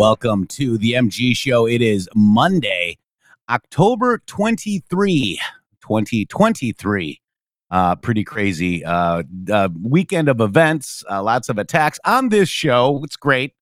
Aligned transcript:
Welcome 0.00 0.46
to 0.46 0.78
the 0.78 0.94
MG 0.94 1.36
Show. 1.36 1.66
It 1.66 1.82
is 1.82 2.08
Monday, 2.14 2.96
October 3.50 4.22
23, 4.24 5.38
2023. 5.82 7.20
Uh, 7.70 7.96
pretty 7.96 8.24
crazy 8.24 8.82
uh, 8.82 9.22
uh, 9.52 9.68
weekend 9.82 10.30
of 10.30 10.40
events, 10.40 11.04
uh, 11.10 11.22
lots 11.22 11.50
of 11.50 11.58
attacks 11.58 11.98
on 12.06 12.30
this 12.30 12.48
show. 12.48 13.02
It's 13.04 13.16
great. 13.16 13.52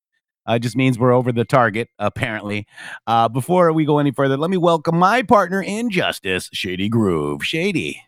Uh, 0.47 0.61
just 0.61 0.77
means 0.77 0.97
we're 0.97 1.11
over 1.11 1.33
the 1.33 1.45
target, 1.45 1.89
apparently. 1.99 2.69
Uh, 3.09 3.29
before 3.29 3.73
we 3.73 3.85
go 3.85 3.99
any 3.99 4.13
further, 4.13 4.37
let 4.37 4.49
me 4.49 4.57
welcome 4.57 4.97
my 4.97 5.25
partner 5.25 5.61
in 5.61 5.91
justice, 5.91 6.49
Shady 6.53 6.89
Groove. 6.89 7.45
Shady. 7.45 8.01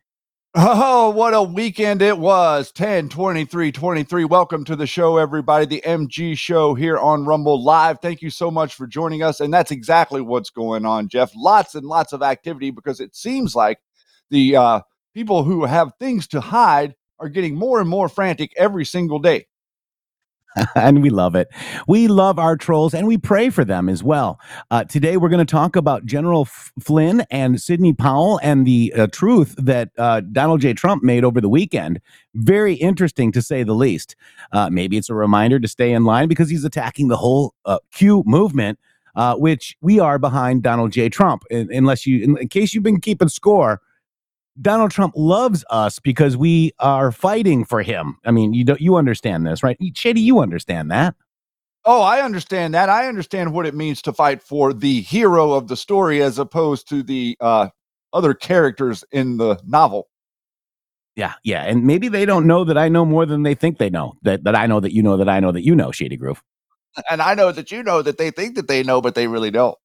Oh, 0.53 1.11
what 1.11 1.33
a 1.33 1.45
weekend 1.45 2.03
it 2.03 2.19
was. 2.19 2.73
10 2.73 3.09
23 3.09 3.71
23. 3.71 4.25
Welcome 4.25 4.65
to 4.65 4.75
the 4.75 4.87
show, 4.87 5.17
everybody. 5.17 5.65
The 5.65 5.81
MG 5.87 6.37
show 6.37 6.75
here 6.75 6.99
on 6.99 7.25
Rumble 7.25 7.63
Live. 7.63 8.01
Thank 8.01 8.21
you 8.21 8.31
so 8.31 8.51
much 8.51 8.75
for 8.75 8.89
joining 8.89 9.23
us. 9.23 9.39
And 9.39 9.55
that's 9.55 9.71
exactly 9.71 10.21
what's 10.21 10.51
going 10.51 10.85
on, 10.85 11.09
Jeff. 11.09 11.31
Lots 11.37 11.77
and 11.77 11.87
lots 11.87 12.13
of 12.13 12.25
activity 12.25 12.73
because 12.73 12.99
it 12.99 13.15
seems 13.15 13.55
like 13.55 13.79
the 14.31 14.57
uh, 14.57 14.81
people 15.15 15.45
who 15.45 15.67
have 15.67 15.93
things 16.01 16.27
to 16.29 16.41
hide 16.41 16.97
are 17.21 17.29
getting 17.29 17.55
more 17.55 17.81
and 17.81 17.89
more 17.89 18.09
frantic 18.09 18.53
every 18.57 18.85
single 18.85 19.21
day. 19.21 19.47
and 20.75 21.03
we 21.03 21.11
love 21.11 21.35
it. 21.35 21.49
We 21.87 22.09
love 22.09 22.39
our 22.39 22.57
trolls 22.57 22.95
and 22.95 23.07
we 23.07 23.19
pray 23.19 23.51
for 23.51 23.65
them 23.65 23.89
as 23.89 24.03
well. 24.03 24.41
Uh, 24.71 24.85
today, 24.85 25.17
we're 25.17 25.29
going 25.29 25.45
to 25.45 25.51
talk 25.51 25.77
about 25.77 26.05
General 26.05 26.43
F- 26.43 26.73
Flynn 26.81 27.25
and 27.31 27.61
Sidney 27.61 27.93
Powell 27.93 28.41
and 28.43 28.67
the 28.67 28.93
uh, 28.97 29.07
truth 29.09 29.55
that 29.59 29.91
uh, 29.99 30.21
Donald 30.33 30.61
J. 30.61 30.73
Trump 30.75 31.03
made 31.03 31.25
over 31.25 31.41
the 31.41 31.49
weekend. 31.49 32.01
Very 32.35 32.75
interesting 32.75 33.33
to 33.33 33.43
say 33.43 33.63
the 33.63 33.75
least. 33.75 34.17
Uh, 34.53 34.69
maybe 34.71 34.97
it's 34.97 35.11
a 35.11 35.15
reminder 35.15 35.61
to 35.61 35.69
stay 35.69 35.93
in 35.93 36.05
line 36.05 36.29
because 36.29 36.51
he's 36.51 36.65
attacking 36.65 37.09
the 37.09 37.17
whole 37.17 37.55
uh, 37.65 37.79
Q 37.93 38.23
movement. 38.27 38.79
Uh, 39.17 39.35
which 39.35 39.77
we 39.81 39.99
are 39.99 40.21
behind 40.21 40.63
Donald 40.63 40.93
J. 40.93 41.09
Trump. 41.09 41.43
In, 41.51 41.69
unless 41.73 42.07
you, 42.07 42.23
in, 42.23 42.39
in 42.39 42.47
case 42.47 42.73
you've 42.73 42.85
been 42.85 43.01
keeping 43.01 43.29
score, 43.29 43.81
Donald 44.61 44.91
Trump 44.91 45.15
loves 45.17 45.65
us 45.71 45.99
because 45.99 46.37
we 46.37 46.73
are 46.79 47.13
fighting 47.13 47.65
for 47.65 47.83
him. 47.83 48.19
I 48.25 48.31
mean, 48.31 48.53
you 48.55 48.65
don't 48.65 48.81
you 48.81 48.97
understand 48.97 49.47
this, 49.47 49.63
right? 49.63 49.79
Shady, 49.95 50.21
you 50.21 50.41
understand 50.41 50.91
that. 50.91 51.15
Oh, 51.85 52.03
I 52.03 52.21
understand 52.21 52.75
that. 52.75 52.89
I 52.89 53.09
understand 53.09 53.55
what 53.55 53.65
it 53.67 53.75
means 53.75 54.03
to 54.03 54.13
fight 54.13 54.43
for 54.43 54.73
the 54.73 55.01
hero 55.01 55.53
of 55.53 55.69
the 55.69 55.77
story 55.77 56.23
as 56.23 56.39
opposed 56.39 56.89
to 56.91 57.03
the 57.03 57.37
uh, 57.41 57.69
other 58.13 58.35
characters 58.35 59.03
in 59.13 59.39
the 59.39 59.59
novel. 59.65 60.09
Yeah, 61.17 61.35
yeah. 61.43 61.65
And 61.65 61.85
maybe 61.85 62.09
they 62.09 62.25
don't 62.25 62.47
know 62.47 62.65
that 62.65 62.79
I 62.79 62.89
know 62.89 63.05
more 63.05 63.27
than 63.27 63.43
they 63.43 63.55
think 63.55 63.79
they 63.79 63.91
know. 63.91 64.15
That 64.23 64.45
that 64.45 64.55
I 64.55 64.67
know 64.67 64.81
that 64.81 64.93
you 64.93 65.03
know 65.03 65.17
that 65.17 65.29
I 65.29 65.41
know 65.41 65.53
that 65.53 65.65
you 65.65 65.75
know, 65.75 65.91
Shady 65.91 66.17
Groove. 66.17 66.43
And 67.09 67.23
I 67.23 67.35
know 67.35 67.53
that 67.53 67.71
you 67.71 67.83
know 67.83 68.03
that 68.03 68.19
they 68.19 68.31
think 68.31 68.57
that 68.57 68.69
they 68.69 68.83
know, 68.83 69.01
but 69.01 69.15
they 69.15 69.27
really 69.27 69.51
don't. 69.51 69.77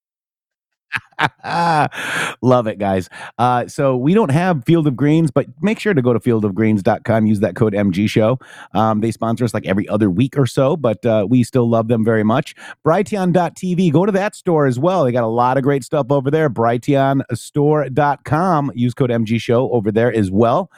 Love 2.42 2.68
it, 2.68 2.78
guys. 2.80 3.10
Uh, 3.38 3.68
so 3.68 3.96
we 3.96 4.14
don't 4.14 4.32
have 4.32 4.64
Field 4.66 4.86
of 4.88 4.96
Greens, 4.96 5.30
but 5.32 5.46
make 5.62 5.80
sure 5.80 5.94
to 5.94 6.02
go 6.02 6.14
to 6.14 6.20
fieldofgreens.com. 6.20 7.26
Use 7.26 7.40
that 7.42 7.56
code 7.56 7.74
MG 7.74 8.10
Show. 8.10 8.40
Um, 8.74 9.02
they 9.02 9.12
sponsor 9.12 9.44
us 9.46 9.54
like 9.54 9.66
every 9.66 9.88
other 9.88 10.10
week 10.10 10.38
or 10.38 10.46
so, 10.46 10.76
but 10.78 11.06
uh, 11.06 11.26
we 11.30 11.44
still 11.44 11.70
love 11.70 11.88
them 11.88 12.04
very 12.04 12.24
much. 12.24 12.56
Brighteon.tv. 12.86 13.92
Go 13.92 14.06
to 14.06 14.12
that 14.12 14.36
store 14.36 14.66
as 14.66 14.78
well. 14.80 15.06
They 15.06 15.12
got 15.12 15.24
a 15.24 15.28
lot 15.28 15.58
of 15.58 15.64
great 15.64 15.84
stuff 15.84 16.08
over 16.10 16.32
there. 16.32 16.50
Brighteonstore.com. 16.50 18.72
Use 18.76 18.94
code 18.94 19.10
MG 19.10 19.40
Show 19.40 19.70
over 19.72 19.92
there 19.92 20.14
as 20.14 20.32
well. 20.32 20.72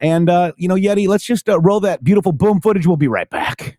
And, 0.00 0.30
uh, 0.30 0.52
you 0.56 0.68
know, 0.68 0.76
Yeti, 0.76 1.08
let's 1.08 1.24
just 1.24 1.48
uh, 1.48 1.58
roll 1.60 1.80
that 1.80 2.04
beautiful 2.04 2.32
boom 2.32 2.60
footage. 2.60 2.86
We'll 2.86 2.96
be 2.96 3.08
right 3.08 3.30
back. 3.30 3.78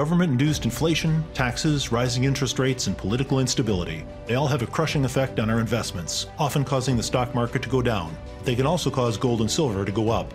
Government 0.00 0.32
induced 0.32 0.64
inflation, 0.64 1.22
taxes, 1.34 1.92
rising 1.92 2.24
interest 2.24 2.58
rates, 2.58 2.86
and 2.86 2.96
political 2.96 3.38
instability. 3.38 4.02
They 4.24 4.34
all 4.34 4.46
have 4.46 4.62
a 4.62 4.66
crushing 4.66 5.04
effect 5.04 5.38
on 5.38 5.50
our 5.50 5.60
investments, 5.60 6.26
often 6.38 6.64
causing 6.64 6.96
the 6.96 7.02
stock 7.02 7.34
market 7.34 7.60
to 7.60 7.68
go 7.68 7.82
down. 7.82 8.16
They 8.42 8.56
can 8.56 8.64
also 8.64 8.90
cause 8.90 9.18
gold 9.18 9.42
and 9.42 9.50
silver 9.50 9.84
to 9.84 9.92
go 9.92 10.08
up. 10.08 10.32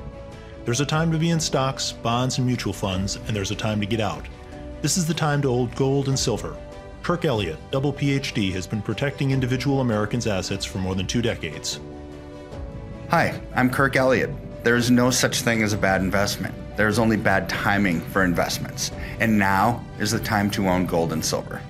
There's 0.66 0.82
a 0.82 0.86
time 0.86 1.12
to 1.12 1.18
be 1.18 1.32
in 1.32 1.40
stocks, 1.40 1.94
bonds, 1.94 2.38
and 2.38 2.46
mutual 2.46 2.74
funds, 2.74 3.16
and 3.16 3.36
there's 3.36 3.50
a 3.50 3.56
time 3.56 3.80
to 3.80 3.88
get 3.88 4.00
out. 4.00 4.24
This 4.84 4.98
is 4.98 5.08
the 5.08 5.16
time 5.16 5.42
to 5.42 5.50
hold 5.50 5.74
gold 5.74 6.10
and 6.10 6.20
silver. 6.20 6.56
Kirk 7.02 7.26
Elliott, 7.26 7.58
double 7.72 7.92
PhD, 7.92 8.54
has 8.54 8.68
been 8.68 8.84
protecting 8.84 9.32
individual 9.32 9.82
Americans' 9.82 10.28
assets 10.28 10.64
for 10.64 10.78
more 10.78 10.94
than 10.94 11.08
two 11.08 11.24
decades. 11.24 11.80
Hi, 13.10 13.42
I'm 13.56 13.72
Kirk 13.72 13.96
Elliott. 13.96 14.30
There 14.64 14.76
is 14.76 14.92
no 14.92 15.10
such 15.10 15.42
thing 15.42 15.64
as 15.64 15.74
a 15.74 15.78
bad 15.78 16.02
investment. 16.02 16.54
There 16.76 16.88
is 16.88 17.00
only 17.00 17.18
bad 17.18 17.48
timing 17.48 18.02
for 18.02 18.24
investments. 18.24 18.92
And 19.20 19.38
now 19.38 19.84
is 20.00 20.12
the 20.12 20.20
time 20.20 20.50
to 20.52 20.68
own 20.68 20.86
gold 20.86 21.14
and 21.14 21.24
silver. 21.24 21.62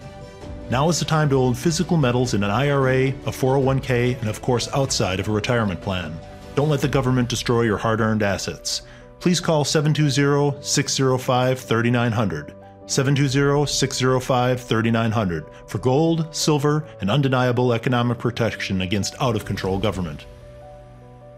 Now 0.69 0.90
is 0.90 0.98
the 0.98 1.06
time 1.06 1.30
to 1.30 1.40
own 1.40 1.54
physical 1.54 1.96
metals 1.96 2.34
in 2.34 2.44
an 2.44 2.50
IRA, 2.50 3.10
a 3.10 3.31
401k, 3.31 4.19
and 4.19 4.30
of 4.30 4.42
course 4.42 4.68
outside 4.74 5.19
of 5.19 5.28
a 5.28 5.31
retirement 5.31 5.80
plan. 5.81 6.18
Don't 6.56 6.69
let 6.69 6.81
the 6.81 6.88
government 6.88 7.30
destroy 7.30 7.62
your 7.62 7.78
hard 7.78 8.02
earned 8.02 8.24
assets. 8.24 8.81
Please 9.19 9.40
call 9.40 9.63
720 9.63 10.63
605 10.63 11.60
3900. 11.60 12.56
720 12.88 13.66
605 13.66 14.62
3900 14.62 15.46
for 15.68 15.78
gold, 15.80 16.34
silver, 16.34 16.88
and 17.01 17.10
undeniable 17.10 17.74
economic 17.74 18.18
protection 18.18 18.81
against 18.81 19.16
out 19.19 19.36
of 19.36 19.46
control 19.46 19.78
government. 19.78 20.25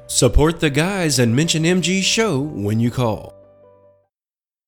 Support 0.07 0.61
the 0.61 0.69
guys 0.69 1.19
and 1.19 1.35
mention 1.35 1.63
MG 1.63 2.01
Show 2.01 2.39
when 2.39 2.79
you 2.79 2.91
call. 2.91 3.36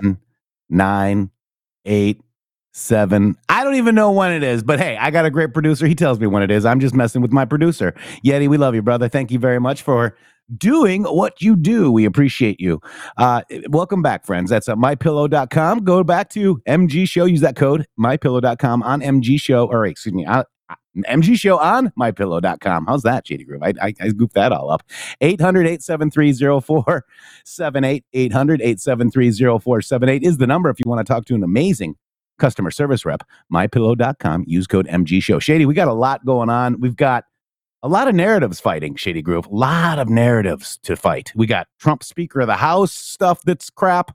10, 0.00 0.18
9, 0.70 1.30
8, 1.84 2.20
7. 2.72 3.36
I 3.48 3.64
don't 3.64 3.74
even 3.74 3.94
know 3.94 4.10
when 4.12 4.32
it 4.32 4.42
is, 4.42 4.62
but 4.62 4.78
hey, 4.78 4.96
I 4.96 5.10
got 5.10 5.26
a 5.26 5.30
great 5.30 5.52
producer. 5.52 5.86
He 5.86 5.94
tells 5.94 6.18
me 6.18 6.26
when 6.26 6.42
it 6.42 6.50
is. 6.50 6.64
I'm 6.64 6.80
just 6.80 6.94
messing 6.94 7.22
with 7.22 7.32
my 7.32 7.44
producer. 7.44 7.94
Yeti, 8.24 8.48
we 8.48 8.56
love 8.56 8.74
you, 8.74 8.82
brother. 8.82 9.08
Thank 9.08 9.30
you 9.30 9.38
very 9.38 9.60
much 9.60 9.82
for 9.82 10.16
doing 10.56 11.04
what 11.04 11.40
you 11.40 11.56
do. 11.56 11.90
We 11.90 12.04
appreciate 12.04 12.60
you. 12.60 12.80
Uh, 13.16 13.42
welcome 13.68 14.02
back, 14.02 14.24
friends. 14.24 14.50
That's 14.50 14.68
at 14.68 14.76
mypillow.com. 14.76 15.84
Go 15.84 16.02
back 16.02 16.30
to 16.30 16.60
MG 16.68 17.08
Show. 17.08 17.24
Use 17.24 17.40
that 17.40 17.56
code, 17.56 17.86
mypillow.com 17.98 18.82
on 18.82 19.00
MG 19.00 19.40
Show, 19.40 19.66
or 19.66 19.86
excuse 19.86 20.14
me, 20.14 20.26
on, 20.26 20.44
MG 20.96 21.36
Show 21.36 21.58
on 21.58 21.90
mypillow.com. 21.98 22.86
How's 22.86 23.02
that, 23.02 23.26
Shady 23.26 23.44
Groove? 23.44 23.62
I, 23.62 23.72
I, 23.80 23.94
I 24.00 24.10
that 24.34 24.52
all 24.52 24.70
up. 24.70 24.82
800 25.20 25.66
873 25.66 26.32
0478. 26.34 28.04
800 28.12 28.60
873 28.60 29.32
0478 29.32 30.22
is 30.22 30.38
the 30.38 30.46
number 30.46 30.70
if 30.70 30.78
you 30.78 30.88
want 30.88 31.04
to 31.04 31.10
talk 31.10 31.24
to 31.26 31.34
an 31.34 31.42
amazing 31.42 31.96
customer 32.38 32.70
service 32.70 33.04
rep. 33.04 33.22
Mypillow.com. 33.52 34.44
Use 34.46 34.66
code 34.66 34.86
MG 34.86 35.22
Show. 35.22 35.38
Shady, 35.38 35.66
we 35.66 35.74
got 35.74 35.88
a 35.88 35.94
lot 35.94 36.24
going 36.24 36.50
on. 36.50 36.80
We've 36.80 36.96
got 36.96 37.24
a 37.82 37.88
lot 37.88 38.08
of 38.08 38.14
narratives 38.14 38.60
fighting 38.60 38.94
Shady 38.96 39.22
Groove. 39.22 39.46
A 39.46 39.54
lot 39.54 39.98
of 39.98 40.08
narratives 40.08 40.78
to 40.84 40.96
fight. 40.96 41.32
We 41.34 41.46
got 41.46 41.66
Trump 41.78 42.04
Speaker 42.04 42.40
of 42.40 42.46
the 42.46 42.56
House 42.56 42.92
stuff 42.92 43.42
that's 43.42 43.70
crap. 43.70 44.14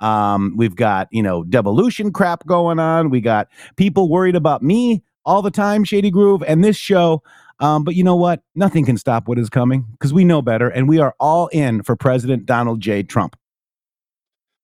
Um, 0.00 0.54
we've 0.56 0.76
got, 0.76 1.08
you 1.10 1.22
know, 1.22 1.42
devolution 1.42 2.12
crap 2.12 2.46
going 2.46 2.78
on. 2.78 3.10
We 3.10 3.20
got 3.20 3.48
people 3.76 4.08
worried 4.08 4.36
about 4.36 4.62
me 4.62 5.02
all 5.28 5.42
the 5.42 5.50
time, 5.50 5.84
Shady 5.84 6.10
Groove, 6.10 6.42
and 6.42 6.64
this 6.64 6.76
show. 6.76 7.22
Um, 7.60 7.84
but 7.84 7.94
you 7.94 8.02
know 8.02 8.16
what? 8.16 8.42
Nothing 8.54 8.86
can 8.86 8.96
stop 8.96 9.28
what 9.28 9.38
is 9.38 9.50
coming 9.50 9.84
because 9.92 10.12
we 10.12 10.24
know 10.24 10.40
better, 10.40 10.68
and 10.68 10.88
we 10.88 10.98
are 10.98 11.14
all 11.20 11.48
in 11.48 11.82
for 11.82 11.94
President 11.96 12.46
Donald 12.46 12.80
J. 12.80 13.02
Trump. 13.02 13.36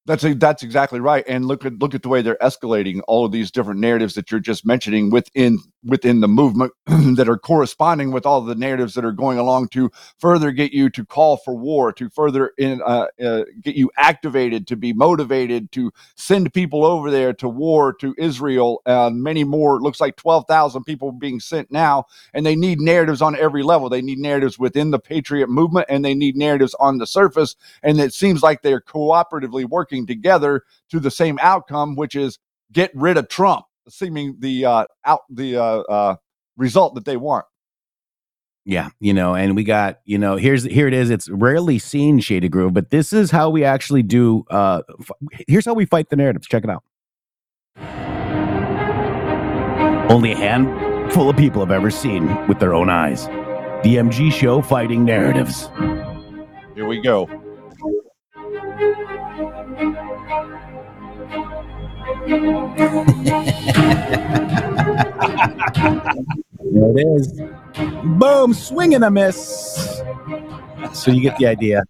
That's 0.07 0.25
a, 0.25 0.35
that's 0.35 0.63
exactly 0.63 1.01
right. 1.01 1.25
And 1.29 1.45
look 1.45 1.65
at 1.65 1.75
look 1.75 1.95
at 1.95 2.03
the 2.03 2.09
way 2.09 2.23
they're 2.23 2.39
escalating 2.41 3.01
all 3.07 3.25
of 3.25 3.33
these 3.33 3.51
different 3.51 3.81
narratives 3.81 4.15
that 4.15 4.31
you're 4.31 4.41
just 4.41 4.65
mentioning 4.67 5.11
within 5.11 5.59
within 5.85 6.21
the 6.21 6.29
movement 6.29 6.73
that 6.87 7.29
are 7.29 7.39
corresponding 7.39 8.11
with 8.11 8.25
all 8.27 8.41
the 8.41 8.55
narratives 8.55 8.95
that 8.95 9.05
are 9.05 9.13
going 9.13 9.39
along 9.39 9.69
to 9.69 9.91
further 10.19 10.51
get 10.51 10.73
you 10.73 10.89
to 10.91 11.05
call 11.05 11.37
for 11.37 11.55
war, 11.55 11.93
to 11.93 12.09
further 12.09 12.53
in, 12.59 12.81
uh, 12.85 13.07
uh, 13.23 13.45
get 13.61 13.77
you 13.77 13.91
activated, 13.97 14.67
to 14.67 14.77
be 14.77 14.93
motivated, 14.93 15.71
to 15.73 15.93
send 16.17 16.53
people 16.53 16.85
over 16.85 17.11
there 17.11 17.33
to 17.33 17.49
war 17.49 17.93
to 17.93 18.15
Israel, 18.19 18.81
and 18.87 19.23
many 19.23 19.45
more. 19.45 19.77
It 19.77 19.83
looks 19.83 20.01
like 20.01 20.17
twelve 20.17 20.45
thousand 20.49 20.85
people 20.85 21.13
being 21.13 21.41
sent 21.41 21.71
now, 21.71 22.05
and 22.33 22.45
they 22.45 22.57
need 22.57 22.81
narratives 22.81 23.23
on 23.23 23.37
every 23.37 23.63
level. 23.63 23.89
They 23.89 24.03
need 24.03 24.19
narratives 24.19 24.59
within 24.59 24.91
the 24.91 24.99
patriot 24.99 25.49
movement, 25.49 25.87
and 25.89 26.05
they 26.05 26.15
need 26.15 26.37
narratives 26.37 26.75
on 26.81 26.99
the 26.99 27.07
surface. 27.07 27.57
And 27.83 28.01
it 28.01 28.15
seems 28.15 28.43
like 28.43 28.63
they're 28.63 28.81
cooperatively 28.81 29.65
working 29.65 30.07
together 30.07 30.63
to 30.91 31.01
the 31.01 31.11
same 31.11 31.39
outcome, 31.41 31.97
which 31.97 32.15
is 32.15 32.39
get 32.73 32.91
rid 32.95 33.17
of 33.17 33.29
Trump, 33.29 33.67
seeming 33.89 34.37
the 34.39 34.65
uh, 34.65 34.85
out 35.05 35.21
the 35.31 35.57
uh, 35.57 35.81
uh, 35.81 36.17
result 36.57 36.95
that 36.95 37.05
they 37.05 37.17
want. 37.17 37.45
Yeah, 38.67 38.89
you 38.99 39.13
know, 39.13 39.35
and 39.35 39.55
we 39.55 39.63
got, 39.63 40.01
you 40.07 40.17
know, 40.17 40.37
here's 40.37 40.65
here 40.65 40.89
it 40.89 40.95
is. 40.95 41.11
It's 41.11 41.29
rarely 41.29 41.79
seen 41.79 42.19
Shady 42.19 42.49
Groove, 42.49 42.73
but 42.73 42.89
this 42.91 43.13
is 43.13 43.31
how 43.31 43.51
we 43.51 43.63
actually 43.63 44.03
do 44.03 44.45
uh 44.51 44.81
f- 45.01 45.11
here's 45.47 45.67
how 45.67 45.75
we 45.75 45.85
fight 45.85 46.09
the 46.09 46.17
narratives. 46.17 46.47
Check 46.47 46.65
it 46.65 46.71
out. 46.71 46.83
Only 50.11 50.33
a 50.33 50.37
handful 50.37 51.29
of 51.29 51.37
people 51.37 51.61
have 51.61 51.71
ever 51.71 51.91
seen 51.91 52.47
with 52.47 52.59
their 52.59 52.75
own 52.75 52.89
eyes. 52.89 53.27
The 53.85 53.97
MG 53.97 54.33
show 54.33 54.63
fighting 54.63 55.05
narratives. 55.05 55.69
Here 56.75 56.87
we 56.87 57.03
go. 57.03 57.29
There 62.05 62.17
it 66.91 67.07
is. 67.17 67.41
Boom, 68.05 68.53
swing 68.53 68.95
and 68.95 69.05
a 69.05 69.11
miss. 69.11 70.03
So 70.93 71.11
you 71.11 71.23
get 71.23 71.39
the 71.39 71.47
idea. 71.47 71.83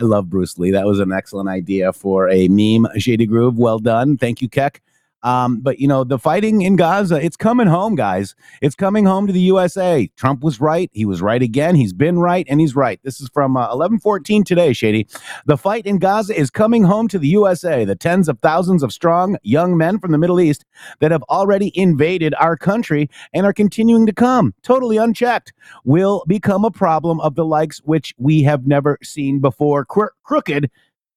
I 0.00 0.04
love 0.04 0.30
Bruce 0.30 0.58
Lee. 0.58 0.70
That 0.70 0.86
was 0.86 1.00
an 1.00 1.10
excellent 1.12 1.48
idea 1.48 1.92
for 1.92 2.28
a 2.28 2.46
meme, 2.46 2.86
Shady 2.98 3.26
Groove. 3.26 3.58
Well 3.58 3.80
done. 3.80 4.16
Thank 4.16 4.40
you, 4.40 4.48
Keck. 4.48 4.80
Um, 5.22 5.60
but 5.60 5.78
you 5.78 5.88
know, 5.88 6.04
the 6.04 6.18
fighting 6.18 6.62
in 6.62 6.76
Gaza, 6.76 7.16
it's 7.16 7.36
coming 7.36 7.66
home, 7.66 7.94
guys. 7.94 8.34
It's 8.62 8.74
coming 8.74 9.04
home 9.04 9.26
to 9.26 9.32
the 9.32 9.40
USA. 9.40 10.10
Trump 10.16 10.42
was 10.42 10.60
right. 10.60 10.90
He 10.92 11.04
was 11.04 11.20
right 11.20 11.42
again. 11.42 11.74
He's 11.74 11.92
been 11.92 12.18
right, 12.18 12.46
and 12.48 12.60
he's 12.60 12.76
right. 12.76 13.00
This 13.02 13.20
is 13.20 13.28
from 13.32 13.56
uh, 13.56 13.60
1114 13.60 14.44
today, 14.44 14.72
Shady. 14.72 15.08
The 15.46 15.56
fight 15.56 15.86
in 15.86 15.98
Gaza 15.98 16.38
is 16.38 16.50
coming 16.50 16.84
home 16.84 17.08
to 17.08 17.18
the 17.18 17.28
USA. 17.28 17.84
The 17.84 17.96
tens 17.96 18.28
of 18.28 18.38
thousands 18.40 18.82
of 18.82 18.92
strong 18.92 19.36
young 19.42 19.76
men 19.76 19.98
from 19.98 20.12
the 20.12 20.18
Middle 20.18 20.40
East 20.40 20.64
that 21.00 21.10
have 21.10 21.22
already 21.24 21.72
invaded 21.74 22.34
our 22.38 22.56
country 22.56 23.10
and 23.32 23.44
are 23.44 23.52
continuing 23.52 24.06
to 24.06 24.12
come, 24.12 24.54
totally 24.62 24.96
unchecked, 24.96 25.52
will 25.84 26.24
become 26.28 26.64
a 26.64 26.70
problem 26.70 27.20
of 27.20 27.34
the 27.34 27.44
likes 27.44 27.78
which 27.78 28.14
we 28.18 28.42
have 28.42 28.66
never 28.66 28.98
seen 29.02 29.40
before. 29.40 29.84
Cro- 29.84 30.10
crooked 30.22 30.70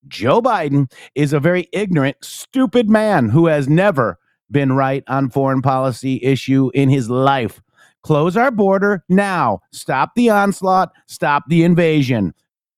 Joe 0.07 0.41
Biden 0.41 0.91
is 1.15 1.33
a 1.33 1.39
very 1.39 1.67
ignorant, 1.73 2.17
stupid 2.21 2.89
man 2.89 3.29
who 3.29 3.47
has 3.47 3.67
never 3.67 4.17
been 4.49 4.73
right 4.73 5.03
on 5.07 5.29
foreign 5.29 5.61
policy 5.61 6.19
issue 6.23 6.69
in 6.73 6.89
his 6.89 7.09
life. 7.09 7.61
Close 8.03 8.35
our 8.35 8.51
border 8.51 9.03
now. 9.09 9.59
Stop 9.71 10.11
the 10.15 10.29
onslaught. 10.29 10.91
Stop 11.07 11.43
the 11.47 11.63
invasion. 11.63 12.33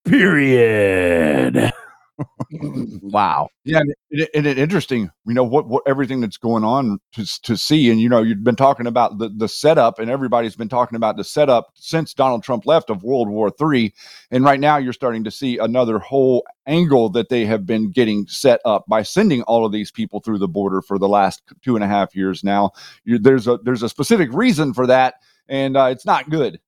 Period. 0.06 1.72
wow. 3.02 3.48
Yeah, 3.64 3.80
and 3.80 3.94
it, 4.10 4.30
and 4.36 4.46
it 4.46 4.58
interesting, 4.58 5.10
you 5.26 5.34
know, 5.34 5.44
what, 5.44 5.68
what 5.68 5.84
everything 5.88 6.22
that's 6.22 6.38
going 6.38 6.64
on 6.64 7.00
to 7.14 7.42
to 7.44 7.58
see, 7.58 7.90
and 7.90 8.00
you 8.00 8.10
know, 8.10 8.22
you've 8.22 8.44
been 8.44 8.56
talking 8.56 8.88
about 8.88 9.18
the 9.18 9.30
the 9.30 9.48
setup, 9.48 10.00
and 10.00 10.10
everybody's 10.10 10.56
been 10.56 10.70
talking 10.70 10.96
about 10.96 11.18
the 11.18 11.24
setup 11.24 11.72
since 11.76 12.14
Donald 12.14 12.44
Trump 12.44 12.66
left 12.66 12.90
of 12.90 13.04
World 13.04 13.30
War 13.30 13.50
Three, 13.50 13.94
and 14.32 14.44
right 14.44 14.60
now 14.60 14.78
you're 14.78 14.94
starting 14.94 15.24
to 15.24 15.32
see 15.32 15.58
another 15.58 16.00
whole 16.00 16.46
angle 16.68 17.10
that 17.10 17.30
they 17.30 17.46
have 17.46 17.66
been 17.66 17.92
getting 17.92 18.28
set 18.28 18.60
up 18.66 18.86
by 18.88 19.04
sending 19.04 19.42
all 19.44 19.66
of 19.66 19.72
these 19.72 19.92
people 19.92 20.20
through 20.20 20.38
the 20.38 20.48
border 20.48 20.82
for 20.82 21.00
the 21.00 21.10
last 21.10 21.42
two 21.62 21.76
and 21.76 21.84
a 21.84 21.88
half 21.88 22.16
years 22.16 22.44
now. 22.44 22.72
You, 23.06 23.18
there's 23.20 23.48
a 23.48 23.58
there's 23.64 23.84
a 23.84 23.90
specific 23.90 24.32
reason 24.34 24.74
for 24.74 24.88
that, 24.88 25.16
and 25.48 25.78
uh, 25.78 25.86
it's 25.86 26.06
not 26.06 26.30
good. 26.30 26.60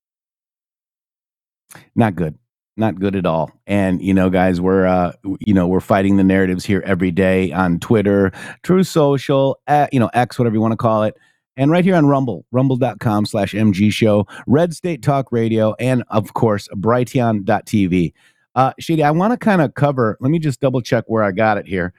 Not 1.95 2.15
good 2.15 2.38
not 2.77 3.00
good 3.00 3.15
at 3.15 3.25
all. 3.25 3.51
And 3.67 4.01
you 4.01 4.13
know, 4.13 4.29
guys, 4.29 4.60
we're 4.60 4.86
uh, 4.86 5.13
you 5.39 5.53
know 5.53 5.67
we're 5.67 5.79
fighting 5.79 6.17
the 6.17 6.24
narratives 6.24 6.65
here 6.65 6.84
every 6.86 7.12
day 7.12 7.51
on 7.51 7.79
Twitter, 7.79 8.32
Truth 8.63 8.88
Social, 8.88 9.60
uh, 9.67 9.88
you 9.91 10.00
know 10.00 10.10
X, 10.13 10.38
whatever 10.38 10.55
you 10.55 10.62
want 10.62 10.74
to 10.74 10.77
call 10.77 11.03
it, 11.03 11.15
and 11.58 11.72
right 11.72 11.84
here 11.84 11.96
on 11.96 12.05
Rumble, 12.05 12.46
rumble.com 12.51 13.25
slash 13.25 13.53
MG 13.53 13.91
Show, 13.91 14.27
Red 14.48 14.74
State 14.74 15.01
Talk 15.01 15.32
Radio, 15.32 15.74
and 15.79 16.03
of 16.10 16.34
course 16.34 16.67
Brighteon.tv. 16.75 18.13
Uh, 18.55 18.74
Shady, 18.79 19.03
I 19.03 19.12
want 19.12 19.32
to 19.32 19.38
kind 19.38 19.62
of 19.62 19.74
cover. 19.74 20.17
Let 20.20 20.32
me 20.32 20.39
just 20.39 20.60
double 20.60 20.82
check 20.82 21.05
where 21.08 21.24
I 21.24 21.32
got 21.32 21.58
it 21.58 21.67
here. 21.67 21.94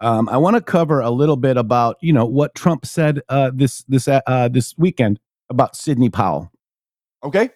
Um, 0.00 0.28
I 0.28 0.36
want 0.36 0.54
to 0.54 0.62
cover 0.62 1.00
a 1.00 1.10
little 1.10 1.36
bit 1.36 1.56
about 1.56 1.96
you 2.00 2.12
know 2.12 2.26
what 2.26 2.54
Trump 2.54 2.86
said 2.86 3.20
uh, 3.28 3.50
this 3.54 3.84
this 3.88 4.08
uh 4.08 4.48
this 4.50 4.74
weekend 4.78 5.18
about 5.50 5.76
Sidney 5.76 6.10
Powell. 6.10 6.50
Okay. 7.24 7.50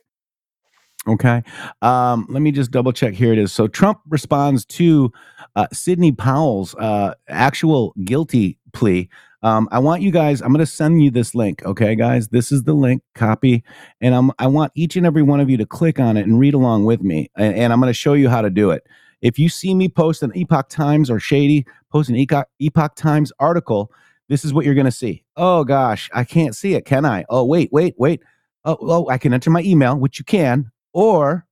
Okay. 1.08 1.42
Um, 1.82 2.26
let 2.28 2.42
me 2.42 2.52
just 2.52 2.70
double 2.70 2.92
check. 2.92 3.14
Here 3.14 3.32
it 3.32 3.38
is. 3.38 3.52
So 3.52 3.66
Trump 3.66 4.00
responds 4.08 4.64
to 4.66 5.12
uh, 5.56 5.66
Sidney 5.72 6.12
Powell's 6.12 6.74
uh, 6.76 7.14
actual 7.28 7.92
guilty 8.04 8.58
plea. 8.72 9.08
Um, 9.42 9.68
I 9.72 9.80
want 9.80 10.02
you 10.02 10.12
guys, 10.12 10.40
I'm 10.40 10.52
going 10.52 10.60
to 10.60 10.66
send 10.66 11.02
you 11.02 11.10
this 11.10 11.34
link. 11.34 11.64
Okay, 11.64 11.96
guys, 11.96 12.28
this 12.28 12.52
is 12.52 12.62
the 12.62 12.74
link, 12.74 13.02
copy. 13.16 13.64
And 14.00 14.14
I'm, 14.14 14.30
I 14.38 14.46
want 14.46 14.70
each 14.76 14.94
and 14.94 15.04
every 15.04 15.22
one 15.22 15.40
of 15.40 15.50
you 15.50 15.56
to 15.56 15.66
click 15.66 15.98
on 15.98 16.16
it 16.16 16.24
and 16.24 16.38
read 16.38 16.54
along 16.54 16.84
with 16.84 17.02
me. 17.02 17.28
And, 17.36 17.52
and 17.56 17.72
I'm 17.72 17.80
going 17.80 17.90
to 17.90 17.94
show 17.94 18.12
you 18.12 18.28
how 18.28 18.40
to 18.40 18.50
do 18.50 18.70
it. 18.70 18.86
If 19.20 19.40
you 19.40 19.48
see 19.48 19.74
me 19.74 19.88
post 19.88 20.22
an 20.22 20.30
Epoch 20.36 20.68
Times 20.68 21.10
or 21.10 21.18
Shady 21.18 21.66
post 21.90 22.08
an 22.08 22.16
Epoch, 22.16 22.48
Epoch 22.60 22.94
Times 22.94 23.32
article, 23.40 23.90
this 24.28 24.44
is 24.44 24.54
what 24.54 24.64
you're 24.64 24.74
going 24.74 24.84
to 24.84 24.92
see. 24.92 25.24
Oh, 25.36 25.64
gosh, 25.64 26.08
I 26.14 26.22
can't 26.22 26.54
see 26.54 26.74
it, 26.74 26.84
can 26.84 27.04
I? 27.04 27.24
Oh, 27.28 27.44
wait, 27.44 27.70
wait, 27.72 27.96
wait. 27.98 28.20
Oh, 28.64 28.78
oh, 28.80 29.08
I 29.08 29.18
can 29.18 29.34
enter 29.34 29.50
my 29.50 29.62
email, 29.62 29.96
which 29.96 30.20
you 30.20 30.24
can 30.24 30.70
or 30.92 31.46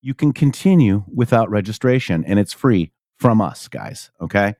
you 0.00 0.14
can 0.14 0.32
continue 0.32 1.04
without 1.12 1.50
registration 1.50 2.24
and 2.26 2.38
it's 2.38 2.52
free 2.52 2.92
from 3.18 3.40
us 3.40 3.68
guys 3.68 4.10
okay 4.20 4.54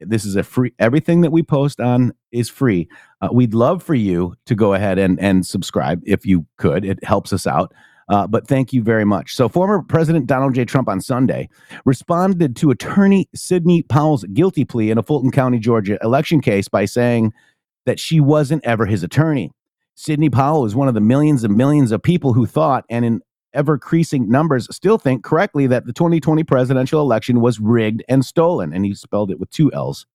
this 0.00 0.24
is 0.24 0.36
a 0.36 0.42
free 0.42 0.72
everything 0.78 1.20
that 1.20 1.30
we 1.30 1.42
post 1.42 1.80
on 1.80 2.12
is 2.30 2.48
free 2.48 2.88
uh, 3.20 3.28
we'd 3.32 3.54
love 3.54 3.82
for 3.82 3.94
you 3.94 4.34
to 4.46 4.54
go 4.54 4.74
ahead 4.74 4.98
and 4.98 5.18
and 5.20 5.46
subscribe 5.46 6.02
if 6.04 6.26
you 6.26 6.46
could 6.58 6.84
it 6.84 7.02
helps 7.04 7.32
us 7.32 7.46
out 7.46 7.72
uh, 8.08 8.26
but 8.26 8.46
thank 8.46 8.72
you 8.72 8.82
very 8.82 9.04
much. 9.04 9.34
So, 9.34 9.48
former 9.48 9.82
President 9.82 10.26
Donald 10.26 10.54
J. 10.54 10.64
Trump 10.64 10.88
on 10.88 11.00
Sunday 11.00 11.48
responded 11.84 12.56
to 12.56 12.70
attorney 12.70 13.28
Sidney 13.34 13.82
Powell's 13.82 14.24
guilty 14.24 14.64
plea 14.64 14.90
in 14.90 14.98
a 14.98 15.02
Fulton 15.02 15.30
County, 15.30 15.58
Georgia 15.58 15.98
election 16.02 16.40
case 16.40 16.68
by 16.68 16.84
saying 16.84 17.32
that 17.86 17.98
she 17.98 18.20
wasn't 18.20 18.64
ever 18.64 18.86
his 18.86 19.02
attorney. 19.02 19.50
Sidney 19.94 20.30
Powell 20.30 20.64
is 20.64 20.74
one 20.74 20.88
of 20.88 20.94
the 20.94 21.00
millions 21.00 21.44
and 21.44 21.56
millions 21.56 21.92
of 21.92 22.02
people 22.02 22.32
who 22.32 22.46
thought, 22.46 22.84
and 22.90 23.04
in 23.04 23.20
ever 23.54 23.74
increasing 23.74 24.28
numbers 24.28 24.68
still 24.74 24.98
think 24.98 25.24
correctly 25.24 25.66
that 25.66 25.86
the 25.86 25.92
2020 25.92 26.44
presidential 26.44 27.00
election 27.00 27.40
was 27.40 27.60
rigged 27.60 28.02
and 28.08 28.24
stolen. 28.24 28.72
And 28.72 28.84
he 28.84 28.94
spelled 28.94 29.30
it 29.30 29.40
with 29.40 29.50
two 29.50 29.72
L's. 29.72 30.06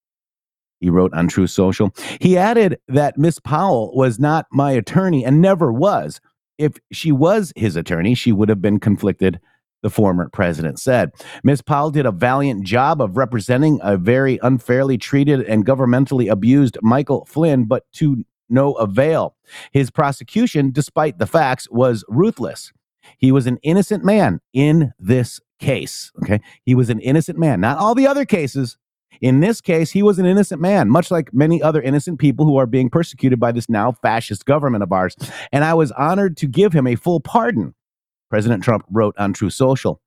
He 0.80 0.90
wrote 0.90 1.12
on 1.12 1.28
Truth 1.28 1.50
Social. 1.50 1.92
He 2.20 2.36
added 2.38 2.78
that 2.88 3.18
Miss 3.18 3.38
Powell 3.38 3.94
was 3.96 4.18
not 4.18 4.46
my 4.52 4.72
attorney 4.72 5.24
and 5.24 5.40
never 5.40 5.72
was. 5.72 6.20
If 6.56 6.76
she 6.92 7.12
was 7.12 7.52
his 7.56 7.76
attorney, 7.76 8.14
she 8.14 8.32
would 8.32 8.48
have 8.48 8.62
been 8.62 8.80
conflicted, 8.80 9.40
the 9.82 9.90
former 9.90 10.28
president 10.28 10.78
said. 10.78 11.10
Miss 11.42 11.62
Powell 11.62 11.90
did 11.90 12.06
a 12.06 12.12
valiant 12.12 12.64
job 12.64 13.00
of 13.00 13.16
representing 13.16 13.80
a 13.82 13.96
very 13.96 14.38
unfairly 14.42 14.98
treated 14.98 15.42
and 15.42 15.66
governmentally 15.66 16.30
abused 16.30 16.78
Michael 16.82 17.24
Flynn, 17.26 17.64
but 17.64 17.84
to 17.94 18.24
no 18.48 18.72
avail. 18.74 19.36
His 19.72 19.90
prosecution, 19.90 20.70
despite 20.70 21.18
the 21.18 21.26
facts, 21.26 21.68
was 21.70 22.04
ruthless. 22.08 22.72
He 23.18 23.32
was 23.32 23.46
an 23.46 23.58
innocent 23.62 24.04
man 24.04 24.40
in 24.52 24.92
this 24.98 25.40
case. 25.58 26.10
Okay. 26.22 26.40
He 26.64 26.74
was 26.74 26.88
an 26.88 27.00
innocent 27.00 27.38
man, 27.38 27.60
not 27.60 27.78
all 27.78 27.94
the 27.94 28.06
other 28.06 28.24
cases. 28.24 28.76
In 29.20 29.40
this 29.40 29.60
case, 29.60 29.90
he 29.90 30.02
was 30.02 30.18
an 30.18 30.26
innocent 30.26 30.60
man, 30.60 30.88
much 30.88 31.10
like 31.10 31.34
many 31.34 31.60
other 31.60 31.82
innocent 31.82 32.20
people 32.20 32.46
who 32.46 32.56
are 32.56 32.66
being 32.66 32.88
persecuted 32.88 33.40
by 33.40 33.50
this 33.50 33.68
now 33.68 33.90
fascist 33.90 34.46
government 34.46 34.84
of 34.84 34.92
ours. 34.92 35.16
And 35.50 35.64
I 35.64 35.74
was 35.74 35.90
honored 35.92 36.36
to 36.38 36.46
give 36.46 36.72
him 36.72 36.86
a 36.86 36.94
full 36.94 37.20
pardon, 37.20 37.74
President 38.30 38.62
Trump 38.62 38.84
wrote 38.90 39.16
on 39.18 39.32
Truth 39.32 39.54
Social. 39.54 40.00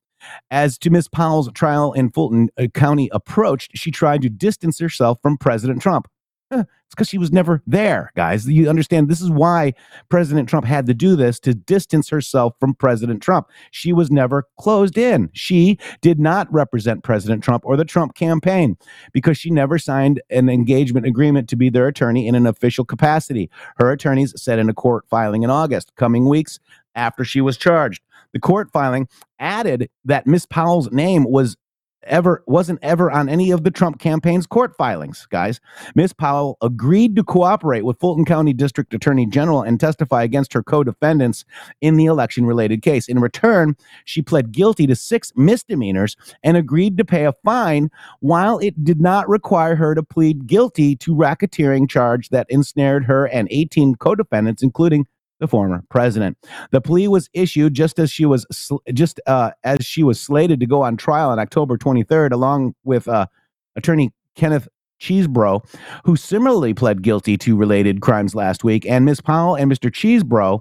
As 0.50 0.78
to 0.78 0.90
Miss 0.90 1.08
Powell's 1.08 1.50
trial 1.52 1.92
in 1.92 2.10
Fulton 2.10 2.48
uh, 2.56 2.68
County 2.68 3.10
approached, 3.12 3.72
she 3.74 3.90
tried 3.90 4.22
to 4.22 4.30
distance 4.30 4.78
herself 4.78 5.18
from 5.20 5.36
President 5.36 5.82
Trump. 5.82 6.08
Eh, 6.52 6.60
it's 6.60 6.94
because 6.94 7.08
she 7.08 7.16
was 7.16 7.32
never 7.32 7.62
there, 7.66 8.12
guys. 8.14 8.46
You 8.46 8.68
understand? 8.68 9.08
This 9.08 9.22
is 9.22 9.30
why 9.30 9.72
President 10.10 10.50
Trump 10.50 10.66
had 10.66 10.84
to 10.84 10.92
do 10.92 11.16
this 11.16 11.40
to 11.40 11.54
distance 11.54 12.10
herself 12.10 12.52
from 12.60 12.74
President 12.74 13.22
Trump. 13.22 13.48
She 13.70 13.90
was 13.90 14.10
never 14.10 14.46
closed 14.60 14.98
in. 14.98 15.30
She 15.32 15.78
did 16.02 16.20
not 16.20 16.52
represent 16.52 17.04
President 17.04 17.42
Trump 17.42 17.64
or 17.64 17.78
the 17.78 17.86
Trump 17.86 18.14
campaign 18.14 18.76
because 19.14 19.38
she 19.38 19.48
never 19.50 19.78
signed 19.78 20.20
an 20.28 20.50
engagement 20.50 21.06
agreement 21.06 21.48
to 21.48 21.56
be 21.56 21.70
their 21.70 21.88
attorney 21.88 22.28
in 22.28 22.34
an 22.34 22.46
official 22.46 22.84
capacity. 22.84 23.50
Her 23.76 23.90
attorneys 23.90 24.34
said 24.36 24.58
in 24.58 24.68
a 24.68 24.74
court 24.74 25.06
filing 25.08 25.44
in 25.44 25.48
August, 25.50 25.96
coming 25.96 26.28
weeks 26.28 26.58
after 26.94 27.24
she 27.24 27.40
was 27.40 27.56
charged. 27.56 28.02
The 28.34 28.40
court 28.40 28.70
filing 28.70 29.08
added 29.38 29.88
that 30.04 30.26
Miss 30.26 30.44
Powell's 30.44 30.90
name 30.92 31.24
was 31.24 31.56
ever 32.04 32.42
wasn't 32.46 32.78
ever 32.82 33.10
on 33.10 33.28
any 33.28 33.50
of 33.50 33.64
the 33.64 33.70
Trump 33.70 33.98
campaign's 33.98 34.46
court 34.46 34.76
filings, 34.76 35.26
guys. 35.30 35.60
Ms. 35.94 36.12
Powell 36.12 36.58
agreed 36.62 37.16
to 37.16 37.24
cooperate 37.24 37.84
with 37.84 37.98
Fulton 38.00 38.24
County 38.24 38.52
District 38.52 38.92
Attorney 38.94 39.26
General 39.26 39.62
and 39.62 39.78
testify 39.78 40.22
against 40.22 40.52
her 40.52 40.62
co-defendants 40.62 41.44
in 41.80 41.96
the 41.96 42.06
election-related 42.06 42.82
case. 42.82 43.08
In 43.08 43.18
return, 43.18 43.76
she 44.04 44.22
pled 44.22 44.52
guilty 44.52 44.86
to 44.86 44.96
six 44.96 45.32
misdemeanors 45.36 46.16
and 46.42 46.56
agreed 46.56 46.96
to 46.98 47.04
pay 47.04 47.24
a 47.24 47.32
fine 47.44 47.90
while 48.20 48.58
it 48.58 48.84
did 48.84 49.00
not 49.00 49.28
require 49.28 49.76
her 49.76 49.94
to 49.94 50.02
plead 50.02 50.46
guilty 50.46 50.96
to 50.96 51.14
racketeering 51.14 51.88
charge 51.88 52.28
that 52.30 52.46
ensnared 52.50 53.04
her 53.04 53.26
and 53.26 53.48
18 53.50 53.96
co-defendants 53.96 54.62
including 54.62 55.06
the 55.42 55.48
former 55.48 55.82
president. 55.90 56.38
The 56.70 56.80
plea 56.80 57.08
was 57.08 57.28
issued 57.34 57.74
just 57.74 57.98
as 57.98 58.12
she 58.12 58.24
was 58.24 58.46
sl- 58.52 58.76
just 58.94 59.20
uh, 59.26 59.50
as 59.64 59.84
she 59.84 60.04
was 60.04 60.20
slated 60.20 60.60
to 60.60 60.66
go 60.66 60.82
on 60.82 60.96
trial 60.96 61.30
on 61.30 61.40
October 61.40 61.76
23rd, 61.76 62.30
along 62.30 62.74
with 62.84 63.08
uh, 63.08 63.26
attorney 63.74 64.12
Kenneth 64.36 64.68
Chesebro, 65.00 65.66
who 66.04 66.14
similarly 66.14 66.74
pled 66.74 67.02
guilty 67.02 67.36
to 67.38 67.56
related 67.56 68.00
crimes 68.00 68.36
last 68.36 68.62
week. 68.62 68.86
And 68.86 69.04
Ms. 69.04 69.20
Powell 69.20 69.56
and 69.56 69.70
Mr. 69.70 69.90
Chesebro, 69.90 70.60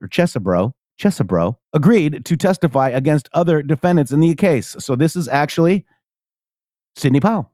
or 0.00 0.08
Chesebro, 0.08 0.72
Chesebro, 0.98 1.56
agreed 1.74 2.24
to 2.24 2.36
testify 2.38 2.88
against 2.88 3.28
other 3.34 3.62
defendants 3.62 4.10
in 4.10 4.20
the 4.20 4.34
case. 4.34 4.74
So 4.78 4.96
this 4.96 5.14
is 5.14 5.28
actually 5.28 5.84
Sidney 6.96 7.20
Powell. 7.20 7.52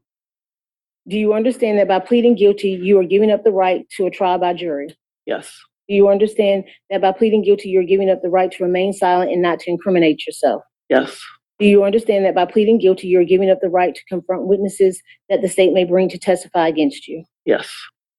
Do 1.09 1.19
you 1.19 1.35
understand 1.35 1.79
that 1.79 1.89
by 1.89 1.99
pleading 1.99 2.37
guilty, 2.37 2.71
you 2.71 3.01
are 3.01 3.05
giving 3.05 3.33
up 3.33 3.43
the 3.43 3.53
right 3.53 3.89
to 3.97 4.07
a 4.07 4.11
trial 4.11 4.39
by 4.39 4.55
jury? 4.55 4.97
Yes. 5.25 5.53
Do 5.89 5.95
you 5.95 6.09
understand 6.09 6.65
that 6.91 7.01
by 7.01 7.13
pleading 7.13 7.43
guilty, 7.43 7.69
you're 7.69 7.85
giving 7.85 8.11
up 8.11 8.23
the 8.23 8.29
right 8.29 8.51
to 8.51 8.65
remain 8.65 8.93
silent 8.93 9.31
and 9.31 9.43
not 9.43 9.61
to 9.61 9.71
incriminate 9.71 10.27
yourself? 10.27 10.63
Yes. 10.89 11.21
Do 11.59 11.67
you 11.67 11.85
understand 11.85 12.25
that 12.25 12.35
by 12.35 12.45
pleading 12.45 12.79
guilty, 12.79 13.09
you're 13.09 13.25
giving 13.25 13.51
up 13.51 13.61
the 13.63 13.71
right 13.71 13.95
to 13.95 14.05
confront 14.09 14.47
witnesses 14.47 15.01
that 15.31 15.41
the 15.41 15.49
state 15.49 15.73
may 15.73 15.85
bring 15.85 16.09
to 16.11 16.19
testify 16.19 16.69
against 16.69 17.09
you? 17.09 17.25
Yes. 17.45 17.73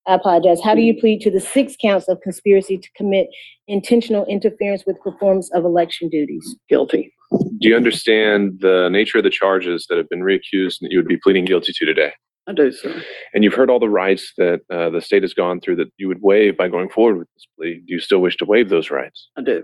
I 0.07 0.15
apologize. 0.15 0.61
How 0.63 0.73
do 0.73 0.81
you 0.81 0.93
mm-hmm. 0.93 1.01
plead 1.01 1.21
to 1.21 1.31
the 1.31 1.41
six 1.41 1.75
counts 1.79 2.07
of 2.07 2.19
conspiracy 2.21 2.77
to 2.77 2.89
commit 2.95 3.27
intentional 3.67 4.25
interference 4.25 4.85
with 4.87 4.99
performance 5.01 5.51
of 5.53 5.65
election 5.65 6.09
duties? 6.09 6.55
Guilty. 6.69 7.13
Do 7.31 7.67
you 7.67 7.75
understand 7.75 8.59
the 8.61 8.89
nature 8.89 9.17
of 9.17 9.25
the 9.25 9.29
charges 9.29 9.85
that 9.89 9.97
have 9.97 10.07
been 10.09 10.21
reaccused 10.21 10.79
and 10.79 10.87
that 10.87 10.91
you 10.91 10.97
would 10.97 11.07
be 11.07 11.17
pleading 11.17 11.45
guilty 11.45 11.73
to 11.73 11.85
today? 11.85 12.13
I 12.47 12.53
do, 12.53 12.71
sir. 12.71 13.03
And 13.33 13.43
you've 13.43 13.53
heard 13.53 13.69
all 13.69 13.79
the 13.79 13.89
rights 13.89 14.31
that 14.37 14.61
uh, 14.71 14.89
the 14.89 15.01
state 15.01 15.21
has 15.21 15.33
gone 15.33 15.59
through 15.59 15.75
that 15.77 15.91
you 15.97 16.07
would 16.07 16.21
waive 16.21 16.55
by 16.55 16.69
going 16.69 16.89
forward 16.89 17.17
with 17.17 17.27
this 17.35 17.45
plea. 17.57 17.81
Do 17.85 17.93
you 17.93 17.99
still 17.99 18.19
wish 18.19 18.37
to 18.37 18.45
waive 18.45 18.69
those 18.69 18.89
rights? 18.89 19.27
I 19.37 19.41
do. 19.41 19.63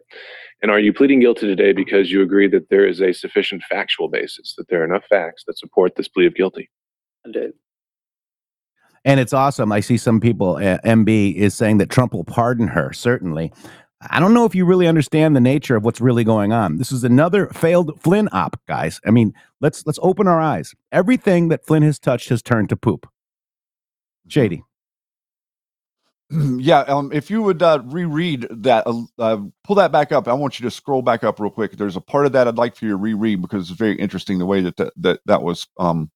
And 0.62 0.70
are 0.70 0.80
you 0.80 0.92
pleading 0.92 1.22
guilty 1.22 1.48
today 1.48 1.72
because 1.72 2.12
you 2.12 2.22
agree 2.22 2.48
that 2.50 2.70
there 2.70 2.86
is 2.86 3.02
a 3.02 3.14
sufficient 3.14 3.64
factual 3.70 4.10
basis, 4.10 4.54
that 4.58 4.68
there 4.68 4.82
are 4.82 4.86
enough 4.86 5.06
facts 5.10 5.44
that 5.48 5.58
support 5.58 5.96
this 5.96 6.10
plea 6.10 6.26
of 6.26 6.36
guilty? 6.36 6.70
I 7.26 7.32
do. 7.32 7.54
And 9.06 9.20
it's 9.20 9.34
awesome. 9.34 9.72
I 9.72 9.80
see 9.80 9.98
some 9.98 10.20
people, 10.20 10.56
uh, 10.56 10.80
MB 10.86 11.36
is 11.36 11.54
saying 11.54 11.78
that 11.78 11.90
Trump 11.90 12.14
will 12.14 12.24
pardon 12.24 12.70
her. 12.70 12.94
Certainly. 12.94 13.52
I 14.10 14.20
don't 14.20 14.34
know 14.34 14.46
if 14.46 14.56
you 14.56 14.66
really 14.66 14.88
understand 14.88 15.36
the 15.36 15.42
nature 15.42 15.76
of 15.76 15.84
what's 15.84 16.02
really 16.02 16.24
going 16.24 16.52
on. 16.52 16.78
This 16.78 16.92
is 16.92 17.04
another 17.04 17.48
failed 17.48 18.00
Flynn 18.02 18.30
op, 18.32 18.60
guys. 18.68 19.00
I 19.06 19.12
mean, 19.12 19.34
let's 19.62 19.86
let's 19.86 20.00
open 20.02 20.28
our 20.28 20.42
eyes. 20.42 20.74
Everything 20.92 21.50
that 21.50 21.66
Flynn 21.66 21.84
has 21.84 22.00
touched 22.00 22.30
has 22.30 22.42
turned 22.42 22.70
to 22.70 22.78
poop. 22.78 23.08
Shady. 24.28 24.64
yeah, 26.58 26.80
um, 26.82 27.12
if 27.14 27.30
you 27.30 27.42
would 27.42 27.62
uh, 27.62 27.82
reread 27.86 28.48
that, 28.50 28.88
uh, 28.88 29.04
uh, 29.20 29.38
pull 29.64 29.76
that 29.76 29.92
back 29.92 30.12
up. 30.12 30.28
I 30.28 30.34
want 30.34 30.60
you 30.60 30.64
to 30.64 30.72
scroll 30.72 31.02
back 31.02 31.24
up 31.24 31.40
real 31.40 31.52
quick. 31.52 31.74
There's 31.74 31.98
a 31.98 32.02
part 32.02 32.26
of 32.26 32.32
that 32.32 32.48
I'd 32.48 32.58
like 32.58 32.76
for 32.76 32.86
you 32.86 32.92
to 32.92 32.98
reread 32.98 33.42
because 33.42 33.70
it's 33.70 33.78
very 33.78 33.96
interesting 33.96 34.40
the 34.40 34.46
way 34.46 34.62
that 34.62 34.78
that 34.78 34.94
that, 34.98 35.20
that 35.26 35.44
was 35.44 35.68
um, 35.78 36.10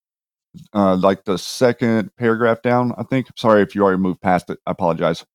uh, 0.74 0.96
like 0.96 1.25
the 1.25 1.38
second 1.38 2.12
paragraph 2.17 2.62
down. 2.62 2.94
I 2.98 3.03
think. 3.03 3.27
Sorry 3.36 3.62
if 3.62 3.75
you 3.75 3.84
already 3.84 4.01
moved 4.01 4.22
past 4.22 4.50
it. 4.50 4.60
I 4.65 4.72
apologize. 4.72 5.25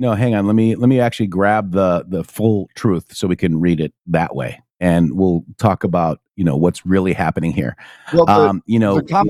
No, 0.00 0.14
hang 0.14 0.34
on. 0.34 0.46
Let 0.46 0.56
me 0.56 0.74
let 0.76 0.88
me 0.88 0.98
actually 0.98 1.26
grab 1.26 1.72
the 1.72 2.06
the 2.08 2.24
full 2.24 2.70
truth 2.74 3.14
so 3.14 3.28
we 3.28 3.36
can 3.36 3.60
read 3.60 3.80
it 3.80 3.92
that 4.06 4.34
way, 4.34 4.58
and 4.80 5.12
we'll 5.12 5.44
talk 5.58 5.84
about 5.84 6.22
you 6.36 6.44
know 6.44 6.56
what's 6.56 6.86
really 6.86 7.12
happening 7.12 7.52
here. 7.52 7.76
Well, 8.14 8.24
the, 8.24 8.32
um, 8.32 8.62
you 8.64 8.78
know, 8.78 9.02
go 9.02 9.26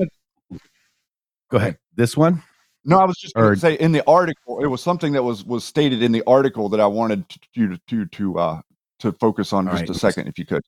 ahead. 1.51 1.77
This 1.95 2.15
one. 2.15 2.41
No, 2.85 2.99
I 2.99 3.03
was 3.03 3.17
just 3.17 3.35
going 3.35 3.53
to 3.53 3.59
say 3.59 3.73
in 3.73 3.91
the 3.91 4.01
article, 4.07 4.63
it 4.63 4.67
was 4.67 4.81
something 4.81 5.11
that 5.11 5.23
was 5.23 5.43
was 5.43 5.65
stated 5.65 6.01
in 6.01 6.13
the 6.13 6.23
article 6.25 6.69
that 6.69 6.79
I 6.79 6.87
wanted 6.87 7.25
you 7.53 7.67
to 7.67 7.77
to 7.89 8.05
to 8.05 8.39
uh 8.39 8.61
to 8.99 9.11
focus 9.11 9.51
on 9.51 9.65
just 9.65 9.81
right. 9.81 9.89
a 9.89 9.93
second, 9.93 10.29
if 10.29 10.39
you 10.39 10.45
could. 10.45 10.63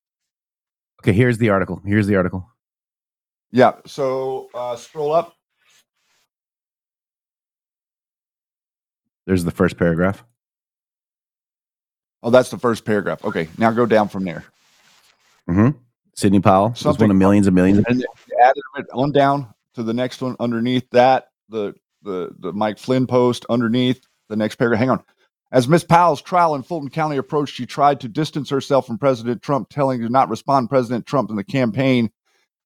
Okay, 1.02 1.14
here's 1.14 1.38
the 1.38 1.50
article. 1.50 1.82
Here's 1.86 2.08
the 2.08 2.18
article. 2.18 2.46
Yeah. 3.54 3.76
So 3.86 4.50
uh 4.54 4.76
scroll 4.76 5.14
up. 5.14 5.38
There's 9.26 9.44
the 9.44 9.52
first 9.52 9.78
paragraph. 9.78 10.24
Oh, 12.22 12.30
that's 12.30 12.50
the 12.50 12.58
first 12.58 12.86
paragraph. 12.86 13.24
Okay, 13.26 13.50
now 13.58 13.72
go 13.72 13.86
down 13.86 14.08
from 14.10 14.24
there. 14.26 14.44
hmm 15.48 15.70
Sidney 16.16 16.40
Powell 16.40 16.70
was 16.70 16.84
one 16.86 16.94
Something- 16.94 17.10
of 17.12 17.18
millions 17.18 17.48
and 17.48 17.56
millions. 17.56 17.84
And 17.88 18.06
added 18.44 18.62
it 18.78 18.86
on 18.94 19.12
down 19.12 19.54
to 19.74 19.84
the 19.84 19.94
next 19.94 20.22
one 20.22 20.36
underneath 20.40 20.90
that 20.92 21.30
the 21.50 21.74
the 22.04 22.30
the 22.40 22.54
Mike 22.54 22.78
Flynn 22.78 23.08
post 23.08 23.46
underneath 23.50 24.06
the 24.30 24.36
next 24.36 24.56
paragraph. 24.56 24.80
Hang 24.80 24.90
on. 24.92 25.04
As 25.52 25.68
Miss 25.68 25.84
Powell's 25.84 26.22
trial 26.22 26.56
in 26.56 26.64
Fulton 26.64 26.90
County 26.90 27.18
approached, 27.18 27.56
she 27.56 27.66
tried 27.66 28.00
to 28.02 28.08
distance 28.08 28.50
herself 28.50 28.88
from 28.88 28.98
President 28.98 29.42
Trump, 29.42 29.70
telling 29.70 30.02
to 30.02 30.10
not 30.10 30.30
respond 30.30 30.70
President 30.70 31.06
Trump 31.06 31.30
in 31.30 31.36
the 31.36 31.44
campaign. 31.44 32.12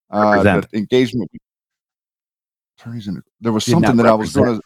Uh, 0.10 0.62
engagement. 0.74 1.30
Attorneys 2.80 3.08
in, 3.10 3.22
there 3.42 3.52
was 3.52 3.66
something 3.66 3.98
that 3.98 4.06
I 4.06 4.14
was 4.14 4.34
going 4.34 4.56
to. 4.56 4.62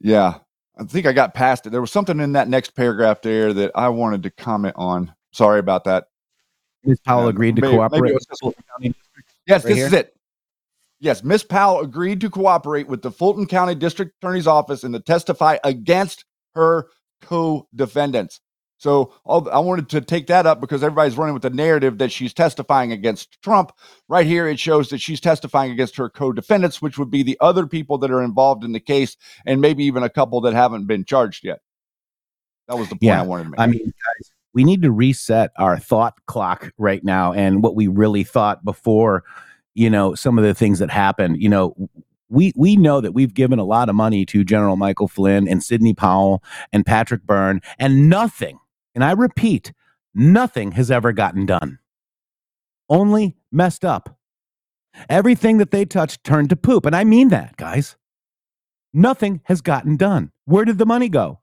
Yeah, 0.00 0.38
I 0.78 0.84
think 0.84 1.06
I 1.06 1.12
got 1.12 1.34
past 1.34 1.66
it. 1.66 1.70
There 1.70 1.80
was 1.80 1.92
something 1.92 2.20
in 2.20 2.32
that 2.32 2.48
next 2.48 2.74
paragraph 2.74 3.20
there 3.22 3.52
that 3.52 3.70
I 3.74 3.88
wanted 3.90 4.22
to 4.24 4.30
comment 4.30 4.74
on. 4.76 5.12
Sorry 5.32 5.58
about 5.58 5.84
that. 5.84 6.06
Ms. 6.84 7.00
Powell 7.00 7.24
Yeah, 7.24 7.30
agreed 7.30 7.56
to 7.56 7.62
maybe- 7.62 7.76
cooperate. 7.76 8.16
Fulton 8.40 8.64
County 8.76 8.94
Yes, 9.46 9.64
Right 9.64 9.68
this 9.68 9.76
here? 9.78 9.86
is 9.86 9.92
it. 9.92 10.16
Yes, 11.00 11.24
Miss 11.24 11.42
Powell 11.42 11.80
agreed 11.80 12.20
to 12.20 12.30
cooperate 12.30 12.86
with 12.88 13.02
the 13.02 13.10
Fulton 13.10 13.46
County 13.46 13.74
District 13.74 14.12
Attorney's 14.20 14.46
Office 14.46 14.84
and 14.84 14.94
to 14.94 15.00
testify 15.00 15.56
against 15.64 16.24
her 16.54 16.88
co-defendants. 17.22 18.40
So 18.80 19.12
all, 19.26 19.46
I 19.50 19.58
wanted 19.58 19.90
to 19.90 20.00
take 20.00 20.26
that 20.28 20.46
up 20.46 20.58
because 20.58 20.82
everybody's 20.82 21.18
running 21.18 21.34
with 21.34 21.42
the 21.42 21.50
narrative 21.50 21.98
that 21.98 22.10
she's 22.10 22.32
testifying 22.32 22.92
against 22.92 23.40
Trump. 23.42 23.72
Right 24.08 24.26
here, 24.26 24.48
it 24.48 24.58
shows 24.58 24.88
that 24.88 25.02
she's 25.02 25.20
testifying 25.20 25.70
against 25.70 25.96
her 25.96 26.08
co-defendants, 26.08 26.80
which 26.80 26.96
would 26.96 27.10
be 27.10 27.22
the 27.22 27.36
other 27.42 27.66
people 27.66 27.98
that 27.98 28.10
are 28.10 28.22
involved 28.22 28.64
in 28.64 28.72
the 28.72 28.80
case, 28.80 29.18
and 29.44 29.60
maybe 29.60 29.84
even 29.84 30.02
a 30.02 30.08
couple 30.08 30.40
that 30.40 30.54
haven't 30.54 30.86
been 30.86 31.04
charged 31.04 31.44
yet. 31.44 31.60
That 32.68 32.78
was 32.78 32.88
the 32.88 32.94
point 32.94 33.02
Yeah, 33.02 33.20
I 33.20 33.26
wanted 33.26 33.44
to 33.44 33.50
make. 33.50 33.60
I 33.60 33.66
mean, 33.66 33.84
guys, 33.84 34.30
we 34.54 34.64
need 34.64 34.80
to 34.80 34.90
reset 34.90 35.50
our 35.58 35.78
thought 35.78 36.14
clock 36.24 36.72
right 36.78 37.04
now 37.04 37.34
and 37.34 37.62
what 37.62 37.74
we 37.74 37.86
really 37.86 38.24
thought 38.24 38.64
before, 38.64 39.24
you 39.74 39.90
know, 39.90 40.14
some 40.14 40.38
of 40.38 40.44
the 40.44 40.54
things 40.54 40.78
that 40.78 40.88
happened. 40.90 41.42
You 41.42 41.50
know, 41.50 41.76
we 42.30 42.54
we 42.56 42.76
know 42.76 43.02
that 43.02 43.12
we've 43.12 43.34
given 43.34 43.58
a 43.58 43.64
lot 43.64 43.90
of 43.90 43.94
money 43.94 44.24
to 44.24 44.42
General 44.42 44.76
Michael 44.76 45.08
Flynn 45.08 45.46
and 45.48 45.62
Sidney 45.62 45.92
Powell 45.92 46.42
and 46.72 46.86
Patrick 46.86 47.24
Byrne, 47.24 47.60
and 47.78 48.08
nothing, 48.08 48.58
and 48.94 49.04
I 49.04 49.12
repeat, 49.12 49.72
nothing 50.14 50.72
has 50.72 50.90
ever 50.90 51.12
gotten 51.12 51.46
done. 51.46 51.78
Only 52.88 53.36
messed 53.52 53.84
up. 53.84 54.18
Everything 55.08 55.58
that 55.58 55.70
they 55.70 55.84
touched 55.84 56.24
turned 56.24 56.50
to 56.50 56.56
poop, 56.56 56.84
and 56.84 56.96
I 56.96 57.04
mean 57.04 57.28
that, 57.28 57.56
guys. 57.56 57.96
Nothing 58.92 59.40
has 59.44 59.60
gotten 59.60 59.96
done. 59.96 60.32
Where 60.46 60.64
did 60.64 60.78
the 60.78 60.86
money 60.86 61.08
go? 61.08 61.40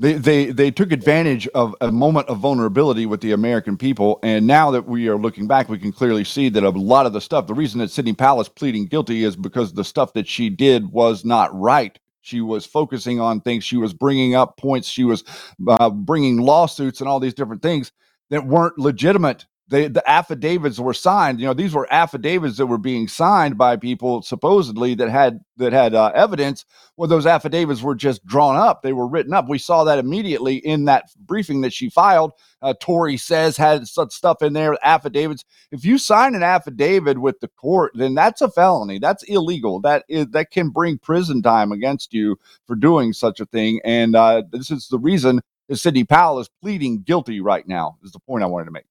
They, 0.00 0.14
they 0.14 0.46
they 0.46 0.70
took 0.70 0.92
advantage 0.92 1.46
of 1.48 1.74
a 1.82 1.92
moment 1.92 2.28
of 2.28 2.38
vulnerability 2.38 3.04
with 3.04 3.20
the 3.20 3.32
American 3.32 3.76
people, 3.76 4.18
and 4.22 4.46
now 4.46 4.70
that 4.70 4.86
we 4.86 5.08
are 5.08 5.18
looking 5.18 5.46
back, 5.46 5.68
we 5.68 5.78
can 5.78 5.92
clearly 5.92 6.24
see 6.24 6.48
that 6.48 6.64
a 6.64 6.70
lot 6.70 7.04
of 7.04 7.12
the 7.12 7.20
stuff. 7.20 7.46
The 7.46 7.52
reason 7.52 7.80
that 7.80 7.90
Sidney 7.90 8.14
Powell 8.14 8.40
is 8.40 8.48
pleading 8.48 8.86
guilty 8.86 9.24
is 9.24 9.36
because 9.36 9.74
the 9.74 9.84
stuff 9.84 10.14
that 10.14 10.26
she 10.26 10.48
did 10.48 10.90
was 10.90 11.22
not 11.22 11.54
right. 11.54 11.98
She 12.22 12.40
was 12.40 12.66
focusing 12.66 13.20
on 13.20 13.40
things. 13.40 13.64
She 13.64 13.76
was 13.76 13.94
bringing 13.94 14.34
up 14.34 14.56
points. 14.56 14.88
She 14.88 15.04
was 15.04 15.24
uh, 15.68 15.90
bringing 15.90 16.38
lawsuits 16.38 17.00
and 17.00 17.08
all 17.08 17.20
these 17.20 17.34
different 17.34 17.62
things 17.62 17.92
that 18.30 18.46
weren't 18.46 18.78
legitimate. 18.78 19.46
They, 19.70 19.88
the 19.88 20.08
affidavits 20.10 20.80
were 20.80 20.94
signed. 20.94 21.40
You 21.40 21.46
know, 21.46 21.54
these 21.54 21.74
were 21.74 21.92
affidavits 21.92 22.58
that 22.58 22.66
were 22.66 22.78
being 22.78 23.08
signed 23.08 23.58
by 23.58 23.76
people 23.76 24.22
supposedly 24.22 24.94
that 24.96 25.10
had 25.10 25.40
that 25.58 25.72
had 25.72 25.94
uh, 25.94 26.12
evidence 26.14 26.64
well, 27.00 27.08
those 27.08 27.24
affidavits 27.24 27.80
were 27.80 27.94
just 27.94 28.26
drawn 28.26 28.56
up. 28.56 28.82
They 28.82 28.92
were 28.92 29.08
written 29.08 29.32
up. 29.32 29.48
We 29.48 29.56
saw 29.56 29.84
that 29.84 29.98
immediately 29.98 30.56
in 30.56 30.84
that 30.84 31.06
briefing 31.16 31.62
that 31.62 31.72
she 31.72 31.88
filed. 31.88 32.32
Uh, 32.60 32.74
Tory 32.78 33.16
says 33.16 33.56
had 33.56 33.88
such 33.88 34.12
stuff 34.12 34.42
in 34.42 34.52
there, 34.52 34.76
affidavits. 34.84 35.46
If 35.72 35.82
you 35.82 35.96
sign 35.96 36.34
an 36.34 36.42
affidavit 36.42 37.18
with 37.18 37.40
the 37.40 37.48
court, 37.48 37.92
then 37.94 38.14
that's 38.14 38.42
a 38.42 38.50
felony. 38.50 38.98
That's 38.98 39.22
illegal. 39.22 39.80
That 39.80 40.04
is 40.10 40.26
that 40.32 40.50
can 40.50 40.68
bring 40.68 40.98
prison 40.98 41.40
time 41.40 41.72
against 41.72 42.12
you 42.12 42.38
for 42.66 42.76
doing 42.76 43.14
such 43.14 43.40
a 43.40 43.46
thing. 43.46 43.80
And 43.82 44.14
uh, 44.14 44.42
this 44.52 44.70
is 44.70 44.88
the 44.88 44.98
reason 44.98 45.40
that 45.70 45.76
Sidney 45.76 46.04
Powell 46.04 46.38
is 46.38 46.50
pleading 46.60 47.00
guilty 47.00 47.40
right 47.40 47.66
now. 47.66 47.96
Is 48.04 48.12
the 48.12 48.20
point 48.20 48.44
I 48.44 48.46
wanted 48.46 48.66
to 48.66 48.72
make. 48.72 48.89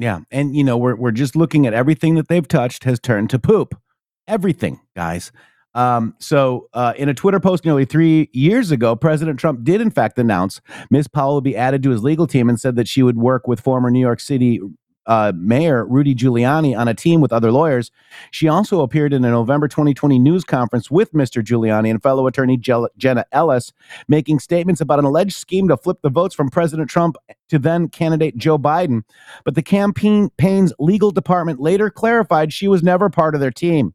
Yeah, 0.00 0.20
and 0.30 0.56
you 0.56 0.64
know 0.64 0.78
we're 0.78 0.96
we're 0.96 1.10
just 1.10 1.36
looking 1.36 1.66
at 1.66 1.74
everything 1.74 2.14
that 2.14 2.28
they've 2.28 2.46
touched 2.48 2.84
has 2.84 2.98
turned 2.98 3.28
to 3.30 3.38
poop. 3.38 3.78
Everything, 4.26 4.80
guys. 4.96 5.30
Um, 5.74 6.14
so, 6.18 6.68
uh, 6.72 6.94
in 6.96 7.08
a 7.10 7.14
Twitter 7.14 7.38
post 7.38 7.66
nearly 7.66 7.84
three 7.84 8.30
years 8.32 8.70
ago, 8.70 8.96
President 8.96 9.38
Trump 9.38 9.62
did 9.62 9.82
in 9.82 9.90
fact 9.90 10.18
announce 10.18 10.60
Ms. 10.90 11.06
Powell 11.06 11.34
would 11.34 11.44
be 11.44 11.54
added 11.54 11.82
to 11.82 11.90
his 11.90 12.02
legal 12.02 12.26
team 12.26 12.48
and 12.48 12.58
said 12.58 12.76
that 12.76 12.88
she 12.88 13.02
would 13.02 13.18
work 13.18 13.46
with 13.46 13.60
former 13.60 13.90
New 13.90 14.00
York 14.00 14.20
City 14.20 14.58
uh, 15.06 15.32
Mayor 15.34 15.84
Rudy 15.84 16.14
Giuliani 16.14 16.78
on 16.78 16.88
a 16.88 16.94
team 16.94 17.20
with 17.20 17.32
other 17.32 17.50
lawyers. 17.50 17.90
She 18.30 18.48
also 18.48 18.82
appeared 18.82 19.12
in 19.12 19.24
a 19.24 19.30
November 19.30 19.68
2020 19.68 20.18
news 20.18 20.44
conference 20.44 20.90
with 20.90 21.12
Mr. 21.12 21.42
Giuliani 21.42 21.90
and 21.90 22.02
fellow 22.02 22.26
attorney 22.26 22.56
Jenna 22.56 23.24
Ellis, 23.32 23.72
making 24.08 24.38
statements 24.38 24.80
about 24.80 24.98
an 24.98 25.04
alleged 25.04 25.36
scheme 25.36 25.68
to 25.68 25.76
flip 25.76 25.98
the 26.02 26.10
votes 26.10 26.34
from 26.34 26.50
President 26.50 26.88
Trump 26.88 27.16
to 27.48 27.58
then 27.58 27.88
candidate 27.88 28.36
Joe 28.36 28.58
Biden. 28.58 29.02
But 29.44 29.54
the 29.54 29.62
campaign's 29.62 30.72
legal 30.78 31.10
department 31.10 31.60
later 31.60 31.90
clarified 31.90 32.52
she 32.52 32.68
was 32.68 32.82
never 32.82 33.10
part 33.10 33.34
of 33.34 33.40
their 33.40 33.50
team. 33.50 33.94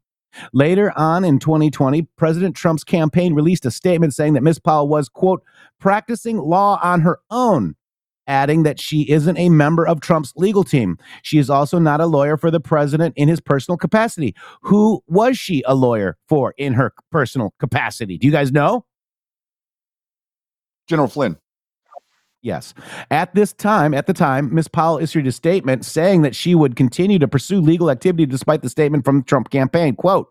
Later 0.52 0.92
on 0.96 1.24
in 1.24 1.38
2020, 1.38 2.02
President 2.16 2.54
Trump's 2.56 2.84
campaign 2.84 3.34
released 3.34 3.64
a 3.64 3.70
statement 3.70 4.14
saying 4.14 4.34
that 4.34 4.42
Ms. 4.42 4.58
Powell 4.58 4.88
was, 4.88 5.08
quote, 5.08 5.42
practicing 5.80 6.38
law 6.38 6.78
on 6.82 7.00
her 7.00 7.20
own, 7.30 7.74
adding 8.26 8.62
that 8.64 8.80
she 8.80 9.10
isn't 9.10 9.36
a 9.36 9.48
member 9.48 9.86
of 9.86 10.00
Trump's 10.00 10.32
legal 10.36 10.64
team. 10.64 10.98
She 11.22 11.38
is 11.38 11.50
also 11.50 11.78
not 11.78 12.00
a 12.00 12.06
lawyer 12.06 12.36
for 12.36 12.50
the 12.50 12.60
president 12.60 13.14
in 13.16 13.28
his 13.28 13.40
personal 13.40 13.76
capacity. 13.76 14.34
Who 14.62 15.02
was 15.06 15.38
she 15.38 15.62
a 15.66 15.74
lawyer 15.74 16.16
for 16.28 16.54
in 16.58 16.74
her 16.74 16.92
personal 17.10 17.54
capacity? 17.58 18.18
Do 18.18 18.26
you 18.26 18.32
guys 18.32 18.52
know? 18.52 18.84
General 20.88 21.08
Flynn. 21.08 21.36
Yes. 22.42 22.74
At 23.10 23.34
this 23.34 23.52
time, 23.52 23.92
at 23.92 24.06
the 24.06 24.12
time, 24.12 24.54
Ms. 24.54 24.68
Powell 24.68 24.98
issued 24.98 25.26
a 25.26 25.32
statement 25.32 25.84
saying 25.84 26.22
that 26.22 26.36
she 26.36 26.54
would 26.54 26.76
continue 26.76 27.18
to 27.18 27.26
pursue 27.26 27.60
legal 27.60 27.90
activity 27.90 28.24
despite 28.24 28.62
the 28.62 28.68
statement 28.68 29.04
from 29.04 29.18
the 29.18 29.24
Trump 29.24 29.50
campaign. 29.50 29.96
Quote, 29.96 30.28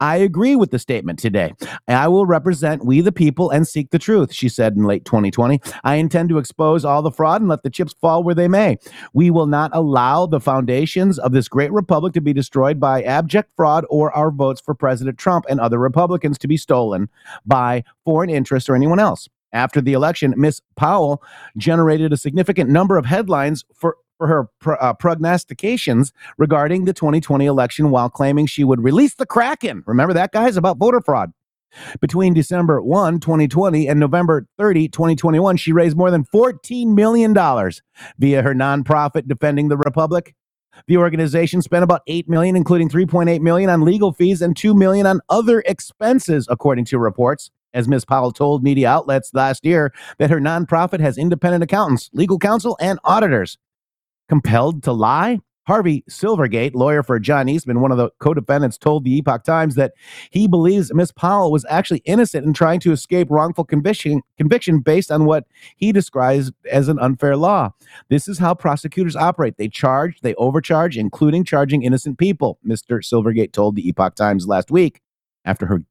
I 0.00 0.16
agree 0.16 0.56
with 0.56 0.70
the 0.70 0.78
statement 0.78 1.18
today. 1.18 1.54
I 1.88 2.08
will 2.08 2.26
represent 2.26 2.84
we 2.84 3.00
the 3.00 3.12
people 3.12 3.50
and 3.50 3.66
seek 3.66 3.90
the 3.90 3.98
truth, 3.98 4.32
she 4.32 4.48
said 4.48 4.76
in 4.76 4.84
late 4.84 5.04
2020. 5.04 5.60
I 5.84 5.96
intend 5.96 6.28
to 6.30 6.38
expose 6.38 6.84
all 6.84 7.02
the 7.02 7.10
fraud 7.10 7.40
and 7.40 7.48
let 7.48 7.62
the 7.62 7.70
chips 7.70 7.94
fall 8.00 8.22
where 8.22 8.34
they 8.34 8.48
may. 8.48 8.78
We 9.12 9.30
will 9.30 9.46
not 9.46 9.70
allow 9.74 10.26
the 10.26 10.40
foundations 10.40 11.18
of 11.18 11.32
this 11.32 11.48
great 11.48 11.72
republic 11.72 12.12
to 12.14 12.20
be 12.20 12.32
destroyed 12.32 12.78
by 12.78 13.02
abject 13.02 13.50
fraud 13.56 13.84
or 13.88 14.12
our 14.12 14.30
votes 14.30 14.60
for 14.60 14.74
President 14.74 15.18
Trump 15.18 15.44
and 15.48 15.60
other 15.60 15.78
Republicans 15.78 16.38
to 16.38 16.48
be 16.48 16.56
stolen 16.56 17.08
by 17.46 17.84
foreign 18.04 18.30
interests 18.30 18.68
or 18.68 18.74
anyone 18.74 18.98
else. 18.98 19.28
After 19.52 19.82
the 19.82 19.92
election, 19.92 20.32
Ms. 20.36 20.62
Powell 20.76 21.22
generated 21.58 22.12
a 22.12 22.16
significant 22.16 22.70
number 22.70 22.96
of 22.96 23.04
headlines 23.04 23.64
for, 23.74 23.96
for 24.22 24.28
her 24.28 24.48
pr- 24.60 24.80
uh, 24.80 24.94
prognostications 24.94 26.12
regarding 26.38 26.84
the 26.84 26.92
2020 26.92 27.44
election 27.44 27.90
while 27.90 28.08
claiming 28.08 28.46
she 28.46 28.62
would 28.62 28.80
release 28.80 29.14
the 29.14 29.26
Kraken. 29.26 29.82
Remember 29.84 30.14
that, 30.14 30.30
guys, 30.30 30.56
about 30.56 30.78
voter 30.78 31.00
fraud. 31.00 31.32
Between 32.00 32.32
December 32.32 32.80
1, 32.80 33.18
2020 33.18 33.88
and 33.88 33.98
November 33.98 34.46
30, 34.58 34.88
2021, 34.90 35.56
she 35.56 35.72
raised 35.72 35.96
more 35.96 36.12
than 36.12 36.24
$14 36.24 36.94
million 36.94 37.34
via 37.34 38.42
her 38.42 38.54
nonprofit 38.54 39.26
Defending 39.26 39.68
the 39.68 39.76
Republic. 39.76 40.36
The 40.86 40.98
organization 40.98 41.60
spent 41.60 41.82
about 41.82 42.02
8 42.06 42.28
million 42.28 42.54
including 42.54 42.90
3.8 42.90 43.40
million 43.40 43.70
on 43.70 43.84
legal 43.84 44.12
fees 44.12 44.40
and 44.40 44.56
2 44.56 44.72
million 44.72 45.04
on 45.04 45.20
other 45.30 45.64
expenses 45.66 46.46
according 46.48 46.84
to 46.86 46.98
reports. 46.98 47.50
As 47.74 47.88
Ms. 47.88 48.04
Powell 48.04 48.32
told 48.32 48.62
media 48.62 48.88
outlets 48.88 49.32
last 49.32 49.64
year 49.64 49.92
that 50.18 50.30
her 50.30 50.38
nonprofit 50.38 51.00
has 51.00 51.18
independent 51.18 51.64
accountants, 51.64 52.10
legal 52.12 52.38
counsel 52.38 52.76
and 52.80 53.00
auditors. 53.02 53.56
Compelled 54.28 54.82
to 54.84 54.92
lie? 54.92 55.40
Harvey 55.66 56.02
Silverglate, 56.10 56.74
lawyer 56.74 57.02
for 57.02 57.18
John 57.20 57.48
Eastman, 57.48 57.80
one 57.80 57.92
of 57.92 57.98
the 57.98 58.10
co-defendants, 58.18 58.76
told 58.76 59.04
the 59.04 59.16
Epoch 59.16 59.44
Times 59.44 59.76
that 59.76 59.92
he 60.30 60.48
believes 60.48 60.92
Miss 60.92 61.12
Powell 61.12 61.52
was 61.52 61.64
actually 61.68 62.02
innocent 62.04 62.44
in 62.44 62.52
trying 62.52 62.80
to 62.80 62.92
escape 62.92 63.28
wrongful 63.30 63.64
conviction, 63.64 64.22
conviction 64.36 64.80
based 64.80 65.12
on 65.12 65.24
what 65.24 65.44
he 65.76 65.92
describes 65.92 66.50
as 66.70 66.88
an 66.88 66.98
unfair 66.98 67.36
law. 67.36 67.70
This 68.08 68.26
is 68.26 68.38
how 68.38 68.54
prosecutors 68.54 69.14
operate. 69.14 69.56
They 69.56 69.68
charge, 69.68 70.20
they 70.22 70.34
overcharge, 70.34 70.96
including 70.98 71.44
charging 71.44 71.82
innocent 71.82 72.18
people, 72.18 72.58
Mr. 72.66 72.98
Silverglate 72.98 73.52
told 73.52 73.76
the 73.76 73.86
Epoch 73.88 74.14
Times 74.16 74.48
last 74.48 74.70
week 74.70 75.00
after 75.44 75.66
her 75.66 75.82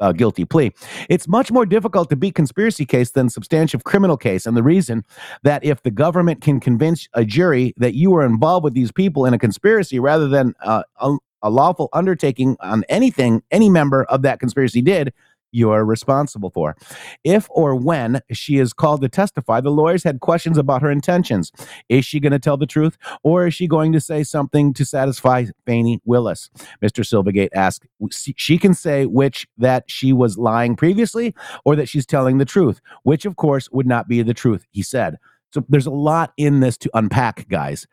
uh, 0.00 0.12
guilty 0.12 0.44
plea. 0.44 0.72
It's 1.08 1.28
much 1.28 1.50
more 1.50 1.66
difficult 1.66 2.10
to 2.10 2.16
beat 2.16 2.34
conspiracy 2.34 2.84
case 2.84 3.10
than 3.10 3.28
substantive 3.28 3.84
criminal 3.84 4.16
case. 4.16 4.46
And 4.46 4.56
the 4.56 4.62
reason 4.62 5.04
that 5.42 5.64
if 5.64 5.82
the 5.82 5.90
government 5.90 6.40
can 6.40 6.60
convince 6.60 7.08
a 7.14 7.24
jury 7.24 7.74
that 7.76 7.94
you 7.94 8.10
were 8.10 8.24
involved 8.24 8.64
with 8.64 8.74
these 8.74 8.92
people 8.92 9.24
in 9.24 9.34
a 9.34 9.38
conspiracy 9.38 9.98
rather 9.98 10.28
than 10.28 10.54
uh, 10.62 10.82
a, 11.00 11.16
a 11.42 11.50
lawful 11.50 11.88
undertaking 11.92 12.56
on 12.60 12.84
anything 12.88 13.42
any 13.50 13.68
member 13.68 14.04
of 14.04 14.22
that 14.22 14.40
conspiracy 14.40 14.82
did, 14.82 15.12
you're 15.52 15.84
responsible 15.84 16.50
for. 16.50 16.76
If 17.24 17.46
or 17.50 17.74
when 17.74 18.20
she 18.32 18.58
is 18.58 18.72
called 18.72 19.02
to 19.02 19.08
testify, 19.08 19.60
the 19.60 19.70
lawyers 19.70 20.04
had 20.04 20.20
questions 20.20 20.58
about 20.58 20.82
her 20.82 20.90
intentions. 20.90 21.52
Is 21.88 22.04
she 22.04 22.20
going 22.20 22.32
to 22.32 22.38
tell 22.38 22.56
the 22.56 22.66
truth 22.66 22.96
or 23.22 23.46
is 23.46 23.54
she 23.54 23.66
going 23.66 23.92
to 23.92 24.00
say 24.00 24.22
something 24.22 24.74
to 24.74 24.84
satisfy 24.84 25.46
Fani 25.66 26.00
Willis? 26.04 26.50
Mr. 26.82 27.04
Silverglate 27.04 27.50
asked. 27.54 27.86
She 28.10 28.58
can 28.58 28.74
say 28.74 29.06
which 29.06 29.46
that 29.58 29.84
she 29.86 30.12
was 30.12 30.38
lying 30.38 30.76
previously 30.76 31.34
or 31.64 31.76
that 31.76 31.88
she's 31.88 32.06
telling 32.06 32.38
the 32.38 32.44
truth, 32.44 32.80
which 33.02 33.24
of 33.24 33.36
course 33.36 33.70
would 33.70 33.86
not 33.86 34.08
be 34.08 34.22
the 34.22 34.34
truth, 34.34 34.64
he 34.70 34.82
said. 34.82 35.16
So 35.52 35.64
there's 35.68 35.86
a 35.86 35.90
lot 35.90 36.32
in 36.36 36.60
this 36.60 36.76
to 36.78 36.90
unpack, 36.94 37.48
guys. 37.48 37.86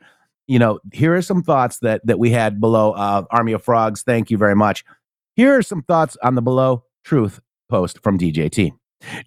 You 0.47 0.59
know, 0.59 0.79
here 0.91 1.15
are 1.15 1.21
some 1.21 1.41
thoughts 1.41 1.79
that 1.79 2.05
that 2.05 2.19
we 2.19 2.29
had 2.29 2.59
below 2.59 2.91
uh, 2.91 3.23
Army 3.31 3.53
of 3.53 3.63
Frogs. 3.63 4.03
Thank 4.03 4.29
you 4.29 4.37
very 4.37 4.55
much. 4.55 4.83
Here 5.35 5.57
are 5.57 5.63
some 5.63 5.81
thoughts 5.81 6.17
on 6.21 6.35
the 6.35 6.41
below 6.41 6.83
truth 7.03 7.39
post 7.69 8.01
from 8.03 8.17
DJT. 8.17 8.71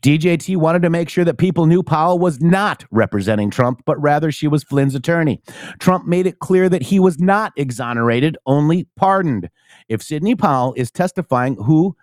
DJT 0.02 0.56
wanted 0.56 0.82
to 0.82 0.90
make 0.90 1.08
sure 1.08 1.24
that 1.24 1.38
people 1.38 1.66
knew 1.66 1.82
Powell 1.82 2.18
was 2.18 2.40
not 2.40 2.84
representing 2.90 3.50
Trump, 3.50 3.82
but 3.84 4.00
rather 4.00 4.32
she 4.32 4.48
was 4.48 4.64
Flynn's 4.64 4.94
attorney. 4.94 5.40
Trump 5.78 6.06
made 6.06 6.26
it 6.26 6.40
clear 6.40 6.68
that 6.68 6.82
he 6.82 6.98
was 6.98 7.18
not 7.18 7.52
exonerated, 7.56 8.36
only 8.46 8.88
pardoned. 8.96 9.48
If 9.88 10.02
Sidney 10.02 10.34
Powell 10.34 10.74
is 10.76 10.90
testifying, 10.90 11.56
who, 11.56 11.96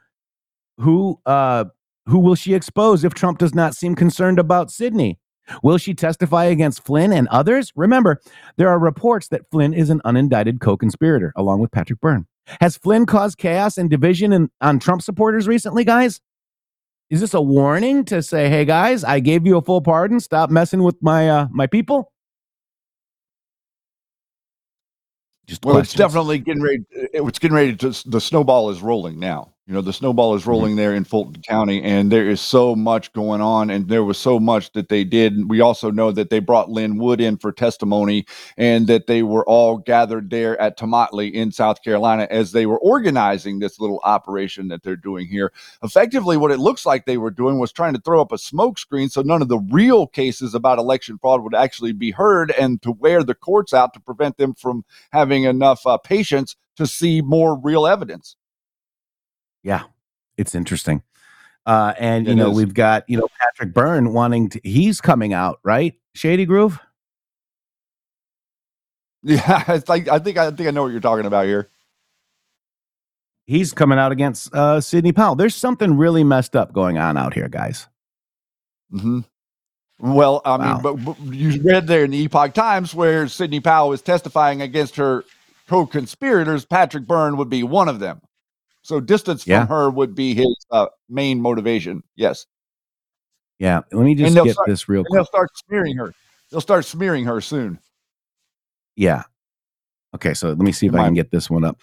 who, 0.78 1.20
uh, 1.26 1.66
who 2.06 2.20
will 2.20 2.36
she 2.36 2.54
expose 2.54 3.04
if 3.04 3.14
Trump 3.14 3.40
does 3.40 3.56
not 3.56 3.76
seem 3.76 3.96
concerned 3.96 4.40
about 4.40 4.72
Sidney? 4.72 5.20
Will 5.62 5.78
she 5.78 5.94
testify 5.94 6.46
against 6.46 6.84
Flynn 6.84 7.14
and 7.14 7.28
others? 7.28 7.72
Remember, 7.76 8.20
there 8.58 8.70
are 8.70 8.80
reports 8.80 9.28
that 9.30 9.50
Flynn 9.52 9.74
is 9.74 9.90
an 9.90 10.02
unindicted 10.06 10.60
co 10.60 10.76
conspirator, 10.76 11.34
along 11.36 11.60
with 11.60 11.72
Patrick 11.72 12.00
Byrne. 12.00 12.26
Has 12.62 12.78
Flynn 12.78 13.06
caused 13.06 13.38
chaos 13.38 13.78
and 13.78 13.90
division 13.90 14.34
in, 14.34 14.50
on 14.62 14.80
Trump 14.80 15.02
supporters 15.02 15.48
recently, 15.48 15.84
guys? 15.84 16.22
Is 17.10 17.22
this 17.22 17.34
a 17.34 17.42
warning 17.42 18.04
to 18.06 18.24
say, 18.24 18.50
"Hey 18.50 18.66
guys, 18.66 19.04
I 19.04 19.20
gave 19.20 19.46
you 19.46 19.58
a 19.58 19.62
full 19.62 19.82
pardon. 19.82 20.20
Stop 20.20 20.50
messing 20.50 20.84
with 20.84 20.96
my 21.02 21.30
uh, 21.30 21.48
my 21.52 21.68
people"? 21.68 22.12
Just 25.48 25.64
well, 25.64 25.76
questions. 25.76 25.94
it's 25.94 25.98
definitely 26.00 26.40
getting 26.40 26.64
ready. 26.64 26.84
It's 26.92 27.40
getting 27.40 27.56
ready 27.56 27.76
to. 27.78 28.10
The 28.10 28.20
snowball 28.20 28.70
is 28.72 28.82
rolling 28.82 29.20
now. 29.20 29.55
You 29.68 29.74
know, 29.74 29.82
the 29.82 29.94
snowball 29.94 30.36
is 30.36 30.44
mm-hmm. 30.44 30.52
rolling 30.52 30.76
there 30.76 30.94
in 30.94 31.06
Fulton 31.06 31.42
County, 31.42 31.82
and 31.82 32.12
there 32.12 32.30
is 32.30 32.40
so 32.40 32.76
much 32.76 33.12
going 33.14 33.42
on, 33.42 33.72
and 33.72 33.88
there 33.90 34.04
was 34.04 34.20
so 34.20 34.40
much 34.40 34.72
that 34.74 34.90
they 34.90 35.04
did. 35.04 35.50
We 35.50 35.60
also 35.60 35.90
know 35.90 36.12
that 36.12 36.30
they 36.30 36.38
brought 36.38 36.70
Lin 36.70 36.98
Wood 37.00 37.20
in 37.20 37.38
for 37.38 37.52
testimony, 37.52 38.28
and 38.58 38.86
that 38.86 39.08
they 39.08 39.24
were 39.24 39.44
all 39.46 39.80
gathered 39.80 40.30
there 40.30 40.60
at 40.62 40.78
Tomotley 40.78 41.34
in 41.34 41.52
South 41.52 41.82
Carolina 41.82 42.28
as 42.30 42.52
they 42.52 42.68
were 42.68 42.78
organizing 42.78 43.58
this 43.58 43.80
little 43.80 44.00
operation 44.04 44.68
that 44.68 44.84
they're 44.84 44.96
doing 44.96 45.26
here. 45.26 45.52
Effectively, 45.82 46.38
what 46.38 46.52
it 46.52 46.60
looks 46.60 46.86
like 46.86 47.06
they 47.06 47.18
were 47.18 47.32
doing 47.32 47.58
was 47.58 47.72
trying 47.72 47.96
to 47.96 48.02
throw 48.02 48.22
up 48.22 48.32
a 48.32 48.36
smokescreen 48.36 49.10
so 49.10 49.24
none 49.24 49.42
of 49.42 49.48
the 49.48 49.66
real 49.72 50.06
cases 50.06 50.54
about 50.54 50.78
election 50.78 51.18
fraud 51.18 51.42
would 51.42 51.56
actually 51.56 51.92
be 51.92 52.12
heard, 52.12 52.52
and 52.52 52.84
to 52.84 52.92
wear 52.92 53.24
the 53.24 53.34
courts 53.34 53.74
out 53.74 53.96
to 53.96 54.00
prevent 54.00 54.38
them 54.38 54.54
from 54.54 54.86
having 55.12 55.46
enough 55.46 55.88
uh, 55.88 55.98
patience 55.98 56.56
to 56.76 56.86
see 56.86 57.20
more 57.20 57.60
real 57.60 57.88
evidence. 57.88 58.36
Yeah, 59.66 59.84
it's 60.38 60.54
interesting. 60.54 61.02
Uh, 61.66 61.94
and, 62.00 62.28
it 62.28 62.30
you 62.30 62.36
know, 62.36 62.52
is. 62.52 62.56
we've 62.56 62.74
got, 62.76 63.04
you 63.10 63.18
know, 63.18 63.28
Patrick 63.40 63.74
Byrne 63.74 64.14
wanting 64.14 64.50
to, 64.50 64.62
he's 64.64 65.02
coming 65.02 65.34
out, 65.34 65.60
right? 65.64 65.96
Shady 66.14 66.46
Groove? 66.46 66.80
Yeah, 69.24 69.64
it's 69.74 69.90
like, 69.90 70.08
I 70.08 70.20
think, 70.20 70.38
I 70.38 70.52
think 70.52 70.68
I 70.68 70.72
know 70.72 70.84
what 70.84 70.92
you're 70.92 71.02
talking 71.02 71.26
about 71.26 71.48
here. 71.48 71.68
He's 73.48 73.74
coming 73.74 73.98
out 73.98 74.12
against 74.12 74.54
uh, 74.54 74.80
Sidney 74.82 75.12
Powell. 75.12 75.34
There's 75.36 75.56
something 75.56 75.98
really 75.98 76.24
messed 76.24 76.56
up 76.56 76.72
going 76.72 77.00
on 77.00 77.18
out 77.18 77.34
here, 77.34 77.50
guys. 77.50 77.88
hmm 78.92 79.22
Well, 79.98 80.44
I 80.46 80.58
wow. 80.58 80.74
mean, 80.74 80.82
but, 80.84 80.94
but, 81.04 81.34
you 81.34 81.60
read 81.64 81.88
there 81.88 82.04
in 82.04 82.12
the 82.12 82.24
Epoch 82.24 82.54
Times 82.54 82.94
where 82.94 83.28
Sidney 83.28 83.62
Powell 83.62 83.94
is 83.94 84.04
testifying 84.04 84.62
against 84.62 84.96
her 84.98 85.26
co-conspirators. 85.68 86.66
Patrick 86.66 87.08
Byrne 87.08 87.38
would 87.38 87.50
be 87.50 87.64
one 87.64 87.90
of 87.90 88.00
them. 88.00 88.22
So 88.86 89.00
distance 89.00 89.48
yeah. 89.48 89.62
from 89.62 89.70
her 89.70 89.90
would 89.90 90.14
be 90.14 90.36
his 90.36 90.56
uh, 90.70 90.86
main 91.10 91.42
motivation. 91.42 92.04
Yes. 92.16 92.46
Yeah. 93.58 93.82
Let 93.92 94.06
me 94.06 94.14
just 94.14 94.36
get 94.36 94.54
start, 94.54 94.68
this 94.68 94.88
real 94.88 95.04
quick. 95.04 95.14
They'll 95.18 95.26
start 95.26 95.50
smearing 95.58 95.98
her. 95.98 96.14
They'll 96.52 96.62
start 96.62 96.86
smearing 96.86 97.26
her 97.26 97.42
soon. 97.42 97.80
Yeah. 98.96 99.24
Okay. 100.14 100.36
So 100.36 100.50
let 100.50 100.60
me 100.60 100.72
see 100.72 100.86
if 100.86 100.94
I 100.94 101.06
can 101.06 101.16
get 101.16 101.32
this 101.32 101.50
one 101.50 101.64
up. 101.64 101.80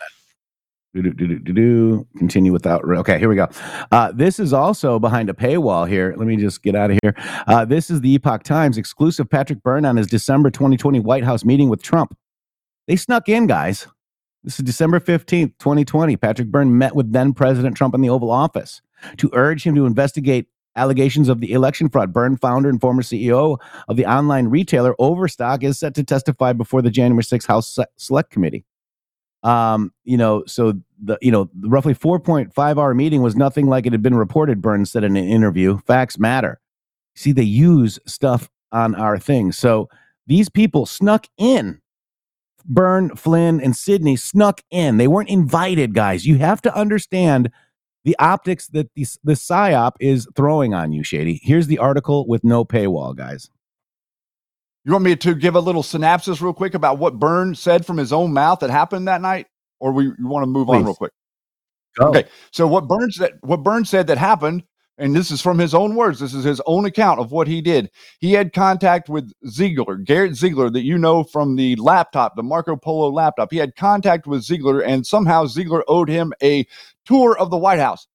Do, 0.94 1.02
do, 1.02 1.10
do, 1.10 1.38
do, 1.40 1.52
do, 1.52 2.06
Continue 2.18 2.52
without. 2.52 2.84
Okay, 2.84 3.18
here 3.18 3.30
we 3.30 3.34
go. 3.34 3.48
Uh, 3.90 4.12
this 4.12 4.38
is 4.38 4.52
also 4.52 4.98
behind 4.98 5.28
a 5.30 5.32
paywall 5.32 5.88
here. 5.88 6.14
Let 6.16 6.28
me 6.28 6.36
just 6.36 6.62
get 6.62 6.76
out 6.76 6.90
of 6.90 6.98
here. 7.02 7.14
Uh, 7.48 7.64
this 7.64 7.90
is 7.90 8.02
the 8.02 8.14
Epoch 8.14 8.44
Times 8.44 8.76
exclusive 8.76 9.28
Patrick 9.28 9.62
Byrne 9.62 9.86
on 9.86 9.96
his 9.96 10.06
December 10.06 10.50
2020 10.50 11.00
White 11.00 11.24
House 11.24 11.44
meeting 11.46 11.70
with 11.70 11.82
Trump. 11.82 12.14
They 12.86 12.96
snuck 12.96 13.28
in, 13.30 13.46
guys. 13.46 13.88
This 14.44 14.58
is 14.58 14.64
December 14.64 14.98
15th, 14.98 15.56
2020. 15.58 16.16
Patrick 16.16 16.48
Byrne 16.48 16.76
met 16.76 16.96
with 16.96 17.12
then 17.12 17.32
President 17.32 17.76
Trump 17.76 17.94
in 17.94 18.00
the 18.00 18.08
Oval 18.08 18.30
Office 18.30 18.82
to 19.18 19.30
urge 19.34 19.64
him 19.64 19.76
to 19.76 19.86
investigate 19.86 20.48
allegations 20.74 21.28
of 21.28 21.40
the 21.40 21.52
election 21.52 21.88
fraud. 21.88 22.12
Byrne, 22.12 22.36
founder 22.36 22.68
and 22.68 22.80
former 22.80 23.02
CEO 23.02 23.58
of 23.86 23.96
the 23.96 24.06
online 24.06 24.48
retailer 24.48 24.96
Overstock, 24.98 25.62
is 25.62 25.78
set 25.78 25.94
to 25.94 26.02
testify 26.02 26.52
before 26.52 26.82
the 26.82 26.90
January 26.90 27.22
6th 27.22 27.46
House 27.46 27.78
Select 27.96 28.30
Committee. 28.30 28.64
Um, 29.44 29.92
you 30.04 30.16
know, 30.16 30.44
so 30.46 30.74
the 31.02 31.18
you 31.20 31.30
know 31.30 31.48
the 31.54 31.68
roughly 31.68 31.94
4.5 31.94 32.52
hour 32.58 32.94
meeting 32.94 33.22
was 33.22 33.36
nothing 33.36 33.66
like 33.66 33.86
it 33.86 33.92
had 33.92 34.02
been 34.02 34.16
reported. 34.16 34.62
Byrne 34.62 34.86
said 34.86 35.04
in 35.04 35.16
an 35.16 35.28
interview. 35.28 35.78
Facts 35.86 36.18
matter. 36.18 36.60
See, 37.14 37.32
they 37.32 37.42
use 37.42 37.98
stuff 38.06 38.50
on 38.72 38.94
our 38.94 39.18
things. 39.18 39.58
So 39.58 39.88
these 40.26 40.48
people 40.48 40.86
snuck 40.86 41.26
in 41.38 41.81
Byrne, 42.64 43.14
Flynn, 43.16 43.60
and 43.60 43.76
Sidney 43.76 44.16
snuck 44.16 44.60
in. 44.70 44.96
They 44.96 45.08
weren't 45.08 45.28
invited, 45.28 45.94
guys. 45.94 46.26
You 46.26 46.38
have 46.38 46.62
to 46.62 46.74
understand 46.76 47.50
the 48.04 48.16
optics 48.18 48.68
that 48.68 48.92
the, 48.94 49.06
the 49.22 49.34
PSYOP 49.34 49.92
is 50.00 50.26
throwing 50.34 50.74
on 50.74 50.92
you, 50.92 51.02
Shady. 51.02 51.40
Here's 51.42 51.66
the 51.66 51.78
article 51.78 52.26
with 52.26 52.42
no 52.44 52.64
paywall, 52.64 53.14
guys. 53.14 53.50
You 54.84 54.92
want 54.92 55.04
me 55.04 55.14
to 55.16 55.34
give 55.34 55.54
a 55.54 55.60
little 55.60 55.82
synopsis 55.82 56.40
real 56.40 56.52
quick 56.52 56.74
about 56.74 56.98
what 56.98 57.18
Byrne 57.18 57.54
said 57.54 57.86
from 57.86 57.96
his 57.96 58.12
own 58.12 58.32
mouth 58.32 58.60
that 58.60 58.70
happened 58.70 59.06
that 59.06 59.20
night? 59.20 59.46
Or 59.78 59.92
we 59.92 60.12
want 60.18 60.42
to 60.42 60.46
move 60.46 60.66
Please. 60.66 60.76
on 60.78 60.84
real 60.84 60.94
quick? 60.94 61.12
Go. 61.98 62.08
Okay. 62.08 62.24
So 62.50 62.66
what 62.66 62.88
Byrne 62.88 63.10
said, 63.12 63.38
what 63.42 63.62
Byrne 63.62 63.84
said 63.84 64.06
that 64.08 64.18
happened 64.18 64.64
and 64.98 65.14
this 65.14 65.30
is 65.30 65.40
from 65.40 65.58
his 65.58 65.74
own 65.74 65.94
words. 65.94 66.20
This 66.20 66.34
is 66.34 66.44
his 66.44 66.60
own 66.66 66.84
account 66.84 67.18
of 67.18 67.32
what 67.32 67.48
he 67.48 67.60
did. 67.60 67.90
He 68.20 68.32
had 68.32 68.52
contact 68.52 69.08
with 69.08 69.32
Ziegler, 69.48 69.96
Garrett 69.96 70.36
Ziegler, 70.36 70.70
that 70.70 70.84
you 70.84 70.98
know 70.98 71.24
from 71.24 71.56
the 71.56 71.76
laptop, 71.76 72.36
the 72.36 72.42
Marco 72.42 72.76
Polo 72.76 73.10
laptop. 73.10 73.50
He 73.50 73.58
had 73.58 73.76
contact 73.76 74.26
with 74.26 74.42
Ziegler, 74.42 74.80
and 74.80 75.06
somehow 75.06 75.46
Ziegler 75.46 75.84
owed 75.88 76.08
him 76.08 76.32
a 76.42 76.66
tour 77.04 77.36
of 77.38 77.50
the 77.50 77.58
White 77.58 77.80
House. 77.80 78.06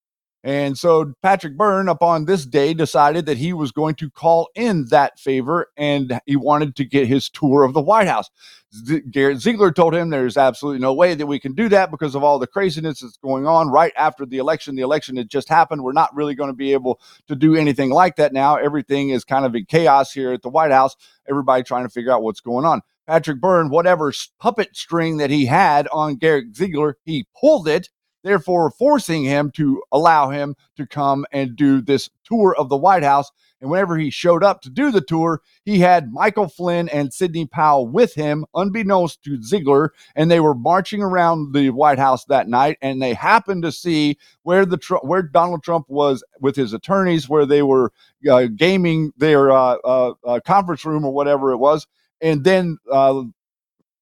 And 0.44 0.78
so 0.78 1.14
Patrick 1.22 1.58
Byrne, 1.58 1.90
upon 1.90 2.26
this 2.26 2.46
day, 2.46 2.74
decided 2.74 3.26
that 3.26 3.38
he 3.38 3.54
was 3.54 3.72
going 3.72 3.96
to 3.96 4.10
call 4.10 4.50
in 4.56 4.86
that 4.92 5.20
favor 5.20 5.68
and 5.76 6.22
he 6.26 6.36
wanted 6.36 6.76
to 6.78 6.86
get 6.86 7.08
his 7.08 7.30
tour 7.30 7.64
of 7.64 7.74
the 7.74 7.82
White 7.82 8.08
House. 8.08 8.30
Z- 8.74 9.02
Garrett 9.10 9.40
Ziegler 9.40 9.72
told 9.72 9.96
him 9.96 10.10
there's 10.10 10.38
absolutely 10.38 10.80
no 10.80 10.94
way 10.94 11.16
that 11.16 11.26
we 11.26 11.40
can 11.40 11.54
do 11.54 11.68
that 11.70 11.90
because 11.90 12.16
of 12.16 12.24
all 12.24 12.38
the 12.38 12.48
craziness 12.48 13.00
that's 13.02 13.18
going 13.18 13.48
on 13.48 13.70
right 13.70 13.94
after 13.98 14.26
the 14.26 14.38
election. 14.38 14.76
The 14.76 14.84
election 14.84 15.18
had 15.18 15.30
just 15.30 15.50
happened. 15.50 15.84
We're 15.84 15.94
not 15.94 16.16
really 16.16 16.36
going 16.36 16.50
to 16.50 16.56
be 16.56 16.74
able 16.74 17.02
to 17.28 17.36
do 17.36 17.56
anything 17.56 17.90
like 17.90 18.16
that 18.18 18.32
now. 18.32 18.56
Everything 18.56 19.10
is 19.10 19.24
kind 19.24 19.46
of 19.46 19.56
in 19.56 19.66
chaos 19.66 20.12
here 20.12 20.32
at 20.34 20.44
the 20.44 20.50
White 20.50 20.72
House. 20.72 20.96
Everybody 21.28 21.64
trying 21.64 21.84
to 21.84 21.90
figure 21.90 22.12
out 22.12 22.24
what's 22.24 22.42
going 22.42 22.66
on. 22.66 22.82
Patrick 23.08 23.40
Byrne, 23.40 23.70
whatever 23.70 24.14
puppet 24.38 24.76
string 24.76 25.18
that 25.18 25.30
he 25.30 25.46
had 25.46 25.88
on 25.90 26.18
Garrett 26.18 26.56
Ziegler, 26.56 26.98
he 27.06 27.26
pulled 27.40 27.68
it 27.68 27.90
therefore 28.24 28.72
forcing 28.72 29.24
him 29.24 29.52
to 29.52 29.82
allow 29.92 30.30
him 30.30 30.56
to 30.76 30.86
come 30.86 31.26
and 31.32 31.56
do 31.56 31.82
this 31.82 32.10
tour 32.24 32.56
of 32.58 32.70
the 32.70 32.78
White 32.78 33.04
House. 33.04 33.32
And 33.60 33.72
whenever 33.72 33.98
he 33.98 34.12
showed 34.12 34.44
up 34.44 34.62
to 34.62 34.70
do 34.70 34.92
the 34.92 35.02
tour, 35.02 35.42
he 35.66 35.80
had 35.80 36.12
Michael 36.12 36.48
Flynn 36.48 36.90
and 36.90 37.12
Sidney 37.12 37.48
Powell 37.48 37.88
with 37.88 38.14
him, 38.14 38.46
unbeknownst 38.54 39.24
to 39.24 39.42
Ziegler, 39.42 39.94
and 40.16 40.30
they 40.30 40.40
were 40.40 40.54
marching 40.54 41.02
around 41.02 41.54
the 41.54 41.72
White 41.72 41.98
House 41.98 42.26
that 42.26 42.48
night. 42.48 42.78
And 42.82 43.02
they 43.02 43.16
happened 43.16 43.64
to 43.64 43.72
see 43.72 44.18
where 44.44 44.66
the 44.66 44.78
where 45.02 45.24
Donald 45.24 45.64
Trump 45.64 45.86
was 45.90 46.24
with 46.40 46.56
his 46.56 46.74
attorneys, 46.74 47.28
where 47.28 47.48
they 47.48 47.64
were 47.64 47.92
uh, 48.30 48.46
gaming 48.56 49.12
their 49.18 49.52
uh, 49.52 49.78
uh, 49.84 50.14
uh 50.24 50.40
conference 50.46 50.86
room 50.86 51.04
or 51.04 51.14
whatever 51.14 51.52
it 51.52 51.58
was. 51.58 51.88
And 52.22 52.44
then 52.44 52.78
uh, 52.92 53.24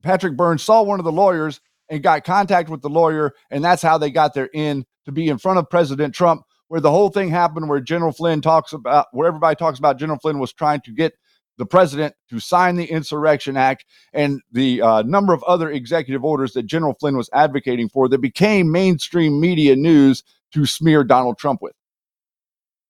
Patrick 0.04 0.36
Burns 0.36 0.64
saw 0.64 0.84
one 0.84 1.00
of 1.00 1.06
the 1.06 1.12
lawyers 1.12 1.62
and 1.90 2.04
got 2.04 2.24
contact 2.24 2.70
with 2.70 2.82
the 2.82 2.90
lawyer, 2.90 3.34
and 3.52 3.64
that's 3.64 3.82
how 3.82 3.98
they 3.98 4.12
got 4.12 4.34
their 4.34 4.50
in 4.54 4.86
to 5.06 5.12
be 5.12 5.28
in 5.30 5.38
front 5.38 5.60
of 5.60 5.70
President 5.70 6.14
Trump. 6.14 6.44
Where 6.68 6.82
the 6.82 6.90
whole 6.90 7.10
thing 7.10 7.30
happened, 7.30 7.70
where 7.70 7.80
General 7.80 8.12
Flynn 8.12 8.42
talks 8.42 8.74
about, 8.74 9.08
where 9.12 9.28
everybody 9.28 9.56
talks 9.56 9.78
about 9.78 10.00
General 10.00 10.18
Flynn 10.18 10.40
was 10.40 10.52
trying 10.52 10.82
to 10.82 10.92
get 10.92 11.14
the 11.58 11.66
president 11.66 12.14
to 12.30 12.40
sign 12.40 12.76
the 12.76 12.86
Insurrection 12.86 13.56
Act 13.56 13.86
and 14.14 14.42
the 14.52 14.82
uh, 14.82 15.02
number 15.04 15.34
of 15.34 15.44
other 15.44 15.70
executive 15.72 16.24
orders 16.24 16.54
that 16.54 16.64
General 16.64 16.96
Flynn 17.00 17.16
was 17.16 17.30
advocating 17.34 17.88
for 17.90 18.10
that 18.10 18.20
became 18.20 18.72
mainstream 18.72 19.40
media 19.40 19.76
news 19.76 20.24
to 20.54 20.66
smear 20.66 21.04
Donald 21.04 21.38
Trump 21.38 21.62
with. 21.62 21.74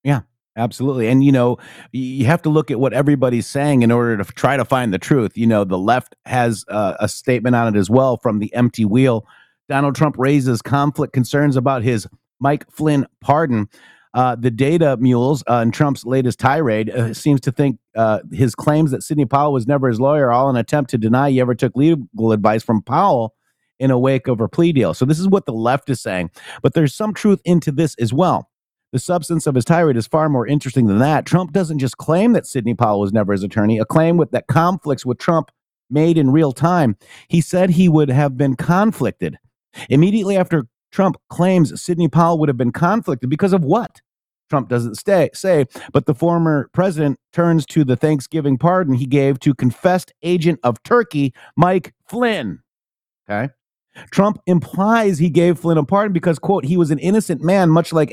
Yeah, 0.02 0.22
Absolutely. 0.56 1.08
And, 1.08 1.22
you 1.22 1.32
know, 1.32 1.58
you 1.92 2.24
have 2.24 2.40
to 2.42 2.48
look 2.48 2.70
at 2.70 2.80
what 2.80 2.94
everybody's 2.94 3.46
saying 3.46 3.82
in 3.82 3.90
order 3.90 4.16
to 4.16 4.24
try 4.32 4.56
to 4.56 4.64
find 4.64 4.92
the 4.92 4.98
truth. 4.98 5.36
You 5.36 5.46
know, 5.46 5.64
the 5.64 5.78
left 5.78 6.16
has 6.24 6.64
uh, 6.68 6.94
a 6.98 7.08
statement 7.08 7.54
on 7.54 7.74
it 7.74 7.78
as 7.78 7.90
well 7.90 8.16
from 8.16 8.38
the 8.38 8.52
empty 8.54 8.84
wheel. 8.86 9.26
Donald 9.68 9.94
Trump 9.94 10.16
raises 10.18 10.62
conflict 10.62 11.12
concerns 11.12 11.56
about 11.56 11.82
his 11.82 12.06
Mike 12.40 12.64
Flynn 12.70 13.06
pardon. 13.20 13.68
Uh, 14.14 14.34
the 14.34 14.50
data 14.50 14.96
mules 14.96 15.44
uh, 15.50 15.56
in 15.56 15.70
Trump's 15.70 16.06
latest 16.06 16.38
tirade 16.38 16.88
uh, 16.88 17.12
seems 17.12 17.38
to 17.42 17.52
think 17.52 17.78
uh, 17.94 18.20
his 18.32 18.54
claims 18.54 18.90
that 18.90 19.02
Sidney 19.02 19.26
Powell 19.26 19.52
was 19.52 19.66
never 19.66 19.88
his 19.88 20.00
lawyer 20.00 20.28
are 20.28 20.32
all 20.32 20.48
an 20.48 20.56
attempt 20.56 20.90
to 20.92 20.98
deny 20.98 21.30
he 21.30 21.38
ever 21.38 21.54
took 21.54 21.76
legal 21.76 22.32
advice 22.32 22.62
from 22.62 22.80
Powell 22.80 23.34
in 23.78 23.90
a 23.90 23.98
wake 23.98 24.26
of 24.26 24.40
a 24.40 24.48
plea 24.48 24.72
deal. 24.72 24.94
So 24.94 25.04
this 25.04 25.18
is 25.18 25.28
what 25.28 25.44
the 25.44 25.52
left 25.52 25.90
is 25.90 26.00
saying. 26.00 26.30
But 26.62 26.72
there's 26.72 26.94
some 26.94 27.12
truth 27.12 27.42
into 27.44 27.70
this 27.70 27.94
as 27.96 28.10
well. 28.14 28.48
The 28.96 29.00
substance 29.00 29.46
of 29.46 29.54
his 29.54 29.66
tirade 29.66 29.98
is 29.98 30.06
far 30.06 30.30
more 30.30 30.46
interesting 30.46 30.86
than 30.86 31.00
that. 31.00 31.26
Trump 31.26 31.52
doesn't 31.52 31.80
just 31.80 31.98
claim 31.98 32.32
that 32.32 32.46
Sidney 32.46 32.72
Powell 32.72 33.00
was 33.00 33.12
never 33.12 33.32
his 33.32 33.42
attorney, 33.42 33.78
a 33.78 33.84
claim 33.84 34.16
with 34.16 34.30
that 34.30 34.46
conflicts 34.46 35.04
with 35.04 35.18
Trump 35.18 35.50
made 35.90 36.16
in 36.16 36.30
real 36.30 36.50
time. 36.50 36.96
He 37.28 37.42
said 37.42 37.68
he 37.68 37.90
would 37.90 38.08
have 38.08 38.38
been 38.38 38.56
conflicted. 38.56 39.36
Immediately 39.90 40.38
after 40.38 40.66
Trump 40.92 41.16
claims 41.28 41.78
Sidney 41.78 42.08
Powell 42.08 42.38
would 42.38 42.48
have 42.48 42.56
been 42.56 42.72
conflicted 42.72 43.28
because 43.28 43.52
of 43.52 43.62
what? 43.62 44.00
Trump 44.48 44.70
doesn't 44.70 44.94
stay, 44.94 45.28
say, 45.34 45.66
but 45.92 46.06
the 46.06 46.14
former 46.14 46.70
president 46.72 47.20
turns 47.34 47.66
to 47.66 47.84
the 47.84 47.96
Thanksgiving 47.96 48.56
pardon 48.56 48.94
he 48.94 49.04
gave 49.04 49.38
to 49.40 49.52
confessed 49.52 50.14
agent 50.22 50.58
of 50.62 50.82
Turkey, 50.84 51.34
Mike 51.54 51.92
Flynn. 52.08 52.60
Okay. 53.28 53.52
Trump 54.10 54.38
implies 54.46 55.18
he 55.18 55.28
gave 55.28 55.58
Flynn 55.58 55.76
a 55.76 55.84
pardon 55.84 56.14
because, 56.14 56.38
quote, 56.38 56.64
he 56.64 56.78
was 56.78 56.90
an 56.90 56.98
innocent 56.98 57.42
man, 57.42 57.68
much 57.68 57.92
like 57.92 58.10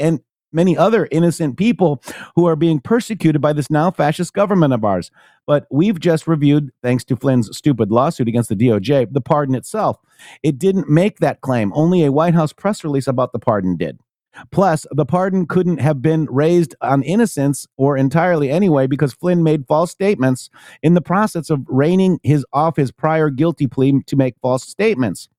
many 0.53 0.77
other 0.77 1.07
innocent 1.11 1.57
people 1.57 2.01
who 2.35 2.45
are 2.45 2.55
being 2.55 2.79
persecuted 2.79 3.41
by 3.41 3.53
this 3.53 3.69
now 3.69 3.91
fascist 3.91 4.33
government 4.33 4.73
of 4.73 4.83
ours. 4.83 5.11
But 5.45 5.67
we've 5.71 5.99
just 5.99 6.27
reviewed, 6.27 6.71
thanks 6.81 7.03
to 7.05 7.15
Flynn's 7.15 7.55
stupid 7.55 7.91
lawsuit 7.91 8.27
against 8.27 8.49
the 8.49 8.55
DOJ, 8.55 9.11
the 9.11 9.21
pardon 9.21 9.55
itself. 9.55 9.97
It 10.41 10.57
didn't 10.57 10.89
make 10.89 11.19
that 11.19 11.41
claim. 11.41 11.71
Only 11.75 12.03
a 12.03 12.11
White 12.11 12.33
House 12.33 12.53
press 12.53 12.83
release 12.83 13.07
about 13.07 13.33
the 13.33 13.39
pardon 13.39 13.75
did. 13.75 13.99
Plus, 14.51 14.85
the 14.91 15.05
pardon 15.05 15.45
couldn't 15.45 15.79
have 15.79 16.01
been 16.01 16.25
raised 16.25 16.75
on 16.81 17.03
innocence 17.03 17.67
or 17.77 17.95
entirely 17.97 18.49
anyway 18.49 18.87
because 18.87 19.13
Flynn 19.13 19.43
made 19.43 19.67
false 19.67 19.91
statements 19.91 20.49
in 20.81 20.95
the 20.95 21.01
process 21.01 21.49
of 21.49 21.61
reining 21.67 22.19
his 22.23 22.45
off 22.51 22.75
his 22.75 22.91
prior 22.91 23.29
guilty 23.29 23.67
plea 23.67 24.01
to 24.07 24.15
make 24.15 24.35
false 24.41 24.63
statements. 24.63 25.29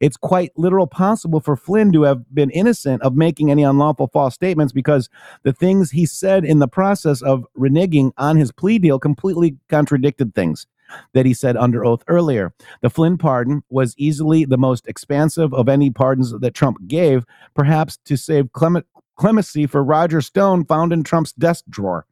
It's 0.00 0.16
quite 0.16 0.52
literal 0.56 0.86
possible 0.86 1.40
for 1.40 1.56
Flynn 1.56 1.92
to 1.92 2.02
have 2.02 2.22
been 2.34 2.50
innocent 2.50 3.02
of 3.02 3.14
making 3.14 3.50
any 3.50 3.62
unlawful 3.62 4.08
false 4.08 4.34
statements 4.34 4.72
because 4.72 5.08
the 5.42 5.52
things 5.52 5.90
he 5.90 6.06
said 6.06 6.44
in 6.44 6.58
the 6.58 6.68
process 6.68 7.22
of 7.22 7.46
reneging 7.58 8.12
on 8.16 8.36
his 8.36 8.52
plea 8.52 8.78
deal 8.78 8.98
completely 8.98 9.56
contradicted 9.68 10.34
things 10.34 10.66
that 11.14 11.26
he 11.26 11.34
said 11.34 11.56
under 11.56 11.84
oath 11.84 12.04
earlier. 12.08 12.52
The 12.82 12.90
Flynn 12.90 13.18
pardon 13.18 13.62
was 13.70 13.94
easily 13.96 14.44
the 14.44 14.58
most 14.58 14.86
expansive 14.86 15.52
of 15.54 15.68
any 15.68 15.90
pardons 15.90 16.32
that 16.38 16.54
Trump 16.54 16.78
gave, 16.86 17.24
perhaps 17.54 17.98
to 18.04 18.16
save 18.16 18.50
clemency 19.16 19.66
for 19.66 19.82
Roger 19.82 20.20
Stone 20.20 20.66
found 20.66 20.92
in 20.92 21.02
Trump's 21.02 21.32
desk 21.32 21.64
drawer, 21.70 22.06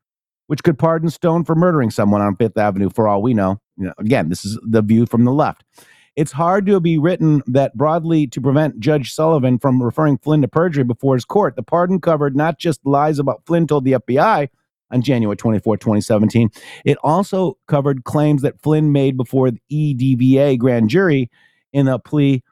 which 0.47 0.63
could 0.63 0.79
pardon 0.79 1.11
Stone 1.11 1.45
for 1.45 1.55
murdering 1.55 1.91
someone 1.91 2.23
on 2.23 2.37
Fifth 2.37 2.57
Avenue 2.57 2.91
for 2.91 3.07
all 3.07 3.23
we 3.23 3.35
know. 3.35 3.61
You 3.77 3.87
know 3.87 3.95
again, 3.99 4.29
this 4.29 4.45
is 4.45 4.59
the 4.63 4.83
view 4.83 5.07
from 5.07 5.25
the 5.25 5.33
left. 5.33 5.65
It's 6.15 6.33
hard 6.33 6.67
to 6.67 6.79
be 6.79 6.99
written 6.99 7.43
that 7.47 7.75
broadly 7.75 8.27
to 8.29 8.41
prevent 8.41 8.79
Judge 8.79 9.13
Sullivan 9.13 9.59
from 9.59 9.83
referring 9.83 10.19
Flynn 10.19 10.43
to 10.43 10.49
perjury 10.49 10.85
before 10.85 11.15
his 11.15 11.25
court. 11.25 11.57
The 11.57 11.63
pardon 11.63 12.01
covered 12.01 12.37
not 12.37 12.59
just 12.59 12.85
lies 12.85 13.19
about 13.19 13.43
Flynn 13.47 13.67
told 13.67 13.85
the 13.85 13.93
FBI 13.93 14.49
on 14.91 15.01
January 15.01 15.37
24, 15.37 15.79
2017, 15.79 16.51
it 16.85 16.99
also 17.03 17.57
covered 17.67 18.05
claims 18.05 18.43
that 18.43 18.61
Flynn 18.61 18.93
made 18.93 19.17
before 19.17 19.51
the 19.51 19.61
EDVA 19.73 20.59
grand 20.59 20.91
jury 20.91 21.31
in 21.73 21.89
a 21.89 21.99
plea 21.99 22.43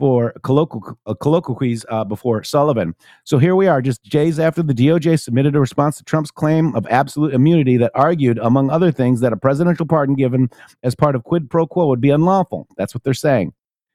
for 0.00 0.32
colloqu- 0.40 0.96
uh, 1.04 1.14
colloquies 1.14 1.84
uh, 1.90 2.02
before 2.02 2.42
Sullivan. 2.42 2.94
So 3.24 3.36
here 3.36 3.54
we 3.54 3.68
are, 3.68 3.82
just 3.82 4.02
days 4.04 4.40
after 4.40 4.62
the 4.62 4.72
DOJ 4.72 5.20
submitted 5.20 5.54
a 5.54 5.60
response 5.60 5.98
to 5.98 6.04
Trump's 6.04 6.30
claim 6.30 6.74
of 6.74 6.86
absolute 6.88 7.34
immunity 7.34 7.76
that 7.76 7.92
argued, 7.94 8.38
among 8.38 8.70
other 8.70 8.90
things, 8.90 9.20
that 9.20 9.34
a 9.34 9.36
presidential 9.36 9.86
pardon 9.86 10.14
given 10.14 10.48
as 10.82 10.94
part 10.94 11.14
of 11.14 11.24
quid 11.24 11.50
pro 11.50 11.66
quo 11.66 11.86
would 11.86 12.00
be 12.00 12.08
unlawful. 12.08 12.66
That's 12.78 12.94
what 12.94 13.04
they're 13.04 13.12
saying. 13.12 13.52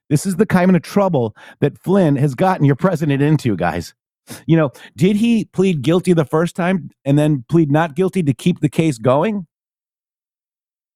This 0.07 0.27
is 0.27 0.35
the 0.35 0.45
kind 0.45 0.75
of 0.75 0.81
trouble 0.83 1.35
that 1.59 1.79
Flynn 1.79 2.15
has 2.17 2.35
gotten 2.35 2.65
your 2.65 2.75
president 2.75 3.23
into, 3.23 3.57
guys. 3.57 3.95
You 4.45 4.57
know, 4.57 4.71
did 4.95 5.15
he 5.15 5.45
plead 5.45 5.81
guilty 5.81 6.13
the 6.13 6.25
first 6.25 6.55
time 6.55 6.91
and 7.03 7.17
then 7.17 7.45
plead 7.49 7.71
not 7.71 7.95
guilty 7.95 8.21
to 8.23 8.33
keep 8.33 8.59
the 8.59 8.69
case 8.69 8.99
going? 8.99 9.47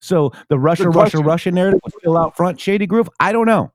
So 0.01 0.31
the 0.49 0.59
Russia, 0.59 0.89
Russia, 0.89 1.17
Russia 1.17 1.51
narrative 1.51 1.81
was 1.83 1.93
still 1.99 2.17
out 2.17 2.37
front, 2.37 2.59
Shady 2.59 2.85
Groove? 2.85 3.09
I 3.19 3.31
don't 3.31 3.47
know. 3.47 3.71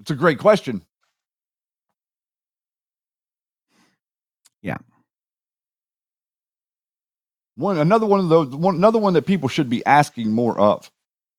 It's 0.00 0.10
a 0.10 0.16
great 0.16 0.38
question. 0.38 0.82
Yeah. 4.62 4.78
One 7.56 7.78
another 7.78 8.06
one 8.06 8.20
of 8.20 8.28
those 8.28 8.48
one 8.48 8.76
another 8.76 8.98
one 8.98 9.14
that 9.14 9.26
people 9.26 9.48
should 9.48 9.70
be 9.70 9.84
asking 9.86 10.32
more 10.32 10.58
of. 10.58 10.90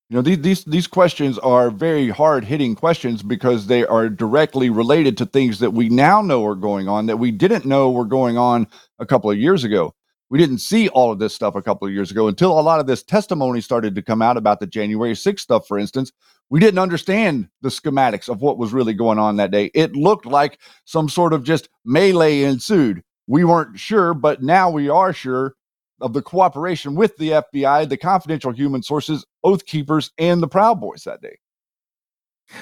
You 0.09 0.17
know, 0.17 0.23
these 0.23 0.39
these 0.41 0.65
these 0.65 0.87
questions 0.87 1.37
are 1.39 1.71
very 1.71 2.09
hard 2.09 2.45
hitting 2.45 2.75
questions 2.75 3.23
because 3.23 3.67
they 3.67 3.85
are 3.85 4.09
directly 4.09 4.71
related 4.71 5.17
to 5.19 5.27
things 5.27 5.59
that 5.59 5.71
we 5.73 5.89
now 5.89 6.21
know 6.23 6.45
are 6.47 6.55
going 6.55 6.89
on 6.89 7.07
that 7.07 7.17
we 7.17 7.31
didn't 7.31 7.65
know 7.65 7.91
were 7.91 8.05
going 8.05 8.37
on 8.39 8.67
a 8.99 9.05
couple 9.05 9.31
of 9.31 9.37
years 9.37 9.65
ago. 9.65 9.93
We 10.31 10.39
didn't 10.39 10.59
see 10.59 10.89
all 10.89 11.11
of 11.11 11.19
this 11.19 11.35
stuff 11.35 11.55
a 11.55 11.63
couple 11.63 11.87
of 11.87 11.93
years 11.93 12.11
ago 12.11 12.29
until 12.29 12.59
a 12.59 12.61
lot 12.61 12.79
of 12.79 12.87
this 12.87 13.03
testimony 13.03 13.61
started 13.61 13.95
to 13.95 14.03
come 14.03 14.21
out 14.21 14.37
about 14.37 14.61
the 14.61 14.67
January 14.67 15.13
6th 15.13 15.41
stuff, 15.41 15.67
for 15.67 15.77
instance. 15.79 16.13
We 16.49 16.59
didn't 16.59 16.79
understand 16.79 17.47
the 17.61 17.69
schematics 17.69 18.27
of 18.27 18.41
what 18.41 18.57
was 18.57 18.73
really 18.73 18.93
going 18.93 19.19
on 19.19 19.37
that 19.37 19.51
day. 19.51 19.71
It 19.75 19.95
looked 19.95 20.25
like 20.25 20.59
some 20.85 21.07
sort 21.07 21.33
of 21.33 21.43
just 21.43 21.69
melee 21.85 22.41
ensued. 22.43 23.03
We 23.27 23.43
weren't 23.43 23.77
sure, 23.77 24.13
but 24.15 24.41
now 24.41 24.69
we 24.69 24.89
are 24.89 25.13
sure 25.13 25.55
of 26.01 26.13
the 26.13 26.21
cooperation 26.21 26.95
with 26.95 27.15
the 27.17 27.29
FBI, 27.31 27.87
the 27.87 27.97
confidential 27.97 28.51
human 28.51 28.81
sources, 28.81 29.25
Oath 29.43 29.65
Keepers, 29.65 30.11
and 30.17 30.41
the 30.41 30.47
Proud 30.47 30.81
Boys 30.81 31.03
that 31.03 31.21
day. 31.21 31.37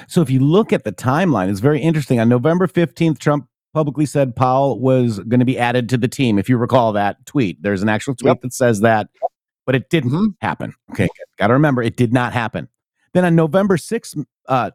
So 0.08 0.22
if 0.22 0.30
you 0.30 0.40
look 0.40 0.74
at 0.74 0.84
the 0.84 0.92
timeline, 0.92 1.50
it's 1.50 1.62
very 1.62 1.82
interesting. 1.82 2.20
On 2.20 2.28
November 2.28 2.68
15th, 2.68 3.20
Trump 3.20 3.48
publicly 3.74 4.06
said 4.06 4.36
Powell 4.36 4.80
was 4.80 5.20
going 5.20 5.40
to 5.40 5.46
be 5.46 5.58
added 5.58 5.88
to 5.90 5.98
the 5.98 6.08
team. 6.08 6.38
If 6.38 6.50
you 6.50 6.58
recall 6.58 6.92
that 6.94 7.26
tweet, 7.26 7.62
there's 7.62 7.82
an 7.82 7.90
actual 7.90 8.16
tweet 8.16 8.32
yep. 8.32 8.42
that 8.42 8.54
says 8.54 8.82
that, 8.82 9.08
but 9.66 9.76
it 9.76 9.90
didn't 9.90 10.12
mm-hmm. 10.12 10.28
happen. 10.42 10.74
Okay, 10.92 11.08
got 11.38 11.48
to 11.48 11.54
remember 11.54 11.82
it 11.82 11.96
did 11.96 12.12
not 12.12 12.34
happen. 12.34 12.68
Then 13.18 13.26
on 13.26 13.36
November 13.36 13.78
6th, 13.78 14.24
uh, 14.48 14.70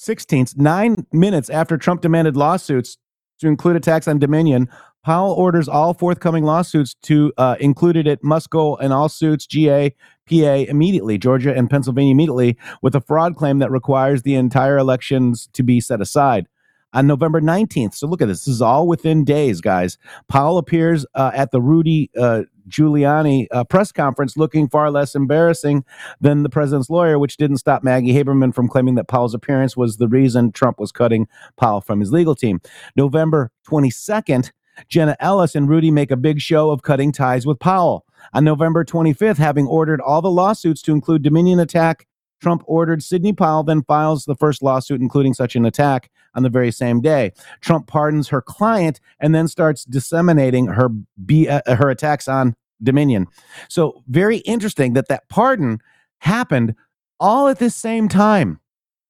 16th, 0.00 0.56
nine 0.56 1.06
minutes 1.12 1.50
after 1.50 1.76
Trump 1.76 2.00
demanded 2.00 2.34
lawsuits 2.34 2.96
to 3.40 3.46
include 3.46 3.76
attacks 3.76 4.08
on 4.08 4.18
Dominion, 4.18 4.70
Powell 5.04 5.34
orders 5.34 5.68
all 5.68 5.92
forthcoming 5.92 6.44
lawsuits 6.44 6.94
to 7.02 7.30
uh, 7.36 7.56
included 7.60 8.06
it 8.06 8.24
must 8.24 8.48
go 8.48 8.76
in 8.76 8.90
all 8.90 9.10
suits, 9.10 9.46
GA, 9.46 9.90
PA 10.26 10.64
immediately, 10.66 11.18
Georgia 11.18 11.54
and 11.54 11.68
Pennsylvania 11.68 12.12
immediately, 12.12 12.56
with 12.80 12.94
a 12.94 13.02
fraud 13.02 13.36
claim 13.36 13.58
that 13.58 13.70
requires 13.70 14.22
the 14.22 14.34
entire 14.34 14.78
elections 14.78 15.50
to 15.52 15.62
be 15.62 15.78
set 15.78 16.00
aside. 16.00 16.48
On 16.94 17.06
November 17.06 17.42
19th, 17.42 17.92
so 17.96 18.06
look 18.06 18.22
at 18.22 18.28
this. 18.28 18.46
This 18.46 18.54
is 18.54 18.62
all 18.62 18.88
within 18.88 19.24
days, 19.24 19.60
guys. 19.60 19.98
Powell 20.28 20.56
appears 20.56 21.04
uh, 21.14 21.32
at 21.34 21.50
the 21.50 21.60
Rudy 21.60 22.10
uh, 22.18 22.44
Giuliani 22.68 23.46
uh, 23.50 23.64
press 23.64 23.92
conference 23.92 24.36
looking 24.36 24.68
far 24.68 24.90
less 24.90 25.14
embarrassing 25.14 25.84
than 26.20 26.42
the 26.42 26.48
president's 26.48 26.90
lawyer, 26.90 27.18
which 27.18 27.36
didn't 27.36 27.58
stop 27.58 27.82
Maggie 27.82 28.14
Haberman 28.14 28.54
from 28.54 28.68
claiming 28.68 28.94
that 28.96 29.08
Powell's 29.08 29.34
appearance 29.34 29.76
was 29.76 29.96
the 29.96 30.08
reason 30.08 30.52
Trump 30.52 30.78
was 30.78 30.92
cutting 30.92 31.28
Powell 31.56 31.80
from 31.80 32.00
his 32.00 32.12
legal 32.12 32.34
team. 32.34 32.60
November 32.96 33.50
22nd, 33.68 34.50
Jenna 34.88 35.16
Ellis 35.20 35.54
and 35.54 35.68
Rudy 35.68 35.90
make 35.90 36.10
a 36.10 36.16
big 36.16 36.40
show 36.40 36.70
of 36.70 36.82
cutting 36.82 37.12
ties 37.12 37.46
with 37.46 37.58
Powell. 37.58 38.04
On 38.32 38.44
November 38.44 38.84
25th, 38.84 39.36
having 39.36 39.66
ordered 39.66 40.00
all 40.00 40.22
the 40.22 40.30
lawsuits 40.30 40.82
to 40.82 40.92
include 40.92 41.22
Dominion 41.22 41.60
attack, 41.60 42.06
Trump 42.44 42.62
ordered 42.66 43.02
Sidney 43.02 43.32
Powell, 43.32 43.62
then 43.62 43.82
files 43.84 44.26
the 44.26 44.34
first 44.34 44.62
lawsuit, 44.62 45.00
including 45.00 45.32
such 45.32 45.56
an 45.56 45.64
attack, 45.64 46.10
on 46.34 46.42
the 46.42 46.50
very 46.50 46.70
same 46.70 47.00
day. 47.00 47.32
Trump 47.62 47.86
pardons 47.86 48.28
her 48.28 48.42
client 48.42 49.00
and 49.18 49.34
then 49.34 49.48
starts 49.48 49.86
disseminating 49.86 50.66
her 50.66 50.90
B, 51.24 51.48
uh, 51.48 51.62
her 51.74 51.88
attacks 51.88 52.28
on 52.28 52.54
Dominion. 52.82 53.28
So 53.70 54.02
very 54.08 54.38
interesting 54.38 54.92
that 54.92 55.08
that 55.08 55.26
pardon 55.30 55.78
happened 56.18 56.74
all 57.18 57.48
at 57.48 57.60
this 57.60 57.74
same 57.74 58.10
time, 58.10 58.60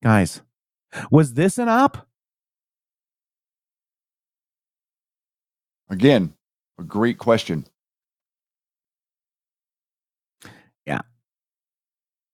guys. 0.01 0.41
Was 1.11 1.35
this 1.35 1.59
an 1.59 1.69
op? 1.69 2.07
Again, 5.91 6.35
a 6.79 6.85
great 6.85 7.19
question. 7.19 7.67
Yeah. 10.87 11.01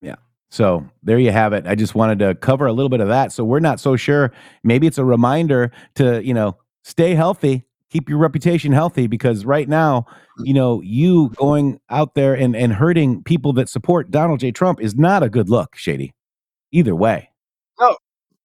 Yeah. 0.03 0.17
So 0.51 0.85
there 1.01 1.17
you 1.17 1.31
have 1.31 1.53
it. 1.53 1.65
I 1.65 1.75
just 1.75 1.95
wanted 1.95 2.19
to 2.19 2.35
cover 2.35 2.65
a 2.65 2.73
little 2.73 2.89
bit 2.89 2.99
of 2.99 3.07
that. 3.07 3.31
So 3.31 3.45
we're 3.45 3.61
not 3.61 3.79
so 3.79 3.95
sure. 3.95 4.33
Maybe 4.63 4.85
it's 4.85 4.97
a 4.97 5.05
reminder 5.05 5.71
to, 5.95 6.23
you 6.23 6.33
know, 6.33 6.57
stay 6.83 7.15
healthy, 7.15 7.63
keep 7.89 8.09
your 8.09 8.17
reputation 8.17 8.73
healthy, 8.73 9.07
because 9.07 9.45
right 9.45 9.69
now, 9.69 10.05
mm. 10.37 10.47
you 10.47 10.53
know, 10.53 10.81
you 10.81 11.29
going 11.37 11.79
out 11.89 12.15
there 12.15 12.33
and, 12.35 12.53
and 12.53 12.73
hurting 12.73 13.23
people 13.23 13.53
that 13.53 13.69
support 13.69 14.11
Donald 14.11 14.41
J. 14.41 14.51
Trump 14.51 14.81
is 14.81 14.93
not 14.95 15.23
a 15.23 15.29
good 15.29 15.49
look, 15.49 15.77
Shady. 15.77 16.13
Either 16.73 16.95
way. 16.95 17.29
No, 17.79 17.95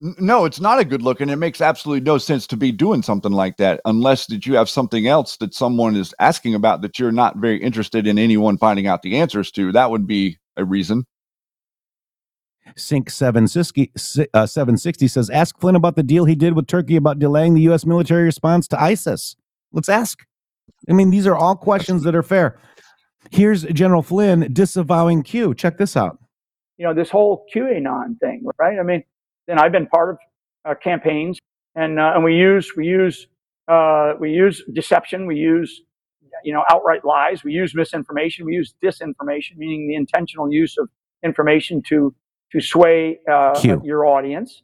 no, 0.01 0.45
it's 0.45 0.61
not 0.61 0.79
a 0.79 0.85
good 0.85 1.03
look, 1.03 1.21
and 1.21 1.31
it 1.31 1.37
makes 1.37 1.61
absolutely 1.61 2.05
no 2.05 2.19
sense 2.19 2.47
to 2.49 2.57
be 2.57 2.71
doing 2.71 3.03
something 3.03 3.33
like 3.33 3.57
that 3.57 3.81
unless 3.85 4.27
that 4.27 4.47
you 4.47 4.55
have 4.55 4.69
something 4.69 5.09
else 5.09 5.39
that 5.39 5.55
someone 5.55 5.97
is 5.97 6.15
asking 6.21 6.55
about 6.55 6.83
that 6.83 7.01
you're 7.01 7.11
not 7.11 7.37
very 7.39 7.61
interested 7.61 8.07
in 8.07 8.17
anyone 8.17 8.59
finding 8.59 8.87
out 8.87 9.03
the 9.03 9.17
answers 9.17 9.51
to. 9.53 9.73
That 9.73 9.91
would 9.91 10.07
be 10.07 10.39
a 10.57 10.65
reason. 10.65 11.05
Sync 12.77 13.11
760, 13.11 13.93
uh, 14.35 14.47
760 14.47 15.09
says, 15.09 15.31
Ask 15.31 15.59
Flynn 15.59 15.77
about 15.77 15.97
the 15.97 16.03
deal 16.03 16.25
he 16.25 16.35
did 16.35 16.55
with 16.55 16.67
Turkey 16.67 16.97
about 16.97 17.19
delaying 17.19 17.55
the 17.55 17.63
U.S. 17.63 17.87
military 17.87 18.25
response 18.25 18.69
to 18.69 18.81
ISIS. 18.81 19.37
Let's 19.73 19.89
ask. 19.89 20.25
I 20.89 20.93
mean, 20.93 21.11
these 21.11 21.27
are 21.27 21.35
all 21.35 21.57
questions 21.57 22.03
that 22.03 22.15
are 22.15 22.23
fair. 22.23 22.59
Here's 23.31 23.65
General 23.65 24.03
Flynn 24.03 24.53
disavowing 24.53 25.23
Q. 25.23 25.55
Check 25.55 25.79
this 25.79 25.97
out. 25.97 26.19
You 26.77 26.87
know, 26.87 26.95
this 26.95 27.11
whole 27.11 27.47
QAnon 27.55 28.21
thing, 28.21 28.45
right? 28.59 28.79
I 28.79 28.83
mean, 28.83 29.03
and 29.49 29.59
I've 29.59 29.73
been 29.73 29.87
part 29.87 30.11
of 30.11 30.19
uh, 30.65 30.75
campaigns, 30.75 31.39
and 31.75 31.99
uh, 31.99 32.13
and 32.15 32.25
we 32.25 32.35
use 32.35 32.73
we 32.77 32.87
use 32.87 33.27
uh, 33.69 34.13
we 34.21 34.31
use 34.31 34.63
deception, 34.73 35.27
we 35.27 35.37
use 35.37 35.83
you 36.45 36.53
know 36.53 36.65
outright 36.71 37.05
lies, 37.05 37.43
we 37.43 37.53
use 37.53 37.75
misinformation, 37.75 38.45
we 38.45 38.55
use 38.55 38.75
disinformation, 38.85 39.57
meaning 39.57 39.89
the 39.89 39.95
intentional 39.95 40.53
use 40.53 40.77
of 40.77 40.89
information 41.25 41.83
to 41.89 42.15
to 42.53 42.61
sway 42.61 43.19
uh, 43.31 43.59
your 43.83 44.07
audience. 44.07 44.63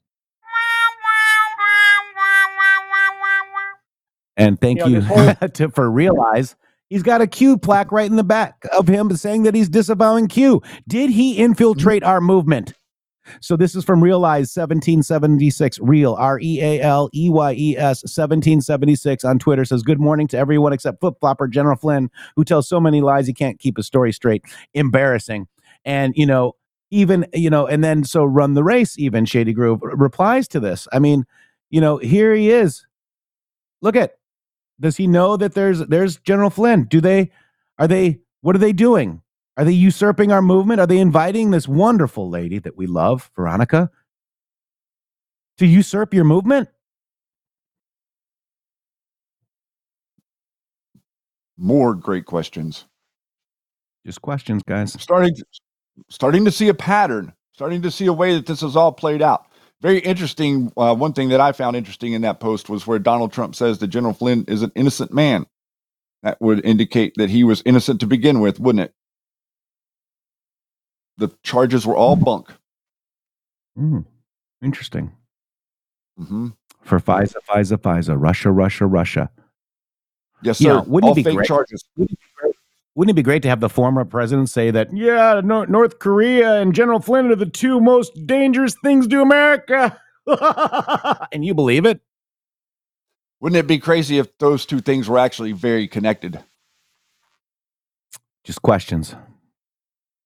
And 4.37 4.61
thank 4.61 4.79
You 4.79 4.85
know, 4.85 4.91
you, 4.91 5.01
whole- 5.03 5.49
to, 5.49 5.69
for 5.71 5.91
realize 5.91 6.57
he's 6.89 7.03
got 7.03 7.21
a 7.21 7.27
Q 7.27 7.59
plaque 7.59 7.93
right 7.93 8.11
in 8.11 8.17
the 8.17 8.25
back 8.25 8.65
of 8.77 8.89
him 8.89 9.15
saying 9.17 9.43
that 9.45 9.55
he's 9.55 9.69
disavowing 9.69 10.27
Q. 10.29 10.63
Did 10.89 11.11
he 11.11 11.37
infiltrate 11.37 12.03
our 12.03 12.21
movement? 12.21 12.73
So 13.41 13.57
this 13.57 13.77
is 13.77 13.85
from 13.85 14.03
Realize 14.03 14.53
1776 14.53 15.79
Real 15.81 16.15
R 16.15 16.41
E 16.41 16.61
A 16.61 16.81
L 16.81 17.09
E 17.15 17.31
Y 17.31 17.53
E 17.53 17.77
S 17.77 18.03
1776 18.03 19.25
on 19.25 19.39
Twitter 19.39 19.65
says 19.65 19.83
good 19.85 20.01
morning 20.01 20.27
to 20.29 20.37
everyone 20.39 20.73
except 20.73 20.99
flip 20.99 21.15
flopper 21.21 21.47
General 21.47 21.77
Flynn 21.77 22.11
who 22.35 22.45
tells 22.45 22.69
so 22.69 22.81
many 22.81 23.01
lies 23.01 23.29
he 23.29 23.33
can't 23.33 23.61
keep 23.61 23.79
a 23.79 23.83
story 23.85 24.13
straight. 24.13 24.43
Embarrassing. 24.75 25.47
And 25.85 26.15
you 26.17 26.27
know 26.27 26.57
even 26.93 27.27
you 27.33 27.51
know 27.51 27.67
and 27.67 27.83
then 27.83 28.05
so 28.05 28.25
run 28.25 28.55
the 28.55 28.63
race 28.63 28.99
even 28.99 29.25
Shady 29.25 29.53
Groove 29.53 29.81
replies 29.83 30.47
to 30.49 30.61
this. 30.61 30.87
I 30.93 30.99
mean, 30.99 31.25
you 31.71 31.81
know, 31.81 31.97
here 31.97 32.35
he 32.35 32.51
is. 32.51 32.87
Look 33.81 33.97
at 33.97 34.13
does 34.79 34.97
he 34.97 35.07
know 35.07 35.37
that 35.37 35.55
there's 35.55 35.81
there's 35.81 36.19
General 36.19 36.51
Flynn? 36.51 36.85
Do 36.85 37.01
they 37.01 37.31
are 37.79 37.89
they 37.89 38.21
what 38.43 38.55
are 38.55 38.61
they 38.61 38.73
doing? 38.73 39.23
Are 39.57 39.65
they 39.65 39.73
usurping 39.73 40.33
our 40.33 40.43
movement? 40.43 40.81
Are 40.81 40.87
they 40.87 40.99
inviting 40.99 41.51
this 41.51 41.69
wonderful 41.69 42.31
lady 42.31 42.59
that 42.61 42.77
we 42.77 42.87
love, 42.87 43.31
Veronica, 43.37 43.91
to 45.59 45.67
usurp 45.67 46.15
your 46.15 46.25
movement? 46.25 46.69
More 51.59 51.95
great 51.95 52.25
questions. 52.25 52.87
Just 54.05 54.23
questions, 54.23 54.63
guys. 54.67 55.01
Starting 55.01 55.35
starting 56.09 56.45
to 56.45 56.51
see 56.51 56.69
a 56.69 56.75
pattern, 56.75 57.33
starting 57.53 57.83
to 57.83 57.91
see 57.91 58.07
a 58.07 58.13
way 58.13 58.35
that 58.35 58.47
this 58.47 58.63
is 58.63 58.77
all 58.77 58.93
played 58.93 59.23
out. 59.23 59.47
Very 59.81 59.99
interesting. 59.99 60.73
Uh, 60.77 60.95
one 60.95 61.13
thing 61.13 61.31
that 61.31 61.41
I 61.41 61.53
found 61.53 61.75
interesting 61.77 62.13
in 62.13 62.23
that 62.23 62.39
post 62.41 62.69
was 62.69 62.87
where 62.87 62.99
Donald 62.99 63.33
Trump 63.33 63.55
says 63.57 63.79
that 63.79 63.89
General 63.89 64.15
Flynn 64.15 64.45
is 64.47 64.63
an 64.63 64.71
innocent 64.75 65.13
man. 65.13 65.47
That 66.23 66.41
would 66.41 66.65
indicate 66.65 67.15
that 67.17 67.31
he 67.31 67.43
was 67.43 67.63
innocent 67.67 67.99
to 68.01 68.07
begin 68.07 68.39
with, 68.41 68.61
wouldn't 68.61 68.85
it? 68.85 68.95
The 71.19 71.31
charges 71.43 71.85
were 71.85 71.97
all 71.97 72.15
bunk. 72.17 72.49
Mm, 73.79 74.05
interesting. 74.63 75.13
hmm 76.17 76.49
For 76.83 77.01
FISA, 77.01 77.37
FISA, 77.49 77.77
FISA, 77.79 78.17
Russia, 78.21 78.51
Russia, 78.51 78.87
Russia. 78.87 79.31
Yes, 80.43 80.59
sir. 80.59 80.69
know, 80.75 80.83
wouldn't 80.83 81.09
all 81.09 81.13
it 81.13 81.17
be 81.17 81.23
fake 81.25 81.37
great? 81.37 81.49
charges. 81.49 81.85
Wouldn't 81.97 82.13
it 82.13 82.21
be 82.21 82.27
great 82.37 82.55
to 82.97 83.49
have 83.49 83.61
the 83.61 83.69
former 83.69 84.05
president 84.05 84.51
say 84.51 84.71
that, 84.71 84.95
yeah, 84.95 85.41
Nor- 85.43 85.67
North 85.67 85.99
Korea 85.99 86.61
and 86.61 86.75
General 86.75 87.01
Flynn 87.01 87.31
are 87.31 87.37
the 87.37 87.47
two 87.47 87.81
most 87.81 88.27
dangerous 88.27 88.75
things 88.83 89.07
to 89.09 89.21
America? 89.23 89.99
and 91.33 91.45
you 91.45 91.55
believe 91.55 91.87
it? 91.87 92.01
Wouldn't 93.41 93.59
it 93.59 93.67
be 93.67 93.79
crazy 93.79 94.19
if 94.19 94.37
those 94.39 94.65
two 94.67 94.81
things 94.81 95.09
were 95.09 95.19
actually 95.19 95.53
very 95.53 95.89
connected? 95.89 96.39
Just 98.45 98.63
questions. 98.63 99.15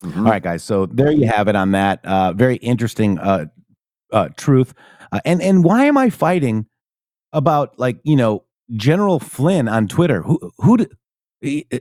Mhm. 0.05 0.19
All 0.19 0.25
right, 0.25 0.43
guys. 0.43 0.63
So 0.63 0.87
there 0.87 1.11
you 1.11 1.27
have 1.27 1.49
it 1.49 1.57
on 1.57 1.73
that. 1.73 2.05
Uh, 2.05 2.33
very 2.35 2.57
interesting 2.57 3.19
uh, 3.19 3.47
uh, 4.13 4.29
truth. 4.37 4.75
Uh, 5.13 5.21
and 5.25 5.41
and 5.41 5.65
why 5.65 5.85
am 5.87 5.97
I 5.97 6.11
fighting 6.11 6.67
about 7.33 7.79
like 7.79 7.99
you 8.05 8.17
know 8.17 8.45
General 8.75 9.19
Flynn 9.19 9.69
on 9.69 9.89
Twitter? 9.89 10.23
Who 10.23 10.51
who? 10.59 10.77
d- 10.79 10.87
he- 11.41 11.67
uh, 11.73 11.79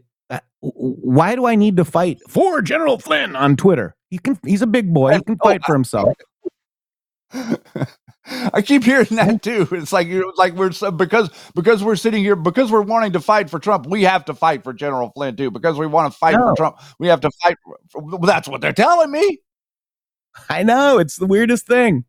why 0.74 1.36
do 1.36 1.46
I 1.46 1.56
need 1.56 1.78
to 1.78 1.86
fight 1.86 2.20
for 2.30 2.62
General 2.62 2.98
Flynn 3.00 3.36
on 3.36 3.56
Twitter? 3.56 3.96
He 4.10 4.18
can. 4.18 4.40
He's 4.46 4.62
a 4.62 4.68
big 4.68 4.94
boy. 4.94 5.16
He 5.16 5.22
can 5.24 5.38
fight 5.38 5.64
for 5.64 5.74
himself. 5.74 6.14
I 8.54 8.62
keep 8.64 8.84
hearing 8.84 9.08
that 9.12 9.44
too. 9.44 9.68
It's 9.72 9.94
like 9.94 10.08
you 10.08 10.34
like 10.36 10.54
we're 10.54 10.72
so, 10.72 10.90
because 10.90 11.30
because 11.54 11.84
we're 11.84 11.96
sitting 11.96 12.24
here 12.24 12.36
because 12.36 12.72
we're 12.72 12.82
wanting 12.82 13.12
to 13.14 13.20
fight 13.20 13.50
for 13.50 13.60
Trump. 13.60 13.86
We 13.88 14.04
have 14.04 14.26
to 14.26 14.34
fight 14.34 14.64
for 14.64 14.74
General 14.74 15.12
Flynn 15.16 15.36
too. 15.36 15.52
Because 15.52 15.78
we 15.78 15.86
want 15.86 16.12
to 16.12 16.18
fight 16.18 16.36
No. 16.36 16.50
for 16.50 16.56
Trump, 16.56 16.78
we 17.00 17.08
have 17.08 17.22
to 17.22 17.30
fight. 17.44 17.58
For, 17.92 18.02
well, 18.02 18.18
that's 18.20 18.48
what 18.48 18.62
they're 18.62 18.74
telling 18.74 19.12
me. 19.12 19.40
I 20.50 20.64
know 20.64 20.98
it's 20.98 21.18
the 21.18 21.28
weirdest 21.28 21.68
thing. 21.68 22.06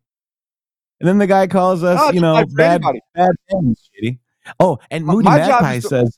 And 0.99 1.07
then 1.07 1.19
the 1.19 1.27
guy 1.27 1.45
calls 1.45 1.83
us, 1.83 1.99
oh, 2.01 2.07
No, 2.07 2.11
you 2.11 2.19
know, 2.21 2.43
bad 2.55 2.81
anybody. 2.81 2.99
bad 3.13 3.35
things, 3.51 3.89
shitty. 4.03 4.17
Oh, 4.59 4.79
and 4.89 5.05
Moody 5.05 5.25
my 5.25 5.37
Magpie 5.37 5.79
says 5.79 6.17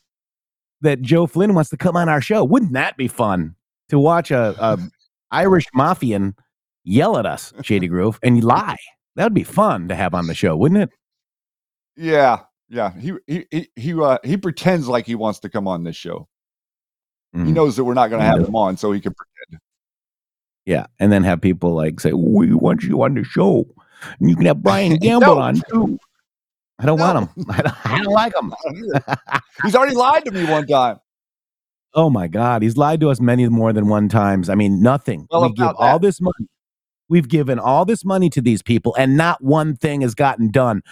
that 0.81 1.01
Joe 1.01 1.27
Flynn 1.27 1.53
wants 1.53 1.69
to 1.71 1.77
come 1.77 1.95
on 1.97 2.09
our 2.09 2.21
show. 2.21 2.43
Wouldn't 2.43 2.73
that 2.73 2.97
be 2.97 3.07
fun 3.07 3.55
to 3.89 3.99
watch 3.99 4.31
a, 4.31 4.55
a 4.59 4.77
Irish 5.31 5.65
mafian 5.75 6.33
yell 6.83 7.17
at 7.17 7.25
us, 7.25 7.53
Shady 7.61 7.87
Groove, 7.89 8.19
and 8.23 8.43
lie? 8.43 8.77
That 9.15 9.23
would 9.25 9.33
be 9.33 9.43
fun 9.43 9.87
to 9.89 9.95
have 9.95 10.13
on 10.13 10.27
the 10.27 10.33
show, 10.33 10.55
wouldn't 10.55 10.81
it? 10.81 10.89
Yeah, 11.97 12.39
yeah. 12.69 12.93
He 12.97 13.13
he 13.27 13.45
he 13.51 13.69
he, 13.75 13.93
uh, 14.01 14.17
he 14.23 14.37
pretends 14.37 14.87
like 14.87 15.05
he 15.05 15.15
wants 15.15 15.39
to 15.39 15.49
come 15.49 15.67
on 15.67 15.83
this 15.83 15.95
show. 15.97 16.27
He 17.33 17.39
Mm. 17.39 17.53
knows 17.53 17.75
that 17.75 17.83
we're 17.83 17.93
not 17.93 18.09
going 18.09 18.21
to 18.21 18.25
have 18.25 18.39
him 18.39 18.55
on, 18.55 18.75
so 18.77 18.91
he 18.91 18.99
can 18.99 19.13
pretend. 19.13 19.61
Yeah, 20.65 20.87
and 20.99 21.11
then 21.11 21.23
have 21.23 21.41
people 21.41 21.73
like 21.75 21.99
say, 21.99 22.13
"We 22.13 22.53
want 22.53 22.83
you 22.83 23.03
on 23.03 23.15
the 23.15 23.23
show. 23.23 23.65
And 24.19 24.29
you 24.29 24.35
can 24.35 24.45
have 24.45 24.63
Brian 24.63 24.95
Gamble 25.01 25.35
No. 25.35 25.41
on 25.41 25.61
too." 25.69 25.99
I 26.79 26.85
don't 26.85 26.97
No. 26.97 27.05
want 27.13 27.29
him. 27.37 27.45
I 27.49 27.61
don't, 27.61 27.85
I 27.85 27.97
don't 28.03 28.13
like 28.13 28.33
him. 28.35 28.53
He's 29.63 29.75
already 29.75 29.95
lied 29.95 30.25
to 30.25 30.31
me 30.31 30.45
one 30.45 30.65
time. 30.65 30.97
Oh 31.93 32.09
my 32.09 32.27
God, 32.27 32.61
he's 32.61 32.77
lied 32.77 32.99
to 33.01 33.09
us 33.09 33.19
many 33.19 33.47
more 33.49 33.73
than 33.73 33.87
one 33.87 34.09
times. 34.09 34.47
I 34.47 34.53
mean, 34.55 34.79
nothing. 34.81 35.27
Well, 35.31 35.41
we 35.41 35.49
give 35.53 35.65
about 35.65 35.75
all 35.79 35.97
that. 35.99 36.05
this 36.05 36.21
money. 36.21 36.47
We've 37.09 37.27
given 37.27 37.57
all 37.57 37.83
this 37.83 38.05
money 38.05 38.29
to 38.29 38.41
these 38.41 38.61
people, 38.61 38.95
and 38.95 39.17
not 39.17 39.43
one 39.43 39.75
thing 39.75 40.01
has 40.01 40.13
gotten 40.13 40.51
done. 40.51 40.83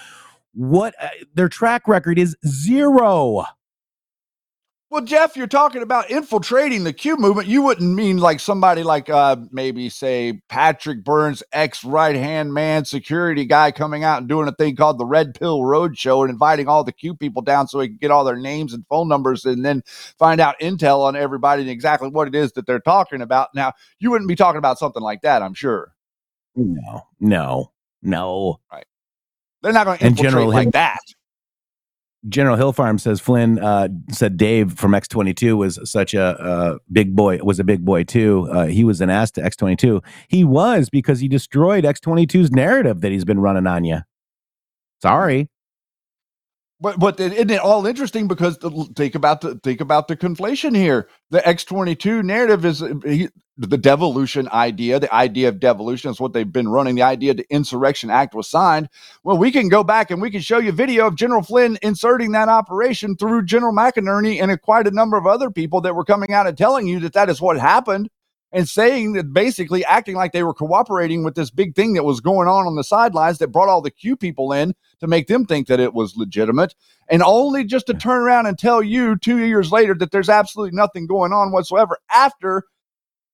What 0.53 0.95
uh, 0.99 1.09
their 1.35 1.49
track 1.49 1.87
record 1.87 2.17
is 2.17 2.35
zero. 2.47 3.43
Well, 4.89 5.03
Jeff, 5.03 5.35
you're 5.35 5.47
talking 5.47 5.81
about 5.81 6.09
infiltrating 6.09 6.85
the 6.85 6.93
Q 6.93 7.17
movement. 7.17 7.49
You 7.49 7.61
wouldn't 7.61 7.93
mean 7.93 8.19
like 8.19 8.39
somebody 8.39 8.83
like 8.83 9.09
uh 9.09 9.35
maybe 9.51 9.89
say 9.89 10.41
Patrick 10.47 11.03
Byrne's, 11.03 11.43
ex 11.51 11.83
right 11.83 12.15
hand 12.15 12.53
man, 12.53 12.85
security 12.85 13.43
guy 13.43 13.71
coming 13.71 14.05
out 14.05 14.19
and 14.19 14.29
doing 14.29 14.47
a 14.47 14.53
thing 14.53 14.77
called 14.77 14.97
the 14.97 15.05
Red 15.05 15.35
Pill 15.37 15.65
Road 15.65 15.97
Show 15.97 16.21
and 16.21 16.31
inviting 16.31 16.69
all 16.69 16.85
the 16.85 16.93
Q 16.93 17.15
people 17.15 17.41
down 17.41 17.67
so 17.67 17.81
he 17.81 17.89
can 17.89 17.97
get 17.97 18.11
all 18.11 18.23
their 18.23 18.37
names 18.37 18.73
and 18.73 18.87
phone 18.87 19.09
numbers 19.09 19.43
and 19.43 19.65
then 19.65 19.83
find 20.17 20.39
out 20.39 20.55
intel 20.61 21.01
on 21.01 21.17
everybody 21.17 21.63
and 21.63 21.69
exactly 21.69 22.07
what 22.07 22.29
it 22.29 22.35
is 22.35 22.53
that 22.53 22.65
they're 22.65 22.79
talking 22.79 23.21
about. 23.21 23.49
Now, 23.53 23.73
you 23.99 24.09
wouldn't 24.09 24.29
be 24.29 24.35
talking 24.37 24.59
about 24.59 24.79
something 24.79 25.03
like 25.03 25.21
that, 25.23 25.41
I'm 25.41 25.53
sure. 25.53 25.91
No, 26.55 27.01
no, 27.19 27.73
no. 28.01 28.61
Right. 28.71 28.85
They're 29.61 29.73
not 29.73 29.85
going 29.85 29.97
to 29.97 30.05
infiltrate 30.05 30.31
General 30.31 30.47
like 30.49 30.67
Him- 30.67 30.71
that. 30.71 30.99
General 32.29 32.55
Hill 32.57 32.73
Farm 32.73 32.97
says 32.97 33.19
Flynn 33.19 33.59
uh, 33.59 33.87
said 34.11 34.37
Dave 34.37 34.73
from 34.73 34.91
X22 34.91 35.57
was 35.57 35.79
such 35.89 36.13
a 36.13 36.79
big 36.91 37.15
boy, 37.15 37.39
was 37.43 37.59
a 37.59 37.63
big 37.63 37.85
boy 37.85 38.03
too. 38.03 38.47
Uh, 38.51 38.65
he 38.65 38.83
was 38.83 39.01
an 39.01 39.09
ass 39.09 39.31
to 39.31 39.41
X22. 39.41 40.03
He 40.27 40.43
was 40.43 40.89
because 40.89 41.19
he 41.19 41.27
destroyed 41.27 41.83
X22's 41.83 42.51
narrative 42.51 43.01
that 43.01 43.11
he's 43.11 43.25
been 43.25 43.39
running 43.39 43.67
on 43.67 43.83
you. 43.85 43.99
Sorry. 45.01 45.49
But 46.79 46.99
but 46.99 47.19
isn't 47.19 47.49
it 47.49 47.59
all 47.59 47.87
interesting 47.87 48.27
because 48.27 48.59
the, 48.59 48.69
think 48.95 49.15
about 49.15 49.41
the 49.41 49.55
think 49.63 49.81
about 49.81 50.07
the 50.07 50.15
conflation 50.15 50.75
here. 50.75 51.09
The 51.31 51.45
X 51.47 51.63
twenty 51.63 51.95
two 51.95 52.21
narrative 52.21 52.65
is 52.65 52.83
uh, 52.83 52.93
he, 53.03 53.29
the 53.57 53.77
devolution 53.77 54.47
idea. 54.49 54.99
The 54.99 55.13
idea 55.13 55.49
of 55.49 55.59
devolution 55.59 56.11
is 56.11 56.19
what 56.19 56.33
they've 56.33 56.51
been 56.51 56.67
running. 56.67 56.93
The 56.93 57.01
idea 57.01 57.33
the 57.33 57.47
Insurrection 57.49 58.11
Act 58.11 58.35
was 58.35 58.47
signed. 58.47 58.89
Well, 59.23 59.37
we 59.37 59.51
can 59.51 59.69
go 59.69 59.83
back 59.83 60.11
and 60.11 60.21
we 60.21 60.29
can 60.29 60.41
show 60.41 60.59
you 60.59 60.71
video 60.71 61.07
of 61.07 61.15
General 61.15 61.41
Flynn 61.41 61.79
inserting 61.81 62.33
that 62.33 62.49
operation 62.49 63.15
through 63.15 63.45
General 63.45 63.73
McInerney 63.73 64.39
and 64.39 64.61
quite 64.61 64.87
a 64.87 64.91
number 64.91 65.17
of 65.17 65.25
other 65.25 65.49
people 65.49 65.81
that 65.81 65.95
were 65.95 66.05
coming 66.05 66.31
out 66.31 66.45
and 66.45 66.55
telling 66.55 66.85
you 66.85 66.99
that 66.99 67.13
that 67.13 67.29
is 67.29 67.41
what 67.41 67.59
happened 67.59 68.09
and 68.57 68.67
saying 68.67 69.13
that 69.13 69.31
basically 69.31 69.85
acting 69.85 70.15
like 70.15 70.31
they 70.31 70.41
were 70.41 70.51
cooperating 70.51 71.23
with 71.23 71.35
this 71.35 71.51
big 71.51 71.75
thing 71.75 71.93
that 71.93 72.03
was 72.03 72.19
going 72.19 72.47
on 72.47 72.65
on 72.65 72.75
the 72.75 72.83
sidelines 72.83 73.37
that 73.37 73.49
brought 73.49 73.69
all 73.69 73.83
the 73.83 73.91
Q 73.91 74.17
people 74.17 74.51
in 74.51 74.73
to 74.99 75.05
make 75.05 75.27
them 75.27 75.45
think 75.45 75.67
that 75.67 75.79
it 75.79 75.93
was 75.93 76.17
legitimate 76.17 76.73
and 77.07 77.21
only 77.21 77.63
just 77.63 77.85
to 77.85 77.93
turn 77.93 78.19
around 78.19 78.47
and 78.47 78.57
tell 78.57 78.81
you 78.81 79.15
two 79.15 79.37
years 79.37 79.71
later 79.71 79.93
that 79.93 80.09
there's 80.09 80.27
absolutely 80.27 80.75
nothing 80.75 81.05
going 81.05 81.33
on 81.33 81.51
whatsoever 81.51 81.99
after 82.11 82.63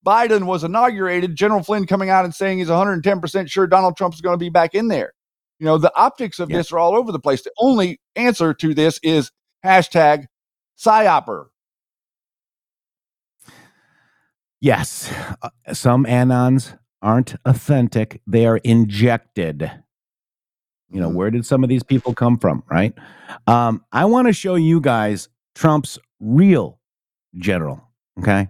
Biden 0.05 0.43
was 0.43 0.65
inaugurated, 0.65 1.37
General 1.37 1.63
Flynn 1.63 1.87
coming 1.87 2.09
out 2.09 2.25
and 2.25 2.35
saying 2.35 2.57
he's 2.57 2.67
110% 2.67 3.49
sure 3.49 3.65
Donald 3.65 3.95
Trump's 3.95 4.19
going 4.19 4.33
to 4.33 4.45
be 4.45 4.49
back 4.49 4.75
in 4.75 4.89
there. 4.89 5.13
You 5.57 5.67
know, 5.67 5.77
the 5.77 5.95
optics 5.95 6.39
of 6.39 6.49
this 6.49 6.73
are 6.73 6.79
all 6.79 6.97
over 6.97 7.13
the 7.13 7.19
place. 7.19 7.43
The 7.43 7.53
only 7.57 8.01
answer 8.17 8.53
to 8.55 8.73
this 8.73 8.99
is 9.01 9.31
hashtag 9.63 10.25
psyoper. 10.77 11.45
Yes, 14.63 15.13
uh, 15.41 15.49
some 15.73 16.05
anons 16.05 16.77
aren't 17.01 17.35
authentic. 17.43 18.21
They 18.25 18.45
are 18.45 18.59
injected. 18.59 19.69
You 20.89 21.01
know, 21.01 21.09
where 21.09 21.29
did 21.29 21.45
some 21.45 21.63
of 21.63 21.69
these 21.69 21.83
people 21.83 22.13
come 22.13 22.37
from, 22.37 22.63
right? 22.71 22.93
Um, 23.45 23.83
I 23.91 24.05
want 24.05 24.27
to 24.27 24.33
show 24.33 24.55
you 24.55 24.79
guys 24.79 25.27
Trump's 25.53 25.99
real 26.21 26.79
general. 27.35 27.83
Okay. 28.19 28.47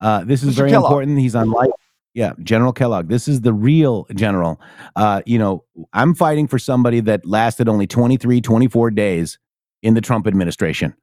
Uh, 0.00 0.24
this 0.24 0.42
is 0.42 0.54
Mr. 0.54 0.56
very 0.56 0.70
Kellogg. 0.70 0.86
important. 0.86 1.18
He's 1.18 1.34
on 1.34 1.50
life. 1.50 1.68
Yeah, 2.14 2.32
General 2.42 2.72
Kellogg. 2.72 3.08
This 3.08 3.28
is 3.28 3.42
the 3.42 3.52
real 3.52 4.06
general. 4.14 4.58
Uh, 4.96 5.20
you 5.26 5.38
know, 5.38 5.64
I'm 5.92 6.14
fighting 6.14 6.48
for 6.48 6.58
somebody 6.58 7.00
that 7.00 7.26
lasted 7.26 7.68
only 7.68 7.86
23, 7.86 8.40
24 8.40 8.90
days 8.92 9.38
in 9.82 9.92
the 9.92 10.00
Trump 10.00 10.26
administration. 10.26 10.94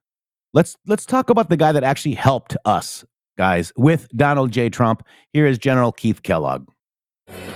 Let's 0.56 0.76
let's 0.88 1.06
talk 1.06 1.30
about 1.30 1.50
the 1.50 1.58
guy 1.58 1.72
that 1.72 1.84
actually 1.84 2.16
helped 2.16 2.58
us, 2.66 3.06
guys, 3.40 3.72
with 3.78 4.10
Donald 4.10 4.52
J. 4.52 4.70
Trump. 4.70 5.02
Here 5.32 5.48
is 5.48 5.58
General 5.58 5.94
Keith 5.94 6.24
Kellogg. 6.24 6.68
Welcome 7.30 7.54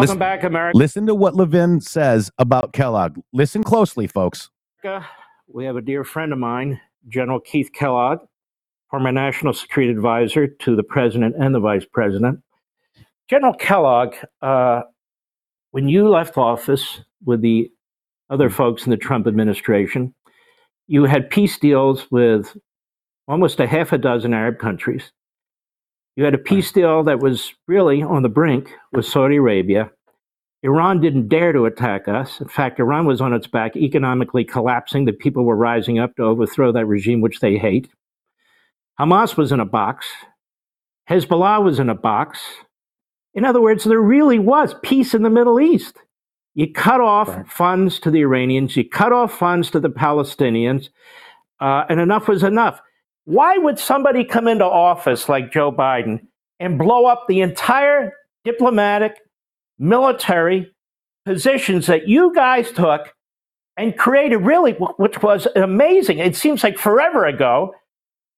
Listen- 0.00 0.18
back, 0.18 0.44
America. 0.44 0.78
Listen 0.78 1.04
to 1.06 1.16
what 1.16 1.34
Levin 1.34 1.80
says 1.80 2.30
about 2.38 2.72
Kellogg. 2.72 3.18
Listen 3.32 3.64
closely, 3.64 4.06
folks. 4.06 4.50
We 5.48 5.64
have 5.64 5.74
a 5.74 5.80
dear 5.80 6.04
friend 6.04 6.32
of 6.32 6.38
mine, 6.38 6.80
General 7.08 7.40
Keith 7.40 7.72
Kellogg, 7.72 8.20
former 8.88 9.10
National 9.10 9.52
Security 9.52 9.92
Advisor 9.92 10.46
to 10.46 10.76
the 10.76 10.84
President 10.84 11.34
and 11.36 11.52
the 11.52 11.58
Vice 11.58 11.86
President. 11.92 12.38
General 13.28 13.54
Kellogg, 13.54 14.14
uh, 14.42 14.82
when 15.72 15.88
you 15.88 16.08
left 16.08 16.38
office 16.38 17.00
with 17.24 17.40
the 17.40 17.68
other 18.30 18.48
folks 18.48 18.84
in 18.84 18.90
the 18.90 18.96
Trump 18.96 19.26
administration, 19.26 20.14
you 20.86 21.04
had 21.04 21.30
peace 21.30 21.58
deals 21.58 22.08
with 22.12 22.56
almost 23.28 23.60
a 23.60 23.66
half 23.66 23.92
a 23.92 23.98
dozen 23.98 24.34
Arab 24.34 24.58
countries. 24.58 25.12
You 26.16 26.24
had 26.24 26.34
a 26.34 26.38
peace 26.38 26.72
deal 26.72 27.04
that 27.04 27.20
was 27.20 27.52
really 27.68 28.02
on 28.02 28.22
the 28.22 28.28
brink 28.28 28.70
with 28.92 29.04
Saudi 29.04 29.36
Arabia. 29.36 29.90
Iran 30.62 31.00
didn't 31.00 31.28
dare 31.28 31.52
to 31.52 31.66
attack 31.66 32.08
us. 32.08 32.40
In 32.40 32.48
fact, 32.48 32.80
Iran 32.80 33.06
was 33.06 33.20
on 33.20 33.34
its 33.34 33.46
back, 33.46 33.76
economically 33.76 34.44
collapsing. 34.44 35.04
The 35.04 35.12
people 35.12 35.44
were 35.44 35.56
rising 35.56 35.98
up 35.98 36.16
to 36.16 36.24
overthrow 36.24 36.72
that 36.72 36.86
regime, 36.86 37.20
which 37.20 37.40
they 37.40 37.58
hate. 37.58 37.88
Hamas 38.98 39.36
was 39.36 39.52
in 39.52 39.60
a 39.60 39.66
box. 39.66 40.06
Hezbollah 41.08 41.62
was 41.62 41.78
in 41.78 41.90
a 41.90 41.94
box. 41.94 42.40
In 43.34 43.44
other 43.44 43.60
words, 43.60 43.84
there 43.84 44.00
really 44.00 44.38
was 44.38 44.74
peace 44.82 45.14
in 45.14 45.22
the 45.22 45.30
Middle 45.30 45.60
East. 45.60 45.98
You 46.54 46.72
cut 46.72 47.02
off 47.02 47.46
funds 47.52 48.00
to 48.00 48.10
the 48.10 48.20
Iranians, 48.20 48.76
you 48.76 48.88
cut 48.88 49.12
off 49.12 49.38
funds 49.38 49.70
to 49.72 49.78
the 49.78 49.90
Palestinians, 49.90 50.88
uh, 51.60 51.84
and 51.90 52.00
enough 52.00 52.28
was 52.28 52.42
enough. 52.42 52.80
Why 53.26 53.58
would 53.58 53.78
somebody 53.78 54.24
come 54.24 54.46
into 54.46 54.64
office 54.64 55.28
like 55.28 55.52
Joe 55.52 55.72
Biden 55.72 56.20
and 56.60 56.78
blow 56.78 57.06
up 57.06 57.24
the 57.26 57.40
entire 57.40 58.12
diplomatic, 58.44 59.16
military 59.78 60.72
positions 61.24 61.86
that 61.88 62.06
you 62.06 62.32
guys 62.34 62.70
took 62.70 63.12
and 63.76 63.98
created 63.98 64.38
really, 64.38 64.72
which 64.96 65.22
was 65.22 65.48
amazing? 65.56 66.18
It 66.18 66.36
seems 66.36 66.62
like 66.62 66.78
forever 66.78 67.26
ago, 67.26 67.74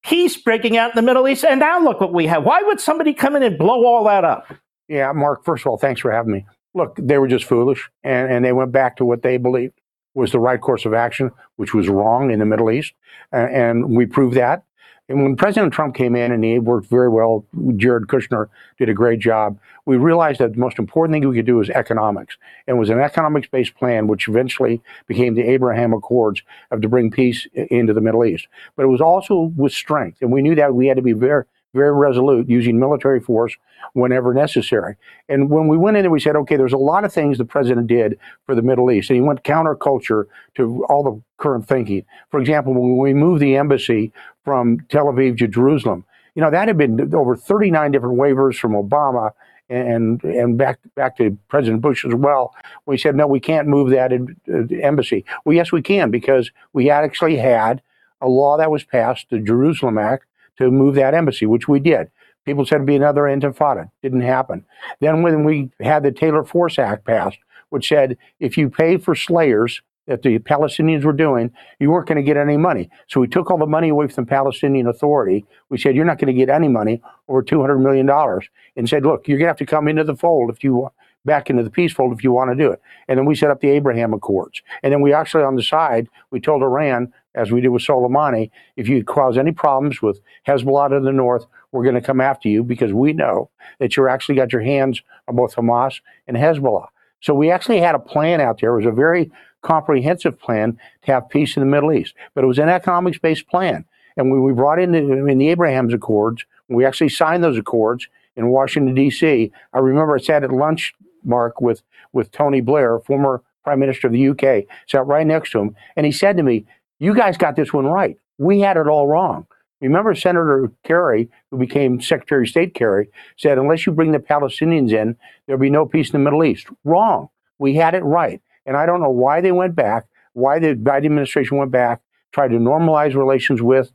peace 0.02 0.38
breaking 0.38 0.78
out 0.78 0.90
in 0.90 0.96
the 0.96 1.02
Middle 1.02 1.28
East, 1.28 1.44
and 1.44 1.60
now 1.60 1.78
look 1.78 2.00
what 2.00 2.14
we 2.14 2.26
have. 2.26 2.44
Why 2.44 2.62
would 2.62 2.80
somebody 2.80 3.12
come 3.12 3.36
in 3.36 3.42
and 3.42 3.58
blow 3.58 3.84
all 3.84 4.04
that 4.04 4.24
up? 4.24 4.50
Yeah, 4.88 5.12
Mark, 5.12 5.44
first 5.44 5.66
of 5.66 5.70
all, 5.70 5.76
thanks 5.76 6.00
for 6.00 6.10
having 6.10 6.32
me. 6.32 6.46
Look, 6.72 6.96
they 6.98 7.18
were 7.18 7.28
just 7.28 7.44
foolish 7.44 7.90
and, 8.04 8.32
and 8.32 8.42
they 8.42 8.52
went 8.52 8.72
back 8.72 8.96
to 8.96 9.04
what 9.04 9.20
they 9.20 9.36
believed 9.36 9.74
was 10.14 10.32
the 10.32 10.40
right 10.40 10.60
course 10.60 10.86
of 10.86 10.94
action, 10.94 11.30
which 11.56 11.74
was 11.74 11.88
wrong 11.88 12.30
in 12.30 12.38
the 12.38 12.46
Middle 12.46 12.70
East. 12.70 12.94
And 13.32 13.94
we 13.94 14.06
proved 14.06 14.36
that. 14.36 14.64
And 15.08 15.22
when 15.22 15.36
President 15.36 15.72
Trump 15.72 15.94
came 15.94 16.14
in 16.14 16.32
and 16.32 16.44
he 16.44 16.58
worked 16.58 16.86
very 16.88 17.08
well, 17.08 17.44
Jared 17.76 18.08
Kushner 18.08 18.48
did 18.78 18.90
a 18.90 18.94
great 18.94 19.20
job. 19.20 19.58
We 19.86 19.96
realized 19.96 20.40
that 20.40 20.52
the 20.52 20.58
most 20.58 20.78
important 20.78 21.14
thing 21.14 21.26
we 21.26 21.36
could 21.36 21.46
do 21.46 21.56
was 21.56 21.70
economics. 21.70 22.36
And 22.66 22.76
it 22.76 22.78
was 22.78 22.90
an 22.90 23.00
economics 23.00 23.48
based 23.48 23.74
plan, 23.74 24.06
which 24.06 24.28
eventually 24.28 24.82
became 25.06 25.34
the 25.34 25.42
Abraham 25.42 25.94
Accords 25.94 26.42
of 26.70 26.82
to 26.82 26.88
bring 26.88 27.10
peace 27.10 27.46
into 27.54 27.94
the 27.94 28.02
Middle 28.02 28.24
East. 28.24 28.48
But 28.76 28.82
it 28.82 28.88
was 28.88 29.00
also 29.00 29.52
with 29.56 29.72
strength. 29.72 30.18
And 30.20 30.30
we 30.30 30.42
knew 30.42 30.54
that 30.56 30.74
we 30.74 30.88
had 30.88 30.98
to 30.98 31.02
be 31.02 31.14
very, 31.14 31.44
very 31.74 31.92
resolute 31.92 32.48
using 32.48 32.78
military 32.78 33.20
force 33.20 33.56
whenever 33.92 34.32
necessary. 34.34 34.96
And 35.28 35.50
when 35.50 35.68
we 35.68 35.76
went 35.76 35.96
in 35.96 36.02
there, 36.02 36.10
we 36.10 36.20
said, 36.20 36.36
okay, 36.36 36.56
there's 36.56 36.72
a 36.72 36.78
lot 36.78 37.04
of 37.04 37.12
things 37.12 37.38
the 37.38 37.44
president 37.44 37.86
did 37.86 38.18
for 38.46 38.54
the 38.54 38.62
Middle 38.62 38.90
East. 38.90 39.10
And 39.10 39.16
he 39.16 39.22
went 39.22 39.44
counterculture 39.44 40.24
to 40.56 40.84
all 40.88 41.02
the 41.02 41.20
current 41.36 41.66
thinking. 41.68 42.04
For 42.30 42.40
example, 42.40 42.74
when 42.74 42.96
we 42.96 43.14
moved 43.14 43.42
the 43.42 43.56
embassy 43.56 44.12
from 44.44 44.80
Tel 44.88 45.06
Aviv 45.06 45.38
to 45.38 45.48
Jerusalem, 45.48 46.04
you 46.34 46.42
know, 46.42 46.50
that 46.50 46.68
had 46.68 46.78
been 46.78 47.14
over 47.14 47.36
39 47.36 47.90
different 47.92 48.18
waivers 48.18 48.56
from 48.56 48.72
Obama 48.72 49.32
and 49.70 50.22
and 50.24 50.56
back 50.56 50.78
back 50.94 51.16
to 51.18 51.36
President 51.48 51.82
Bush 51.82 52.04
as 52.04 52.14
well. 52.14 52.54
We 52.86 52.96
said 52.96 53.16
no, 53.16 53.26
we 53.26 53.40
can't 53.40 53.68
move 53.68 53.90
that 53.90 54.12
in, 54.12 54.36
uh, 54.48 54.74
embassy. 54.82 55.24
Well, 55.44 55.54
yes, 55.54 55.72
we 55.72 55.82
can 55.82 56.10
because 56.10 56.50
we 56.72 56.88
actually 56.90 57.36
had 57.36 57.82
a 58.20 58.28
law 58.28 58.56
that 58.56 58.70
was 58.70 58.84
passed, 58.84 59.26
the 59.30 59.38
Jerusalem 59.38 59.98
Act, 59.98 60.24
to 60.58 60.70
move 60.70 60.94
that 60.96 61.14
embassy, 61.14 61.46
which 61.46 61.68
we 61.68 61.80
did. 61.80 62.10
People 62.44 62.64
said 62.64 62.76
it'd 62.76 62.86
be 62.86 62.96
another 62.96 63.22
intifada. 63.22 63.90
Didn't 64.02 64.22
happen. 64.22 64.64
Then 65.00 65.22
when 65.22 65.44
we 65.44 65.70
had 65.80 66.02
the 66.02 66.12
Taylor 66.12 66.44
Force 66.44 66.78
Act 66.78 67.04
passed, 67.04 67.38
which 67.70 67.88
said 67.88 68.16
if 68.40 68.56
you 68.56 68.70
pay 68.70 68.96
for 68.96 69.14
slayers 69.14 69.82
that 70.06 70.22
the 70.22 70.38
Palestinians 70.38 71.04
were 71.04 71.12
doing, 71.12 71.52
you 71.78 71.90
weren't 71.90 72.08
going 72.08 72.16
to 72.16 72.22
get 72.22 72.38
any 72.38 72.56
money. 72.56 72.88
So 73.08 73.20
we 73.20 73.28
took 73.28 73.50
all 73.50 73.58
the 73.58 73.66
money 73.66 73.90
away 73.90 74.08
from 74.08 74.24
the 74.24 74.30
Palestinian 74.30 74.86
Authority. 74.86 75.44
We 75.68 75.76
said 75.76 75.94
you're 75.94 76.06
not 76.06 76.18
going 76.18 76.34
to 76.34 76.38
get 76.38 76.48
any 76.48 76.68
money 76.68 77.02
over 77.28 77.42
200 77.42 77.78
million 77.78 78.06
dollars, 78.06 78.48
and 78.76 78.88
said, 78.88 79.04
look, 79.04 79.28
you're 79.28 79.36
going 79.36 79.46
to 79.46 79.50
have 79.50 79.58
to 79.58 79.66
come 79.66 79.86
into 79.86 80.04
the 80.04 80.16
fold 80.16 80.50
if 80.50 80.64
you 80.64 80.74
want 80.74 80.94
back 81.24 81.50
into 81.50 81.62
the 81.62 81.70
peace 81.70 81.92
fold 81.92 82.12
if 82.12 82.24
you 82.24 82.32
want 82.32 82.50
to 82.50 82.56
do 82.56 82.70
it. 82.70 82.80
And 83.06 83.18
then 83.18 83.26
we 83.26 83.34
set 83.34 83.50
up 83.50 83.60
the 83.60 83.68
Abraham 83.68 84.14
Accords. 84.14 84.62
And 84.82 84.92
then 84.92 85.00
we 85.00 85.12
actually, 85.12 85.44
on 85.44 85.56
the 85.56 85.62
side, 85.62 86.08
we 86.30 86.40
told 86.40 86.62
Iran, 86.62 87.12
as 87.38 87.52
we 87.52 87.60
did 87.60 87.68
with 87.68 87.82
Soleimani, 87.82 88.50
if 88.76 88.88
you 88.88 89.04
cause 89.04 89.38
any 89.38 89.52
problems 89.52 90.02
with 90.02 90.20
Hezbollah 90.46 90.90
to 90.90 91.00
the 91.00 91.12
north, 91.12 91.46
we're 91.70 91.84
going 91.84 91.94
to 91.94 92.00
come 92.00 92.20
after 92.20 92.48
you 92.48 92.64
because 92.64 92.92
we 92.92 93.12
know 93.12 93.48
that 93.78 93.96
you're 93.96 94.08
actually 94.08 94.34
got 94.34 94.52
your 94.52 94.62
hands 94.62 95.00
on 95.28 95.36
both 95.36 95.54
Hamas 95.54 96.00
and 96.26 96.36
Hezbollah. 96.36 96.88
So 97.20 97.34
we 97.34 97.50
actually 97.50 97.78
had 97.78 97.94
a 97.94 98.00
plan 98.00 98.40
out 98.40 98.60
there. 98.60 98.72
It 98.72 98.84
was 98.84 98.86
a 98.86 98.90
very 98.90 99.30
comprehensive 99.62 100.38
plan 100.38 100.78
to 101.02 101.12
have 101.12 101.28
peace 101.28 101.56
in 101.56 101.60
the 101.60 101.66
Middle 101.66 101.92
East, 101.92 102.14
but 102.34 102.42
it 102.42 102.48
was 102.48 102.58
an 102.58 102.68
economics 102.68 103.18
based 103.18 103.48
plan. 103.48 103.84
And 104.16 104.30
when 104.32 104.42
we 104.42 104.52
brought 104.52 104.80
in 104.80 104.92
the, 104.92 104.98
in 104.98 105.38
the 105.38 105.48
Abraham's 105.48 105.94
Accords, 105.94 106.44
we 106.68 106.84
actually 106.84 107.08
signed 107.08 107.44
those 107.44 107.56
accords 107.56 108.08
in 108.36 108.48
Washington, 108.48 108.94
D.C. 108.94 109.52
I 109.72 109.78
remember 109.78 110.16
I 110.16 110.20
sat 110.20 110.44
at 110.44 110.52
lunch, 110.52 110.92
Mark, 111.24 111.60
with, 111.60 111.82
with 112.12 112.32
Tony 112.32 112.60
Blair, 112.60 112.98
former 113.00 113.42
Prime 113.64 113.80
Minister 113.80 114.06
of 114.06 114.12
the 114.12 114.28
UK, 114.28 114.64
sat 114.86 115.06
right 115.06 115.26
next 115.26 115.50
to 115.50 115.60
him, 115.60 115.76
and 115.96 116.06
he 116.06 116.12
said 116.12 116.36
to 116.36 116.42
me, 116.42 116.64
You 116.98 117.14
guys 117.14 117.36
got 117.36 117.56
this 117.56 117.72
one 117.72 117.86
right. 117.86 118.16
We 118.38 118.60
had 118.60 118.76
it 118.76 118.86
all 118.86 119.06
wrong. 119.06 119.46
Remember, 119.80 120.14
Senator 120.14 120.72
Kerry, 120.84 121.28
who 121.50 121.58
became 121.58 122.00
Secretary 122.00 122.42
of 122.42 122.48
State 122.48 122.74
Kerry, 122.74 123.10
said, 123.36 123.58
unless 123.58 123.86
you 123.86 123.92
bring 123.92 124.10
the 124.10 124.18
Palestinians 124.18 124.92
in, 124.92 125.16
there'll 125.46 125.60
be 125.60 125.70
no 125.70 125.86
peace 125.86 126.08
in 126.08 126.12
the 126.12 126.24
Middle 126.24 126.44
East. 126.44 126.66
Wrong. 126.84 127.28
We 127.58 127.74
had 127.74 127.94
it 127.94 128.02
right. 128.02 128.40
And 128.66 128.76
I 128.76 128.86
don't 128.86 129.00
know 129.00 129.10
why 129.10 129.40
they 129.40 129.52
went 129.52 129.76
back, 129.76 130.06
why 130.32 130.58
the 130.58 130.74
Biden 130.74 131.06
administration 131.06 131.56
went 131.56 131.70
back, 131.70 132.00
tried 132.32 132.48
to 132.48 132.58
normalize 132.58 133.14
relations 133.14 133.62
with 133.62 133.92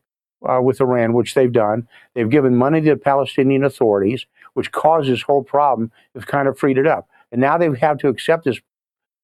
uh, 0.48 0.60
with 0.62 0.82
Iran, 0.82 1.14
which 1.14 1.36
they've 1.36 1.52
done. 1.52 1.88
They've 2.14 2.30
given 2.30 2.56
money 2.56 2.82
to 2.82 2.90
the 2.92 2.98
Palestinian 2.98 3.64
authorities, 3.64 4.26
which 4.56 4.74
caused 4.74 5.10
this 5.10 5.22
whole 5.22 5.44
problem. 5.44 5.92
They've 6.14 6.28
kind 6.28 6.50
of 6.50 6.58
freed 6.58 6.78
it 6.78 6.88
up, 6.88 7.08
and 7.32 7.40
now 7.40 7.58
they 7.58 7.70
have 7.80 7.98
to 8.00 8.10
accept 8.10 8.46
this 8.46 8.60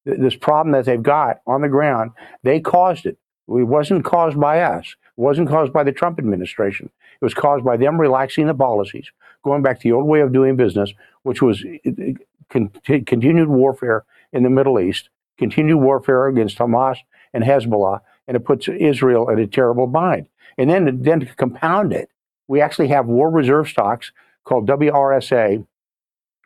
this 0.06 0.36
problem 0.36 0.72
that 0.72 0.86
they've 0.86 1.02
got 1.04 1.42
on 1.46 1.62
the 1.62 1.68
ground. 1.68 2.12
They 2.44 2.60
caused 2.60 3.06
it. 3.06 3.18
It 3.58 3.64
wasn't 3.64 4.06
caused 4.06 4.40
by 4.40 4.62
us. 4.62 4.96
It 5.18 5.22
wasn't 5.22 5.50
caused 5.50 5.74
by 5.74 5.84
the 5.84 5.92
Trump 5.92 6.20
administration. 6.20 6.90
It 7.22 7.26
was 7.26 7.34
caused 7.34 7.66
by 7.66 7.78
them 7.78 8.00
relaxing 8.00 8.48
the 8.48 8.54
policies, 8.54 9.12
going 9.44 9.64
back 9.64 9.80
to 9.80 9.84
the 9.84 9.94
old 9.94 10.08
way 10.08 10.22
of 10.22 10.32
doing 10.32 10.56
business, 10.56 10.94
which 11.24 11.42
was 11.42 11.66
uh, 11.86 11.90
uh, 11.90 12.68
continued 13.06 13.50
warfare 13.50 14.06
in 14.32 14.44
the 14.44 14.50
Middle 14.50 14.80
East, 14.80 15.10
continued 15.38 15.78
warfare 15.78 16.28
against 16.28 16.58
Hamas 16.58 16.98
and 17.34 17.44
Hezbollah, 17.44 18.02
and 18.28 18.38
it 18.38 18.46
puts 18.46 18.68
Israel 18.68 19.30
in 19.30 19.40
a 19.40 19.48
terrible 19.48 19.88
bind. 19.88 20.28
And 20.58 20.70
then, 20.70 21.02
then 21.02 21.22
to 21.22 21.26
compound 21.26 21.94
it, 21.94 22.10
we 22.48 22.62
actually 22.62 22.90
have 22.90 23.06
war 23.06 23.30
reserve 23.30 23.68
stocks 23.68 24.12
called 24.44 24.68
WRSA, 24.68 25.66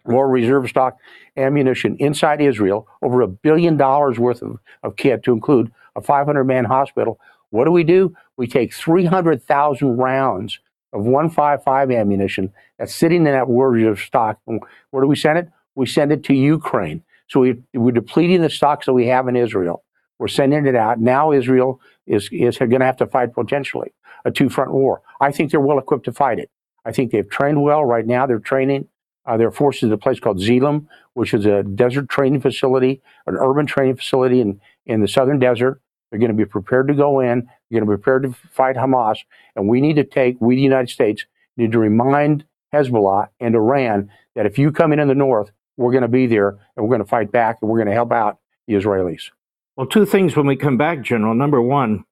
war 0.05 0.29
reserve 0.29 0.69
stock 0.69 0.97
ammunition 1.37 1.95
inside 1.97 2.41
Israel, 2.41 2.87
over 3.01 3.21
a 3.21 3.27
billion 3.27 3.77
dollars 3.77 4.19
worth 4.19 4.41
of, 4.41 4.59
of 4.83 4.95
kit 4.95 5.23
to 5.23 5.31
include 5.31 5.71
a 5.95 6.01
500 6.01 6.43
man 6.43 6.65
hospital. 6.65 7.19
What 7.49 7.65
do 7.65 7.71
we 7.71 7.83
do? 7.83 8.15
We 8.37 8.47
take 8.47 8.73
300,000 8.73 9.97
rounds 9.97 10.59
of 10.91 11.03
155 11.03 11.91
ammunition 11.91 12.51
that's 12.77 12.95
sitting 12.95 13.25
in 13.25 13.33
that 13.33 13.47
war 13.47 13.71
reserve 13.71 13.99
stock. 13.99 14.39
Where 14.45 15.03
do 15.03 15.07
we 15.07 15.15
send 15.15 15.39
it? 15.39 15.49
We 15.75 15.85
send 15.85 16.11
it 16.11 16.23
to 16.25 16.33
Ukraine. 16.33 17.03
So 17.27 17.39
we, 17.39 17.55
we're 17.73 17.91
depleting 17.91 18.41
the 18.41 18.49
stocks 18.49 18.85
that 18.85 18.93
we 18.93 19.07
have 19.07 19.27
in 19.27 19.35
Israel. 19.35 19.83
We're 20.19 20.27
sending 20.27 20.65
it 20.65 20.75
out. 20.75 20.99
Now 20.99 21.31
Israel 21.31 21.79
is, 22.05 22.29
is 22.31 22.57
going 22.57 22.79
to 22.79 22.85
have 22.85 22.97
to 22.97 23.07
fight 23.07 23.33
potentially 23.33 23.93
a 24.25 24.31
two 24.31 24.49
front 24.49 24.71
war. 24.71 25.01
I 25.19 25.31
think 25.31 25.51
they're 25.51 25.59
well 25.59 25.79
equipped 25.79 26.05
to 26.05 26.11
fight 26.11 26.39
it. 26.39 26.49
I 26.85 26.91
think 26.91 27.11
they've 27.11 27.29
trained 27.29 27.61
well. 27.61 27.83
Right 27.85 28.05
now, 28.05 28.25
they're 28.25 28.39
training 28.39 28.87
uh, 29.25 29.37
their 29.37 29.51
forces 29.51 29.83
at 29.83 29.93
a 29.93 29.97
place 29.97 30.19
called 30.19 30.39
Zelim, 30.39 30.87
which 31.13 31.33
is 31.33 31.45
a 31.45 31.63
desert 31.63 32.09
training 32.09 32.41
facility, 32.41 33.01
an 33.25 33.35
urban 33.37 33.65
training 33.65 33.95
facility 33.95 34.41
in, 34.41 34.59
in 34.85 35.01
the 35.01 35.07
southern 35.07 35.39
desert. 35.39 35.81
They're 36.13 36.19
going 36.19 36.29
to 36.29 36.37
be 36.37 36.45
prepared 36.45 36.87
to 36.89 36.93
go 36.93 37.21
in. 37.21 37.39
They're 37.39 37.79
going 37.79 37.89
to 37.89 37.91
be 37.91 37.99
prepared 37.99 38.21
to 38.21 38.35
fight 38.51 38.75
Hamas. 38.75 39.17
And 39.55 39.67
we 39.67 39.81
need 39.81 39.95
to 39.95 40.03
take, 40.03 40.39
we, 40.39 40.55
the 40.55 40.61
United 40.61 40.91
States, 40.91 41.25
need 41.57 41.71
to 41.71 41.79
remind 41.79 42.45
Hezbollah 42.71 43.29
and 43.39 43.55
Iran 43.55 44.11
that 44.35 44.45
if 44.45 44.59
you 44.59 44.71
come 44.71 44.93
in 44.93 44.99
in 44.99 45.07
the 45.07 45.15
north, 45.15 45.49
we're 45.75 45.91
going 45.91 46.03
to 46.03 46.07
be 46.07 46.27
there 46.27 46.49
and 46.49 46.85
we're 46.85 46.89
going 46.89 47.01
to 47.01 47.09
fight 47.09 47.31
back 47.31 47.57
and 47.61 47.71
we're 47.71 47.79
going 47.79 47.87
to 47.87 47.95
help 47.95 48.11
out 48.11 48.37
the 48.67 48.75
Israelis. 48.75 49.31
Well, 49.75 49.87
two 49.87 50.05
things 50.05 50.35
when 50.35 50.45
we 50.45 50.55
come 50.55 50.77
back, 50.77 51.01
General. 51.01 51.33
Number 51.33 51.59
one, 51.59 52.05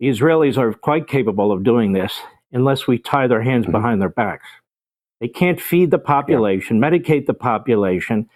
the 0.00 0.08
Israelis 0.08 0.58
are 0.58 0.72
quite 0.72 1.06
capable 1.06 1.52
of 1.52 1.62
doing 1.62 1.92
this 1.92 2.18
unless 2.50 2.88
we 2.88 2.98
tie 2.98 3.28
their 3.28 3.42
hands 3.42 3.66
mm-hmm. 3.66 3.72
behind 3.72 4.02
their 4.02 4.08
backs. 4.08 4.48
They 5.20 5.28
can't 5.28 5.60
feed 5.60 5.92
the 5.92 6.00
population, 6.00 6.82
yeah. 6.82 6.90
medicate 6.90 7.26
the 7.26 7.34
population, 7.34 8.28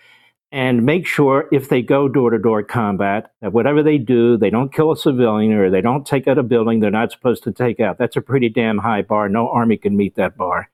and 0.53 0.87
make 0.87 1.07
sure 1.07 1.49
if 1.53 1.69
they 1.69 1.83
go 1.83 2.09
door 2.09 2.31
to 2.31 2.39
door 2.39 2.63
combat 2.63 3.33
that 3.41 3.53
whatever 3.53 3.83
they 3.83 3.99
do, 3.99 4.37
they 4.37 4.51
don't 4.51 4.73
kill 4.73 4.93
a 4.93 4.97
civilian 4.97 5.53
or 5.53 5.71
they 5.71 5.81
don't 5.81 6.07
take 6.07 6.29
out 6.29 6.39
a 6.39 6.43
building 6.43 6.81
they're 6.81 6.91
not 6.91 7.13
supposed 7.13 7.43
to 7.45 7.53
take 7.53 7.81
out. 7.81 7.99
That's 7.99 8.17
a 8.17 8.21
pretty 8.21 8.49
damn 8.49 8.79
high 8.79 9.03
bar. 9.03 9.29
No 9.29 9.49
army 9.49 9.77
can 9.77 9.97
meet 9.97 10.15
that 10.15 10.37
bar. 10.37 10.71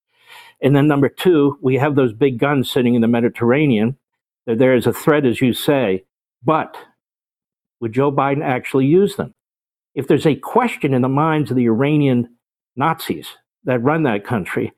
And 0.60 0.76
then 0.76 0.86
number 0.86 1.08
two, 1.08 1.58
we 1.60 1.76
have 1.76 1.96
those 1.96 2.12
big 2.12 2.38
guns 2.38 2.70
sitting 2.70 2.94
in 2.94 3.00
the 3.00 3.08
Mediterranean. 3.08 3.96
There 4.46 4.74
a 4.86 4.92
threat, 4.92 5.24
as 5.24 5.40
you 5.40 5.52
say, 5.52 6.04
but 6.44 6.76
would 7.80 7.92
Joe 7.92 8.12
Biden 8.12 8.44
actually 8.44 8.86
use 8.86 9.16
them? 9.16 9.34
If 9.94 10.06
there's 10.06 10.26
a 10.26 10.36
question 10.36 10.94
in 10.94 11.02
the 11.02 11.08
minds 11.08 11.50
of 11.50 11.56
the 11.56 11.66
Iranian 11.66 12.36
Nazis 12.76 13.28
that 13.64 13.82
run 13.82 14.04
that 14.04 14.24
country, 14.24 14.72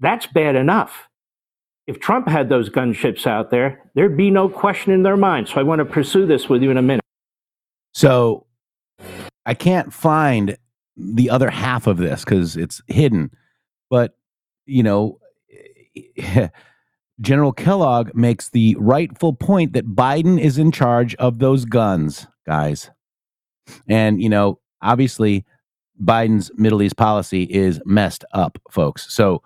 that's 0.00 0.26
bad 0.26 0.54
enough. 0.56 1.08
If 1.92 2.00
Trump 2.00 2.26
had 2.26 2.48
those 2.48 2.70
gunships 2.70 3.26
out 3.26 3.50
there, 3.50 3.82
there'd 3.94 4.16
be 4.16 4.30
no 4.30 4.48
question 4.48 4.94
in 4.94 5.02
their 5.02 5.18
mind. 5.18 5.48
So 5.48 5.60
I 5.60 5.62
want 5.62 5.80
to 5.80 5.84
pursue 5.84 6.24
this 6.24 6.48
with 6.48 6.62
you 6.62 6.70
in 6.70 6.78
a 6.78 6.82
minute. 6.82 7.04
So 7.92 8.46
I 9.44 9.52
can't 9.52 9.92
find 9.92 10.56
the 10.96 11.28
other 11.28 11.50
half 11.50 11.86
of 11.86 11.98
this 11.98 12.24
because 12.24 12.56
it's 12.56 12.80
hidden. 12.86 13.30
But, 13.90 14.16
you 14.64 14.82
know, 14.82 15.18
General 17.20 17.52
Kellogg 17.52 18.14
makes 18.14 18.48
the 18.48 18.74
rightful 18.78 19.34
point 19.34 19.74
that 19.74 19.84
Biden 19.88 20.40
is 20.40 20.56
in 20.56 20.72
charge 20.72 21.14
of 21.16 21.40
those 21.40 21.66
guns, 21.66 22.26
guys. 22.46 22.90
And, 23.86 24.22
you 24.22 24.30
know, 24.30 24.60
obviously, 24.80 25.44
Biden's 26.02 26.50
Middle 26.54 26.80
East 26.80 26.96
policy 26.96 27.42
is 27.42 27.82
messed 27.84 28.24
up, 28.32 28.58
folks. 28.70 29.12
So 29.12 29.42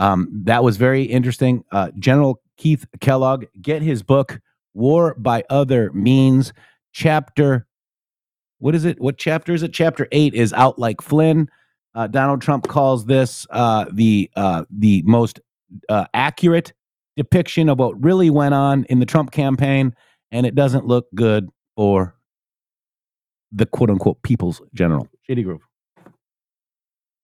um, 0.00 0.28
that 0.44 0.64
was 0.64 0.78
very 0.78 1.02
interesting. 1.02 1.62
Uh, 1.70 1.90
General 1.98 2.40
Keith 2.56 2.86
Kellogg, 3.00 3.44
get 3.60 3.82
his 3.82 4.02
book, 4.02 4.40
War 4.72 5.14
by 5.18 5.44
Other 5.50 5.92
Means, 5.92 6.54
chapter. 6.92 7.66
What 8.58 8.74
is 8.74 8.86
it? 8.86 8.98
What 8.98 9.18
chapter 9.18 9.52
is 9.52 9.62
it? 9.62 9.74
Chapter 9.74 10.08
eight 10.10 10.34
is 10.34 10.54
out 10.54 10.78
like 10.78 11.02
Flynn. 11.02 11.48
Uh, 11.94 12.06
Donald 12.06 12.40
Trump 12.40 12.66
calls 12.66 13.04
this 13.04 13.46
uh, 13.50 13.84
the 13.92 14.30
uh, 14.36 14.64
the 14.70 15.02
most 15.04 15.38
uh, 15.90 16.06
accurate 16.14 16.72
depiction 17.16 17.68
of 17.68 17.78
what 17.78 18.02
really 18.02 18.30
went 18.30 18.54
on 18.54 18.84
in 18.84 19.00
the 19.00 19.06
Trump 19.06 19.32
campaign, 19.32 19.94
and 20.32 20.46
it 20.46 20.54
doesn't 20.54 20.86
look 20.86 21.08
good 21.14 21.50
for 21.76 22.16
the 23.52 23.66
quote 23.66 23.90
unquote 23.90 24.22
people's 24.22 24.62
general. 24.72 25.08
Shady 25.26 25.42
Groove. 25.42 25.69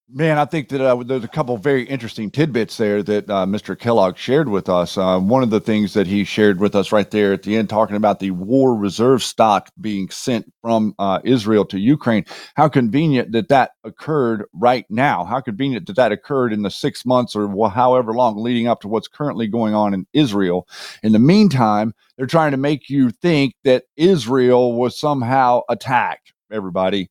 Man, 0.08 0.38
I 0.38 0.44
think 0.44 0.68
that 0.68 0.80
uh, 0.80 1.02
there's 1.02 1.24
a 1.24 1.28
couple 1.28 1.58
very 1.58 1.82
interesting 1.82 2.30
tidbits 2.30 2.76
there 2.76 3.02
that 3.02 3.28
uh, 3.28 3.44
Mr. 3.44 3.76
Kellogg 3.76 4.16
shared 4.16 4.48
with 4.48 4.68
us. 4.68 4.96
Uh, 4.96 5.18
one 5.18 5.42
of 5.42 5.50
the 5.50 5.60
things 5.60 5.94
that 5.94 6.06
he 6.06 6.24
shared 6.24 6.60
with 6.60 6.76
us 6.76 6.92
right 6.92 7.10
there 7.10 7.32
at 7.32 7.42
the 7.42 7.56
end, 7.56 7.68
talking 7.68 7.96
about 7.96 8.20
the 8.20 8.30
war 8.30 8.76
reserve 8.76 9.24
stock 9.24 9.68
being 9.80 10.08
sent 10.10 10.46
from 10.62 10.94
uh, 11.00 11.18
Israel 11.24 11.64
to 11.66 11.80
Ukraine. 11.80 12.24
How 12.54 12.68
convenient 12.68 13.32
that 13.32 13.48
that 13.48 13.72
occurred 13.82 14.44
right 14.54 14.86
now. 14.90 15.24
How 15.24 15.40
convenient 15.40 15.88
that 15.88 15.96
that 15.96 16.12
occurred 16.12 16.52
in 16.52 16.62
the 16.62 16.70
six 16.70 17.04
months 17.04 17.36
or 17.36 17.48
wh- 17.48 17.74
however 17.74 18.12
long 18.12 18.38
leading 18.38 18.68
up 18.68 18.82
to 18.82 18.88
what's 18.88 19.08
currently 19.08 19.48
going 19.48 19.74
on 19.74 19.92
in 19.92 20.06
Israel. 20.12 20.68
In 21.02 21.14
the 21.14 21.18
meantime, 21.18 21.94
they're 22.16 22.28
trying 22.28 22.52
to 22.52 22.58
make 22.58 22.88
you 22.90 23.10
think 23.10 23.54
that 23.64 23.86
Israel 23.96 24.74
was 24.74 25.00
somehow 25.00 25.62
attacked. 25.68 26.32
Everybody, 26.52 27.10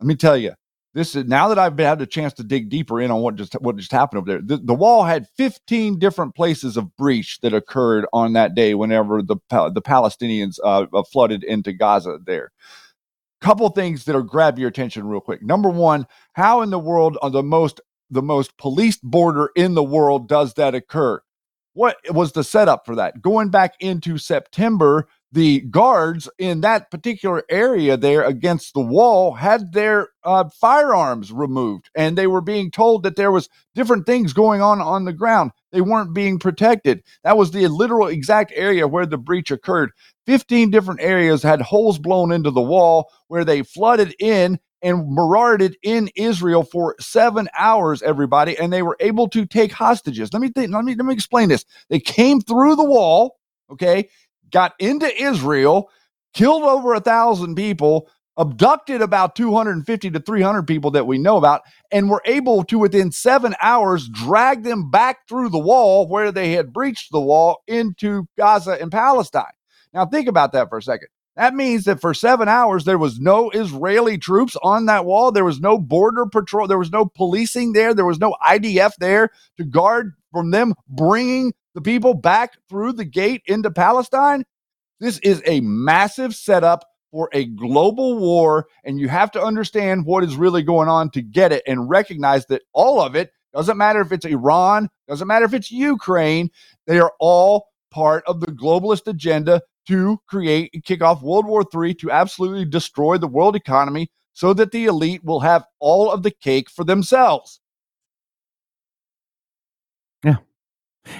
let 0.00 0.08
me 0.08 0.16
tell 0.16 0.36
you 0.36 0.52
this 0.92 1.14
is 1.14 1.26
now 1.26 1.48
that 1.48 1.58
I've 1.58 1.78
had 1.78 2.02
a 2.02 2.06
chance 2.06 2.32
to 2.34 2.44
dig 2.44 2.68
deeper 2.68 3.00
in 3.00 3.10
on 3.10 3.20
what 3.20 3.36
just 3.36 3.54
what 3.54 3.76
just 3.76 3.92
happened 3.92 4.18
over 4.18 4.30
there. 4.30 4.42
The, 4.42 4.56
the 4.64 4.74
wall 4.74 5.04
had 5.04 5.28
15 5.36 5.98
different 5.98 6.34
places 6.34 6.76
of 6.76 6.96
breach 6.96 7.38
that 7.40 7.54
occurred 7.54 8.06
on 8.12 8.32
that 8.32 8.54
day 8.54 8.74
whenever 8.74 9.22
the 9.22 9.36
the 9.48 9.82
Palestinians 9.82 10.58
uh, 10.64 10.86
uh, 10.92 11.02
flooded 11.04 11.44
into 11.44 11.72
Gaza. 11.72 12.18
There, 12.24 12.50
couple 13.40 13.68
things 13.70 14.04
that'll 14.04 14.22
grab 14.22 14.58
your 14.58 14.68
attention 14.68 15.06
real 15.06 15.20
quick. 15.20 15.42
Number 15.42 15.70
one, 15.70 16.06
how 16.32 16.60
in 16.62 16.70
the 16.70 16.78
world 16.78 17.16
on 17.22 17.32
the 17.32 17.42
most 17.42 17.80
the 18.10 18.22
most 18.22 18.56
policed 18.58 19.02
border 19.02 19.50
in 19.54 19.74
the 19.74 19.84
world 19.84 20.28
does 20.28 20.54
that 20.54 20.74
occur? 20.74 21.20
What 21.74 21.96
was 22.10 22.32
the 22.32 22.42
setup 22.42 22.84
for 22.84 22.96
that? 22.96 23.22
Going 23.22 23.50
back 23.50 23.74
into 23.78 24.18
September, 24.18 25.06
the 25.32 25.60
guards 25.60 26.28
in 26.38 26.60
that 26.60 26.90
particular 26.90 27.44
area 27.48 27.96
there 27.96 28.22
against 28.22 28.74
the 28.74 28.80
wall 28.80 29.32
had 29.32 29.72
their 29.72 30.08
uh, 30.24 30.48
firearms 30.60 31.32
removed 31.32 31.88
and 31.94 32.18
they 32.18 32.26
were 32.26 32.40
being 32.40 32.70
told 32.70 33.02
that 33.02 33.16
there 33.16 33.30
was 33.30 33.48
different 33.74 34.06
things 34.06 34.32
going 34.32 34.60
on 34.60 34.80
on 34.80 35.04
the 35.04 35.12
ground 35.12 35.50
they 35.72 35.80
weren't 35.80 36.12
being 36.14 36.38
protected 36.38 37.02
that 37.22 37.36
was 37.36 37.52
the 37.52 37.66
literal 37.68 38.08
exact 38.08 38.52
area 38.56 38.88
where 38.88 39.06
the 39.06 39.18
breach 39.18 39.50
occurred 39.50 39.90
15 40.26 40.70
different 40.70 41.00
areas 41.00 41.42
had 41.42 41.62
holes 41.62 41.98
blown 41.98 42.32
into 42.32 42.50
the 42.50 42.60
wall 42.60 43.10
where 43.28 43.44
they 43.44 43.62
flooded 43.62 44.14
in 44.18 44.58
and 44.82 45.12
marauded 45.14 45.76
in 45.82 46.08
Israel 46.16 46.62
for 46.62 46.96
seven 47.00 47.48
hours, 47.58 48.02
everybody, 48.02 48.58
and 48.58 48.72
they 48.72 48.82
were 48.82 48.96
able 49.00 49.28
to 49.28 49.44
take 49.44 49.72
hostages. 49.72 50.32
Let 50.32 50.40
me 50.40 50.48
think, 50.48 50.72
let 50.72 50.84
me 50.84 50.94
let 50.94 51.04
me 51.04 51.14
explain 51.14 51.48
this. 51.48 51.64
They 51.90 52.00
came 52.00 52.40
through 52.40 52.76
the 52.76 52.84
wall, 52.84 53.38
okay, 53.70 54.08
got 54.50 54.74
into 54.78 55.10
Israel, 55.22 55.90
killed 56.34 56.62
over 56.62 56.94
a 56.94 57.00
thousand 57.00 57.54
people, 57.54 58.08
abducted 58.36 59.02
about 59.02 59.36
250 59.36 60.10
to 60.10 60.20
300 60.20 60.66
people 60.66 60.90
that 60.92 61.06
we 61.06 61.18
know 61.18 61.36
about, 61.36 61.62
and 61.92 62.08
were 62.08 62.22
able 62.24 62.64
to, 62.64 62.78
within 62.78 63.12
seven 63.12 63.54
hours, 63.60 64.08
drag 64.08 64.62
them 64.62 64.90
back 64.90 65.28
through 65.28 65.50
the 65.50 65.58
wall 65.58 66.08
where 66.08 66.32
they 66.32 66.52
had 66.52 66.72
breached 66.72 67.12
the 67.12 67.20
wall 67.20 67.58
into 67.66 68.26
Gaza 68.38 68.78
and 68.80 68.90
Palestine. 68.90 69.52
Now, 69.92 70.06
think 70.06 70.28
about 70.28 70.52
that 70.52 70.68
for 70.68 70.78
a 70.78 70.82
second. 70.82 71.08
That 71.36 71.54
means 71.54 71.84
that 71.84 72.00
for 72.00 72.12
seven 72.12 72.48
hours, 72.48 72.84
there 72.84 72.98
was 72.98 73.18
no 73.20 73.50
Israeli 73.50 74.18
troops 74.18 74.56
on 74.62 74.86
that 74.86 75.04
wall. 75.04 75.32
There 75.32 75.44
was 75.44 75.60
no 75.60 75.78
border 75.78 76.26
patrol. 76.26 76.66
There 76.66 76.78
was 76.78 76.92
no 76.92 77.06
policing 77.06 77.72
there. 77.72 77.94
There 77.94 78.04
was 78.04 78.18
no 78.18 78.36
IDF 78.46 78.92
there 78.98 79.30
to 79.56 79.64
guard 79.64 80.12
from 80.32 80.50
them 80.50 80.74
bringing 80.88 81.52
the 81.74 81.80
people 81.80 82.14
back 82.14 82.54
through 82.68 82.92
the 82.92 83.04
gate 83.04 83.42
into 83.46 83.70
Palestine. 83.70 84.44
This 84.98 85.18
is 85.20 85.42
a 85.46 85.60
massive 85.60 86.34
setup 86.34 86.84
for 87.10 87.28
a 87.32 87.46
global 87.46 88.18
war, 88.18 88.68
and 88.84 89.00
you 89.00 89.08
have 89.08 89.30
to 89.32 89.42
understand 89.42 90.04
what 90.04 90.22
is 90.22 90.36
really 90.36 90.62
going 90.62 90.88
on 90.88 91.10
to 91.10 91.22
get 91.22 91.52
it 91.52 91.62
and 91.66 91.88
recognize 91.88 92.46
that 92.46 92.62
all 92.72 93.00
of 93.00 93.16
it 93.16 93.32
doesn't 93.52 93.76
matter 93.78 94.00
if 94.00 94.12
it's 94.12 94.24
Iran, 94.24 94.88
doesn't 95.08 95.26
matter 95.26 95.44
if 95.44 95.54
it's 95.54 95.72
Ukraine, 95.72 96.50
they 96.86 97.00
are 97.00 97.12
all 97.18 97.66
part 97.90 98.22
of 98.26 98.40
the 98.40 98.46
globalist 98.46 99.08
agenda 99.08 99.60
to 99.88 100.18
create 100.28 100.70
and 100.72 100.84
kick 100.84 101.02
off 101.02 101.22
World 101.22 101.46
War 101.46 101.64
III 101.74 101.94
to 101.94 102.10
absolutely 102.10 102.64
destroy 102.64 103.18
the 103.18 103.26
world 103.26 103.56
economy 103.56 104.08
so 104.32 104.54
that 104.54 104.70
the 104.70 104.84
elite 104.84 105.24
will 105.24 105.40
have 105.40 105.64
all 105.80 106.10
of 106.12 106.22
the 106.22 106.30
cake 106.30 106.70
for 106.70 106.84
themselves. 106.84 107.60
Yeah. 110.24 110.36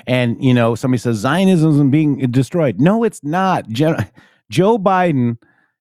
And, 0.07 0.43
you 0.43 0.55
know, 0.55 0.75
somebody 0.75 0.99
says 0.99 1.17
Zionism 1.17 1.71
is 1.81 1.91
being 1.91 2.19
destroyed. 2.31 2.81
No, 2.81 3.05
it's 3.05 3.23
not. 3.25 3.69
Joe 3.69 4.79
Biden, 4.79 5.39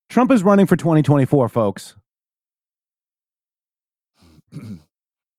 Trump 0.08 0.30
is 0.32 0.42
running 0.42 0.66
for 0.66 0.76
2024, 0.76 1.48
folks. 1.48 1.96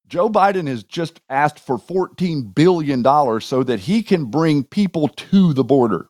Joe 0.07 0.29
Biden 0.29 0.67
has 0.67 0.83
just 0.83 1.21
asked 1.29 1.59
for 1.59 1.77
$14 1.77 2.53
billion 2.53 3.03
so 3.41 3.63
that 3.63 3.79
he 3.79 4.03
can 4.03 4.25
bring 4.25 4.63
people 4.65 5.07
to 5.07 5.53
the 5.53 5.63
border. 5.63 6.09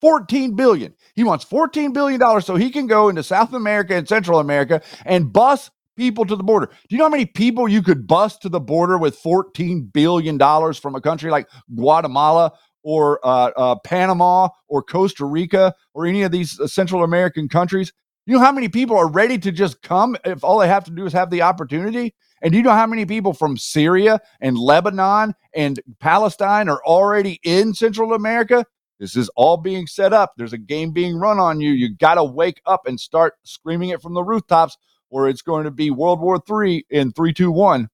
14 0.00 0.56
billion. 0.56 0.92
He 1.14 1.22
wants 1.22 1.44
14 1.44 1.92
billion 1.92 2.18
dollars 2.18 2.44
so 2.44 2.56
he 2.56 2.70
can 2.70 2.88
go 2.88 3.08
into 3.08 3.22
South 3.22 3.52
America 3.52 3.94
and 3.94 4.08
Central 4.08 4.40
America 4.40 4.82
and 5.04 5.32
bus 5.32 5.70
people 5.96 6.24
to 6.24 6.36
the 6.36 6.42
border. 6.42 6.66
Do 6.66 6.74
you 6.90 6.98
know 6.98 7.04
how 7.04 7.10
many 7.10 7.26
people 7.26 7.68
you 7.68 7.82
could 7.82 8.06
bust 8.06 8.42
to 8.42 8.48
the 8.48 8.60
border 8.60 8.98
with 8.98 9.16
14 9.16 9.82
billion 9.92 10.38
dollars 10.38 10.78
from 10.78 10.94
a 10.94 11.00
country 11.00 11.30
like 11.30 11.48
Guatemala 11.74 12.52
or 12.82 13.20
uh, 13.24 13.50
uh, 13.56 13.76
Panama 13.84 14.48
or 14.68 14.82
Costa 14.82 15.24
Rica 15.24 15.74
or 15.94 16.06
any 16.06 16.22
of 16.22 16.32
these 16.32 16.58
uh, 16.58 16.66
Central 16.66 17.04
American 17.04 17.48
countries? 17.48 17.92
You 18.26 18.34
know 18.34 18.40
how 18.40 18.52
many 18.52 18.68
people 18.68 18.96
are 18.96 19.10
ready 19.10 19.36
to 19.38 19.50
just 19.50 19.82
come 19.82 20.16
if 20.24 20.44
all 20.44 20.58
they 20.58 20.68
have 20.68 20.84
to 20.84 20.92
do 20.92 21.04
is 21.06 21.12
have 21.12 21.30
the 21.30 21.42
opportunity? 21.42 22.14
And 22.42 22.52
do 22.52 22.58
you 22.58 22.64
know 22.64 22.72
how 22.72 22.86
many 22.86 23.06
people 23.06 23.32
from 23.32 23.56
Syria 23.56 24.20
and 24.40 24.58
Lebanon 24.58 25.34
and 25.54 25.80
Palestine 26.00 26.68
are 26.68 26.82
already 26.84 27.40
in 27.44 27.74
Central 27.74 28.14
America? 28.14 28.64
This 28.98 29.16
is 29.16 29.28
all 29.30 29.56
being 29.56 29.88
set 29.88 30.12
up. 30.12 30.34
There's 30.36 30.52
a 30.52 30.58
game 30.58 30.92
being 30.92 31.16
run 31.16 31.40
on 31.40 31.60
you. 31.60 31.72
You 31.72 31.94
got 31.96 32.14
to 32.14 32.24
wake 32.24 32.60
up 32.66 32.86
and 32.86 32.98
start 33.00 33.34
screaming 33.42 33.88
it 33.88 34.00
from 34.00 34.14
the 34.14 34.22
rooftops, 34.22 34.76
or 35.12 35.28
it's 35.28 35.42
going 35.42 35.64
to 35.64 35.70
be 35.70 35.90
World 35.90 36.20
War 36.20 36.40
Three 36.44 36.84
in 36.90 37.12
three, 37.12 37.32
two, 37.32 37.52
one. 37.52 37.88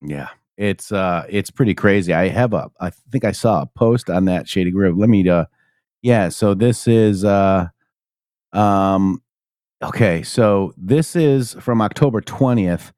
Yeah, 0.00 0.28
it's 0.56 0.90
uh, 0.90 1.24
it's 1.28 1.50
pretty 1.50 1.74
crazy. 1.74 2.12
I 2.12 2.28
have 2.28 2.54
a, 2.54 2.70
I 2.80 2.90
think 3.10 3.24
I 3.24 3.30
saw 3.32 3.62
a 3.62 3.66
post 3.66 4.10
on 4.10 4.24
that 4.24 4.48
Shady 4.48 4.72
Grove. 4.72 4.96
Let 4.96 5.08
me, 5.08 5.28
uh, 5.28 5.44
yeah. 6.00 6.30
So 6.30 6.54
this 6.54 6.88
is, 6.88 7.24
uh, 7.24 7.68
um, 8.52 9.22
okay. 9.84 10.22
So 10.22 10.72
this 10.76 11.14
is 11.14 11.52
from 11.60 11.80
October 11.80 12.20
twentieth 12.20 12.92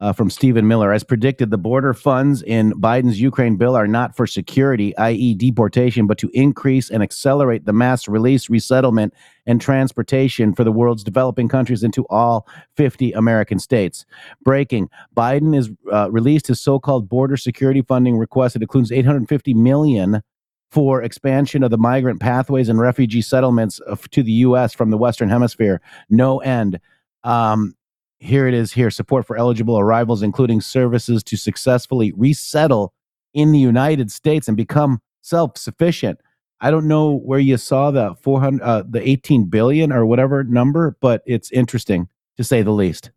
uh, 0.00 0.12
from 0.12 0.30
Stephen 0.30 0.68
Miller. 0.68 0.92
As 0.92 1.02
predicted, 1.02 1.50
the 1.50 1.58
border 1.58 1.92
funds 1.92 2.42
in 2.42 2.72
Biden's 2.72 3.20
Ukraine 3.20 3.56
bill 3.56 3.74
are 3.74 3.88
not 3.88 4.16
for 4.16 4.26
security, 4.26 4.96
i.e., 4.96 5.34
deportation, 5.34 6.06
but 6.06 6.18
to 6.18 6.30
increase 6.32 6.90
and 6.90 7.02
accelerate 7.02 7.64
the 7.64 7.72
mass 7.72 8.06
release, 8.06 8.48
resettlement, 8.48 9.12
and 9.46 9.60
transportation 9.60 10.54
for 10.54 10.62
the 10.62 10.72
world's 10.72 11.02
developing 11.02 11.48
countries 11.48 11.82
into 11.82 12.06
all 12.10 12.46
50 12.76 13.12
American 13.12 13.58
states. 13.58 14.04
Breaking 14.44 14.88
Biden 15.16 15.54
has 15.54 15.70
uh, 15.92 16.10
released 16.10 16.46
his 16.46 16.60
so 16.60 16.78
called 16.78 17.08
border 17.08 17.36
security 17.36 17.82
funding 17.82 18.18
request. 18.18 18.56
It 18.56 18.62
includes 18.62 18.92
850 18.92 19.54
million 19.54 20.22
for 20.70 21.02
expansion 21.02 21.62
of 21.62 21.70
the 21.70 21.78
migrant 21.78 22.20
pathways 22.20 22.68
and 22.68 22.78
refugee 22.78 23.22
settlements 23.22 23.80
to 24.10 24.22
the 24.22 24.32
U.S. 24.32 24.74
from 24.74 24.90
the 24.90 24.98
Western 24.98 25.30
Hemisphere. 25.30 25.80
No 26.10 26.38
end. 26.40 26.78
Um, 27.24 27.74
here 28.20 28.46
it 28.46 28.54
is 28.54 28.72
here 28.72 28.90
support 28.90 29.26
for 29.26 29.36
eligible 29.36 29.78
arrivals, 29.78 30.22
including 30.22 30.60
services 30.60 31.22
to 31.24 31.36
successfully 31.36 32.12
resettle 32.16 32.92
in 33.34 33.52
the 33.52 33.58
United 33.58 34.10
States 34.10 34.48
and 34.48 34.56
become 34.56 35.00
self 35.20 35.56
sufficient. 35.56 36.20
I 36.60 36.70
don't 36.70 36.88
know 36.88 37.12
where 37.12 37.38
you 37.38 37.56
saw 37.56 37.90
the 37.92 38.16
400, 38.22 38.62
uh, 38.62 38.82
the 38.88 39.08
18 39.08 39.44
billion 39.44 39.92
or 39.92 40.04
whatever 40.04 40.42
number, 40.42 40.96
but 41.00 41.22
it's 41.24 41.52
interesting 41.52 42.08
to 42.36 42.42
say 42.42 42.62
the 42.62 42.72
least. 42.72 43.10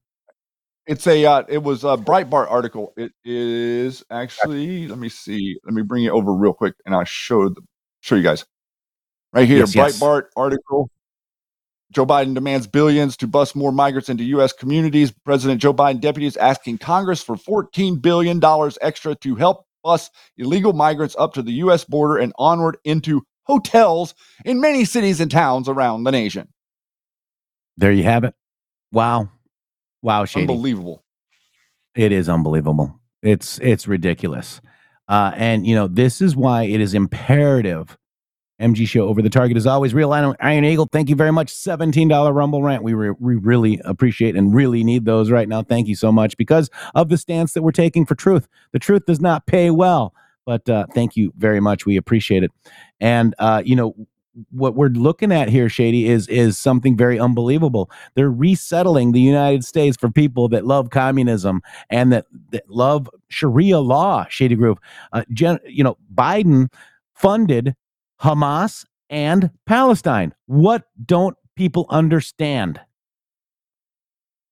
It's 0.86 1.08
a, 1.08 1.26
uh, 1.26 1.43
it 1.47 1.64
was 1.64 1.84
a 1.84 1.97
Breitbart 1.97 2.52
article. 2.52 2.93
It 2.97 3.14
is 3.24 4.04
actually, 4.12 4.88
let 4.88 4.99
me 4.99 5.10
see, 5.10 5.58
let 5.64 5.74
me 5.74 5.82
bring 5.82 6.04
it 6.04 6.10
over 6.10 6.34
real 6.34 6.54
quick 6.54 6.76
and 6.86 6.93
I'll 6.93 7.04
show, 7.04 7.49
the, 7.49 7.62
show 8.02 8.16
you 8.16 8.24
guys 8.24 8.45
right 9.34 9.47
here. 9.47 9.60
Yes, 9.60 9.76
Breitbart 9.76 10.24
yes. 10.24 10.34
article. 10.36 10.91
Joe 11.92 12.06
Biden 12.06 12.34
demands 12.34 12.68
billions 12.68 13.18
to 13.18 13.28
bus 13.28 13.54
more 13.54 13.72
migrants 13.72 14.10
into 14.10 14.24
U.S. 14.24 14.54
communities. 14.54 15.12
President 15.26 15.62
Joe 15.62 15.74
Biden 15.74 16.00
deputies 16.00 16.38
asking 16.38 16.78
Congress 16.78 17.22
for 17.22 17.36
$14 17.36 18.02
billion 18.02 18.42
extra 18.82 19.16
to 19.16 19.36
help 19.36 19.66
bus 19.84 20.10
illegal 20.38 20.74
migrants 20.74 21.16
up 21.20 21.34
to 21.34 21.42
the 21.42 21.52
U.S. 21.54 21.84
border 21.84 22.18
and 22.18 22.34
onward 22.38 22.78
into 22.86 23.24
hotels 23.44 24.16
in 24.46 24.62
many 24.62 24.86
cities 24.86 25.20
and 25.20 25.30
towns 25.30 25.68
around 25.68 26.04
the 26.04 26.12
nation. 26.12 26.48
There 27.78 27.92
you 27.92 28.04
have 28.04 28.24
it. 28.24 28.36
Wow. 28.92 29.30
Wow, 30.02 30.26
Shady. 30.26 30.44
Unbelievable. 30.44 31.04
It 31.96 32.12
is 32.12 32.30
unbelievable. 32.30 33.00
It's 33.22 33.60
it's 33.60 33.88
ridiculous. 33.88 34.62
Uh, 35.08 35.32
and 35.36 35.68
you 35.68 35.76
know, 35.76 35.88
this 35.88 36.22
is 36.22 36.36
why 36.36 36.64
it 36.64 36.80
is 36.80 36.94
imperative 36.94 37.98
MG 38.62 38.88
Show 38.88 39.07
over 39.07 39.22
the 39.22 39.30
target 39.30 39.57
is 39.57 39.68
always 39.68 39.93
real 39.93 40.14
Iron, 40.14 40.36
Iron 40.39 40.64
Eagle. 40.64 40.88
Thank 40.91 41.09
you 41.09 41.16
very 41.16 41.32
much. 41.32 41.53
$17 41.53 42.34
Rumble 42.34 42.64
rant. 42.64 42.84
We, 42.84 42.93
re- 42.93 43.16
we 43.20 43.36
really 43.36 43.82
appreciate 43.84 44.36
and 44.36 44.53
really 44.53 44.84
need 44.84 45.05
those 45.05 45.32
right 45.32 45.49
now. 45.49 45.64
Thank 45.64 45.88
you 45.88 45.95
so 45.95 46.12
much 46.12 46.38
because 46.38 46.70
of 46.95 47.09
the 47.09 47.18
stance 47.18 47.53
that 47.53 47.64
we're 47.64 47.72
taking 47.72 48.05
for 48.05 48.16
truth. 48.16 48.47
The 48.72 48.80
truth 48.80 49.05
does 49.05 49.20
not 49.20 49.45
pay 49.47 49.72
well, 49.72 50.14
but 50.45 50.68
uh, 50.70 50.86
thank 50.93 51.16
you 51.16 51.34
very 51.38 51.59
much. 51.59 51.86
We 51.86 51.97
appreciate 51.97 52.43
it. 52.43 52.51
And, 52.99 53.36
uh, 53.39 53.64
you 53.66 53.76
know, 53.76 53.95
what 54.51 54.76
we're 54.76 54.88
looking 54.88 55.32
at 55.32 55.49
here, 55.49 55.68
Shady, 55.68 56.07
is 56.07 56.28
is 56.28 56.57
something 56.57 56.95
very 56.95 57.20
unbelievable. 57.20 57.91
They're 58.16 58.32
resettling 58.32 59.12
the 59.12 59.20
United 59.20 59.66
States 59.66 59.97
for 59.97 60.09
people 60.09 60.47
that 60.49 60.66
love 60.66 60.89
communism 60.89 61.62
and 61.89 62.14
that, 62.14 62.28
that 62.51 62.70
love 62.70 63.09
Sharia 63.28 63.80
law. 63.80 64.26
Shady 64.30 64.55
Groove, 64.55 64.78
uh, 65.12 65.24
Gen, 65.34 65.59
you 65.66 65.84
know, 65.84 65.97
Biden 66.14 66.72
funded 67.14 67.76
Hamas 68.22 68.86
and 69.09 69.51
Palestine. 69.65 70.34
What 70.45 70.84
don't 71.03 71.36
people 71.55 71.86
understand? 71.89 72.80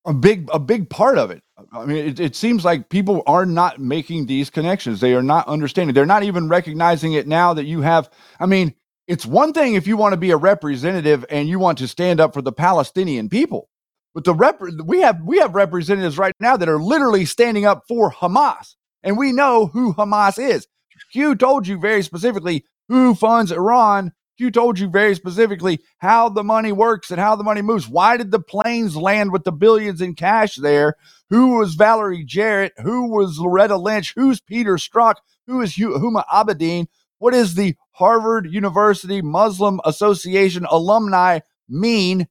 A 0.05 0.13
big 0.13 0.49
a 0.51 0.59
big 0.59 0.89
part 0.89 1.17
of 1.17 1.29
it. 1.29 1.43
I 1.73 1.85
mean, 1.85 1.97
it, 1.97 2.19
it 2.19 2.35
seems 2.35 2.65
like 2.65 2.89
people 2.89 3.21
are 3.27 3.45
not 3.45 3.79
making 3.79 4.25
these 4.25 4.49
connections. 4.49 5.01
They 5.01 5.13
are 5.13 5.21
not 5.21 5.47
understanding. 5.47 5.93
They're 5.93 6.05
not 6.05 6.23
even 6.23 6.47
recognizing 6.47 7.13
it 7.13 7.27
now 7.27 7.53
that 7.53 7.65
you 7.65 7.81
have. 7.81 8.09
I 8.39 8.45
mean, 8.45 8.73
it's 9.07 9.25
one 9.25 9.53
thing 9.53 9.75
if 9.75 9.87
you 9.87 9.97
want 9.97 10.13
to 10.13 10.17
be 10.17 10.31
a 10.31 10.37
representative 10.37 11.25
and 11.29 11.49
you 11.49 11.59
want 11.59 11.77
to 11.79 11.87
stand 11.87 12.19
up 12.19 12.33
for 12.33 12.41
the 12.41 12.51
Palestinian 12.51 13.27
people, 13.27 13.69
but 14.13 14.23
the 14.23 14.33
rep 14.33 14.61
we 14.85 15.01
have 15.01 15.21
we 15.23 15.37
have 15.39 15.53
representatives 15.53 16.17
right 16.17 16.33
now 16.39 16.57
that 16.57 16.69
are 16.69 16.81
literally 16.81 17.25
standing 17.25 17.65
up 17.65 17.83
for 17.87 18.11
Hamas, 18.11 18.75
and 19.03 19.17
we 19.17 19.31
know 19.31 19.67
who 19.67 19.93
Hamas 19.93 20.39
is. 20.39 20.67
Q 21.11 21.35
told 21.35 21.67
you 21.67 21.79
very 21.79 22.03
specifically 22.03 22.65
who 22.89 23.15
funds 23.15 23.51
Iran? 23.51 24.11
Q 24.37 24.51
told 24.51 24.79
you 24.79 24.89
very 24.89 25.15
specifically 25.15 25.79
how 25.97 26.29
the 26.29 26.43
money 26.43 26.71
works 26.71 27.11
and 27.11 27.19
how 27.19 27.35
the 27.35 27.43
money 27.43 27.61
moves. 27.61 27.89
Why 27.89 28.15
did 28.17 28.31
the 28.31 28.39
planes 28.39 28.95
land 28.95 29.31
with 29.31 29.43
the 29.43 29.51
billions 29.51 30.01
in 30.01 30.15
cash 30.15 30.55
there? 30.55 30.95
Who 31.29 31.57
was 31.59 31.75
Valerie 31.75 32.23
Jarrett? 32.23 32.73
Who 32.77 33.09
was 33.09 33.37
Loretta 33.37 33.77
Lynch? 33.77 34.13
Who's 34.15 34.39
Peter 34.39 34.75
Strzok? 34.75 35.15
Who 35.47 35.61
is 35.61 35.75
Huma 35.75 36.23
Abedin? 36.27 36.87
What 37.17 37.33
is 37.33 37.55
the 37.55 37.75
Harvard 37.91 38.51
University 38.51 39.21
Muslim 39.21 39.81
Association 39.83 40.65
alumni 40.69 41.39
mean? 41.67 42.27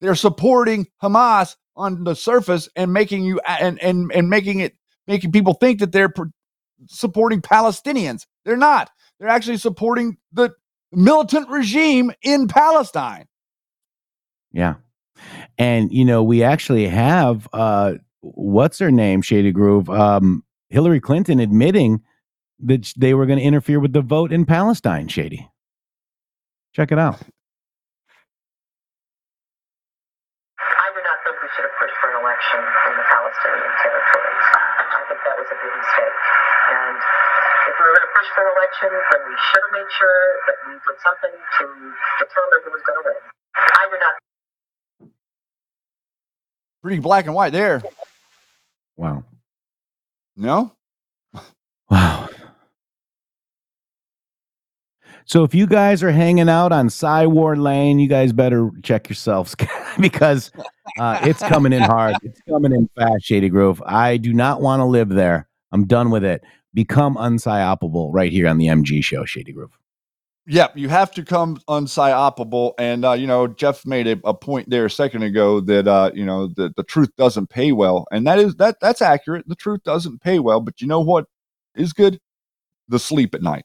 They're 0.00 0.14
supporting 0.14 0.86
Hamas 1.02 1.56
on 1.76 2.04
the 2.04 2.16
surface 2.16 2.68
and 2.74 2.92
making 2.94 3.24
you 3.24 3.40
and 3.46 3.78
and 3.82 4.10
and 4.12 4.30
making 4.30 4.60
it 4.60 4.74
making 5.06 5.32
people 5.32 5.52
think 5.52 5.80
that 5.80 5.92
they're 5.92 6.12
supporting 6.86 7.42
Palestinians. 7.42 8.26
They're 8.44 8.56
not. 8.56 8.90
They're 9.20 9.28
actually 9.28 9.58
supporting 9.58 10.16
the 10.32 10.50
militant 10.92 11.50
regime 11.50 12.10
in 12.22 12.48
Palestine. 12.48 13.26
Yeah. 14.50 14.76
And 15.58 15.92
you 15.92 16.06
know, 16.06 16.22
we 16.24 16.42
actually 16.42 16.88
have 16.88 17.46
uh 17.52 17.94
what's 18.22 18.78
her 18.78 18.90
name, 18.90 19.20
Shady 19.20 19.52
Groove? 19.52 19.90
Um 19.90 20.42
Hillary 20.70 21.00
Clinton 21.00 21.38
admitting 21.38 22.00
that 22.60 22.92
they 22.96 23.12
were 23.12 23.26
going 23.26 23.38
to 23.38 23.44
interfere 23.44 23.78
with 23.80 23.92
the 23.92 24.00
vote 24.00 24.32
in 24.32 24.46
Palestine, 24.46 25.08
Shady. 25.08 25.48
Check 26.72 26.92
it 26.92 26.98
out. 26.98 27.20
I 30.60 30.88
do 30.94 31.00
not 31.02 31.18
think 31.24 31.36
we 31.42 31.48
should 31.56 31.64
have 31.68 31.76
pushed 31.76 31.96
for 32.00 32.08
an 32.08 32.20
election 32.24 32.60
in 32.60 32.94
the 32.96 33.06
Palestinian 33.08 33.72
territories. 33.84 34.46
I 34.56 35.02
think 35.08 35.20
that 35.24 35.36
was 35.36 35.48
a 35.50 35.58
big 35.60 35.72
mistake. 35.76 36.16
And 36.72 37.00
if 38.20 38.28
we 38.36 38.42
were 38.42 38.52
going 38.52 38.68
to 38.68 38.70
push 38.76 38.84
for 38.84 38.90
an 38.90 38.90
election, 38.90 38.90
then 38.92 39.20
we 39.28 39.36
should 39.48 39.62
have 39.64 39.72
made 39.72 39.90
sure 39.98 40.20
that 40.46 40.56
we 40.66 40.72
did 40.74 40.98
something 41.00 41.32
to 41.32 41.64
determine 42.20 42.60
who 42.64 42.70
was 42.70 42.82
going 42.86 42.98
to 42.98 43.04
win. 43.04 43.20
I 43.56 43.84
do 43.90 43.96
not. 43.98 44.14
Pretty 46.82 47.00
black 47.00 47.26
and 47.26 47.34
white 47.34 47.52
there. 47.52 47.82
Wow. 48.96 49.24
No? 50.36 50.72
Wow. 51.90 52.28
So 55.24 55.44
if 55.44 55.54
you 55.54 55.66
guys 55.66 56.02
are 56.02 56.10
hanging 56.10 56.48
out 56.48 56.72
on 56.72 56.88
Cywar 56.88 57.56
Lane, 57.60 57.98
you 58.00 58.08
guys 58.08 58.32
better 58.32 58.70
check 58.82 59.08
yourselves 59.08 59.54
because 60.00 60.50
uh, 60.98 61.20
it's 61.22 61.40
coming 61.40 61.72
in 61.72 61.82
hard. 61.82 62.16
It's 62.22 62.40
coming 62.48 62.72
in 62.72 62.88
fast, 62.96 63.24
Shady 63.24 63.48
Grove. 63.48 63.82
I 63.86 64.16
do 64.16 64.32
not 64.32 64.60
want 64.60 64.80
to 64.80 64.84
live 64.86 65.08
there. 65.08 65.48
I'm 65.72 65.86
done 65.86 66.10
with 66.10 66.24
it. 66.24 66.42
Become 66.72 67.16
unpsyopable 67.16 68.10
right 68.12 68.30
here 68.30 68.46
on 68.46 68.58
the 68.58 68.66
MG 68.66 69.02
show, 69.02 69.24
Shady 69.24 69.52
Grove. 69.52 69.76
Yep, 70.46 70.76
you 70.76 70.88
have 70.88 71.12
to 71.12 71.24
come 71.24 71.58
unpsyopable. 71.68 72.72
And, 72.78 73.04
uh, 73.04 73.12
you 73.12 73.26
know, 73.26 73.46
Jeff 73.46 73.86
made 73.86 74.08
a, 74.08 74.18
a, 74.24 74.34
point 74.34 74.68
there 74.68 74.86
a 74.86 74.90
second 74.90 75.22
ago 75.22 75.60
that, 75.60 75.86
uh, 75.86 76.10
you 76.12 76.24
know, 76.24 76.48
the, 76.48 76.72
the 76.76 76.82
truth 76.82 77.14
doesn't 77.16 77.50
pay 77.50 77.70
well. 77.70 78.06
And 78.10 78.26
that 78.26 78.38
is, 78.38 78.56
that 78.56 78.80
that's 78.80 79.00
accurate. 79.00 79.46
The 79.46 79.54
truth 79.54 79.84
doesn't 79.84 80.22
pay 80.22 80.40
well. 80.40 80.60
But 80.60 80.80
you 80.80 80.88
know 80.88 81.00
what 81.00 81.26
is 81.76 81.92
good? 81.92 82.20
The 82.88 82.98
sleep 82.98 83.34
at 83.34 83.42
night, 83.42 83.64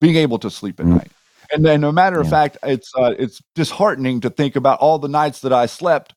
being 0.00 0.16
able 0.16 0.40
to 0.40 0.50
sleep 0.50 0.80
at 0.80 0.86
mm-hmm. 0.86 0.96
night. 0.96 1.12
And 1.52 1.64
then, 1.64 1.80
no 1.80 1.92
matter 1.92 2.16
yeah. 2.16 2.22
of 2.22 2.28
fact, 2.28 2.56
it's 2.64 2.90
uh, 2.96 3.14
it's 3.20 3.40
disheartening 3.54 4.20
to 4.22 4.30
think 4.30 4.56
about 4.56 4.80
all 4.80 4.98
the 4.98 5.06
nights 5.06 5.42
that 5.42 5.52
I 5.52 5.66
slept 5.66 6.15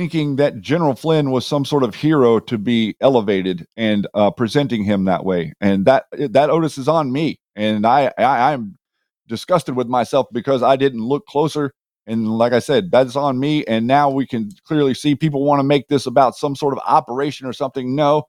thinking 0.00 0.36
that 0.36 0.62
General 0.62 0.94
Flynn 0.94 1.30
was 1.30 1.44
some 1.44 1.62
sort 1.62 1.82
of 1.82 1.94
hero 1.94 2.40
to 2.40 2.56
be 2.56 2.96
elevated 3.02 3.66
and 3.76 4.06
uh, 4.14 4.30
presenting 4.30 4.82
him 4.82 5.04
that 5.04 5.26
way. 5.26 5.52
And 5.60 5.84
that 5.84 6.06
that 6.12 6.48
Otis 6.48 6.78
is 6.78 6.88
on 6.88 7.12
me, 7.12 7.38
and 7.54 7.86
I, 7.86 8.10
I 8.16 8.54
I'm 8.54 8.78
disgusted 9.28 9.76
with 9.76 9.88
myself 9.88 10.26
because 10.32 10.62
I 10.62 10.76
didn't 10.76 11.04
look 11.04 11.26
closer. 11.26 11.74
And 12.06 12.30
like 12.30 12.54
I 12.54 12.60
said, 12.60 12.90
that's 12.90 13.14
on 13.14 13.38
me. 13.38 13.62
And 13.66 13.86
now 13.86 14.08
we 14.08 14.26
can 14.26 14.48
clearly 14.64 14.94
see 14.94 15.14
people 15.14 15.44
want 15.44 15.60
to 15.60 15.64
make 15.64 15.88
this 15.88 16.06
about 16.06 16.34
some 16.34 16.56
sort 16.56 16.72
of 16.72 16.80
operation 16.86 17.46
or 17.46 17.52
something. 17.52 17.94
No, 17.94 18.22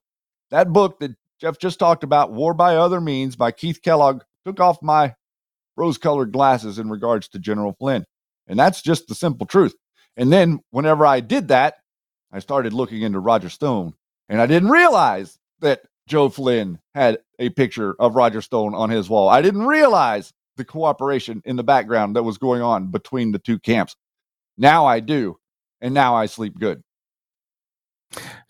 that 0.50 0.74
book 0.74 1.00
that 1.00 1.12
Jeff 1.40 1.58
just 1.58 1.80
talked 1.80 2.04
about, 2.04 2.34
War 2.34 2.54
by 2.54 2.76
Other 2.76 3.00
Means 3.00 3.38
by 3.38 3.54
Keith 3.54 3.82
Kellogg, 3.82 4.24
took 4.44 4.60
off 4.60 4.78
my 4.82 5.16
rose 5.78 5.98
colored 5.98 6.34
glasses 6.34 6.80
in 6.80 6.90
regards 6.90 7.30
to 7.30 7.40
General 7.40 7.74
Flynn. 7.80 8.04
And 8.46 8.60
that's 8.60 8.82
just 8.82 9.08
the 9.08 9.16
simple 9.16 9.48
truth. 9.48 9.74
And 10.18 10.32
then 10.32 10.60
whenever 10.72 11.06
I 11.06 11.20
did 11.20 11.50
that, 11.50 11.76
I 12.32 12.40
started 12.40 12.74
looking 12.74 13.02
into 13.02 13.20
Roger 13.20 13.50
Stone. 13.50 13.94
And 14.30 14.42
I 14.42 14.46
didn't 14.46 14.70
realize 14.70 15.38
that 15.60 15.82
Joe 16.08 16.30
Flynn 16.30 16.80
had 16.96 17.20
a 17.40 17.50
picture 17.50 17.96
of 18.00 18.16
Roger 18.16 18.42
Stone 18.42 18.76
on 18.76 18.90
his 18.90 19.10
wall. 19.10 19.30
I 19.30 19.42
didn't 19.42 19.66
realize 19.66 20.34
the 20.58 20.66
cooperation 20.66 21.42
in 21.46 21.56
the 21.56 21.64
background 21.64 22.16
that 22.16 22.24
was 22.24 22.38
going 22.38 22.62
on 22.62 22.92
between 22.92 23.32
the 23.32 23.40
two 23.40 23.60
camps. 23.60 23.96
Now 24.58 24.86
I 24.86 25.00
do. 25.00 25.38
And 25.82 25.94
now 25.94 26.16
I 26.16 26.28
sleep 26.28 26.60
good. 26.60 26.84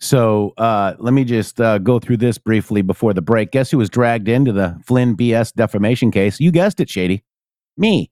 So 0.00 0.52
uh, 0.58 0.94
let 0.98 1.14
me 1.14 1.24
just 1.24 1.60
uh, 1.60 1.78
go 1.78 1.98
through 1.98 2.18
this 2.18 2.36
briefly 2.36 2.82
before 2.82 3.14
the 3.14 3.22
break. 3.22 3.52
Guess 3.52 3.70
who 3.70 3.78
was 3.78 3.88
dragged 3.88 4.28
into 4.28 4.52
the 4.52 4.78
Flynn 4.84 5.16
BS 5.16 5.54
defamation 5.54 6.10
case? 6.10 6.40
You 6.40 6.50
guessed 6.50 6.80
it, 6.80 6.90
Shady. 6.90 7.24
Me. 7.76 8.10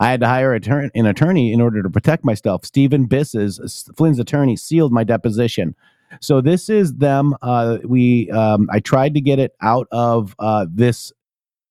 I 0.00 0.10
had 0.10 0.20
to 0.20 0.26
hire 0.26 0.54
an 0.54 1.06
attorney 1.06 1.52
in 1.52 1.60
order 1.60 1.82
to 1.82 1.90
protect 1.90 2.24
myself. 2.24 2.64
Steven 2.64 3.06
Biss's 3.06 3.88
Flynn's 3.96 4.18
attorney 4.18 4.56
sealed 4.56 4.92
my 4.92 5.04
deposition. 5.04 5.74
So 6.20 6.40
this 6.40 6.68
is 6.68 6.94
them. 6.94 7.34
Uh, 7.42 7.78
we 7.84 8.30
um, 8.30 8.68
I 8.70 8.80
tried 8.80 9.14
to 9.14 9.20
get 9.20 9.38
it 9.38 9.54
out 9.60 9.88
of 9.90 10.34
uh, 10.38 10.66
this 10.70 11.12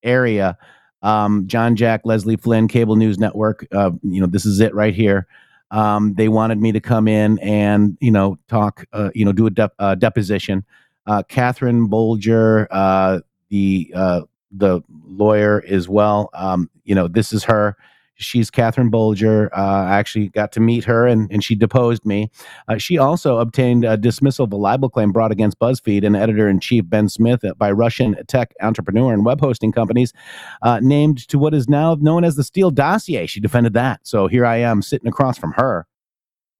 area. 0.04 0.58
Um, 1.04 1.48
John 1.48 1.76
Jack 1.76 2.02
Leslie 2.06 2.38
Flynn 2.38 2.68
Cable 2.68 2.96
News 2.96 3.20
Network. 3.20 3.66
Uh, 3.72 3.92
you 4.04 4.20
know 4.22 4.28
this 4.28 4.46
is 4.46 4.60
it 4.60 4.74
right 4.74 4.94
here. 4.94 5.28
Um, 5.72 6.16
they 6.16 6.28
wanted 6.28 6.60
me 6.60 6.72
to 6.74 6.82
come 6.82 7.08
in 7.08 7.40
and 7.40 7.98
you 8.02 8.12
know 8.12 8.38
talk, 8.48 8.86
uh, 8.94 9.10
you 9.16 9.26
know, 9.26 9.32
do 9.32 9.48
a 9.48 9.50
de- 9.50 9.72
uh, 9.80 9.96
deposition. 9.96 10.66
Uh, 11.08 11.24
Katherine 11.24 11.88
Bolger, 11.88 12.68
uh, 12.70 13.22
the 13.50 13.92
uh, 13.96 14.22
the 14.52 14.82
lawyer 15.06 15.64
as 15.68 15.88
well. 15.90 16.30
Um, 16.34 16.70
you 16.84 16.94
know, 16.94 17.08
this 17.08 17.34
is 17.34 17.44
her. 17.46 17.78
She's 18.22 18.50
Katherine 18.50 18.92
Bolger. 18.92 19.50
Uh, 19.52 19.86
I 19.90 19.98
actually 19.98 20.30
got 20.30 20.52
to 20.54 20.60
meet 20.60 20.84
her, 20.86 21.08
and, 21.08 21.32
and 21.32 21.44
she 21.44 21.56
deposed 21.56 22.06
me. 22.06 22.30
Uh, 22.68 22.78
she 22.78 22.98
also 22.98 23.40
obtained 23.40 23.84
a 23.84 23.98
dismissal 23.98 24.46
of 24.46 24.54
a 24.54 24.58
libel 24.58 24.90
claim 24.90 25.12
brought 25.12 25.32
against 25.32 25.60
BuzzFeed 25.60 26.06
and 26.06 26.16
editor 26.16 26.48
in 26.48 26.60
chief 26.60 26.88
Ben 26.88 27.10
Smith 27.10 27.44
by 27.58 27.72
Russian 27.72 28.16
tech 28.28 28.54
entrepreneur 28.62 29.14
and 29.14 29.26
web 29.26 29.42
hosting 29.42 29.72
companies, 29.72 30.14
uh, 30.62 30.80
named 30.82 31.28
to 31.28 31.40
what 31.40 31.54
is 31.54 31.68
now 31.68 31.96
known 32.00 32.24
as 32.24 32.36
the 32.36 32.44
Steele 32.44 32.72
dossier. 32.72 33.26
She 33.26 33.40
defended 33.40 33.74
that. 33.74 34.02
So 34.04 34.28
here 34.28 34.46
I 34.46 34.58
am 34.58 34.82
sitting 34.82 35.08
across 35.08 35.38
from 35.38 35.54
her 35.54 35.88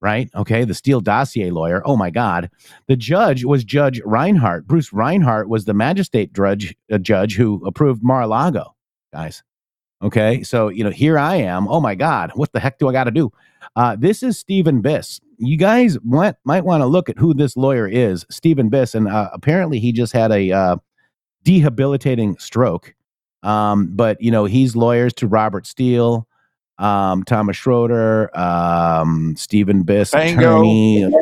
right? 0.02 0.28
Okay, 0.34 0.64
the 0.64 0.74
Steele 0.74 1.00
dossier 1.00 1.50
lawyer. 1.50 1.80
Oh 1.86 1.96
my 1.96 2.10
God, 2.10 2.50
the 2.88 2.96
judge 2.96 3.44
was 3.44 3.64
Judge 3.64 4.02
Reinhart. 4.04 4.66
Bruce 4.66 4.92
Reinhart 4.92 5.48
was 5.48 5.64
the 5.64 5.74
magistrate 5.74 6.32
judge, 6.34 6.74
uh, 6.90 6.98
judge 6.98 7.36
who 7.36 7.64
approved 7.64 8.02
Mar-a-Lago, 8.02 8.74
guys. 9.12 9.44
Okay, 10.02 10.42
so 10.42 10.68
you 10.68 10.82
know, 10.82 10.90
here 10.90 11.18
I 11.18 11.36
am. 11.36 11.68
Oh 11.68 11.80
my 11.80 11.94
God, 11.94 12.32
what 12.34 12.52
the 12.52 12.60
heck 12.60 12.78
do 12.78 12.88
I 12.88 12.92
got 12.92 13.04
to 13.04 13.10
do? 13.10 13.32
Uh, 13.76 13.96
this 13.96 14.22
is 14.22 14.38
Steven 14.38 14.82
Biss. 14.82 15.20
You 15.38 15.56
guys 15.56 15.96
might 16.02 16.34
might 16.44 16.64
want 16.64 16.82
to 16.82 16.86
look 16.86 17.08
at 17.08 17.18
who 17.18 17.34
this 17.34 17.56
lawyer 17.56 17.86
is, 17.86 18.26
Steven 18.30 18.68
Biss, 18.70 18.94
and 18.94 19.08
uh, 19.08 19.30
apparently 19.32 19.78
he 19.78 19.92
just 19.92 20.12
had 20.12 20.32
a 20.32 20.50
uh, 20.50 20.76
debilitating 21.44 22.36
stroke. 22.38 22.94
Um, 23.42 23.88
but 23.94 24.20
you 24.20 24.30
know, 24.30 24.44
he's 24.44 24.74
lawyers 24.74 25.12
to 25.14 25.28
Robert 25.28 25.66
Steele, 25.66 26.26
um, 26.78 27.22
Thomas 27.22 27.56
Schroeder, 27.56 28.36
um, 28.36 29.34
Steven 29.36 29.84
Biss, 29.84 30.10
Fango. 30.10 30.56
attorney, 30.58 31.12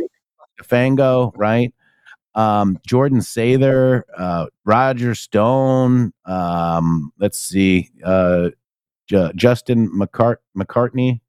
Fango, 0.62 1.32
right? 1.36 1.72
um, 2.34 2.78
Jordan 2.86 3.18
Sather, 3.20 4.02
uh, 4.16 4.46
Roger 4.64 5.14
Stone. 5.14 6.12
Um, 6.24 7.12
let's 7.18 7.38
see, 7.38 7.90
uh, 8.04 8.50
J- 9.10 9.32
Justin 9.34 9.90
McCart- 9.90 10.36
McCartney. 10.56 11.20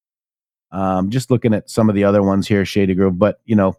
Um, 0.71 1.09
just 1.09 1.31
looking 1.31 1.53
at 1.53 1.69
some 1.69 1.89
of 1.89 1.95
the 1.95 2.03
other 2.03 2.21
ones 2.21 2.47
here, 2.47 2.63
Shady 2.63 2.93
Grove, 2.93 3.17
but 3.17 3.41
you 3.45 3.55
know, 3.55 3.75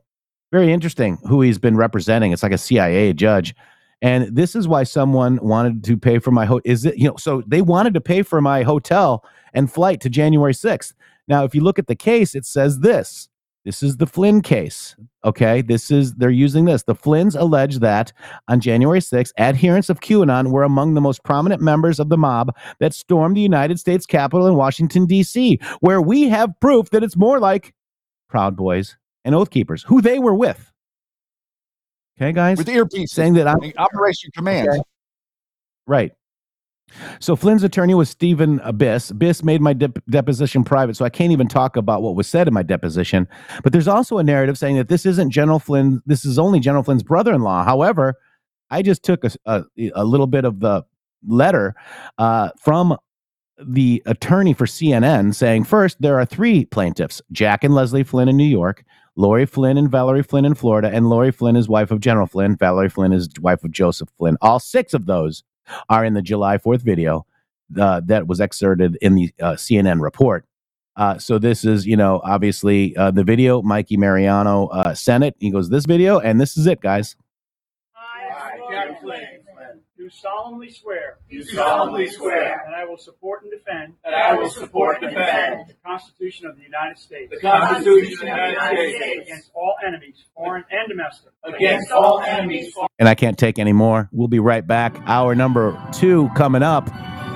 very 0.51 0.73
interesting 0.73 1.19
who 1.27 1.41
he's 1.41 1.59
been 1.59 1.77
representing. 1.77 2.33
It's 2.33 2.43
like 2.43 2.53
a 2.53 2.59
CIA 2.59 3.13
judge. 3.15 3.55
And 4.03 4.35
this 4.35 4.57
is 4.57 4.67
why 4.67 4.83
someone 4.83 5.39
wanted 5.41 5.85
to 5.85 5.97
pay 5.97 6.19
for 6.19 6.33
my 6.33 6.45
hotel. 6.45 6.71
Is 6.71 6.85
it, 6.85 6.99
you 6.99 7.09
know, 7.09 7.17
so 7.17 7.45
they 7.47 7.63
wanted 7.63 7.95
to 7.95 8.01
pay 8.01 8.23
for 8.23 8.41
my 8.41 8.65
hotel 8.65 9.25
and 9.55 9.73
flight 9.73 10.01
to 10.01 10.11
January 10.11 10.53
6th. 10.53 10.93
Now, 11.29 11.45
if 11.45 11.55
you 11.55 11.61
look 11.61 11.79
at 11.79 11.87
the 11.87 11.95
case, 11.95 12.35
it 12.35 12.45
says 12.45 12.81
this 12.81 13.29
this 13.65 13.83
is 13.83 13.97
the 13.97 14.07
Flynn 14.07 14.43
case. 14.43 14.97
Okay. 15.25 15.63
This 15.63 15.91
is, 15.91 16.15
they're 16.15 16.31
using 16.31 16.65
this. 16.65 16.83
The 16.83 16.95
Flynns 16.95 17.39
allege 17.39 17.79
that 17.79 18.13
on 18.49 18.61
January 18.61 18.99
6th, 18.99 19.31
adherents 19.39 19.89
of 19.89 20.01
QAnon 20.01 20.51
were 20.51 20.65
among 20.65 20.95
the 20.95 21.01
most 21.01 21.23
prominent 21.25 21.63
members 21.63 22.01
of 22.01 22.09
the 22.09 22.19
mob 22.19 22.55
that 22.81 22.93
stormed 22.93 23.37
the 23.37 23.41
United 23.41 23.79
States 23.79 24.05
Capitol 24.07 24.47
in 24.47 24.57
Washington, 24.57 25.07
D.C., 25.07 25.61
where 25.81 26.01
we 26.01 26.29
have 26.29 26.51
proof 26.61 26.91
that 26.91 27.05
it's 27.05 27.17
more 27.17 27.39
like 27.39 27.73
Proud 28.29 28.57
Boys 28.57 28.97
and 29.25 29.35
Oath 29.35 29.51
Keepers, 29.51 29.85
who 29.85 30.01
they 30.01 30.19
were 30.19 30.35
with. 30.35 30.73
Okay, 32.19 32.33
guys? 32.33 32.59
With 32.59 32.69
earpiece. 32.69 33.13
Saying 33.13 33.35
that 33.35 33.47
I'm 33.47 33.61
Operation 33.79 34.31
Command. 34.35 34.69
Okay. 34.69 34.81
Right. 35.87 36.13
So 37.21 37.37
Flynn's 37.37 37.63
attorney 37.63 37.95
was 37.95 38.11
Steven 38.11 38.59
Biss. 38.61 39.13
Biss 39.13 39.43
made 39.43 39.61
my 39.61 39.73
dep- 39.73 40.05
deposition 40.09 40.65
private, 40.65 40.97
so 40.97 41.05
I 41.05 41.11
can't 41.11 41.33
even 41.33 41.49
talk 41.49 41.77
about 41.77 42.03
what 42.03 42.15
was 42.15 42.27
said 42.27 42.49
in 42.49 42.55
my 42.55 42.63
deposition. 42.63 43.29
But 43.63 43.73
there's 43.73 43.89
also 43.89 44.19
a 44.19 44.25
narrative 44.25 44.59
saying 44.59 44.77
that 44.77 44.89
this 44.89 45.07
isn't 45.07 45.31
General 45.31 45.59
Flynn. 45.59 46.03
This 46.07 46.25
is 46.25 46.39
only 46.39 46.61
General 46.61 46.83
Flynn's 46.83 47.03
brother-in-law. 47.03 47.65
However, 47.65 48.17
I 48.71 48.83
just 48.83 49.03
took 49.03 49.25
a, 49.25 49.31
a, 49.47 49.65
a 49.95 50.05
little 50.05 50.27
bit 50.27 50.45
of 50.45 50.61
the 50.61 50.83
letter 51.27 51.75
uh, 52.19 52.51
from 52.61 52.97
the 53.65 54.03
attorney 54.07 54.55
for 54.55 54.67
CNN 54.67 55.35
saying 55.35 55.65
first 55.65 56.01
there 56.01 56.19
are 56.19 56.25
three 56.25 56.65
plaintiffs: 56.65 57.21
Jack 57.31 57.65
and 57.65 57.75
Leslie 57.75 58.03
Flynn 58.03 58.29
in 58.29 58.37
New 58.37 58.45
York, 58.45 58.85
Lori 59.15 59.47
Flynn 59.47 59.77
and 59.77 59.91
Valerie 59.91 60.23
Flynn 60.23 60.45
in 60.45 60.55
Florida, 60.55 60.91
and 60.93 61.09
Lori 61.09 61.31
Flynn 61.31 61.57
is 61.57 61.69
wife 61.69 61.91
of 61.91 62.01
General 62.01 62.27
Flynn. 62.27 62.57
Valerie 62.57 62.89
Flynn 62.89 63.13
is 63.13 63.29
wife 63.41 63.63
of 63.63 63.71
Joseph 63.71 64.09
Flynn. 64.19 64.37
All 64.41 64.59
six 64.59 64.95
of 64.95 65.07
those 65.07 65.45
are 65.89 66.05
in 66.05 66.15
the 66.15 66.23
July 66.23 66.59
4th 66.59 66.83
video 66.83 67.27
uh, 67.79 68.01
that 68.07 68.27
was 68.27 68.41
excerpted 68.41 68.99
in 69.01 69.15
the 69.15 69.33
uh, 69.41 69.53
CNN 69.53 70.01
report. 70.01 70.45
Uh, 70.97 71.19
so 71.19 71.39
this 71.39 71.65
is, 71.65 71.87
you 71.87 71.97
know, 71.97 72.21
obviously 72.25 72.97
uh, 72.97 73.11
the 73.11 73.25
video. 73.25 73.63
Mikey 73.63 73.97
Mariano 73.97 74.67
uh, 74.69 74.95
sent 74.95 75.25
it. 75.25 75.35
He 75.41 75.51
goes, 75.51 75.71
"This 75.71 75.87
video, 75.87 76.19
and 76.19 76.41
this 76.41 76.57
is 76.57 76.67
it, 76.67 76.81
guys." 76.83 77.17
Jack 80.13 80.21
solemnly 80.23 80.71
swear. 80.71 81.19
Do 81.31 81.43
solemnly 81.43 82.09
swear. 82.09 82.63
That 82.67 82.75
I 82.75 82.85
will 82.85 82.97
support 82.97 83.43
and 83.43 83.51
defend. 83.51 83.95
That 84.05 84.15
I 84.15 84.35
will 84.35 84.49
support 84.49 85.03
and 85.03 85.11
defend. 85.15 85.69
The 85.69 85.75
Constitution 85.85 86.47
of 86.47 86.57
the 86.57 86.63
United 86.63 86.99
States. 86.99 87.31
The 87.31 87.41
Constitution 87.41 88.29
of 88.29 88.37
the 88.37 88.51
United 88.51 88.97
States. 88.97 89.29
Against 89.29 89.51
all 89.55 89.75
enemies, 89.87 90.25
foreign 90.37 90.65
and 90.71 90.89
domestic. 90.89 91.33
Against 91.45 91.91
all 91.91 92.21
enemies. 92.21 92.75
And 92.99 93.09
I 93.09 93.15
can't 93.15 93.39
take 93.39 93.59
any 93.59 93.73
more. 93.73 94.09
We'll 94.13 94.29
be 94.29 94.41
right 94.41 94.67
back. 94.67 94.97
Hour 95.07 95.35
number 95.35 95.81
two 95.93 96.29
coming 96.37 96.63
up, 96.63 96.91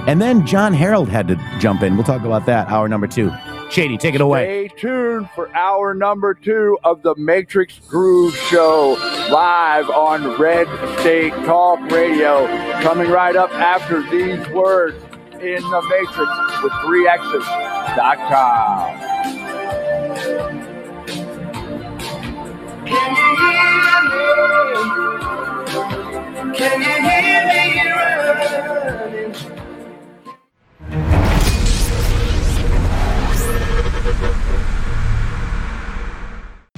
and 0.09 0.21
then 0.21 0.47
John 0.47 0.73
Harold 0.73 1.09
had 1.09 1.29
to 1.29 1.37
jump 1.61 1.83
in. 1.83 1.97
We'll 1.97 2.05
talk 2.05 2.23
about 2.23 2.47
that. 2.47 2.69
Hour 2.69 2.89
number 2.89 3.07
two. 3.07 3.33
Shady, 3.71 3.99
take 3.99 4.15
it 4.15 4.21
away. 4.21 4.69
Stay 4.69 4.77
tuned 4.81 5.29
for 5.35 5.55
hour 5.55 5.93
number 5.95 6.35
two 6.35 6.79
of 6.85 7.03
the 7.03 7.15
Matrix 7.17 7.79
Groove 7.89 8.35
Show 8.35 8.97
live 9.31 9.91
on 9.91 10.39
Red 10.41 10.67
State 11.01 11.33
Talk 11.45 11.81
Radio. 11.91 12.47
Coming 12.81 13.11
right 13.11 13.37
up 13.37 13.51
after 13.53 14.03
these 14.11 14.47
words 14.49 14.97
in 15.35 15.63
the 15.63 15.83
Matrix 15.91 16.31
with 16.63 16.73
3x's.com. 16.85 17.97
Can 22.87 23.17
you 23.17 23.37
hear 23.37 23.73
me? 24.09 24.27
Can 26.57 26.81
you 26.81 26.97
hear 27.03 27.41
me 27.47 27.61
running? 27.91 29.56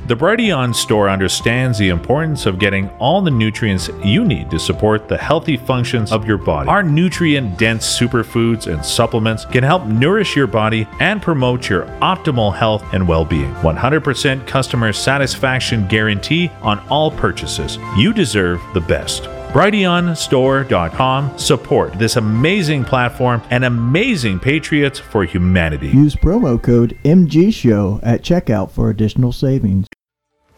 The 0.09 0.16
Brighteon 0.16 0.74
store 0.74 1.11
understands 1.11 1.76
the 1.76 1.91
importance 1.91 2.47
of 2.47 2.59
getting 2.59 2.89
all 2.99 3.20
the 3.20 3.31
nutrients 3.31 3.91
you 4.03 4.24
need 4.24 4.51
to 4.51 4.59
support 4.59 5.07
the 5.07 5.18
healthy 5.18 5.59
functions 5.59 6.12
of 6.12 6.26
your 6.26 6.39
body. 6.39 6.66
Our 6.66 6.83
nutrient 6.83 7.59
dense 7.59 7.87
superfoods 7.87 8.72
and 8.72 8.83
supplements 8.83 9.45
can 9.45 9.64
help 9.64 9.85
nourish 9.85 10.35
your 10.35 10.47
body 10.47 10.89
and 10.99 11.20
promote 11.20 11.68
your 11.68 11.85
optimal 12.01 12.57
health 12.57 12.83
and 12.95 13.07
well 13.07 13.26
being. 13.26 13.53
100% 13.57 14.47
customer 14.47 14.95
satisfaction 14.95 15.87
guarantee 15.89 16.51
on 16.62 16.79
all 16.89 17.11
purchases. 17.11 17.76
You 17.99 18.14
deserve 18.14 18.62
the 18.72 18.81
best. 18.81 19.29
BrighteonStore.com 19.49 21.39
support 21.39 21.99
this 21.99 22.17
amazing 22.17 22.85
platform 22.85 23.43
and 23.49 23.65
amazing 23.65 24.39
patriots 24.39 24.99
for 24.99 25.25
humanity. 25.25 25.89
Use 25.89 26.15
promo 26.15 26.63
code 26.63 26.99
MGSHOW 27.05 28.01
at 28.03 28.21
checkout 28.23 28.71
for 28.71 28.91
additional 28.91 29.33
savings. 29.33 29.87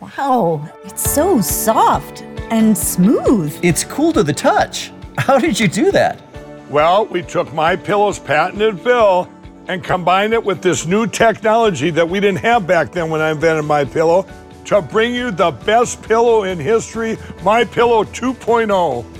Wow, 0.01 0.69
it's 0.83 1.09
so 1.09 1.41
soft 1.41 2.23
and 2.51 2.77
smooth. 2.77 3.57
It's 3.63 3.85
cool 3.85 4.13
to 4.13 4.25
the 4.25 4.33
touch. 4.33 4.91
How 5.19 5.39
did 5.39 5.61
you 5.61 5.69
do 5.69 5.93
that? 5.93 6.21
Well, 6.69 7.07
we 7.07 7.23
took 7.23 7.53
My 7.55 7.77
Pillow's 7.77 8.19
patented 8.19 8.81
fill 8.81 9.31
and 9.69 9.85
combined 9.85 10.33
it 10.33 10.43
with 10.43 10.63
this 10.63 10.85
new 10.85 11.07
technology 11.07 11.91
that 11.91 12.09
we 12.09 12.19
didn't 12.19 12.41
have 12.41 12.67
back 12.67 12.91
then 12.91 13.09
when 13.09 13.21
I 13.21 13.31
invented 13.31 13.67
My 13.67 13.85
Pillow 13.85 14.27
to 14.67 14.83
bring 14.83 15.15
you 15.15 15.31
the 15.31 15.51
best 15.51 16.03
pillow 16.03 16.45
in 16.45 16.59
history, 16.59 17.17
My 17.43 17.65
Pillow 17.65 18.05
2.0. 18.05 19.20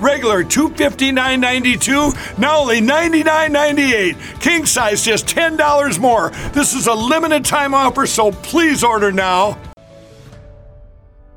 regular 0.00 0.44
$259.92, 0.44 2.38
now 2.38 2.58
only 2.60 2.80
$99.98. 2.80 4.40
King 4.40 4.66
size 4.66 5.04
just 5.04 5.26
$10 5.26 5.98
more. 5.98 6.30
This 6.52 6.74
is 6.74 6.86
a 6.86 6.94
limited 6.94 7.44
time 7.44 7.74
offer, 7.74 8.06
so 8.06 8.32
please 8.32 8.82
order 8.82 9.12
now. 9.12 9.58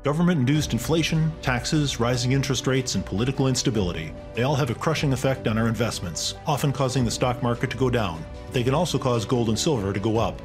Government 0.02 0.40
induced 0.40 0.72
inflation, 0.72 1.30
taxes, 1.42 2.00
rising 2.00 2.32
interest 2.32 2.66
rates, 2.66 2.94
and 2.94 3.04
political 3.04 3.48
instability. 3.48 4.14
They 4.34 4.44
all 4.44 4.54
have 4.54 4.70
a 4.70 4.74
crushing 4.74 5.12
effect 5.12 5.46
on 5.46 5.58
our 5.58 5.68
investments, 5.68 6.36
often 6.46 6.72
causing 6.72 7.04
the 7.04 7.10
stock 7.10 7.42
market 7.42 7.68
to 7.70 7.76
go 7.76 7.90
down. 7.90 8.24
They 8.50 8.62
can 8.62 8.72
also 8.72 8.98
cause 8.98 9.26
gold 9.26 9.50
and 9.50 9.58
silver 9.58 9.92
to 9.92 10.00
go 10.00 10.16
up. 10.16 10.40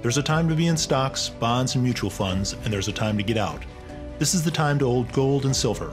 There's 0.00 0.18
a 0.18 0.22
time 0.22 0.48
to 0.48 0.54
be 0.54 0.68
in 0.68 0.76
stocks, 0.76 1.28
bonds, 1.28 1.74
and 1.74 1.82
mutual 1.82 2.08
funds, 2.10 2.52
and 2.52 2.72
there's 2.72 2.86
a 2.86 2.92
time 2.92 3.16
to 3.16 3.24
get 3.24 3.36
out. 3.36 3.64
This 4.20 4.32
is 4.32 4.44
the 4.44 4.50
time 4.52 4.78
to 4.78 4.84
hold 4.84 5.10
gold 5.10 5.44
and 5.44 5.56
silver. 5.56 5.92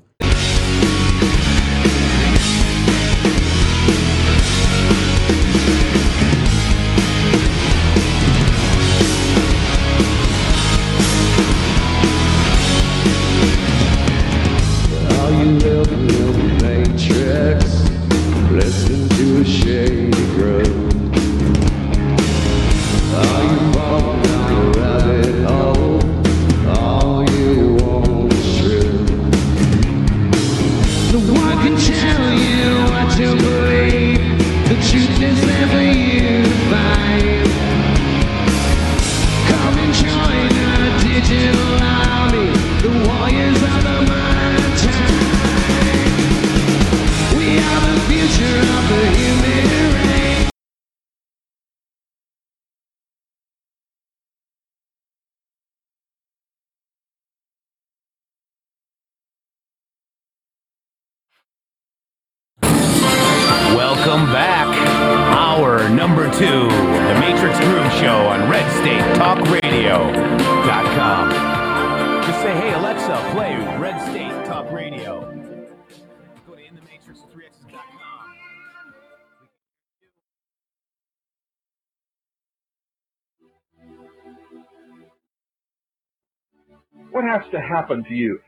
To 87.51 87.59
happen 87.59 88.03
to 88.05 88.13
you? 88.13 88.39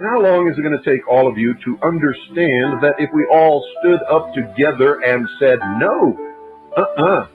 How 0.00 0.18
long 0.18 0.48
is 0.48 0.56
it 0.56 0.62
going 0.62 0.78
to 0.78 0.90
take 0.90 1.06
all 1.06 1.28
of 1.28 1.36
you 1.36 1.54
to 1.64 1.78
understand 1.82 2.82
that 2.82 2.94
if 2.98 3.10
we 3.12 3.26
all 3.30 3.62
stood 3.80 4.00
up 4.10 4.32
together 4.34 5.00
and 5.04 5.28
said, 5.38 5.58
no, 5.78 6.16
uh-uh, 6.74 7.26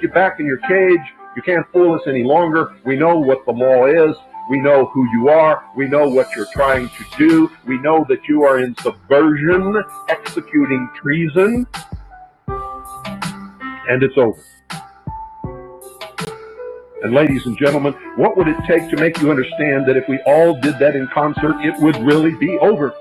get 0.00 0.14
back 0.14 0.38
in 0.38 0.46
your 0.46 0.58
cage, 0.58 1.00
you 1.34 1.42
can't 1.42 1.66
fool 1.72 1.94
us 1.94 2.02
any 2.06 2.22
longer, 2.22 2.76
we 2.84 2.94
know 2.94 3.18
what 3.18 3.44
the 3.44 3.50
law 3.52 3.86
is, 3.86 4.16
we 4.48 4.60
know 4.60 4.86
who 4.86 5.04
you 5.14 5.28
are, 5.28 5.64
we 5.76 5.88
know 5.88 6.08
what 6.08 6.28
you're 6.36 6.46
trying 6.52 6.88
to 6.88 7.04
do, 7.18 7.50
we 7.66 7.76
know 7.78 8.06
that 8.08 8.20
you 8.28 8.44
are 8.44 8.60
in 8.60 8.76
subversion, 8.76 9.82
executing 10.08 10.88
treason, 10.94 11.66
and 13.88 14.02
it's 14.02 14.16
over. 14.16 14.40
And 17.06 17.14
ladies 17.14 17.46
and 17.46 17.56
gentlemen, 17.56 17.92
what 18.16 18.36
would 18.36 18.48
it 18.48 18.56
take 18.66 18.90
to 18.90 18.96
make 18.96 19.20
you 19.20 19.30
understand 19.30 19.86
that 19.86 19.96
if 19.96 20.08
we 20.08 20.18
all 20.26 20.58
did 20.60 20.76
that 20.80 20.96
in 20.96 21.06
concert, 21.14 21.54
it 21.60 21.80
would 21.80 21.94
really 21.98 22.34
be 22.34 22.58
over? 22.58 22.96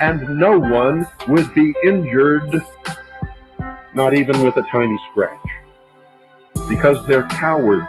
And 0.00 0.38
no 0.38 0.58
one 0.58 1.06
would 1.28 1.52
be 1.52 1.74
injured, 1.84 2.62
not 3.92 4.14
even 4.14 4.42
with 4.42 4.56
a 4.56 4.62
tiny 4.72 4.98
scratch. 5.10 5.46
Because 6.66 7.06
they're 7.06 7.24
cowards. 7.24 7.86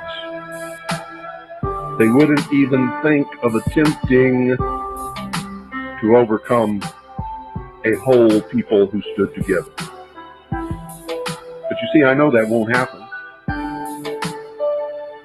They 1.97 2.09
wouldn't 2.09 2.51
even 2.51 2.91
think 3.01 3.25
of 3.41 3.55
attempting 3.55 4.57
to 4.57 6.17
overcome 6.17 6.83
a 7.85 7.93
whole 7.99 8.41
people 8.41 8.87
who 8.87 9.01
stood 9.13 9.33
together. 9.33 9.71
But 10.49 11.77
you 11.81 11.87
see, 11.93 12.03
I 12.03 12.13
know 12.13 12.31
that 12.31 12.49
won't 12.49 12.75
happen. 12.75 12.96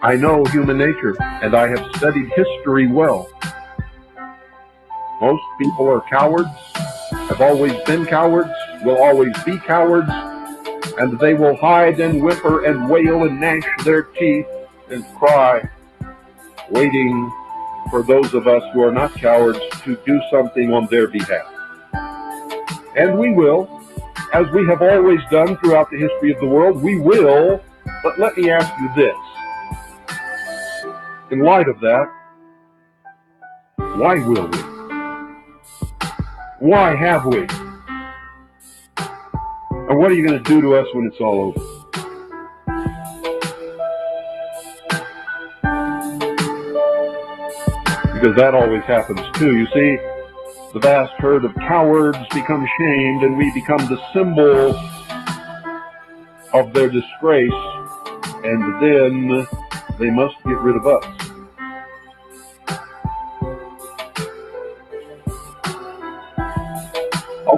I 0.03 0.17
know 0.17 0.45
human 0.47 0.79
nature, 0.79 1.15
and 1.23 1.55
I 1.55 1.69
have 1.69 1.89
studied 1.95 2.29
history 2.35 2.89
well. 2.89 3.29
Most 5.21 5.43
people 5.61 5.89
are 5.89 6.01
cowards, 6.01 6.51
have 7.13 7.41
always 7.41 7.81
been 7.85 8.05
cowards, 8.05 8.51
will 8.83 9.01
always 9.01 9.33
be 9.45 9.59
cowards, 9.59 10.11
and 10.99 11.17
they 11.21 11.35
will 11.35 11.55
hide 11.55 12.01
and 12.01 12.21
whimper 12.21 12.65
and 12.65 12.91
wail 12.91 13.23
and 13.23 13.39
gnash 13.39 13.63
their 13.85 14.03
teeth 14.03 14.49
and 14.91 15.07
cry, 15.19 15.63
waiting 16.69 17.31
for 17.89 18.03
those 18.03 18.35
of 18.35 18.49
us 18.49 18.65
who 18.73 18.83
are 18.83 18.91
not 18.91 19.15
cowards 19.15 19.61
to 19.85 19.97
do 20.05 20.21
something 20.33 20.75
on 20.75 20.87
their 20.87 21.07
behalf. 21.07 21.47
And 22.97 23.17
we 23.21 23.33
will, 23.33 23.81
as 24.33 24.51
we 24.51 24.67
have 24.67 24.83
always 24.83 25.21
done 25.31 25.57
throughout 25.59 25.91
the 25.93 25.99
history 25.99 26.33
of 26.33 26.41
the 26.41 26.49
world, 26.49 26.83
we 26.83 26.99
will, 26.99 27.63
but 28.03 28.19
let 28.19 28.37
me 28.37 28.51
ask 28.51 28.73
you 28.81 28.91
this. 28.97 29.17
In 31.33 31.39
light 31.39 31.66
of 31.66 31.80
that, 31.80 32.07
why 33.97 34.16
will 34.16 34.49
we? 34.49 34.59
Why 36.59 36.95
have 36.95 37.24
we? 37.24 37.47
And 39.89 39.99
what 39.99 40.11
are 40.11 40.14
you 40.14 40.26
going 40.26 40.43
to 40.43 40.47
do 40.47 40.61
to 40.61 40.74
us 40.74 40.87
when 40.93 41.07
it's 41.07 41.18
all 41.20 41.41
over? 41.41 41.59
Because 48.12 48.37
that 48.37 48.53
always 48.53 48.83
happens 48.83 49.20
too. 49.39 49.57
You 49.57 49.66
see, 49.68 49.97
the 50.74 50.80
vast 50.80 51.14
herd 51.14 51.47
of 51.47 51.55
cowards 51.55 52.18
become 52.35 52.68
shamed 52.78 53.22
and 53.22 53.39
we 53.39 53.51
become 53.55 53.78
the 53.89 53.99
symbol 54.12 54.76
of 56.53 56.74
their 56.74 56.91
disgrace, 56.91 57.51
and 58.45 58.83
then 58.83 59.47
they 59.99 60.11
must 60.11 60.35
get 60.45 60.61
rid 60.61 60.76
of 60.76 60.87
us. 60.87 61.22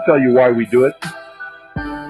Tell 0.05 0.19
you 0.19 0.33
why 0.33 0.51
we 0.51 0.67
do 0.67 0.85
it. 0.85 0.95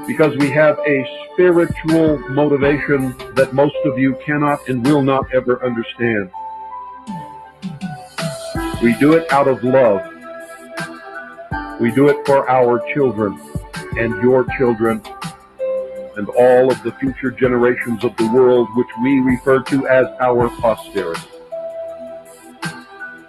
Because 0.06 0.36
we 0.36 0.50
have 0.50 0.78
a 0.86 1.28
spiritual 1.32 2.18
motivation 2.30 3.16
that 3.34 3.52
most 3.52 3.76
of 3.84 3.98
you 3.98 4.16
cannot 4.24 4.68
and 4.68 4.84
will 4.84 5.02
not 5.02 5.32
ever 5.32 5.64
understand. 5.64 6.30
We 8.82 8.94
do 8.98 9.14
it 9.14 9.32
out 9.32 9.48
of 9.48 9.64
love. 9.64 10.02
We 11.80 11.90
do 11.90 12.08
it 12.08 12.26
for 12.26 12.48
our 12.48 12.82
children 12.92 13.40
and 13.96 14.22
your 14.22 14.46
children 14.58 15.02
and 16.16 16.28
all 16.30 16.70
of 16.70 16.82
the 16.82 16.92
future 17.00 17.30
generations 17.30 18.04
of 18.04 18.16
the 18.16 18.26
world, 18.28 18.68
which 18.76 18.88
we 19.02 19.20
refer 19.20 19.62
to 19.62 19.88
as 19.88 20.06
our 20.20 20.48
posterity. 20.60 21.28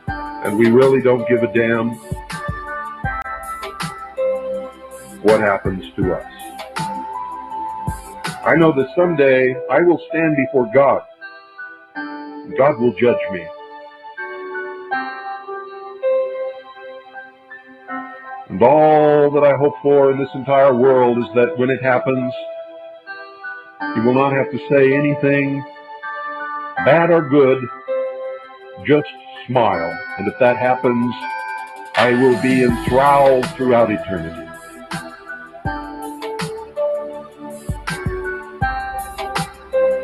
And 0.07 0.59
we 0.59 0.69
really 0.69 1.01
don't 1.01 1.27
give 1.27 1.41
a 1.41 1.51
damn 1.51 1.99
what 5.25 5.41
happens 5.41 5.83
to 5.95 6.13
us. 6.13 6.23
I 8.45 8.55
know 8.55 8.71
that 8.73 8.87
someday 8.95 9.55
I 9.71 9.81
will 9.81 9.99
stand 10.09 10.37
before 10.37 10.69
God. 10.71 11.01
God 12.55 12.79
will 12.79 12.93
judge 12.93 13.17
me. 13.31 13.43
And 18.49 18.61
all 18.61 19.31
that 19.31 19.43
I 19.43 19.57
hope 19.57 19.73
for 19.81 20.11
in 20.11 20.19
this 20.19 20.29
entire 20.35 20.75
world 20.75 21.17
is 21.17 21.25
that 21.33 21.57
when 21.57 21.71
it 21.71 21.81
happens, 21.81 22.31
you 23.95 24.03
will 24.03 24.13
not 24.13 24.31
have 24.31 24.51
to 24.51 24.59
say 24.69 24.93
anything, 24.93 25.65
bad 26.85 27.09
or 27.09 27.27
good, 27.27 27.67
just 28.85 29.07
smile. 29.47 29.91
And 30.19 30.27
if 30.27 30.37
that 30.39 30.57
happens, 30.57 31.15
I 31.95 32.11
will 32.11 32.39
be 32.43 32.61
enthralled 32.61 33.47
throughout 33.55 33.89
eternity. 33.89 34.54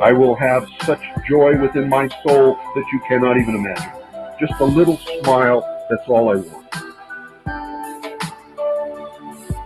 I 0.02 0.12
will 0.12 0.34
have 0.36 0.68
such 0.84 0.99
joy 1.30 1.56
within 1.62 1.88
my 1.88 2.08
soul 2.24 2.56
that 2.56 2.84
you 2.91 2.99
cannot 3.08 3.38
even 3.38 3.56
imagine. 3.56 3.91
Just 4.39 4.60
a 4.60 4.66
little 4.66 4.97
smile, 5.22 5.62
that's 5.91 6.08
all 6.08 6.30
I 6.30 6.38
want. 6.38 6.68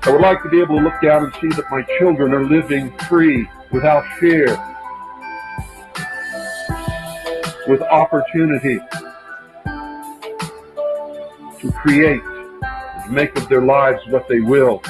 I 0.05 0.11
would 0.11 0.19
like 0.19 0.43
to 0.43 0.49
be 0.49 0.59
able 0.59 0.77
to 0.77 0.83
look 0.83 1.01
down 1.01 1.23
and 1.23 1.33
see 1.35 1.47
that 1.55 1.63
my 1.71 1.83
children 1.97 2.33
are 2.33 2.43
living 2.43 2.91
free, 3.07 3.47
without 3.71 4.03
fear, 4.19 4.47
with 7.67 7.81
opportunity 7.81 8.79
to 11.59 11.71
create, 11.71 12.21
to 12.21 13.07
make 13.09 13.35
of 13.37 13.47
their 13.47 13.61
lives 13.61 14.05
what 14.07 14.27
they 14.27 14.41
will. 14.41 14.81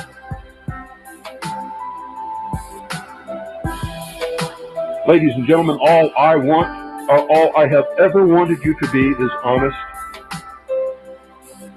Ladies 5.07 5.33
and 5.35 5.45
gentlemen, 5.45 5.77
all 5.79 6.11
I 6.17 6.35
want, 6.35 6.67
or 7.11 7.31
all 7.31 7.55
I 7.55 7.67
have 7.67 7.85
ever 7.99 8.25
wanted 8.25 8.57
you 8.63 8.75
to 8.79 8.91
be 8.91 9.09
is 9.09 9.29
honest, 9.43 9.77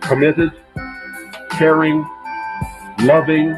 committed, 0.00 0.50
caring, 1.50 2.08
loving, 3.00 3.54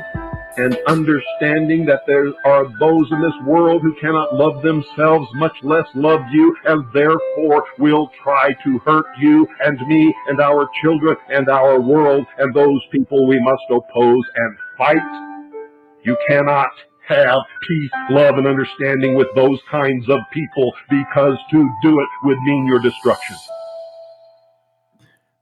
and 0.56 0.76
understanding 0.88 1.86
that 1.86 2.00
there 2.08 2.32
are 2.44 2.66
those 2.80 3.12
in 3.12 3.22
this 3.22 3.32
world 3.46 3.82
who 3.82 3.94
cannot 4.00 4.34
love 4.34 4.60
themselves, 4.62 5.28
much 5.34 5.56
less 5.62 5.86
love 5.94 6.22
you, 6.32 6.56
and 6.64 6.84
therefore 6.92 7.64
will 7.78 8.10
try 8.24 8.52
to 8.64 8.78
hurt 8.80 9.06
you 9.20 9.46
and 9.64 9.80
me 9.86 10.12
and 10.26 10.40
our 10.40 10.68
children 10.82 11.16
and 11.28 11.48
our 11.48 11.80
world, 11.80 12.26
and 12.38 12.52
those 12.52 12.80
people 12.90 13.24
we 13.24 13.38
must 13.38 13.62
oppose 13.70 14.24
and 14.34 14.56
fight. 14.76 15.62
You 16.02 16.16
cannot 16.26 16.70
have 17.10 17.42
peace, 17.68 17.90
love, 18.10 18.38
and 18.38 18.46
understanding 18.46 19.14
with 19.16 19.28
those 19.34 19.58
kinds 19.70 20.08
of 20.08 20.20
people 20.32 20.72
because 20.88 21.36
to 21.50 21.70
do 21.82 22.00
it 22.00 22.08
would 22.24 22.38
mean 22.42 22.66
your 22.66 22.78
destruction. 22.78 23.36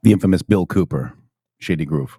The 0.03 0.13
infamous 0.13 0.43
Bill 0.43 0.67
Cooper, 0.67 1.13
Shady 1.59 1.85
Grove. 1.85 2.19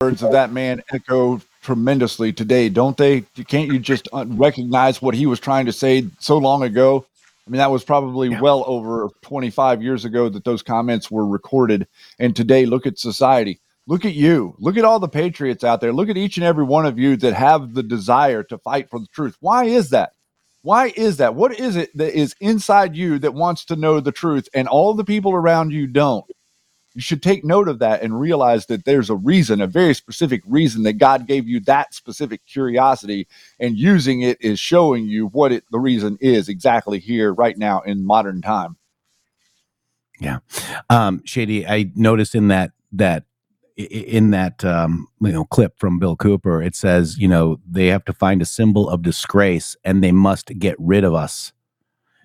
words 0.00 0.22
of 0.22 0.32
that 0.32 0.52
man 0.52 0.82
echo 0.92 1.40
tremendously 1.62 2.32
today, 2.32 2.68
don't 2.68 2.96
they? 2.96 3.22
Can't 3.48 3.72
you 3.72 3.78
just 3.78 4.08
recognize 4.14 5.02
what 5.02 5.14
he 5.14 5.26
was 5.26 5.40
trying 5.40 5.66
to 5.66 5.72
say 5.72 6.06
so 6.20 6.38
long 6.38 6.62
ago? 6.62 7.06
I 7.46 7.50
mean, 7.50 7.58
that 7.58 7.70
was 7.70 7.84
probably 7.84 8.30
well 8.30 8.64
over 8.66 9.10
25 9.22 9.82
years 9.82 10.06
ago 10.06 10.30
that 10.30 10.44
those 10.44 10.62
comments 10.62 11.10
were 11.10 11.26
recorded. 11.26 11.86
And 12.18 12.34
today, 12.34 12.64
look 12.66 12.86
at 12.86 12.98
society. 12.98 13.60
Look 13.86 14.04
at 14.04 14.14
you. 14.14 14.54
Look 14.58 14.78
at 14.78 14.84
all 14.84 14.98
the 14.98 15.08
patriots 15.08 15.62
out 15.62 15.80
there. 15.80 15.92
Look 15.92 16.08
at 16.08 16.16
each 16.16 16.38
and 16.38 16.44
every 16.44 16.64
one 16.64 16.86
of 16.86 16.98
you 16.98 17.16
that 17.18 17.34
have 17.34 17.74
the 17.74 17.82
desire 17.82 18.42
to 18.44 18.58
fight 18.58 18.88
for 18.88 18.98
the 18.98 19.06
truth. 19.08 19.36
Why 19.40 19.64
is 19.64 19.90
that? 19.90 20.12
Why 20.62 20.94
is 20.96 21.18
that? 21.18 21.34
What 21.34 21.58
is 21.58 21.76
it 21.76 21.94
that 21.96 22.18
is 22.18 22.34
inside 22.40 22.96
you 22.96 23.18
that 23.18 23.34
wants 23.34 23.66
to 23.66 23.76
know 23.76 24.00
the 24.00 24.12
truth 24.12 24.48
and 24.54 24.66
all 24.66 24.94
the 24.94 25.04
people 25.04 25.32
around 25.32 25.72
you 25.72 25.86
don't? 25.86 26.24
You 26.94 27.02
should 27.02 27.22
take 27.22 27.44
note 27.44 27.68
of 27.68 27.80
that 27.80 28.02
and 28.02 28.18
realize 28.18 28.66
that 28.66 28.84
there's 28.86 29.10
a 29.10 29.16
reason, 29.16 29.60
a 29.60 29.66
very 29.66 29.94
specific 29.94 30.42
reason 30.46 30.84
that 30.84 30.94
God 30.94 31.26
gave 31.26 31.46
you 31.46 31.60
that 31.60 31.92
specific 31.92 32.46
curiosity, 32.46 33.26
and 33.58 33.76
using 33.76 34.22
it 34.22 34.38
is 34.40 34.60
showing 34.60 35.04
you 35.06 35.26
what 35.26 35.52
it, 35.52 35.64
the 35.72 35.80
reason 35.80 36.16
is 36.20 36.48
exactly 36.48 37.00
here, 37.00 37.34
right 37.34 37.58
now, 37.58 37.80
in 37.80 38.06
modern 38.06 38.40
time. 38.40 38.76
Yeah. 40.20 40.38
Um, 40.88 41.20
Shady, 41.24 41.66
I 41.66 41.90
noticed 41.96 42.36
in 42.36 42.48
that 42.48 42.70
that 42.92 43.24
in 43.76 44.30
that 44.30 44.64
um, 44.64 45.08
you 45.20 45.32
know 45.32 45.44
clip 45.44 45.78
from 45.78 45.98
Bill 45.98 46.16
Cooper, 46.16 46.62
it 46.62 46.74
says 46.74 47.18
you 47.18 47.28
know 47.28 47.58
they 47.68 47.86
have 47.88 48.04
to 48.06 48.12
find 48.12 48.40
a 48.42 48.46
symbol 48.46 48.88
of 48.88 49.02
disgrace 49.02 49.76
and 49.84 50.02
they 50.02 50.12
must 50.12 50.58
get 50.58 50.76
rid 50.78 51.04
of 51.04 51.14
us. 51.14 51.52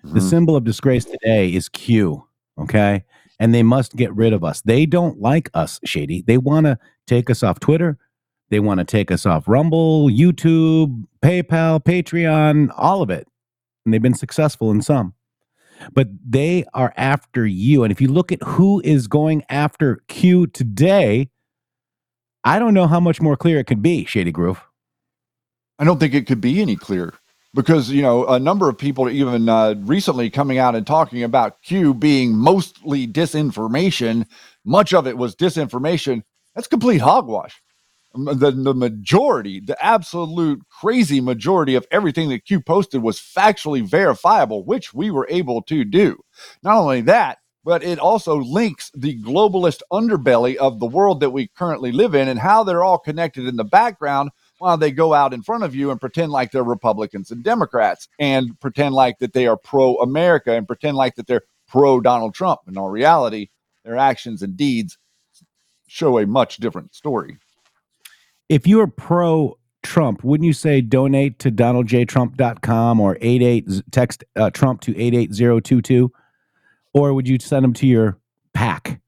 The 0.02 0.20
symbol 0.20 0.56
of 0.56 0.64
disgrace 0.64 1.04
today 1.04 1.52
is 1.52 1.68
Q. 1.68 2.26
Okay, 2.58 3.04
and 3.38 3.54
they 3.54 3.62
must 3.62 3.96
get 3.96 4.14
rid 4.14 4.32
of 4.32 4.44
us. 4.44 4.62
They 4.62 4.86
don't 4.86 5.20
like 5.20 5.50
us, 5.54 5.78
Shady. 5.84 6.22
They 6.22 6.38
want 6.38 6.66
to 6.66 6.78
take 7.06 7.28
us 7.30 7.42
off 7.42 7.60
Twitter. 7.60 7.98
They 8.50 8.60
want 8.60 8.78
to 8.78 8.84
take 8.84 9.10
us 9.10 9.26
off 9.26 9.46
Rumble, 9.46 10.08
YouTube, 10.08 11.04
PayPal, 11.22 11.82
Patreon, 11.84 12.72
all 12.76 13.02
of 13.02 13.10
it, 13.10 13.28
and 13.84 13.92
they've 13.92 14.02
been 14.02 14.14
successful 14.14 14.70
in 14.70 14.82
some 14.82 15.14
but 15.94 16.08
they 16.28 16.64
are 16.74 16.92
after 16.96 17.46
you. 17.46 17.84
And 17.84 17.92
if 17.92 18.00
you 18.00 18.08
look 18.08 18.32
at 18.32 18.42
who 18.42 18.80
is 18.84 19.06
going 19.06 19.42
after 19.48 20.02
Q 20.08 20.46
today, 20.48 21.30
I 22.44 22.58
don't 22.58 22.74
know 22.74 22.86
how 22.86 23.00
much 23.00 23.20
more 23.20 23.36
clear 23.36 23.58
it 23.58 23.66
could 23.66 23.82
be, 23.82 24.04
Shady 24.04 24.32
Grove. 24.32 24.62
I 25.78 25.84
don't 25.84 25.98
think 25.98 26.14
it 26.14 26.26
could 26.26 26.40
be 26.40 26.60
any 26.60 26.76
clearer 26.76 27.14
because 27.54 27.90
you 27.90 28.02
know 28.02 28.26
a 28.26 28.38
number 28.38 28.68
of 28.68 28.78
people 28.78 29.08
even 29.08 29.48
uh, 29.48 29.74
recently 29.78 30.30
coming 30.30 30.58
out 30.58 30.74
and 30.74 30.86
talking 30.86 31.22
about 31.22 31.62
Q 31.62 31.94
being 31.94 32.34
mostly 32.34 33.06
disinformation. 33.06 34.26
Much 34.64 34.92
of 34.92 35.06
it 35.06 35.16
was 35.18 35.34
disinformation. 35.34 36.22
That's 36.54 36.68
complete 36.68 37.00
hogwash. 37.00 37.60
The, 38.12 38.50
the 38.50 38.74
majority, 38.74 39.60
the 39.60 39.82
absolute 39.84 40.60
crazy 40.68 41.20
majority 41.20 41.76
of 41.76 41.86
everything 41.92 42.28
that 42.30 42.44
Q 42.44 42.60
posted 42.60 43.02
was 43.02 43.20
factually 43.20 43.82
verifiable, 43.82 44.64
which 44.64 44.92
we 44.92 45.12
were 45.12 45.28
able 45.30 45.62
to 45.62 45.84
do. 45.84 46.18
Not 46.64 46.76
only 46.76 47.02
that, 47.02 47.38
but 47.64 47.82
it 47.82 47.98
also 47.98 48.36
links 48.36 48.90
the 48.94 49.20
globalist 49.22 49.82
underbelly 49.92 50.56
of 50.56 50.80
the 50.80 50.86
world 50.86 51.20
that 51.20 51.30
we 51.30 51.48
currently 51.48 51.92
live 51.92 52.14
in 52.14 52.28
and 52.28 52.40
how 52.40 52.64
they're 52.64 52.84
all 52.84 52.98
connected 52.98 53.46
in 53.46 53.56
the 53.56 53.64
background 53.64 54.30
while 54.58 54.76
they 54.76 54.90
go 54.90 55.14
out 55.14 55.32
in 55.32 55.42
front 55.42 55.64
of 55.64 55.74
you 55.74 55.90
and 55.90 56.00
pretend 56.00 56.32
like 56.32 56.52
they're 56.52 56.62
Republicans 56.62 57.30
and 57.30 57.42
Democrats 57.42 58.08
and 58.18 58.58
pretend 58.60 58.94
like 58.94 59.18
that 59.18 59.32
they 59.32 59.46
are 59.46 59.56
pro 59.56 59.96
America 59.96 60.52
and 60.52 60.66
pretend 60.66 60.96
like 60.96 61.14
that 61.16 61.26
they're 61.26 61.42
pro 61.68 62.00
Donald 62.00 62.34
Trump. 62.34 62.60
In 62.66 62.76
all 62.76 62.90
reality, 62.90 63.48
their 63.84 63.96
actions 63.96 64.42
and 64.42 64.56
deeds 64.56 64.98
show 65.86 66.18
a 66.18 66.26
much 66.26 66.58
different 66.58 66.94
story. 66.94 67.38
If 68.48 68.66
you 68.66 68.80
are 68.80 68.86
pro 68.86 69.58
Trump, 69.82 70.24
wouldn't 70.24 70.46
you 70.46 70.52
say 70.52 70.80
donate 70.80 71.38
to 71.38 71.50
donaldjtrump.com 71.50 73.00
or 73.00 73.16
88 73.20 73.68
text 73.90 74.24
uh, 74.36 74.50
Trump 74.50 74.80
to 74.82 74.96
88022? 74.96 76.12
Or 76.94 77.14
would 77.14 77.28
you 77.28 77.38
send 77.40 77.64
them 77.64 77.74
to 77.74 77.86
your 77.86 78.18
pack? 78.54 79.00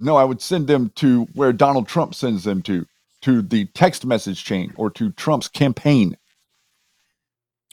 No, 0.00 0.16
I 0.16 0.24
would 0.24 0.42
send 0.42 0.68
them 0.68 0.92
to 0.96 1.24
where 1.34 1.52
Donald 1.52 1.88
Trump 1.88 2.14
sends 2.14 2.44
them 2.44 2.62
to, 2.62 2.86
to 3.22 3.42
the 3.42 3.66
text 3.74 4.06
message 4.06 4.44
chain 4.44 4.72
or 4.76 4.90
to 4.92 5.10
Trump's 5.12 5.48
campaign. 5.48 6.16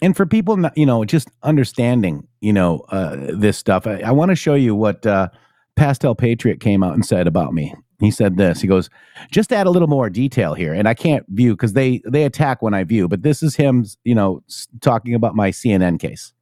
and 0.01 0.17
for 0.17 0.27
people 0.27 0.57
not, 0.57 0.77
you 0.77 0.85
know 0.85 1.05
just 1.05 1.29
understanding 1.43 2.27
you 2.41 2.53
know 2.53 2.81
uh, 2.89 3.17
this 3.33 3.57
stuff 3.57 3.87
i, 3.87 3.99
I 4.01 4.11
want 4.11 4.29
to 4.31 4.37
show 4.37 4.55
you 4.55 4.75
what 4.75 5.05
uh, 5.07 5.29
pastel 5.75 6.15
patriot 6.15 6.61
came 6.61 6.83
out 6.83 6.95
and 6.95 7.05
said 7.05 7.27
about 7.27 7.53
me 7.53 7.75
he 8.01 8.11
said 8.11 8.37
this 8.37 8.61
he 8.61 8.67
goes 8.67 8.89
just 9.31 9.53
add 9.53 9.67
a 9.67 9.71
little 9.71 9.89
more 9.89 10.09
detail 10.11 10.55
here 10.55 10.73
and 10.73 10.87
i 10.89 10.95
can't 10.95 11.25
view 11.29 11.55
because 11.55 11.73
they 11.73 12.01
they 12.07 12.25
attack 12.25 12.61
when 12.63 12.75
i 12.75 12.83
view 12.85 13.09
but 13.09 13.23
this 13.23 13.43
is 13.43 13.55
him 13.57 13.85
you 14.05 14.15
know 14.15 14.43
talking 14.81 15.15
about 15.15 15.35
my 15.35 15.51
cnn 15.51 15.99
case 15.99 16.33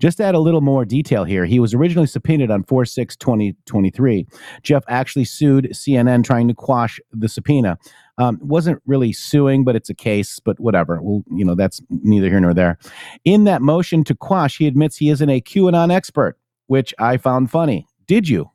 just 0.00 0.18
to 0.18 0.24
add 0.24 0.34
a 0.34 0.38
little 0.38 0.60
more 0.60 0.84
detail 0.84 1.24
here, 1.24 1.44
he 1.44 1.60
was 1.60 1.74
originally 1.74 2.06
subpoenaed 2.06 2.50
on 2.50 2.64
4 2.64 2.84
6 2.84 3.16
2023. 3.16 4.26
Jeff 4.62 4.84
actually 4.88 5.24
sued 5.24 5.68
CNN 5.72 6.24
trying 6.24 6.48
to 6.48 6.54
quash 6.54 7.00
the 7.12 7.28
subpoena. 7.28 7.78
Um, 8.18 8.38
wasn't 8.42 8.80
really 8.86 9.12
suing, 9.12 9.64
but 9.64 9.74
it's 9.74 9.90
a 9.90 9.94
case, 9.94 10.38
but 10.38 10.58
whatever. 10.60 11.00
Well, 11.02 11.24
you 11.30 11.44
know, 11.44 11.54
that's 11.54 11.80
neither 11.90 12.28
here 12.28 12.40
nor 12.40 12.54
there. 12.54 12.78
In 13.24 13.44
that 13.44 13.60
motion 13.60 14.04
to 14.04 14.14
quash, 14.14 14.58
he 14.58 14.66
admits 14.66 14.96
he 14.96 15.10
isn't 15.10 15.28
a 15.28 15.40
QAnon 15.40 15.92
expert, 15.92 16.38
which 16.66 16.94
I 16.98 17.16
found 17.16 17.50
funny. 17.50 17.86
Did 18.06 18.28
you? 18.28 18.50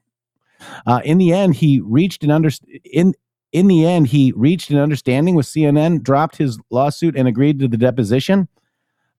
Uh, 0.86 1.02
in 1.04 1.18
the 1.18 1.34
end, 1.34 1.56
he 1.56 1.80
reached 1.82 2.24
an 2.24 2.32
under 2.32 2.50
in 2.86 3.14
in 3.52 3.68
the 3.68 3.86
end 3.86 4.08
he 4.08 4.32
reached 4.36 4.70
an 4.70 4.78
understanding 4.78 5.36
with 5.36 5.46
CNN, 5.46 6.04
dropped 6.04 6.38
his 6.38 6.60
lawsuit, 6.70 7.16
and 7.16 7.28
agreed 7.28 7.60
to 7.60 7.68
the 7.68 7.78
deposition. 7.78 8.48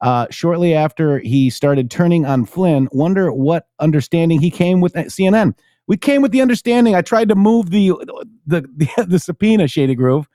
Uh, 0.00 0.26
shortly 0.30 0.74
after 0.74 1.18
he 1.18 1.50
started 1.50 1.90
turning 1.90 2.24
on 2.24 2.46
Flynn, 2.46 2.88
wonder 2.92 3.32
what 3.32 3.66
understanding 3.80 4.40
he 4.40 4.50
came 4.50 4.80
with 4.80 4.96
at 4.96 5.08
CNN. 5.08 5.54
We 5.86 5.96
came 5.96 6.22
with 6.22 6.32
the 6.32 6.40
understanding. 6.40 6.94
I 6.94 7.02
tried 7.02 7.28
to 7.28 7.34
move 7.34 7.70
the 7.70 7.92
the 8.46 8.62
the, 8.76 9.04
the 9.08 9.18
subpoena, 9.18 9.68
Shady 9.68 9.94
Grove. 9.94 10.28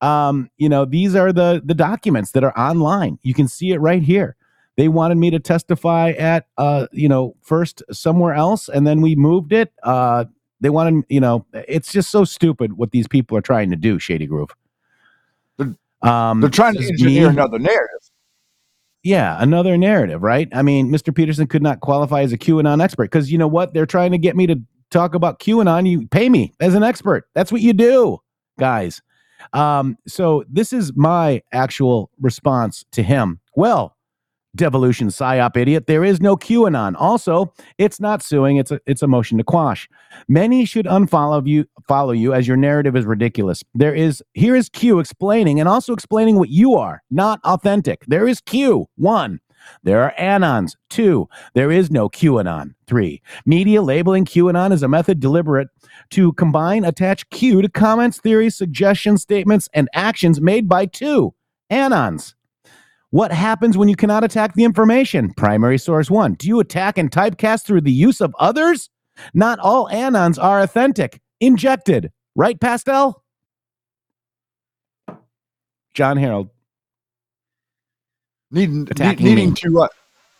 Um, 0.00 0.50
you 0.58 0.68
know, 0.68 0.84
these 0.84 1.14
are 1.16 1.32
the 1.32 1.60
the 1.64 1.74
documents 1.74 2.32
that 2.32 2.44
are 2.44 2.56
online. 2.56 3.18
You 3.22 3.34
can 3.34 3.48
see 3.48 3.72
it 3.72 3.78
right 3.78 4.02
here. 4.02 4.36
They 4.76 4.88
wanted 4.88 5.16
me 5.16 5.30
to 5.30 5.40
testify 5.40 6.10
at 6.10 6.46
uh, 6.56 6.86
you 6.92 7.08
know, 7.08 7.34
first 7.42 7.82
somewhere 7.90 8.34
else, 8.34 8.68
and 8.68 8.86
then 8.86 9.00
we 9.00 9.16
moved 9.16 9.52
it. 9.52 9.72
Uh, 9.82 10.26
they 10.60 10.70
wanted, 10.70 11.04
you 11.08 11.20
know, 11.20 11.46
it's 11.52 11.92
just 11.92 12.10
so 12.10 12.24
stupid 12.24 12.74
what 12.74 12.90
these 12.90 13.08
people 13.08 13.36
are 13.36 13.40
trying 13.42 13.70
to 13.70 13.76
do, 13.76 13.98
Shady 13.98 14.26
Grove. 14.26 14.50
Um, 16.02 16.40
They're 16.40 16.50
trying 16.50 16.74
to 16.74 16.86
engineer 16.86 17.28
me. 17.28 17.34
another 17.34 17.58
narrative. 17.58 18.07
Yeah, 19.08 19.38
another 19.40 19.78
narrative, 19.78 20.22
right? 20.22 20.50
I 20.52 20.60
mean, 20.60 20.90
Mr. 20.90 21.14
Peterson 21.14 21.46
could 21.46 21.62
not 21.62 21.80
qualify 21.80 22.20
as 22.20 22.34
a 22.34 22.36
QAnon 22.36 22.82
expert 22.82 23.04
because 23.04 23.32
you 23.32 23.38
know 23.38 23.48
what? 23.48 23.72
They're 23.72 23.86
trying 23.86 24.12
to 24.12 24.18
get 24.18 24.36
me 24.36 24.46
to 24.46 24.60
talk 24.90 25.14
about 25.14 25.40
QAnon. 25.40 25.88
You 25.88 26.06
pay 26.08 26.28
me 26.28 26.52
as 26.60 26.74
an 26.74 26.82
expert. 26.82 27.26
That's 27.32 27.50
what 27.50 27.62
you 27.62 27.72
do, 27.72 28.18
guys. 28.58 29.00
Um, 29.54 29.96
so 30.06 30.44
this 30.46 30.74
is 30.74 30.94
my 30.94 31.42
actual 31.54 32.10
response 32.20 32.84
to 32.92 33.02
him. 33.02 33.40
Well, 33.56 33.96
devolution 34.56 35.08
psyop 35.08 35.56
idiot. 35.56 35.86
There 35.86 36.04
is 36.04 36.20
no 36.20 36.36
QAnon. 36.36 36.94
Also, 36.98 37.52
it's 37.78 38.00
not 38.00 38.22
suing. 38.22 38.56
It's 38.56 38.70
a 38.70 38.80
it's 38.86 39.02
a 39.02 39.06
motion 39.06 39.38
to 39.38 39.44
quash. 39.44 39.88
Many 40.28 40.64
should 40.64 40.86
unfollow 40.86 41.46
you 41.46 41.66
follow 41.86 42.12
you 42.12 42.34
as 42.34 42.48
your 42.48 42.56
narrative 42.56 42.96
is 42.96 43.04
ridiculous. 43.04 43.62
There 43.74 43.94
is 43.94 44.22
here 44.34 44.56
is 44.56 44.68
Q 44.68 44.98
explaining 44.98 45.60
and 45.60 45.68
also 45.68 45.92
explaining 45.92 46.36
what 46.36 46.48
you 46.48 46.74
are, 46.74 47.02
not 47.10 47.40
authentic. 47.44 48.04
There 48.06 48.26
is 48.26 48.40
Q. 48.40 48.86
One. 48.96 49.40
There 49.82 50.02
are 50.02 50.14
anons. 50.18 50.76
Two, 50.88 51.28
there 51.54 51.70
is 51.70 51.90
no 51.90 52.08
QAnon. 52.08 52.74
Three, 52.86 53.20
media 53.44 53.82
labeling 53.82 54.24
QAnon 54.24 54.72
is 54.72 54.82
a 54.82 54.88
method 54.88 55.20
deliberate 55.20 55.68
to 56.10 56.32
combine, 56.34 56.84
attach 56.84 57.28
Q 57.30 57.60
to 57.62 57.68
comments, 57.68 58.18
theories, 58.18 58.56
suggestions, 58.56 59.22
statements, 59.22 59.68
and 59.74 59.88
actions 59.92 60.40
made 60.40 60.68
by 60.68 60.86
two 60.86 61.34
anons. 61.70 62.34
What 63.10 63.32
happens 63.32 63.78
when 63.78 63.88
you 63.88 63.96
cannot 63.96 64.24
attack 64.24 64.54
the 64.54 64.64
information? 64.64 65.32
Primary 65.34 65.78
source 65.78 66.10
one. 66.10 66.34
Do 66.34 66.46
you 66.46 66.60
attack 66.60 66.98
and 66.98 67.10
typecast 67.10 67.64
through 67.64 67.80
the 67.82 67.92
use 67.92 68.20
of 68.20 68.34
others? 68.38 68.90
Not 69.34 69.58
all 69.60 69.88
anons 69.88 70.42
are 70.42 70.60
authentic. 70.60 71.20
Injected. 71.40 72.12
Right, 72.36 72.60
Pastel? 72.60 73.22
John 75.94 76.16
Harold. 76.16 76.50
needing 78.50 78.80
need- 78.84 78.90
Attacking 78.92 79.26
needing 79.26 79.48
me. 79.50 79.54
to 79.56 79.80
uh, 79.82 79.88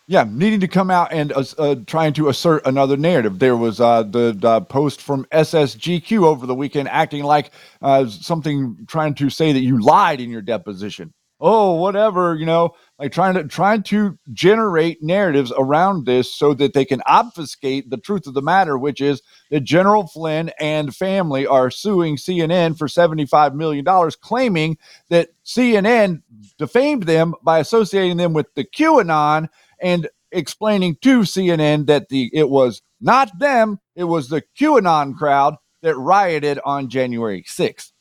yeah 0.07 0.25
needing 0.29 0.59
to 0.61 0.67
come 0.67 0.89
out 0.89 1.11
and 1.11 1.31
uh, 1.33 1.43
uh, 1.57 1.75
trying 1.85 2.13
to 2.13 2.29
assert 2.29 2.65
another 2.65 2.95
narrative 2.97 3.39
there 3.39 3.57
was 3.57 3.79
uh, 3.81 4.03
the, 4.03 4.33
the 4.37 4.61
post 4.61 5.01
from 5.01 5.25
ssgq 5.33 6.23
over 6.23 6.45
the 6.47 6.55
weekend 6.55 6.87
acting 6.89 7.23
like 7.23 7.51
uh, 7.81 8.07
something 8.07 8.77
trying 8.87 9.13
to 9.13 9.29
say 9.29 9.51
that 9.51 9.59
you 9.59 9.79
lied 9.81 10.21
in 10.21 10.29
your 10.29 10.41
deposition 10.41 11.13
oh 11.39 11.73
whatever 11.75 12.35
you 12.35 12.45
know 12.45 12.71
like 12.97 13.11
trying 13.11 13.33
to 13.33 13.43
trying 13.45 13.81
to 13.81 14.17
generate 14.33 15.01
narratives 15.01 15.53
around 15.57 16.05
this 16.05 16.33
so 16.33 16.53
that 16.53 16.73
they 16.73 16.83
can 16.83 17.01
obfuscate 17.07 17.89
the 17.89 17.97
truth 17.97 18.27
of 18.27 18.33
the 18.33 18.41
matter 18.41 18.77
which 18.77 18.99
is 18.99 19.21
that 19.49 19.61
general 19.61 20.07
flynn 20.07 20.51
and 20.59 20.95
family 20.95 21.47
are 21.47 21.71
suing 21.71 22.17
cnn 22.17 22.77
for 22.77 22.87
75 22.87 23.55
million 23.55 23.85
dollars 23.85 24.15
claiming 24.15 24.77
that 25.09 25.29
cnn 25.45 26.21
defamed 26.57 27.03
them 27.03 27.33
by 27.41 27.59
associating 27.59 28.17
them 28.17 28.33
with 28.33 28.47
the 28.55 28.65
qanon 28.65 29.47
and 29.81 30.09
explaining 30.31 30.95
to 31.01 31.21
cnn 31.21 31.85
that 31.87 32.09
the 32.09 32.29
it 32.33 32.49
was 32.49 32.81
not 32.99 33.37
them 33.39 33.79
it 33.95 34.03
was 34.03 34.27
the 34.29 34.43
qanon 34.59 35.15
crowd 35.15 35.55
that 35.81 35.95
rioted 35.95 36.59
on 36.65 36.89
january 36.89 37.43
6th 37.43 37.91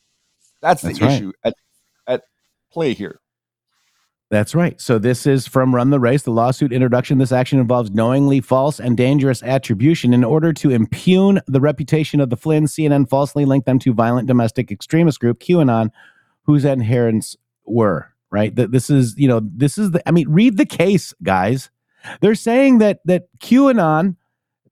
that's 0.60 0.82
the 0.82 0.88
That's 0.88 1.00
right. 1.00 1.12
issue 1.12 1.32
at, 1.44 1.54
at 2.08 2.22
play 2.72 2.92
here 2.94 3.20
That's 4.30 4.54
right. 4.54 4.78
So 4.78 4.98
this 4.98 5.26
is 5.26 5.46
from 5.46 5.74
Run 5.74 5.88
the 5.88 5.98
Race, 5.98 6.22
the 6.22 6.30
lawsuit 6.30 6.70
introduction. 6.70 7.16
This 7.16 7.32
action 7.32 7.58
involves 7.58 7.90
knowingly 7.90 8.42
false 8.42 8.78
and 8.78 8.94
dangerous 8.94 9.42
attribution 9.42 10.12
in 10.12 10.22
order 10.22 10.52
to 10.52 10.70
impugn 10.70 11.40
the 11.46 11.60
reputation 11.62 12.20
of 12.20 12.28
the 12.28 12.36
Flynn. 12.36 12.66
CNN 12.66 13.08
falsely 13.08 13.46
linked 13.46 13.64
them 13.64 13.78
to 13.78 13.94
violent 13.94 14.28
domestic 14.28 14.70
extremist 14.70 15.18
group 15.18 15.40
QAnon, 15.40 15.90
whose 16.42 16.66
adherents 16.66 17.38
were 17.64 18.12
right. 18.30 18.54
That 18.54 18.70
this 18.70 18.90
is, 18.90 19.14
you 19.16 19.28
know, 19.28 19.40
this 19.42 19.78
is 19.78 19.92
the. 19.92 20.06
I 20.06 20.10
mean, 20.10 20.28
read 20.28 20.58
the 20.58 20.66
case, 20.66 21.14
guys. 21.22 21.70
They're 22.20 22.34
saying 22.34 22.78
that 22.78 23.00
that 23.06 23.28
QAnon, 23.38 24.16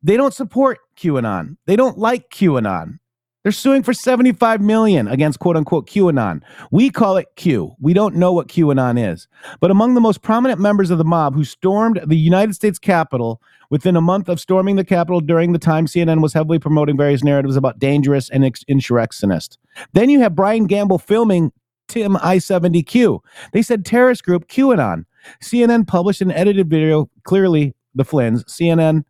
they 0.02 0.18
don't 0.18 0.34
support 0.34 0.80
QAnon. 0.98 1.56
They 1.64 1.76
don't 1.76 1.96
like 1.96 2.28
QAnon. 2.28 2.98
They're 3.46 3.52
suing 3.52 3.84
for 3.84 3.94
75 3.94 4.60
million 4.60 5.06
against 5.06 5.38
quote 5.38 5.56
unquote 5.56 5.88
QAnon. 5.88 6.42
We 6.72 6.90
call 6.90 7.16
it 7.16 7.28
Q. 7.36 7.76
We 7.78 7.92
don't 7.92 8.16
know 8.16 8.32
what 8.32 8.48
QAnon 8.48 9.12
is. 9.12 9.28
But 9.60 9.70
among 9.70 9.94
the 9.94 10.00
most 10.00 10.20
prominent 10.20 10.58
members 10.58 10.90
of 10.90 10.98
the 10.98 11.04
mob 11.04 11.36
who 11.36 11.44
stormed 11.44 12.00
the 12.04 12.16
United 12.16 12.56
States 12.56 12.80
Capitol 12.80 13.40
within 13.70 13.94
a 13.94 14.00
month 14.00 14.28
of 14.28 14.40
storming 14.40 14.74
the 14.74 14.84
Capitol 14.84 15.20
during 15.20 15.52
the 15.52 15.60
time 15.60 15.86
CNN 15.86 16.22
was 16.22 16.32
heavily 16.32 16.58
promoting 16.58 16.96
various 16.96 17.22
narratives 17.22 17.54
about 17.54 17.78
dangerous 17.78 18.28
and 18.30 18.44
insurrectionist. 18.66 19.58
Then 19.92 20.10
you 20.10 20.18
have 20.18 20.34
Brian 20.34 20.66
Gamble 20.66 20.98
filming 20.98 21.52
Tim 21.86 22.16
I-70Q. 22.16 23.20
They 23.52 23.62
said 23.62 23.84
terrorist 23.84 24.24
group 24.24 24.48
QAnon. 24.48 25.04
CNN 25.40 25.86
published 25.86 26.20
an 26.20 26.32
edited 26.32 26.68
video, 26.68 27.08
clearly 27.22 27.76
the 27.94 28.04
Flynns. 28.04 28.42
CNN 28.46 29.04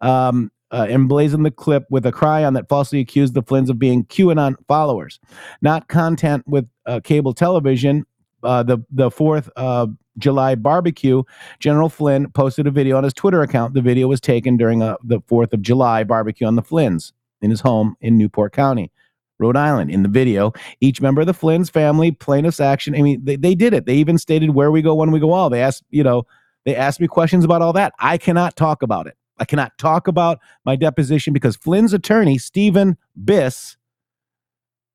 um, 0.00 0.50
uh, 0.70 0.86
emblazoned 0.88 1.46
the 1.46 1.50
clip 1.50 1.84
with 1.90 2.06
a 2.06 2.12
cry 2.12 2.44
on 2.44 2.54
that 2.54 2.68
falsely 2.68 3.00
accused 3.00 3.34
the 3.34 3.42
Flynns 3.42 3.68
of 3.68 3.78
being 3.78 4.04
QAnon 4.06 4.54
followers, 4.66 5.20
not 5.62 5.88
content 5.88 6.46
with 6.46 6.68
uh, 6.86 7.00
cable 7.00 7.32
television. 7.32 8.04
Uh, 8.42 8.62
the 8.62 8.78
the 8.90 9.10
Fourth 9.10 9.50
uh, 9.56 9.86
July 10.18 10.54
barbecue, 10.54 11.22
General 11.58 11.88
Flynn 11.88 12.30
posted 12.30 12.66
a 12.66 12.70
video 12.70 12.96
on 12.96 13.04
his 13.04 13.14
Twitter 13.14 13.42
account. 13.42 13.74
The 13.74 13.82
video 13.82 14.08
was 14.08 14.20
taken 14.20 14.56
during 14.56 14.82
a, 14.82 14.96
the 15.02 15.20
Fourth 15.26 15.52
of 15.52 15.62
July 15.62 16.04
barbecue 16.04 16.46
on 16.46 16.56
the 16.56 16.62
Flynns 16.62 17.12
in 17.42 17.50
his 17.50 17.60
home 17.60 17.96
in 18.00 18.16
Newport 18.16 18.52
County. 18.52 18.90
Rhode 19.38 19.56
Island. 19.56 19.90
In 19.90 20.02
the 20.02 20.08
video, 20.08 20.52
each 20.80 21.02
member 21.02 21.20
of 21.20 21.26
the 21.26 21.34
Flynn's 21.34 21.68
family, 21.68 22.10
plaintiff's 22.10 22.60
action. 22.60 22.94
I 22.94 23.02
mean, 23.02 23.22
they, 23.22 23.36
they 23.36 23.54
did 23.54 23.74
it. 23.74 23.84
They 23.84 23.96
even 23.96 24.16
stated 24.16 24.50
where 24.50 24.70
we 24.70 24.80
go 24.80 24.94
when 24.94 25.10
we 25.10 25.20
go 25.20 25.32
all. 25.32 25.50
They 25.50 25.60
asked, 25.60 25.84
you 25.90 26.02
know, 26.02 26.26
they 26.64 26.74
asked 26.74 27.00
me 27.00 27.06
questions 27.06 27.44
about 27.44 27.60
all 27.60 27.74
that. 27.74 27.92
I 27.98 28.16
cannot 28.16 28.56
talk 28.56 28.82
about 28.82 29.06
it. 29.06 29.16
I 29.38 29.44
cannot 29.44 29.76
talk 29.78 30.08
about 30.08 30.38
my 30.64 30.76
deposition 30.76 31.32
because 31.32 31.56
Flynn's 31.56 31.92
attorney, 31.92 32.38
Steven 32.38 32.96
Biss, 33.22 33.76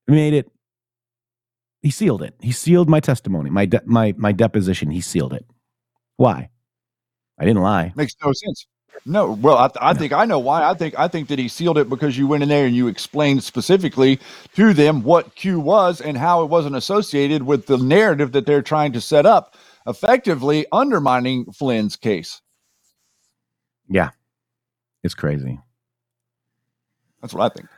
made 0.07 0.33
it. 0.33 0.51
He 1.81 1.91
sealed 1.91 2.21
it. 2.21 2.35
He 2.39 2.51
sealed 2.51 2.89
my 2.89 2.99
testimony, 2.99 3.49
my 3.49 3.65
de- 3.65 3.81
my 3.85 4.13
my 4.17 4.31
deposition. 4.31 4.91
He 4.91 5.01
sealed 5.01 5.33
it. 5.33 5.45
Why? 6.17 6.49
I 7.39 7.45
didn't 7.45 7.61
lie. 7.63 7.91
Makes 7.95 8.15
no 8.23 8.33
sense. 8.33 8.67
No, 9.05 9.31
well, 9.31 9.57
I, 9.57 9.69
I 9.81 9.93
think 9.95 10.13
I 10.13 10.25
know 10.25 10.37
why. 10.37 10.63
I 10.63 10.75
think 10.75 10.97
I 10.99 11.07
think 11.07 11.27
that 11.29 11.39
he 11.39 11.47
sealed 11.47 11.77
it 11.79 11.89
because 11.89 12.17
you 12.17 12.27
went 12.27 12.43
in 12.43 12.49
there 12.49 12.67
and 12.67 12.75
you 12.75 12.87
explained 12.87 13.43
specifically 13.43 14.19
to 14.55 14.73
them 14.73 15.01
what 15.01 15.33
Q 15.33 15.59
was 15.59 16.01
and 16.01 16.17
how 16.17 16.43
it 16.43 16.49
wasn't 16.49 16.75
associated 16.75 17.43
with 17.43 17.65
the 17.65 17.77
narrative 17.77 18.31
that 18.33 18.45
they're 18.45 18.61
trying 18.61 18.91
to 18.93 19.01
set 19.01 19.25
up, 19.25 19.55
effectively 19.87 20.67
undermining 20.71 21.45
Flynn's 21.45 21.95
case. 21.95 22.41
Yeah, 23.89 24.09
it's 25.03 25.13
crazy. 25.13 25.59
That's 27.21 27.33
what 27.33 27.51
I 27.51 27.53
think. 27.53 27.69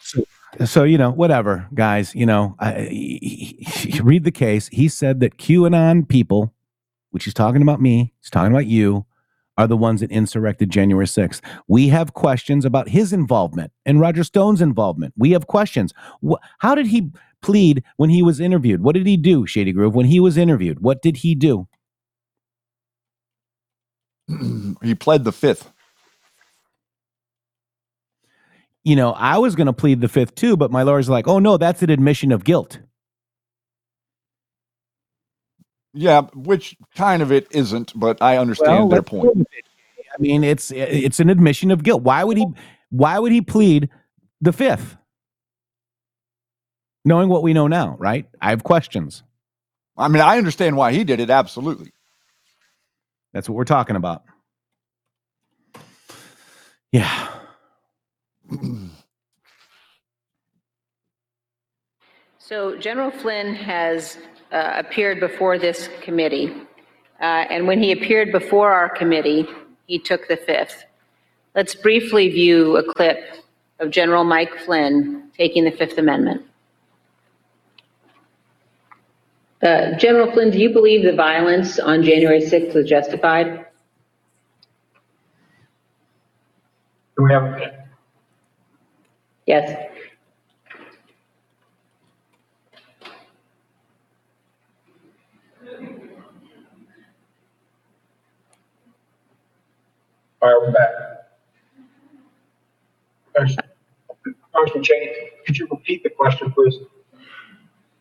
So, 0.00 0.24
so 0.64 0.84
you 0.84 0.98
know, 0.98 1.10
whatever, 1.10 1.68
guys. 1.74 2.14
You 2.14 2.26
know, 2.26 2.56
I, 2.58 2.88
read 4.02 4.24
the 4.24 4.32
case. 4.32 4.68
He 4.68 4.88
said 4.88 5.20
that 5.20 5.38
QAnon 5.38 6.08
people, 6.08 6.54
which 7.10 7.24
he's 7.24 7.34
talking 7.34 7.62
about 7.62 7.80
me, 7.80 8.12
he's 8.20 8.30
talking 8.30 8.52
about 8.52 8.66
you, 8.66 9.06
are 9.60 9.66
the 9.66 9.76
ones 9.76 10.00
that 10.00 10.10
insurrected 10.10 10.70
January 10.70 11.06
6th. 11.06 11.42
We 11.68 11.88
have 11.88 12.14
questions 12.14 12.64
about 12.64 12.88
his 12.88 13.12
involvement 13.12 13.72
and 13.84 14.00
Roger 14.00 14.24
Stone's 14.24 14.62
involvement. 14.62 15.12
We 15.18 15.32
have 15.32 15.46
questions. 15.48 15.92
How 16.60 16.74
did 16.74 16.86
he 16.86 17.10
plead 17.42 17.84
when 17.96 18.08
he 18.08 18.22
was 18.22 18.40
interviewed? 18.40 18.82
What 18.82 18.94
did 18.94 19.06
he 19.06 19.18
do, 19.18 19.46
Shady 19.46 19.72
Grove, 19.72 19.94
when 19.94 20.06
he 20.06 20.18
was 20.18 20.38
interviewed? 20.38 20.80
What 20.80 21.02
did 21.02 21.18
he 21.18 21.34
do? 21.34 21.68
he 24.82 24.94
pled 24.94 25.24
the 25.24 25.32
fifth. 25.32 25.70
You 28.84 28.96
know, 28.96 29.12
I 29.12 29.38
was 29.38 29.54
going 29.54 29.66
to 29.66 29.72
plead 29.72 30.00
the 30.00 30.08
fifth 30.08 30.34
too, 30.34 30.56
but 30.56 30.70
my 30.70 30.82
lawyer's 30.82 31.08
like, 31.08 31.28
oh 31.28 31.38
no, 31.38 31.56
that's 31.56 31.82
an 31.82 31.90
admission 31.90 32.32
of 32.32 32.44
guilt. 32.44 32.78
Yeah, 35.92 36.22
which 36.34 36.76
kind 36.94 37.20
of 37.20 37.32
it 37.32 37.48
isn't, 37.50 37.92
but 37.98 38.22
I 38.22 38.38
understand 38.38 38.78
Well, 38.78 38.88
their 38.88 39.02
point. 39.02 39.24
go 39.24 39.32
with 39.32 39.48
it. 39.52 39.64
I 40.12 40.20
mean, 40.20 40.44
it's 40.44 40.70
it's 40.72 41.20
an 41.20 41.28
admission 41.30 41.70
of 41.70 41.82
guilt. 41.82 42.02
Why 42.02 42.24
would 42.24 42.36
he? 42.36 42.46
Why 42.90 43.18
would 43.18 43.32
he 43.32 43.40
plead 43.40 43.88
the 44.40 44.52
fifth? 44.52 44.96
Knowing 47.04 47.28
what 47.28 47.42
we 47.42 47.52
know 47.52 47.66
now, 47.66 47.96
right? 47.98 48.26
I 48.40 48.50
have 48.50 48.62
questions. 48.64 49.22
I 49.96 50.08
mean, 50.08 50.22
I 50.22 50.38
understand 50.38 50.76
why 50.76 50.92
he 50.92 51.04
did 51.04 51.20
it. 51.20 51.30
Absolutely. 51.30 51.92
That's 53.32 53.48
what 53.48 53.54
we're 53.56 53.64
talking 53.64 53.96
about. 53.96 54.22
Yeah. 56.92 57.28
So 62.38 62.76
General 62.76 63.12
Flynn 63.12 63.54
has 63.54 64.18
uh, 64.50 64.72
appeared 64.76 65.20
before 65.20 65.56
this 65.58 65.88
committee, 66.00 66.52
uh, 67.20 67.46
and 67.48 67.66
when 67.68 67.80
he 67.80 67.92
appeared 67.92 68.32
before 68.32 68.72
our 68.72 68.88
committee, 68.88 69.46
he 69.86 69.98
took 69.98 70.26
the 70.26 70.36
fifth. 70.36 70.84
Let's 71.54 71.74
briefly 71.74 72.28
view 72.28 72.76
a 72.76 72.82
clip 72.82 73.18
of 73.78 73.90
General 73.90 74.24
Mike 74.24 74.56
Flynn 74.58 75.30
taking 75.36 75.64
the 75.64 75.70
Fifth 75.70 75.98
Amendment. 75.98 76.42
Uh, 79.62 79.92
General 79.98 80.32
Flynn, 80.32 80.50
do 80.50 80.58
you 80.58 80.70
believe 80.70 81.04
the 81.04 81.14
violence 81.14 81.78
on 81.78 82.02
January 82.02 82.40
6th 82.40 82.74
was 82.74 82.88
justified? 82.88 83.66
Do 87.16 87.24
we 87.24 87.32
have, 87.32 87.79
Yes. 89.50 89.74
all 100.40 100.48
right, 100.48 100.60
we're 100.62 100.70
back. 100.70 100.90
Congressman 104.54 104.84
Cheney, 104.84 105.08
could 105.44 105.58
you 105.58 105.66
repeat 105.68 106.04
the 106.04 106.10
question, 106.10 106.52
please? 106.52 106.76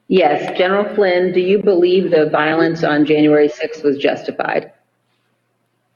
Yes. 0.08 0.56
General 0.56 0.94
Flynn, 0.94 1.34
do 1.34 1.40
you 1.40 1.64
believe 1.64 2.12
the 2.12 2.30
violence 2.30 2.84
on 2.84 3.08
January 3.08 3.50
6th 3.50 3.84
was 3.84 3.98
justified? 3.98 4.72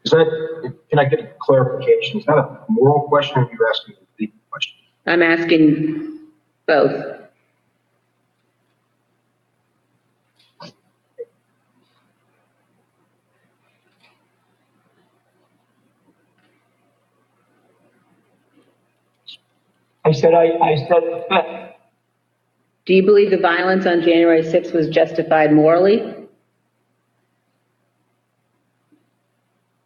Is 0.04 0.10
that, 0.10 0.74
can 0.90 0.98
I 0.98 1.06
get 1.06 1.20
a 1.20 1.30
clarification? 1.40 2.22
Is 2.22 2.26
that 2.26 2.40
a 2.40 2.66
moral 2.70 3.02
question 3.08 3.38
or 3.38 3.46
are 3.46 3.52
you 3.52 3.68
asking 3.70 3.96
a 3.98 4.06
legal 4.20 4.40
question? 4.50 4.83
I'm 5.06 5.22
asking 5.22 6.20
both. 6.68 7.14
I 20.06 20.12
said, 20.12 20.34
I, 20.34 20.46
I 20.62 20.76
said 20.76 21.26
fifth. 21.30 21.70
Do 22.86 22.94
you 22.94 23.04
believe 23.04 23.32
the 23.32 23.38
violence 23.38 23.86
on 23.86 24.02
January 24.02 24.44
6th 24.44 24.74
was 24.74 24.90
justified 24.90 25.54
morally? 25.54 26.02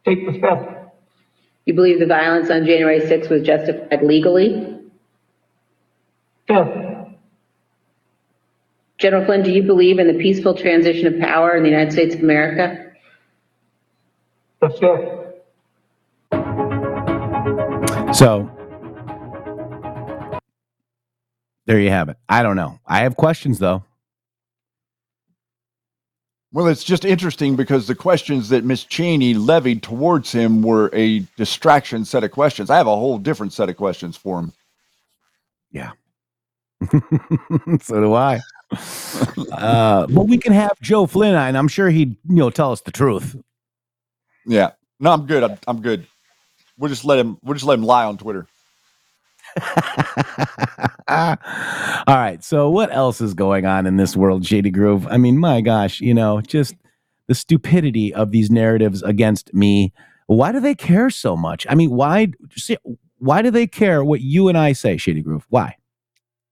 Take 0.04 0.26
the 0.26 0.32
fifth. 0.32 0.76
You 1.66 1.74
believe 1.74 2.00
the 2.00 2.06
violence 2.06 2.50
on 2.50 2.66
January 2.66 3.00
6th 3.00 3.30
was 3.30 3.42
justified 3.42 4.02
legally? 4.02 4.77
Fifth. 6.48 6.88
General 8.98 9.24
Flynn, 9.26 9.42
do 9.42 9.52
you 9.52 9.62
believe 9.62 9.98
in 9.98 10.08
the 10.08 10.14
peaceful 10.14 10.54
transition 10.54 11.06
of 11.06 11.20
power 11.20 11.56
in 11.56 11.62
the 11.62 11.68
United 11.68 11.92
States 11.92 12.14
of 12.16 12.22
America? 12.22 12.92
The 14.60 14.70
fifth. 14.70 15.18
So 18.16 18.50
there 21.66 21.78
you 21.78 21.90
have 21.90 22.08
it. 22.08 22.16
I 22.28 22.42
don't 22.42 22.56
know. 22.56 22.80
I 22.86 23.00
have 23.00 23.14
questions 23.14 23.58
though. 23.58 23.84
Well, 26.50 26.66
it's 26.66 26.82
just 26.82 27.04
interesting 27.04 27.56
because 27.56 27.86
the 27.86 27.94
questions 27.94 28.48
that 28.48 28.64
Miss 28.64 28.84
Cheney 28.84 29.34
levied 29.34 29.82
towards 29.82 30.32
him 30.32 30.62
were 30.62 30.88
a 30.94 31.20
distraction 31.36 32.06
set 32.06 32.24
of 32.24 32.30
questions. 32.30 32.70
I 32.70 32.78
have 32.78 32.86
a 32.86 32.96
whole 32.96 33.18
different 33.18 33.52
set 33.52 33.68
of 33.68 33.76
questions 33.76 34.16
for 34.16 34.38
him. 34.40 34.52
Yeah. 35.70 35.90
so 37.82 38.00
do 38.00 38.14
I. 38.14 38.40
Uh, 39.52 40.06
but 40.08 40.26
we 40.26 40.38
can 40.38 40.52
have 40.52 40.78
Joe 40.80 41.06
Flynn, 41.06 41.34
and 41.34 41.56
I'm 41.56 41.68
sure 41.68 41.90
he'd 41.90 42.16
you 42.28 42.36
know 42.36 42.50
tell 42.50 42.72
us 42.72 42.80
the 42.82 42.92
truth. 42.92 43.36
Yeah. 44.46 44.72
No, 45.00 45.12
I'm 45.12 45.26
good. 45.26 45.44
I'm, 45.44 45.58
I'm 45.66 45.80
good. 45.80 46.06
We'll 46.78 46.88
just 46.88 47.04
let 47.04 47.18
him. 47.18 47.38
We'll 47.42 47.54
just 47.54 47.66
let 47.66 47.78
him 47.78 47.84
lie 47.84 48.04
on 48.04 48.18
Twitter. 48.18 48.46
All 51.08 51.36
right. 52.06 52.38
So 52.42 52.70
what 52.70 52.92
else 52.92 53.20
is 53.20 53.34
going 53.34 53.66
on 53.66 53.86
in 53.86 53.96
this 53.96 54.16
world, 54.16 54.44
Shady 54.46 54.70
Grove? 54.70 55.06
I 55.08 55.16
mean, 55.16 55.38
my 55.38 55.60
gosh, 55.60 56.00
you 56.00 56.14
know, 56.14 56.40
just 56.40 56.74
the 57.26 57.34
stupidity 57.34 58.12
of 58.14 58.30
these 58.30 58.50
narratives 58.50 59.02
against 59.02 59.52
me. 59.54 59.92
Why 60.26 60.52
do 60.52 60.60
they 60.60 60.74
care 60.74 61.10
so 61.10 61.36
much? 61.36 61.66
I 61.68 61.74
mean, 61.74 61.90
why? 61.90 62.28
see, 62.56 62.76
Why 63.18 63.42
do 63.42 63.50
they 63.50 63.66
care 63.66 64.04
what 64.04 64.20
you 64.20 64.48
and 64.48 64.58
I 64.58 64.72
say, 64.72 64.96
Shady 64.96 65.22
Grove? 65.22 65.46
Why? 65.48 65.76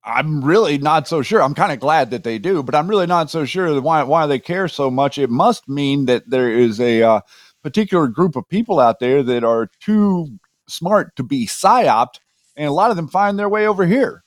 I'm 0.06 0.42
really 0.44 0.78
not 0.78 1.08
so 1.08 1.20
sure. 1.20 1.42
I'm 1.42 1.54
kind 1.54 1.72
of 1.72 1.80
glad 1.80 2.10
that 2.12 2.22
they 2.22 2.38
do, 2.38 2.62
but 2.62 2.76
I'm 2.76 2.88
really 2.88 3.06
not 3.08 3.28
so 3.28 3.44
sure 3.44 3.80
why 3.80 4.04
why 4.04 4.26
they 4.26 4.38
care 4.38 4.68
so 4.68 4.88
much. 4.88 5.18
It 5.18 5.30
must 5.30 5.68
mean 5.68 6.06
that 6.06 6.30
there 6.30 6.48
is 6.50 6.80
a 6.80 7.02
uh, 7.02 7.20
particular 7.64 8.06
group 8.06 8.36
of 8.36 8.48
people 8.48 8.78
out 8.78 9.00
there 9.00 9.24
that 9.24 9.42
are 9.42 9.68
too 9.80 10.28
smart 10.68 11.16
to 11.16 11.24
be 11.24 11.46
psyoped, 11.46 12.20
and 12.56 12.68
a 12.68 12.72
lot 12.72 12.90
of 12.90 12.96
them 12.96 13.08
find 13.08 13.36
their 13.36 13.48
way 13.48 13.66
over 13.66 13.84
here. 13.84 14.22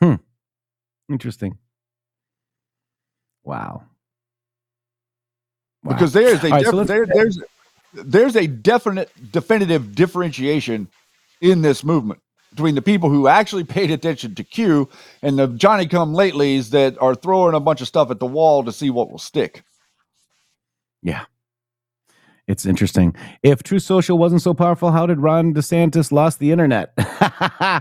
Hmm. 0.00 0.14
Interesting. 1.10 1.58
Wow. 3.44 3.82
Wow. 5.82 5.92
because 5.92 6.14
there's 6.14 6.42
a 6.42 6.46
All 6.46 6.52
right, 6.52 6.64
def- 6.64 6.72
let's- 6.72 6.88
there, 6.88 7.04
there's 7.06 7.38
there's 7.92 8.36
a 8.36 8.46
definite 8.46 9.10
definitive 9.30 9.94
differentiation 9.94 10.88
in 11.42 11.60
this 11.60 11.84
movement 11.84 12.20
between 12.54 12.76
the 12.76 12.82
people 12.82 13.10
who 13.10 13.26
actually 13.26 13.64
paid 13.64 13.90
attention 13.90 14.34
to 14.36 14.44
Q 14.44 14.88
and 15.22 15.38
the 15.38 15.48
Johnny 15.48 15.86
come 15.86 16.14
latelys 16.14 16.70
that 16.70 16.96
are 17.00 17.14
throwing 17.14 17.54
a 17.54 17.60
bunch 17.60 17.80
of 17.80 17.88
stuff 17.88 18.10
at 18.10 18.20
the 18.20 18.26
wall 18.26 18.62
to 18.62 18.72
see 18.72 18.90
what 18.90 19.10
will 19.10 19.18
stick. 19.18 19.64
Yeah. 21.02 21.24
It's 22.46 22.66
interesting. 22.66 23.16
If 23.42 23.62
Truth 23.62 23.82
Social 23.82 24.18
wasn't 24.18 24.42
so 24.42 24.54
powerful, 24.54 24.92
how 24.92 25.06
did 25.06 25.18
Ron 25.18 25.54
DeSantis 25.54 26.12
lost 26.12 26.38
the 26.38 26.52
internet? 26.52 26.92
uh, 26.98 27.80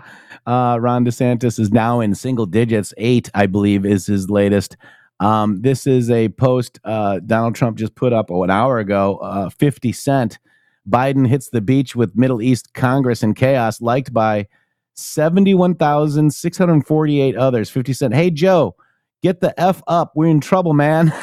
Ron 0.79 1.05
DeSantis 1.05 1.59
is 1.59 1.71
now 1.71 1.99
in 1.99 2.15
single 2.15 2.45
digits. 2.45 2.93
Eight, 2.97 3.29
I 3.33 3.45
believe, 3.45 3.85
is 3.85 4.07
his 4.07 4.29
latest. 4.29 4.77
Um, 5.19 5.61
this 5.61 5.85
is 5.85 6.09
a 6.09 6.29
post 6.29 6.79
uh, 6.83 7.19
Donald 7.19 7.55
Trump 7.55 7.77
just 7.77 7.93
put 7.95 8.13
up 8.13 8.31
oh, 8.31 8.43
an 8.43 8.49
hour 8.49 8.79
ago. 8.79 9.17
Uh, 9.17 9.49
50 9.49 9.91
Cent. 9.91 10.39
Biden 10.89 11.27
hits 11.27 11.49
the 11.49 11.61
beach 11.61 11.95
with 11.95 12.15
Middle 12.15 12.41
East 12.41 12.73
Congress 12.73 13.21
in 13.21 13.33
chaos, 13.33 13.79
liked 13.81 14.13
by 14.13 14.47
71,648 14.95 17.35
others. 17.35 17.69
50 17.69 17.93
Cent. 17.93 18.13
Hey, 18.13 18.29
Joe, 18.29 18.75
get 19.21 19.41
the 19.41 19.59
F 19.59 19.81
up. 19.87 20.13
We're 20.15 20.27
in 20.27 20.39
trouble, 20.39 20.73
man. 20.73 21.11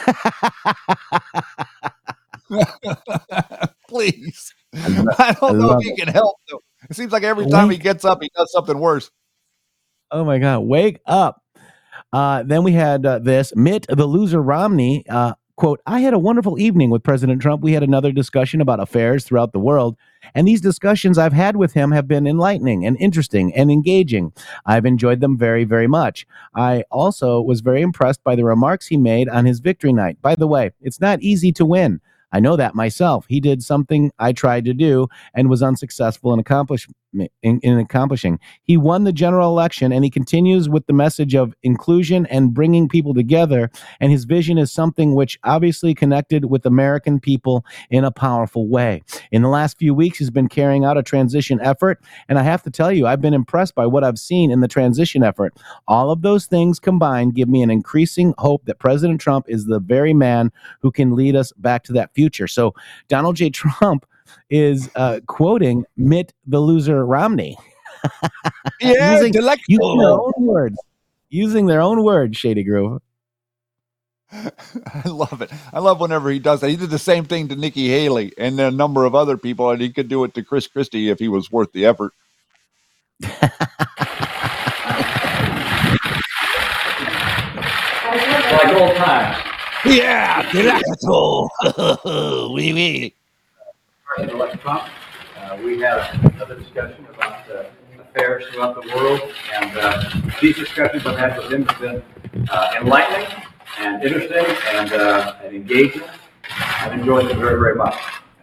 Please. 3.89 4.53
I 4.75 5.37
don't 5.41 5.57
I 5.57 5.59
know 5.59 5.79
if 5.79 5.85
he 5.85 5.97
can 5.97 6.09
help 6.09 6.37
though. 6.51 6.61
It 6.89 6.97
seems 6.97 7.13
like 7.13 7.23
every 7.23 7.47
time 7.47 7.71
he 7.71 7.77
gets 7.77 8.05
up, 8.05 8.23
he 8.23 8.31
does 8.37 8.51
something 8.53 8.79
worse. 8.79 9.11
Oh 10.11 10.25
my 10.25 10.39
God, 10.39 10.61
wake 10.61 11.01
up. 11.07 11.43
Uh, 12.13 12.43
then 12.43 12.65
we 12.65 12.73
had 12.73 13.07
uh, 13.07 13.19
this 13.19 13.55
Mitt 13.55 13.87
the 13.89 14.07
loser 14.07 14.43
Romney. 14.43 15.05
Uh, 15.09 15.35
quote, 15.61 15.83
I 15.87 16.01
had 16.01 16.15
a 16.15 16.19
wonderful 16.19 16.59
evening 16.59 16.89
with 16.89 17.03
President 17.03 17.43
Trump. 17.43 17.61
We 17.61 17.75
had 17.75 17.83
another 17.83 18.13
discussion 18.13 18.63
about 18.63 18.81
affairs 18.81 19.25
throughout 19.25 19.53
the 19.53 19.61
world. 19.61 19.95
And 20.35 20.49
these 20.49 20.63
discussions 20.63 21.19
I've 21.19 21.35
had 21.35 21.55
with 21.55 21.75
him 21.75 21.93
have 21.93 22.09
been 22.09 22.27
enlightening 22.27 22.87
and 22.87 22.97
interesting 22.99 23.55
and 23.55 23.71
engaging. 23.71 24.33
I've 24.65 24.87
enjoyed 24.87 25.21
them 25.21 25.37
very, 25.37 25.65
very 25.65 25.87
much. 25.87 26.27
I 26.55 26.85
also 26.91 27.43
was 27.43 27.61
very 27.61 27.83
impressed 27.83 28.25
by 28.25 28.37
the 28.37 28.45
remarks 28.45 28.87
he 28.87 28.97
made 28.97 29.29
on 29.29 29.45
his 29.45 29.61
victory 29.61 29.93
night. 29.93 30.17
By 30.23 30.35
the 30.35 30.47
way, 30.47 30.71
it's 30.81 30.99
not 30.99 31.21
easy 31.21 31.53
to 31.53 31.67
win. 31.67 32.01
I 32.33 32.41
know 32.41 32.57
that 32.57 32.75
myself. 32.75 33.27
He 33.29 33.39
did 33.39 33.63
something 33.63 34.13
I 34.19 34.33
tried 34.33 34.65
to 34.65 34.73
do 34.73 35.09
and 35.35 35.51
was 35.51 35.63
unsuccessful 35.63 36.33
in, 36.33 36.41
accomplish, 36.41 36.89
in, 37.13 37.61
in 37.61 37.79
accomplishing. 37.79 38.39
He 38.63 38.77
won 38.77 39.05
the 39.05 39.13
general 39.13 39.51
election 39.51 39.93
and 39.93 40.05
he 40.05 40.11
continues 40.11 40.69
with 40.69 40.87
the 40.87 40.93
message 40.93 41.35
of 41.35 41.55
inclusion 41.63 42.27
and 42.27 42.55
bringing 42.55 42.89
people 42.89 43.15
together. 43.15 43.71
And 44.01 44.13
his 44.13 44.25
vision 44.25 44.59
is 44.59 44.73
something 44.73 45.15
which 45.15 45.39
obviously 45.45 45.95
connected 45.95 46.47
with 46.47 46.67
American 46.67 47.21
people 47.21 47.65
in 47.91 48.05
a 48.05 48.11
powerful 48.11 48.69
way. 48.69 49.03
In 49.33 49.43
the 49.43 49.49
last 49.49 49.79
few 49.79 49.95
weeks, 49.95 50.19
he's 50.19 50.31
been 50.31 50.49
carrying 50.49 50.85
out 50.85 50.99
a 50.99 51.03
transition 51.03 51.61
effort. 51.61 52.01
And 52.29 52.39
I 52.39 52.43
have 52.43 52.63
to 52.65 52.71
tell 52.71 52.93
you, 52.93 53.07
I've 53.07 53.21
been 53.21 53.35
impressed 53.35 53.75
by 53.75 53.87
what 53.87 54.05
I've 54.05 54.19
seen 54.19 54.51
in 54.51 54.61
the 54.61 54.69
transition 54.69 55.23
effort. 55.23 55.57
All 55.89 56.11
of 56.11 56.23
those 56.23 56.47
things 56.47 56.79
combined 56.79 57.35
give 57.35 57.49
me 57.49 57.63
an 57.63 57.71
increasing 57.71 58.35
hope 58.39 58.65
that 58.67 58.79
President 58.79 59.21
Trump 59.21 59.47
is 59.49 59.67
the 59.67 59.81
very 59.81 60.15
man 60.15 60.53
who 60.81 60.91
can 60.91 61.15
lead 61.15 61.37
us 61.37 61.53
back 61.53 61.85
to 61.85 61.93
that 61.93 62.15
future. 62.15 62.47
So 62.47 62.75
Donald 63.09 63.37
J. 63.37 63.51
Trump 63.51 64.07
is 64.49 64.91
uh, 64.95 65.21
quoting 65.27 65.85
Mitt 65.97 66.33
the 66.47 66.61
loser 66.61 67.05
Romney. 67.05 67.57
Yeah, 68.81 69.17
using, 69.17 69.33
delectable. 69.33 69.67
using 69.69 69.99
their 69.99 70.11
own 70.11 70.33
words. 70.39 70.79
Using 71.29 71.67
their 71.67 71.81
own 71.83 72.03
words, 72.03 72.39
Shady 72.39 72.65
Grove. 72.65 73.03
I 74.33 75.03
love 75.07 75.43
it. 75.43 75.51
I 75.73 75.81
love 75.81 76.01
whenever 76.01 76.31
he 76.31 76.39
does 76.39 76.61
that. 76.61 76.71
He 76.71 76.77
did 76.77 76.89
the 76.91 76.99
same 76.99 77.25
thing 77.25 77.49
to 77.49 77.57
Nikki 77.57 77.89
Haley 77.89 78.33
and 78.39 78.59
a 78.59 78.71
number 78.71 79.05
of 79.05 79.15
other 79.15 79.37
people, 79.37 79.71
and 79.71 79.83
he 79.83 79.91
could 79.91 80.09
do 80.09 80.25
it 80.25 80.33
to 80.35 80.43
Chris 80.43 80.67
Christie 80.67 81.11
if 81.11 81.19
he 81.19 81.29
was 81.29 81.51
worth 81.53 81.73
the 81.73 81.85
effort. 81.87 82.13
Like 88.51 88.75
old 88.75 88.97
times. 88.97 89.39
Yeah, 89.87 90.51
delectable. 90.53 91.49
Wee 92.53 92.73
wee. 92.73 93.15
President-elect 94.17 94.61
Trump, 94.61 94.83
uh, 95.39 95.57
we 95.65 95.79
had 95.79 95.99
another 96.35 96.57
discussion 96.57 97.07
about 97.15 97.49
uh, 97.49 97.63
affairs 98.01 98.45
throughout 98.51 98.75
the 98.75 98.93
world, 98.97 99.21
and 99.55 99.77
uh, 99.77 100.11
these 100.41 100.57
discussions 100.57 101.07
I've 101.07 101.17
had 101.17 101.39
with 101.39 101.53
him 101.53 101.65
have 101.65 101.81
been 101.81 102.03
uh, 102.51 102.75
enlightening 102.81 103.29
and 103.79 104.03
interesting 104.03 104.45
and, 104.73 104.93
uh, 104.93 105.37
and 105.45 105.55
engaging. 105.55 106.03
I've 106.51 106.93
enjoyed 106.93 107.31
them 107.31 107.39
very, 107.39 107.61
very 107.61 107.77
much. 107.77 107.95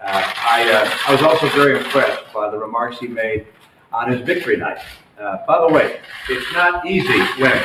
Uh, 0.02 0.34
I, 0.38 0.72
uh, 0.72 0.98
I 1.10 1.12
was 1.12 1.22
also 1.22 1.50
very 1.50 1.78
impressed 1.78 2.24
by 2.34 2.50
the 2.50 2.58
remarks 2.58 3.00
he 3.00 3.10
made 3.10 3.46
on 3.92 4.10
his 4.10 4.22
victory 4.22 4.56
night. 4.56 4.78
Uh, 5.20 5.40
by 5.46 5.60
the 5.60 5.68
way, 5.68 6.00
it's 6.30 6.54
not 6.54 6.86
easy 6.86 7.20
winning. 7.42 7.64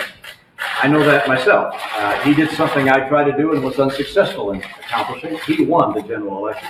I 0.59 0.89
know 0.89 1.05
that 1.05 1.29
myself. 1.29 1.81
Uh, 1.95 2.21
he 2.23 2.35
did 2.35 2.51
something 2.51 2.89
I 2.89 3.09
tried 3.09 3.31
to 3.31 3.37
do 3.37 3.53
and 3.53 3.63
was 3.63 3.79
unsuccessful 3.79 4.51
in 4.51 4.61
accomplishing. 4.61 5.39
He 5.47 5.65
won 5.65 5.95
the 5.95 6.03
general 6.03 6.39
election. 6.39 6.69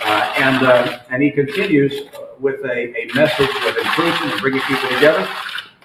Uh, 0.00 0.32
and, 0.38 0.66
uh, 0.66 0.98
and 1.10 1.22
he 1.22 1.30
continues 1.30 2.08
with 2.38 2.64
a, 2.64 2.96
a 2.96 3.14
message 3.14 3.50
of 3.66 3.76
inclusion 3.76 4.30
and 4.30 4.40
bringing 4.40 4.60
people 4.62 4.88
together. 4.90 5.28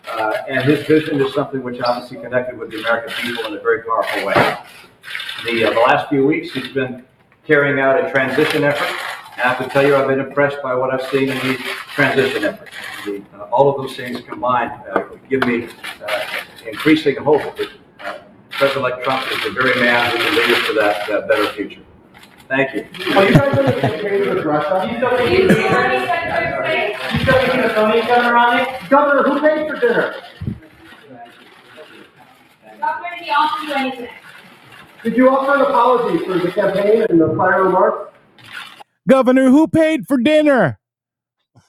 Uh, 0.08 0.34
and 0.48 0.64
his 0.64 0.86
vision 0.86 1.20
is 1.22 1.34
something 1.34 1.64
which 1.64 1.82
obviously 1.82 2.18
connected 2.18 2.58
with 2.58 2.70
the 2.72 2.80
American 2.80 3.14
people 3.22 3.46
in 3.46 3.58
a 3.58 3.62
very 3.62 3.82
powerful 3.84 4.26
way. 4.26 4.58
The, 5.46 5.66
uh, 5.66 5.74
the 5.74 5.80
last 5.80 6.10
few 6.10 6.26
weeks, 6.28 6.54
he's 6.54 6.70
been 6.70 7.04
carrying 7.46 7.80
out 7.80 8.04
a 8.04 8.12
transition 8.12 8.64
effort. 8.64 8.88
And 9.34 9.42
I 9.42 9.54
have 9.54 9.58
to 9.66 9.70
tell 9.70 9.86
you, 9.86 9.96
I've 9.96 10.08
been 10.08 10.20
impressed 10.20 10.62
by 10.62 10.76
what 10.76 10.94
I've 10.94 11.10
seen 11.10 11.30
in 11.30 11.40
these 11.40 11.60
transition 11.96 12.44
efforts. 12.44 12.72
The, 13.06 13.24
uh, 13.34 13.46
all 13.52 13.70
of 13.70 13.78
those 13.78 13.96
things 13.96 14.22
combined 14.22 14.72
uh, 14.94 15.04
give 15.30 15.44
me 15.46 15.68
increasing 16.68 17.16
hope 17.16 17.42
that 17.58 17.70
President-elect 18.52 19.04
Trump 19.04 19.32
is 19.32 19.44
the 19.44 19.50
very 19.50 19.80
man 19.80 20.12
who 20.12 20.18
can 20.18 20.36
lead 20.36 20.52
us 20.52 20.68
to 20.68 20.74
that, 20.74 21.08
that 21.08 21.28
better 21.28 21.48
future. 21.54 21.82
Thank 22.54 22.76
you. 22.76 22.82
Are 23.16 23.26
you 23.26 23.34
guys 23.34 23.56
going 23.56 23.66
to 23.66 23.82
campaign 23.82 24.30
with 24.30 24.46
Russia? 24.46 24.88
You 24.88 24.98
still 24.98 25.18
thinking, 25.18 25.40
you 25.42 25.50
still 27.24 27.40
thinking 27.40 27.60
of 27.62 27.72
Tony 27.72 28.02
Governor 28.02 28.38
on 28.38 28.60
it? 28.60 28.90
Governor, 28.92 29.24
who 29.24 29.42
paid 29.42 29.68
for 29.68 29.80
dinner? 29.80 30.14
Governor, 32.80 33.16
he 33.20 33.32
offered 33.32 33.68
you 33.68 33.74
anything. 33.74 34.08
Did 35.04 35.18
you 35.18 35.30
offer 35.32 35.56
an 35.56 35.62
apology 35.62 36.24
for 36.26 36.38
the 36.38 36.52
campaign 36.52 37.08
and 37.10 37.20
the 37.20 37.30
prior 37.30 37.64
remarks? 37.64 38.14
Governor, 39.10 39.50
who 39.50 39.68
paid 39.68 40.06
for 40.06 40.18
dinner? 40.20 40.80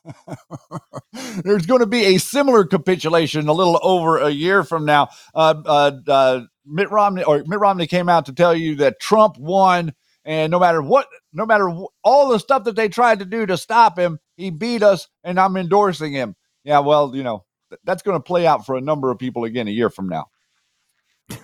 There's 1.45 1.65
going 1.65 1.81
to 1.81 1.87
be 1.87 2.15
a 2.15 2.19
similar 2.19 2.67
capitulation 2.67 3.49
a 3.49 3.55
little 3.55 3.81
over 3.83 4.19
a 4.19 4.29
year 4.29 4.63
from 4.63 4.85
now. 4.85 5.09
Uh, 5.35 5.55
uh, 5.65 5.93
uh, 6.07 6.41
Mitt 6.67 6.91
Romney 6.91 7.23
or 7.23 7.43
Mitt 7.47 7.59
Romney 7.59 7.87
came 7.87 8.11
out 8.11 8.27
to 8.27 8.35
tell 8.35 8.55
you 8.55 8.75
that 8.77 9.01
Trump 9.01 9.39
won, 9.39 9.95
and 10.25 10.51
no 10.51 10.59
matter 10.59 10.83
what, 10.83 11.07
no 11.33 11.47
matter 11.47 11.69
wh- 11.69 11.93
all 12.03 12.29
the 12.29 12.39
stuff 12.39 12.65
that 12.65 12.77
they 12.77 12.89
tried 12.89 13.19
to 13.19 13.25
do 13.25 13.47
to 13.47 13.57
stop 13.57 13.99
him, 13.99 14.19
he 14.37 14.51
beat 14.51 14.83
us, 14.83 15.09
and 15.23 15.39
I'm 15.39 15.57
endorsing 15.57 16.13
him. 16.13 16.37
Yeah, 16.65 16.81
well, 16.81 17.15
you 17.15 17.23
know 17.23 17.45
th- 17.71 17.81
that's 17.85 18.03
going 18.03 18.19
to 18.19 18.23
play 18.23 18.47
out 18.47 18.67
for 18.67 18.77
a 18.77 18.81
number 18.81 19.11
of 19.11 19.19
people 19.19 19.45
again 19.45 19.69
a 19.69 19.73
year 19.73 19.91
from 19.91 20.09
now. 20.09 20.27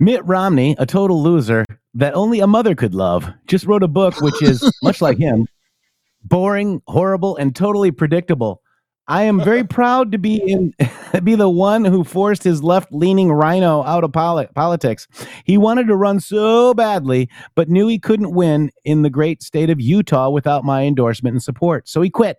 Mitt 0.00 0.24
Romney, 0.24 0.76
a 0.78 0.86
total 0.86 1.22
loser 1.22 1.64
that 1.94 2.14
only 2.14 2.40
a 2.40 2.46
mother 2.46 2.74
could 2.74 2.94
love, 2.94 3.28
just 3.46 3.66
wrote 3.66 3.82
a 3.82 3.88
book 3.88 4.20
which 4.20 4.40
is 4.42 4.72
much 4.82 5.00
like 5.00 5.18
him, 5.18 5.46
boring, 6.22 6.80
horrible, 6.86 7.36
and 7.36 7.54
totally 7.54 7.90
predictable. 7.90 8.62
I 9.08 9.24
am 9.24 9.42
very 9.42 9.64
proud 9.66 10.12
to 10.12 10.18
be 10.18 10.36
in 10.36 10.74
be 11.24 11.34
the 11.34 11.48
one 11.48 11.84
who 11.84 12.04
forced 12.04 12.44
his 12.44 12.62
left-leaning 12.62 13.32
rhino 13.32 13.82
out 13.84 14.04
of 14.04 14.12
poli- 14.12 14.48
politics. 14.54 15.08
He 15.44 15.58
wanted 15.58 15.88
to 15.88 15.96
run 15.96 16.20
so 16.20 16.74
badly, 16.74 17.28
but 17.54 17.68
knew 17.68 17.88
he 17.88 17.98
couldn't 17.98 18.34
win 18.34 18.70
in 18.84 19.02
the 19.02 19.10
great 19.10 19.42
state 19.42 19.70
of 19.70 19.80
Utah 19.80 20.30
without 20.30 20.64
my 20.64 20.82
endorsement 20.82 21.34
and 21.34 21.42
support. 21.42 21.88
So 21.88 22.02
he 22.02 22.10
quit. 22.10 22.38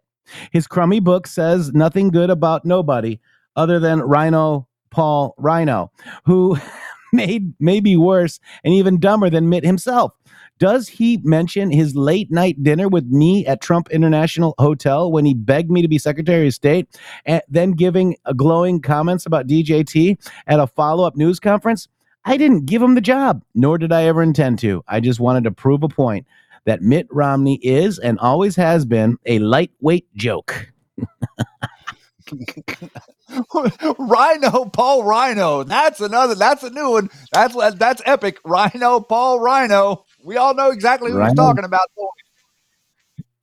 His 0.52 0.68
crummy 0.68 1.00
book 1.00 1.26
says 1.26 1.74
nothing 1.74 2.10
good 2.10 2.30
about 2.30 2.64
nobody 2.64 3.20
other 3.56 3.80
than 3.80 4.00
Rhino 4.00 4.68
Paul 4.91 5.34
Rhino, 5.38 5.91
who 6.26 6.58
made 7.14 7.54
maybe 7.60 7.98
worse 7.98 8.40
and 8.64 8.74
even 8.74 9.00
dumber 9.00 9.30
than 9.30 9.50
Mitt 9.50 9.66
himself. 9.66 10.14
Does 10.60 10.90
he 10.90 11.19
mention 11.23 11.72
his 11.72 11.95
late 11.95 12.30
night 12.31 12.61
dinner 12.61 12.90
with 12.90 13.06
me 13.06 13.45
at 13.45 13.61
Trump 13.61 13.90
International 13.91 14.56
Hotel 14.60 15.11
when 15.11 15.26
he 15.26 15.34
begged 15.34 15.72
me 15.72 15.81
to 15.81 15.88
be 15.88 15.98
Secretary 15.98 16.48
of 16.48 16.53
State 16.53 16.88
and 17.26 17.41
then 17.48 17.72
giving 17.72 18.18
a 18.26 18.34
glowing 18.34 18.81
comments 18.81 19.26
about 19.26 19.48
DJT 19.48 20.18
at 20.48 20.60
a 20.60 20.68
follow 20.68 21.06
up 21.06 21.15
news 21.15 21.40
conference? 21.40 21.88
I 22.26 22.38
didn't 22.38 22.65
give 22.65 22.81
him 22.81 22.95
the 22.95 23.02
job, 23.02 23.44
nor 23.56 23.77
did 23.77 23.94
I 23.94 24.03
ever 24.03 24.22
intend 24.22 24.60
to. 24.60 24.84
I 24.88 24.99
just 24.99 25.19
wanted 25.22 25.45
to 25.45 25.52
prove 25.52 25.81
a 25.84 25.88
point 25.88 26.27
that 26.65 26.81
Mitt 26.81 27.07
Romney 27.10 27.56
is 27.64 27.98
and 27.98 28.19
always 28.19 28.56
has 28.57 28.86
been 28.86 29.18
a 29.26 29.40
lightweight 29.40 30.14
joke. 30.15 30.72
Rhino 33.98 34.65
Paul 34.65 35.03
Rhino. 35.03 35.64
That's 35.64 36.02
another. 36.02 36.36
That's 36.36 36.64
a 36.64 36.69
new 36.69 36.91
one. 36.91 37.10
That's 37.31 37.56
that's 37.76 38.02
epic. 38.06 38.40
Rhino 38.44 38.99
Paul 38.99 39.40
Rhino. 39.40 40.06
We 40.24 40.38
all 40.38 40.54
know 40.54 40.72
exactly 40.72 41.12
who 41.12 41.18
he's 41.18 41.30
Rhino. 41.30 41.36
talking 41.36 41.64
about. 41.64 41.82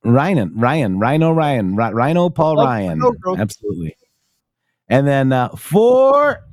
Ryan, 0.03 0.51
Ryan, 0.55 0.99
Rhino 0.99 1.31
Ryan, 1.31 1.75
Ri- 1.75 1.93
Rhino 1.93 2.29
Paul 2.29 2.55
Love 2.55 2.67
Ryan. 2.67 2.99
Rhino. 2.99 3.37
Absolutely. 3.37 3.97
And 4.89 5.07
then 5.07 5.33
uh, 5.33 5.49
four. 5.49 6.45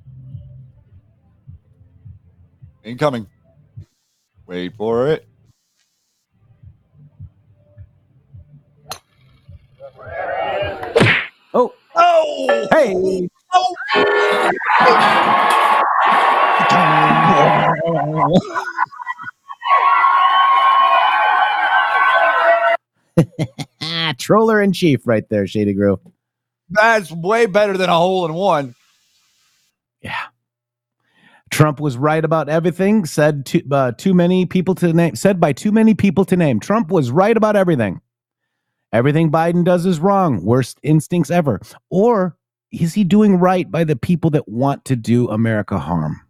Incoming. 2.82 3.26
Wait 4.46 4.74
for 4.76 5.08
it. 5.08 5.26
Oh. 11.54 11.72
Oh. 11.94 12.68
Hey. 12.72 13.28
Troller 24.18 24.60
in 24.60 24.72
chief, 24.72 25.06
right 25.06 25.28
there, 25.28 25.46
Shady 25.46 25.72
Grove. 25.72 26.00
That's 26.70 27.10
way 27.10 27.46
better 27.46 27.76
than 27.76 27.88
a 27.88 27.96
hole 27.96 28.24
in 28.24 28.34
one. 28.34 28.74
Yeah. 30.00 30.26
Trump 31.50 31.78
was 31.78 31.96
right 31.96 32.24
about 32.24 32.48
everything. 32.48 33.04
Said 33.04 33.46
to, 33.46 33.62
uh, 33.70 33.92
too 33.92 34.14
many 34.14 34.44
people 34.44 34.74
to 34.76 34.92
name. 34.92 35.14
Said 35.14 35.40
by 35.40 35.52
too 35.52 35.70
many 35.70 35.94
people 35.94 36.24
to 36.24 36.36
name. 36.36 36.58
Trump 36.58 36.90
was 36.90 37.10
right 37.10 37.36
about 37.36 37.54
everything. 37.54 38.00
Everything 38.92 39.30
Biden 39.30 39.64
does 39.64 39.86
is 39.86 40.00
wrong. 40.00 40.44
Worst 40.44 40.78
instincts 40.82 41.30
ever. 41.30 41.60
Or 41.90 42.36
is 42.72 42.94
he 42.94 43.04
doing 43.04 43.36
right 43.36 43.70
by 43.70 43.84
the 43.84 43.96
people 43.96 44.30
that 44.30 44.48
want 44.48 44.84
to 44.86 44.96
do 44.96 45.28
America 45.28 45.78
harm? 45.78 46.20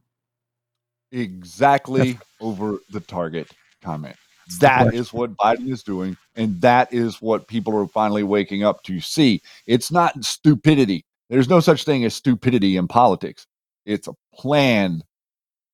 Exactly 1.13 2.19
over 2.41 2.79
the 2.91 3.01
target 3.01 3.51
comment. 3.83 4.17
That 4.61 4.91
question. 4.91 5.05
what 5.13 5.37
Biden 5.37 5.71
is 5.71 5.83
doing, 5.83 6.17
and 6.37 6.61
that 6.61 6.93
is 6.93 7.21
what 7.21 7.49
people 7.49 7.77
are 7.77 7.87
finally 7.87 8.23
waking 8.23 8.63
up 8.63 8.83
to 8.85 9.01
see. 9.01 9.43
It's 9.67 9.91
not 9.91 10.25
stupidity. 10.25 11.05
There's 11.31 11.49
no 11.49 11.61
such 11.61 11.85
thing 11.85 12.05
as 12.05 12.15
stupidity 12.15 12.77
in 12.77 12.89
politics. 12.89 13.47
It's 13.87 14.09
a 14.09 14.15
planned 14.35 15.05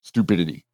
stupidity. 0.02 0.64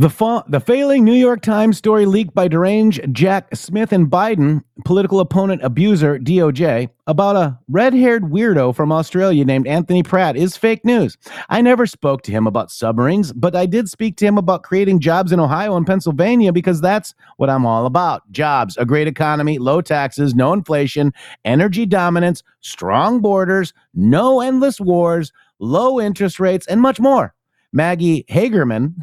The, 0.00 0.08
fa- 0.08 0.44
the 0.48 0.60
failing 0.60 1.04
New 1.04 1.12
York 1.12 1.42
Times 1.42 1.76
story 1.76 2.06
leaked 2.06 2.34
by 2.34 2.48
deranged 2.48 3.02
Jack 3.12 3.54
Smith 3.54 3.92
and 3.92 4.10
Biden, 4.10 4.64
political 4.86 5.20
opponent 5.20 5.60
abuser 5.62 6.18
DOJ, 6.18 6.88
about 7.06 7.36
a 7.36 7.58
red 7.68 7.92
haired 7.92 8.22
weirdo 8.22 8.74
from 8.74 8.92
Australia 8.92 9.44
named 9.44 9.66
Anthony 9.66 10.02
Pratt 10.02 10.38
is 10.38 10.56
fake 10.56 10.86
news. 10.86 11.18
I 11.50 11.60
never 11.60 11.84
spoke 11.86 12.22
to 12.22 12.32
him 12.32 12.46
about 12.46 12.70
submarines, 12.70 13.34
but 13.34 13.54
I 13.54 13.66
did 13.66 13.90
speak 13.90 14.16
to 14.16 14.24
him 14.24 14.38
about 14.38 14.62
creating 14.62 15.00
jobs 15.00 15.32
in 15.32 15.38
Ohio 15.38 15.76
and 15.76 15.86
Pennsylvania 15.86 16.50
because 16.50 16.80
that's 16.80 17.14
what 17.36 17.50
I'm 17.50 17.66
all 17.66 17.84
about 17.84 18.22
jobs, 18.32 18.78
a 18.78 18.86
great 18.86 19.06
economy, 19.06 19.58
low 19.58 19.82
taxes, 19.82 20.34
no 20.34 20.54
inflation, 20.54 21.12
energy 21.44 21.84
dominance, 21.84 22.42
strong 22.62 23.20
borders, 23.20 23.74
no 23.92 24.40
endless 24.40 24.80
wars, 24.80 25.30
low 25.58 26.00
interest 26.00 26.40
rates, 26.40 26.66
and 26.68 26.80
much 26.80 26.98
more. 26.98 27.34
Maggie 27.70 28.24
Hagerman 28.30 28.94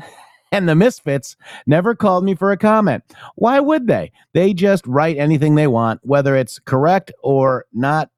and 0.51 0.67
the 0.67 0.75
Misfits 0.75 1.35
never 1.65 1.95
called 1.95 2.23
me 2.23 2.35
for 2.35 2.51
a 2.51 2.57
comment. 2.57 3.03
Why 3.35 3.59
would 3.59 3.87
they? 3.87 4.11
They 4.33 4.53
just 4.53 4.85
write 4.87 5.17
anything 5.17 5.55
they 5.55 5.67
want, 5.67 6.01
whether 6.03 6.35
it's 6.35 6.59
correct 6.59 7.11
or 7.23 7.65
not, 7.73 8.09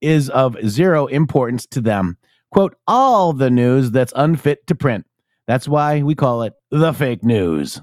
is 0.00 0.28
of 0.30 0.56
zero 0.66 1.06
importance 1.06 1.66
to 1.66 1.80
them. 1.80 2.18
Quote, 2.50 2.76
all 2.86 3.32
the 3.32 3.50
news 3.50 3.90
that's 3.90 4.12
unfit 4.16 4.66
to 4.66 4.74
print. 4.74 5.06
That's 5.46 5.68
why 5.68 6.02
we 6.02 6.14
call 6.14 6.42
it 6.42 6.54
the 6.70 6.92
fake 6.92 7.24
news. 7.24 7.80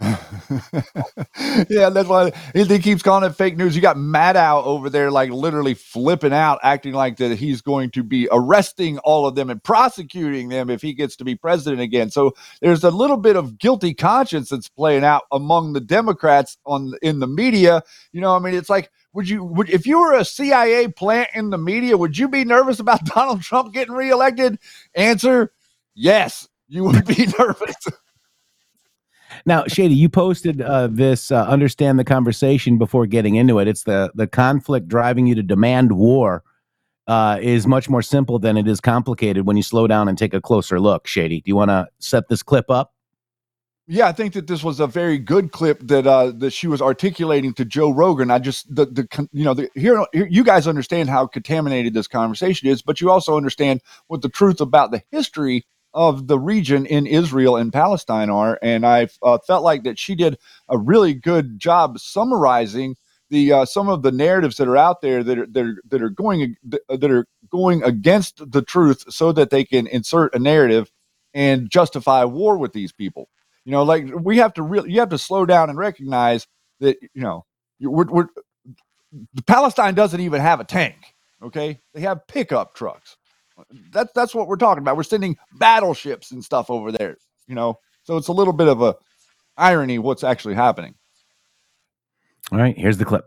yeah, 1.68 1.90
that's 1.90 2.08
why 2.08 2.32
he, 2.54 2.78
keeps 2.78 3.02
calling 3.02 3.28
it 3.28 3.36
fake 3.36 3.58
news. 3.58 3.76
You 3.76 3.82
got 3.82 3.96
Maddow 3.96 4.64
over 4.64 4.88
there, 4.88 5.10
like 5.10 5.30
literally 5.30 5.74
flipping 5.74 6.32
out, 6.32 6.58
acting 6.62 6.94
like 6.94 7.18
that 7.18 7.36
he's 7.36 7.60
going 7.60 7.90
to 7.90 8.02
be 8.02 8.26
arresting 8.32 8.98
all 9.00 9.26
of 9.26 9.34
them 9.34 9.50
and 9.50 9.62
prosecuting 9.62 10.48
them 10.48 10.70
if 10.70 10.80
he 10.80 10.94
gets 10.94 11.16
to 11.16 11.24
be 11.24 11.34
president 11.34 11.82
again. 11.82 12.10
So 12.10 12.32
there's 12.62 12.82
a 12.82 12.90
little 12.90 13.18
bit 13.18 13.36
of 13.36 13.58
guilty 13.58 13.92
conscience 13.92 14.48
that's 14.48 14.68
playing 14.68 15.04
out 15.04 15.24
among 15.30 15.74
the 15.74 15.80
Democrats 15.80 16.56
on 16.64 16.94
in 17.02 17.18
the 17.18 17.26
media. 17.26 17.82
You 18.12 18.22
know, 18.22 18.34
I 18.34 18.38
mean, 18.38 18.54
it's 18.54 18.70
like, 18.70 18.90
would 19.12 19.28
you 19.28 19.44
would 19.44 19.68
if 19.68 19.86
you 19.86 20.00
were 20.00 20.14
a 20.14 20.24
CIA 20.24 20.88
plant 20.88 21.28
in 21.34 21.50
the 21.50 21.58
media, 21.58 21.98
would 21.98 22.16
you 22.16 22.28
be 22.28 22.44
nervous 22.44 22.80
about 22.80 23.04
Donald 23.04 23.42
Trump 23.42 23.74
getting 23.74 23.94
reelected? 23.94 24.58
Answer: 24.94 25.52
Yes, 25.94 26.48
you 26.68 26.84
would 26.84 27.04
be 27.04 27.26
nervous. 27.38 27.76
Now, 29.46 29.64
Shady, 29.66 29.94
you 29.94 30.08
posted 30.08 30.60
uh, 30.60 30.88
this. 30.88 31.30
Uh, 31.30 31.44
understand 31.44 31.98
the 31.98 32.04
conversation 32.04 32.78
before 32.78 33.06
getting 33.06 33.36
into 33.36 33.58
it. 33.58 33.68
It's 33.68 33.84
the 33.84 34.10
the 34.14 34.26
conflict 34.26 34.88
driving 34.88 35.26
you 35.26 35.34
to 35.34 35.42
demand 35.42 35.92
war 35.92 36.42
uh, 37.06 37.38
is 37.40 37.66
much 37.66 37.88
more 37.88 38.02
simple 38.02 38.38
than 38.38 38.56
it 38.56 38.68
is 38.68 38.80
complicated 38.80 39.46
when 39.46 39.56
you 39.56 39.62
slow 39.62 39.86
down 39.86 40.08
and 40.08 40.16
take 40.16 40.34
a 40.34 40.40
closer 40.40 40.78
look. 40.78 41.06
Shady, 41.06 41.40
do 41.40 41.48
you 41.48 41.56
want 41.56 41.70
to 41.70 41.88
set 41.98 42.28
this 42.28 42.42
clip 42.42 42.70
up? 42.70 42.94
Yeah, 43.92 44.06
I 44.06 44.12
think 44.12 44.34
that 44.34 44.46
this 44.46 44.62
was 44.62 44.78
a 44.78 44.86
very 44.86 45.18
good 45.18 45.50
clip 45.50 45.80
that 45.88 46.06
uh, 46.06 46.30
that 46.36 46.52
she 46.52 46.68
was 46.68 46.80
articulating 46.80 47.52
to 47.54 47.64
Joe 47.64 47.90
Rogan. 47.90 48.30
I 48.30 48.38
just 48.38 48.72
the 48.72 48.86
the 48.86 49.28
you 49.32 49.42
know 49.44 49.54
the, 49.54 49.68
here, 49.74 50.06
here 50.12 50.28
you 50.30 50.44
guys 50.44 50.68
understand 50.68 51.08
how 51.08 51.26
contaminated 51.26 51.92
this 51.92 52.06
conversation 52.06 52.68
is, 52.68 52.82
but 52.82 53.00
you 53.00 53.10
also 53.10 53.36
understand 53.36 53.80
what 54.06 54.22
the 54.22 54.28
truth 54.28 54.60
about 54.60 54.92
the 54.92 55.02
history 55.10 55.66
of 55.92 56.26
the 56.26 56.38
region 56.38 56.86
in 56.86 57.06
Israel 57.06 57.56
and 57.56 57.72
Palestine 57.72 58.30
are. 58.30 58.58
And 58.62 58.86
I 58.86 59.08
uh, 59.22 59.38
felt 59.38 59.64
like 59.64 59.82
that 59.84 59.98
she 59.98 60.14
did 60.14 60.38
a 60.68 60.78
really 60.78 61.14
good 61.14 61.58
job 61.58 61.98
summarizing 61.98 62.96
the 63.30 63.52
uh, 63.52 63.64
some 63.64 63.88
of 63.88 64.02
the 64.02 64.12
narratives 64.12 64.56
that 64.56 64.68
are 64.68 64.76
out 64.76 65.00
there 65.00 65.22
that 65.22 65.38
are 65.38 65.46
that 65.46 65.64
are, 65.64 65.82
that 65.88 66.02
are 66.02 66.10
going 66.10 66.56
that 66.68 67.10
are 67.10 67.26
going 67.48 67.82
against 67.84 68.50
the 68.50 68.62
truth, 68.62 69.04
so 69.08 69.32
that 69.32 69.50
they 69.50 69.64
can 69.64 69.86
insert 69.86 70.34
a 70.34 70.38
narrative 70.38 70.90
and 71.32 71.70
justify 71.70 72.24
war 72.24 72.58
with 72.58 72.72
these 72.72 72.92
people. 72.92 73.28
You 73.64 73.72
know, 73.72 73.84
like 73.84 74.06
we 74.20 74.38
have 74.38 74.52
to 74.54 74.62
really 74.62 74.92
you 74.92 74.98
have 75.00 75.10
to 75.10 75.18
slow 75.18 75.46
down 75.46 75.70
and 75.70 75.78
recognize 75.78 76.46
that 76.80 76.96
you 77.14 77.22
know 77.22 77.44
we're, 77.80 78.06
we're 78.06 78.26
Palestine 79.46 79.94
doesn't 79.94 80.20
even 80.20 80.40
have 80.40 80.58
a 80.58 80.64
tank. 80.64 81.14
Okay, 81.40 81.80
they 81.94 82.00
have 82.00 82.26
pickup 82.26 82.74
trucks 82.74 83.16
that's 83.92 84.12
that's 84.14 84.34
what 84.34 84.48
we're 84.48 84.56
talking 84.56 84.82
about. 84.82 84.96
We're 84.96 85.02
sending 85.02 85.36
battleships 85.58 86.30
and 86.32 86.44
stuff 86.44 86.70
over 86.70 86.92
there, 86.92 87.16
you 87.46 87.54
know. 87.54 87.78
So 88.04 88.16
it's 88.16 88.28
a 88.28 88.32
little 88.32 88.52
bit 88.52 88.68
of 88.68 88.82
a 88.82 88.96
irony 89.56 89.98
what's 89.98 90.24
actually 90.24 90.54
happening. 90.54 90.94
All 92.52 92.58
right, 92.58 92.76
here's 92.76 92.98
the 92.98 93.04
clip. 93.04 93.26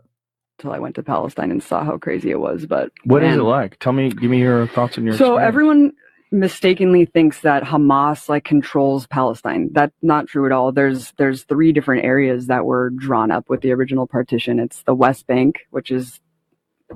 Until 0.58 0.72
I 0.72 0.78
went 0.78 0.94
to 0.96 1.02
Palestine 1.02 1.50
and 1.50 1.62
saw 1.62 1.84
how 1.84 1.98
crazy 1.98 2.30
it 2.30 2.38
was, 2.38 2.66
but 2.66 2.92
What 3.04 3.22
is 3.24 3.30
man. 3.30 3.40
it 3.40 3.44
like? 3.44 3.78
Tell 3.80 3.92
me, 3.92 4.10
give 4.10 4.30
me 4.30 4.38
your 4.38 4.66
thoughts 4.68 4.98
on 4.98 5.04
your. 5.04 5.14
So 5.14 5.34
experience. 5.34 5.48
everyone 5.48 5.92
mistakenly 6.30 7.06
thinks 7.06 7.40
that 7.40 7.62
Hamas 7.62 8.28
like 8.28 8.44
controls 8.44 9.06
Palestine. 9.06 9.70
That's 9.72 9.94
not 10.02 10.26
true 10.28 10.46
at 10.46 10.52
all. 10.52 10.72
There's 10.72 11.12
there's 11.18 11.44
three 11.44 11.72
different 11.72 12.04
areas 12.04 12.46
that 12.48 12.64
were 12.64 12.90
drawn 12.90 13.30
up 13.30 13.48
with 13.48 13.62
the 13.62 13.72
original 13.72 14.06
partition. 14.06 14.58
It's 14.58 14.82
the 14.82 14.94
West 14.94 15.26
Bank, 15.26 15.60
which 15.70 15.90
is 15.90 16.20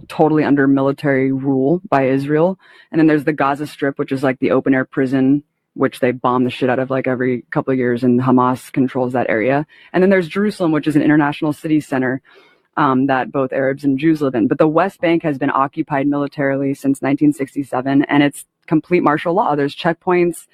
totally 0.08 0.44
under 0.44 0.66
military 0.66 1.32
rule 1.32 1.80
by 1.88 2.08
Israel, 2.08 2.58
and 2.90 2.98
then 2.98 3.06
there's 3.06 3.24
the 3.24 3.32
Gaza 3.32 3.66
Strip, 3.66 3.98
which 3.98 4.12
is 4.12 4.22
like 4.22 4.38
the 4.38 4.50
open 4.50 4.74
air 4.74 4.84
prison 4.84 5.42
which 5.78 6.00
they 6.00 6.10
bomb 6.10 6.42
the 6.42 6.50
shit 6.50 6.68
out 6.68 6.80
of 6.80 6.90
like 6.90 7.06
every 7.06 7.42
couple 7.52 7.72
of 7.72 7.78
years, 7.78 8.02
and 8.02 8.20
Hamas 8.20 8.72
controls 8.72 9.12
that 9.12 9.30
area. 9.30 9.64
And 9.92 10.02
then 10.02 10.10
there's 10.10 10.26
Jerusalem, 10.26 10.72
which 10.72 10.88
is 10.88 10.96
an 10.96 11.02
international 11.02 11.52
city 11.52 11.78
center 11.78 12.20
um, 12.76 13.06
that 13.06 13.30
both 13.30 13.52
Arabs 13.52 13.84
and 13.84 13.96
Jews 13.96 14.20
live 14.20 14.34
in. 14.34 14.48
But 14.48 14.58
the 14.58 14.66
West 14.66 15.00
Bank 15.00 15.22
has 15.22 15.38
been 15.38 15.50
occupied 15.50 16.08
militarily 16.08 16.74
since 16.74 17.00
1967, 17.00 18.02
and 18.04 18.22
it's 18.24 18.44
complete 18.66 19.04
martial 19.04 19.34
law. 19.34 19.54
There's 19.54 19.74
checkpoints. 19.74 20.48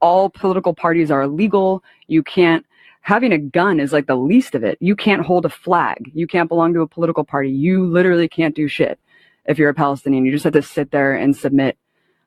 All 0.00 0.30
political 0.30 0.74
parties 0.74 1.10
are 1.10 1.22
illegal. 1.22 1.82
You 2.06 2.22
can't. 2.22 2.64
Having 3.00 3.32
a 3.32 3.38
gun 3.38 3.80
is 3.80 3.92
like 3.92 4.06
the 4.06 4.16
least 4.16 4.54
of 4.54 4.62
it. 4.64 4.78
You 4.80 4.94
can't 4.94 5.24
hold 5.24 5.44
a 5.46 5.50
flag. 5.50 6.10
You 6.14 6.26
can't 6.26 6.48
belong 6.48 6.74
to 6.74 6.80
a 6.82 6.86
political 6.86 7.24
party. 7.24 7.50
You 7.50 7.86
literally 7.86 8.28
can't 8.28 8.54
do 8.54 8.68
shit 8.68 8.98
if 9.46 9.58
you're 9.58 9.70
a 9.70 9.74
Palestinian. 9.74 10.24
You 10.24 10.32
just 10.32 10.44
have 10.44 10.52
to 10.52 10.62
sit 10.62 10.90
there 10.90 11.14
and 11.14 11.36
submit. 11.36 11.76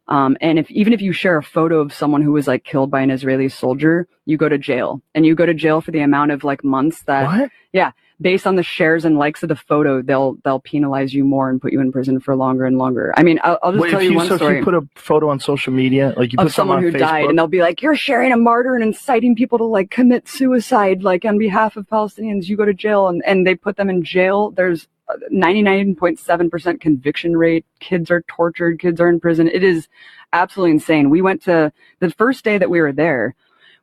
Um, 0.08 0.36
and 0.42 0.60
if 0.60 0.70
even 0.72 0.92
if 0.94 1.02
you 1.02 1.14
share 1.14 1.38
a 1.38 1.44
photo 1.44 1.80
of 1.80 1.94
someone 1.94 2.22
who 2.22 2.34
was 2.34 2.48
like 2.48 2.66
killed 2.66 2.92
by 2.92 3.02
an 3.02 3.12
Israeli 3.12 3.48
soldier, 3.50 4.08
you 4.26 4.36
go 4.38 4.50
to 4.50 4.58
jail, 4.58 5.02
and 5.16 5.26
you 5.26 5.36
go 5.36 5.46
to 5.46 5.54
jail 5.54 5.80
for 5.80 5.92
the 5.92 6.02
amount 6.02 6.32
of 6.32 6.44
like 6.44 6.64
months 6.64 7.04
that 7.04 7.26
What? 7.26 7.52
yeah, 7.72 7.92
based 8.24 8.48
on 8.48 8.56
the 8.56 8.64
shares 8.64 9.06
and 9.06 9.20
likes 9.20 9.44
of 9.44 9.50
the 9.50 9.56
photo, 9.56 10.02
they'll 10.02 10.38
they'll 10.44 10.62
penalize 10.62 11.14
you 11.14 11.26
more 11.26 11.50
and 11.50 11.62
put 11.62 11.74
you 11.74 11.82
in 11.82 11.92
prison 11.92 12.20
for 12.20 12.36
longer 12.36 12.66
and 12.66 12.80
longer. 12.80 13.14
I 13.18 13.24
mean, 13.24 13.40
I'll, 13.44 13.60
I'll 13.62 13.74
just 13.74 13.84
Wait, 13.84 13.92
tell 13.92 14.02
you 14.02 14.12
you, 14.12 14.18
one 14.18 14.28
so 14.28 14.36
if 14.36 14.42
you 14.42 14.64
put 14.64 14.74
a 14.74 14.82
photo 14.96 15.30
on 15.30 15.40
social 15.40 15.74
media, 15.74 16.14
like 16.18 16.34
you 16.34 16.40
of 16.40 16.48
put 16.48 16.54
someone 16.54 16.78
someone 16.78 16.92
who 16.92 16.98
on 16.98 17.00
died, 17.00 17.26
and 17.26 17.38
they'll 17.38 17.48
be 17.48 17.62
like, 17.62 17.84
"You're 17.84 17.96
sharing 17.96 18.32
a 18.32 18.38
martyr 18.38 18.76
and 18.76 18.84
inciting 18.84 19.36
people 19.36 19.60
to 19.60 19.66
like 19.66 19.92
commit 19.92 20.28
suicide, 20.28 21.04
like 21.04 21.26
on 21.26 21.38
behalf 21.38 21.78
of 21.78 21.88
Palestinians. 21.88 22.48
You 22.48 22.58
go 22.58 22.66
to 22.66 22.74
jail." 22.74 23.08
And 23.10 23.22
and 23.26 23.46
they 23.46 23.56
put 23.56 23.78
them 23.78 23.90
in 23.90 24.04
jail. 24.04 24.52
There's 24.52 24.88
99.7% 25.32 26.82
conviction 26.82 27.38
rate. 27.38 27.66
Kids 27.80 28.10
are 28.10 28.24
tortured. 28.28 28.80
Kids 28.80 29.02
are 29.02 29.10
in 29.10 29.20
prison. 29.20 29.48
It 29.48 29.64
is 29.64 29.88
absolutely 30.32 30.72
insane. 30.72 31.10
We 31.10 31.22
went 31.22 31.44
to 31.44 31.72
the 32.00 32.10
first 32.12 32.44
day 32.44 32.58
that 32.58 32.70
we 32.70 32.82
were 32.82 32.94
there. 32.94 33.36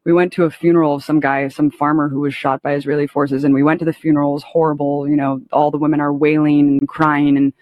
We 0.04 0.12
went 0.12 0.32
to 0.34 0.44
a 0.44 0.50
funeral 0.50 0.94
of 0.94 1.04
some 1.04 1.20
guy, 1.20 1.46
some 1.48 1.70
farmer 1.70 2.08
who 2.08 2.20
was 2.20 2.34
shot 2.34 2.62
by 2.62 2.74
Israeli 2.74 3.06
forces, 3.06 3.44
and 3.44 3.52
we 3.52 3.62
went 3.62 3.80
to 3.80 3.84
the 3.84 3.92
funeral. 3.92 4.30
It 4.30 4.34
was 4.34 4.42
horrible. 4.44 5.08
You 5.08 5.16
know, 5.16 5.42
all 5.52 5.70
the 5.70 5.78
women 5.78 6.00
are 6.00 6.12
wailing 6.12 6.78
and 6.78 6.88
crying, 6.88 7.36
and 7.36 7.52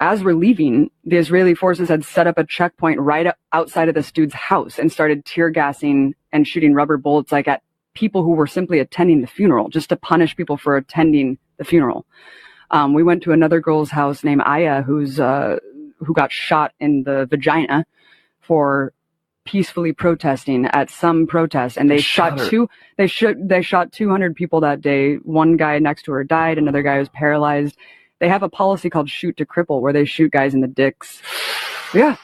as 0.00 0.22
we're 0.22 0.34
leaving, 0.34 0.90
the 1.04 1.16
Israeli 1.16 1.54
forces 1.54 1.88
had 1.88 2.04
set 2.04 2.28
up 2.28 2.38
a 2.38 2.46
checkpoint 2.46 3.00
right 3.00 3.26
outside 3.52 3.88
of 3.88 3.96
this 3.96 4.12
dude's 4.12 4.34
house 4.34 4.78
and 4.78 4.92
started 4.92 5.24
tear 5.24 5.50
gassing 5.50 6.14
and 6.32 6.46
shooting 6.46 6.74
rubber 6.74 6.96
bullets 6.96 7.32
like 7.32 7.48
at 7.48 7.62
people 7.94 8.22
who 8.22 8.30
were 8.30 8.46
simply 8.46 8.78
attending 8.78 9.20
the 9.20 9.26
funeral, 9.26 9.68
just 9.68 9.88
to 9.88 9.96
punish 9.96 10.36
people 10.36 10.56
for 10.56 10.76
attending 10.76 11.36
the 11.56 11.64
funeral. 11.64 12.06
Um, 12.70 12.94
we 12.94 13.02
went 13.02 13.24
to 13.24 13.32
another 13.32 13.60
girl's 13.60 13.90
house 13.90 14.22
named 14.22 14.42
Aya, 14.44 14.82
who's 14.82 15.18
uh, 15.18 15.58
who 15.98 16.14
got 16.14 16.30
shot 16.30 16.72
in 16.78 17.02
the 17.02 17.26
vagina 17.26 17.84
for 18.40 18.92
peacefully 19.48 19.94
protesting 19.94 20.66
at 20.66 20.90
some 20.90 21.26
protest, 21.26 21.78
and 21.78 21.88
they 21.90 21.96
They 21.96 22.02
shot 22.02 22.38
shot 22.38 22.50
two. 22.50 22.68
They 22.98 23.06
shot 23.06 23.36
they 23.40 23.62
shot 23.62 23.92
200 23.92 24.36
people 24.36 24.60
that 24.60 24.82
day. 24.82 25.16
One 25.16 25.56
guy 25.56 25.78
next 25.78 26.02
to 26.02 26.12
her 26.12 26.22
died. 26.22 26.58
Another 26.58 26.82
guy 26.82 26.98
was 26.98 27.08
paralyzed. 27.08 27.76
They 28.18 28.28
have 28.28 28.42
a 28.42 28.50
policy 28.50 28.90
called 28.90 29.08
shoot 29.08 29.38
to 29.38 29.46
cripple, 29.46 29.80
where 29.80 29.92
they 29.92 30.04
shoot 30.04 30.32
guys 30.32 30.52
in 30.52 30.60
the 30.60 30.68
dicks. 30.68 31.22
Yeah. 31.94 32.16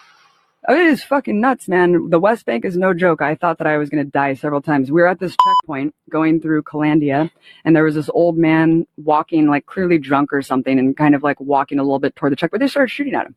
It 0.69 0.79
is 0.79 1.05
fucking 1.05 1.41
nuts, 1.41 1.69
man. 1.69 2.09
The 2.09 2.19
West 2.19 2.47
Bank 2.47 2.65
is 2.65 2.77
no 2.77 2.95
joke. 2.95 3.21
I 3.21 3.35
thought 3.35 3.59
that 3.59 3.67
I 3.67 3.77
was 3.77 3.91
going 3.91 4.05
to 4.05 4.11
die 4.11 4.33
several 4.33 4.63
times. 4.63 4.91
We 4.91 5.01
were 5.01 5.09
at 5.09 5.21
this 5.21 5.37
checkpoint 5.45 5.95
going 6.11 6.41
through 6.41 6.63
Qalandia, 6.63 7.31
and 7.65 7.77
there 7.77 7.85
was 7.85 7.95
this 7.95 8.09
old 8.13 8.39
man 8.39 8.87
walking, 8.97 9.47
like 9.47 9.67
clearly 9.67 9.99
drunk 9.99 10.33
or 10.33 10.41
something, 10.43 10.79
and 10.79 10.97
kind 10.97 11.15
of 11.15 11.23
like 11.23 11.39
walking 11.39 11.79
a 11.79 11.83
little 11.83 11.99
bit 11.99 12.17
toward 12.17 12.33
the 12.33 12.37
checkpoint. 12.37 12.61
They 12.61 12.69
started 12.69 12.91
shooting 12.91 13.15
at 13.15 13.27
him. 13.27 13.37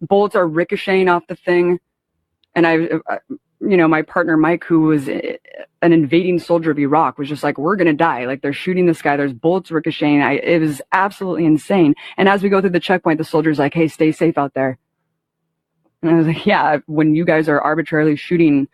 Bullets 0.00 0.34
are 0.34 0.46
ricocheting 0.46 1.08
off 1.08 1.26
the 1.26 1.36
thing. 1.36 1.78
And 2.56 2.66
I, 2.66 2.88
I 3.08 3.18
you 3.60 3.76
know, 3.76 3.88
my 3.88 4.02
partner 4.02 4.36
Mike, 4.36 4.64
who 4.64 4.80
was 4.80 5.08
eh, 5.08 5.36
an 5.82 5.92
invading 5.92 6.38
soldier 6.38 6.70
of 6.70 6.78
Iraq, 6.78 7.18
was 7.18 7.28
just 7.28 7.42
like, 7.42 7.58
"We're 7.58 7.76
gonna 7.76 7.92
die! 7.92 8.26
Like 8.26 8.42
they're 8.42 8.52
shooting 8.52 8.86
this 8.86 9.02
guy. 9.02 9.16
There's 9.16 9.32
bullets 9.32 9.70
ricocheting. 9.70 10.22
I, 10.22 10.34
it 10.34 10.60
was 10.60 10.82
absolutely 10.92 11.46
insane." 11.46 11.94
And 12.16 12.28
as 12.28 12.42
we 12.42 12.48
go 12.48 12.60
through 12.60 12.70
the 12.70 12.80
checkpoint, 12.80 13.18
the 13.18 13.24
soldier's 13.24 13.58
like, 13.58 13.74
"Hey, 13.74 13.88
stay 13.88 14.12
safe 14.12 14.36
out 14.36 14.54
there." 14.54 14.78
And 16.02 16.10
I 16.10 16.14
was 16.14 16.26
like, 16.26 16.44
"Yeah." 16.46 16.78
When 16.86 17.14
you 17.14 17.24
guys 17.24 17.48
are 17.48 17.60
arbitrarily 17.60 18.16
shooting 18.16 18.68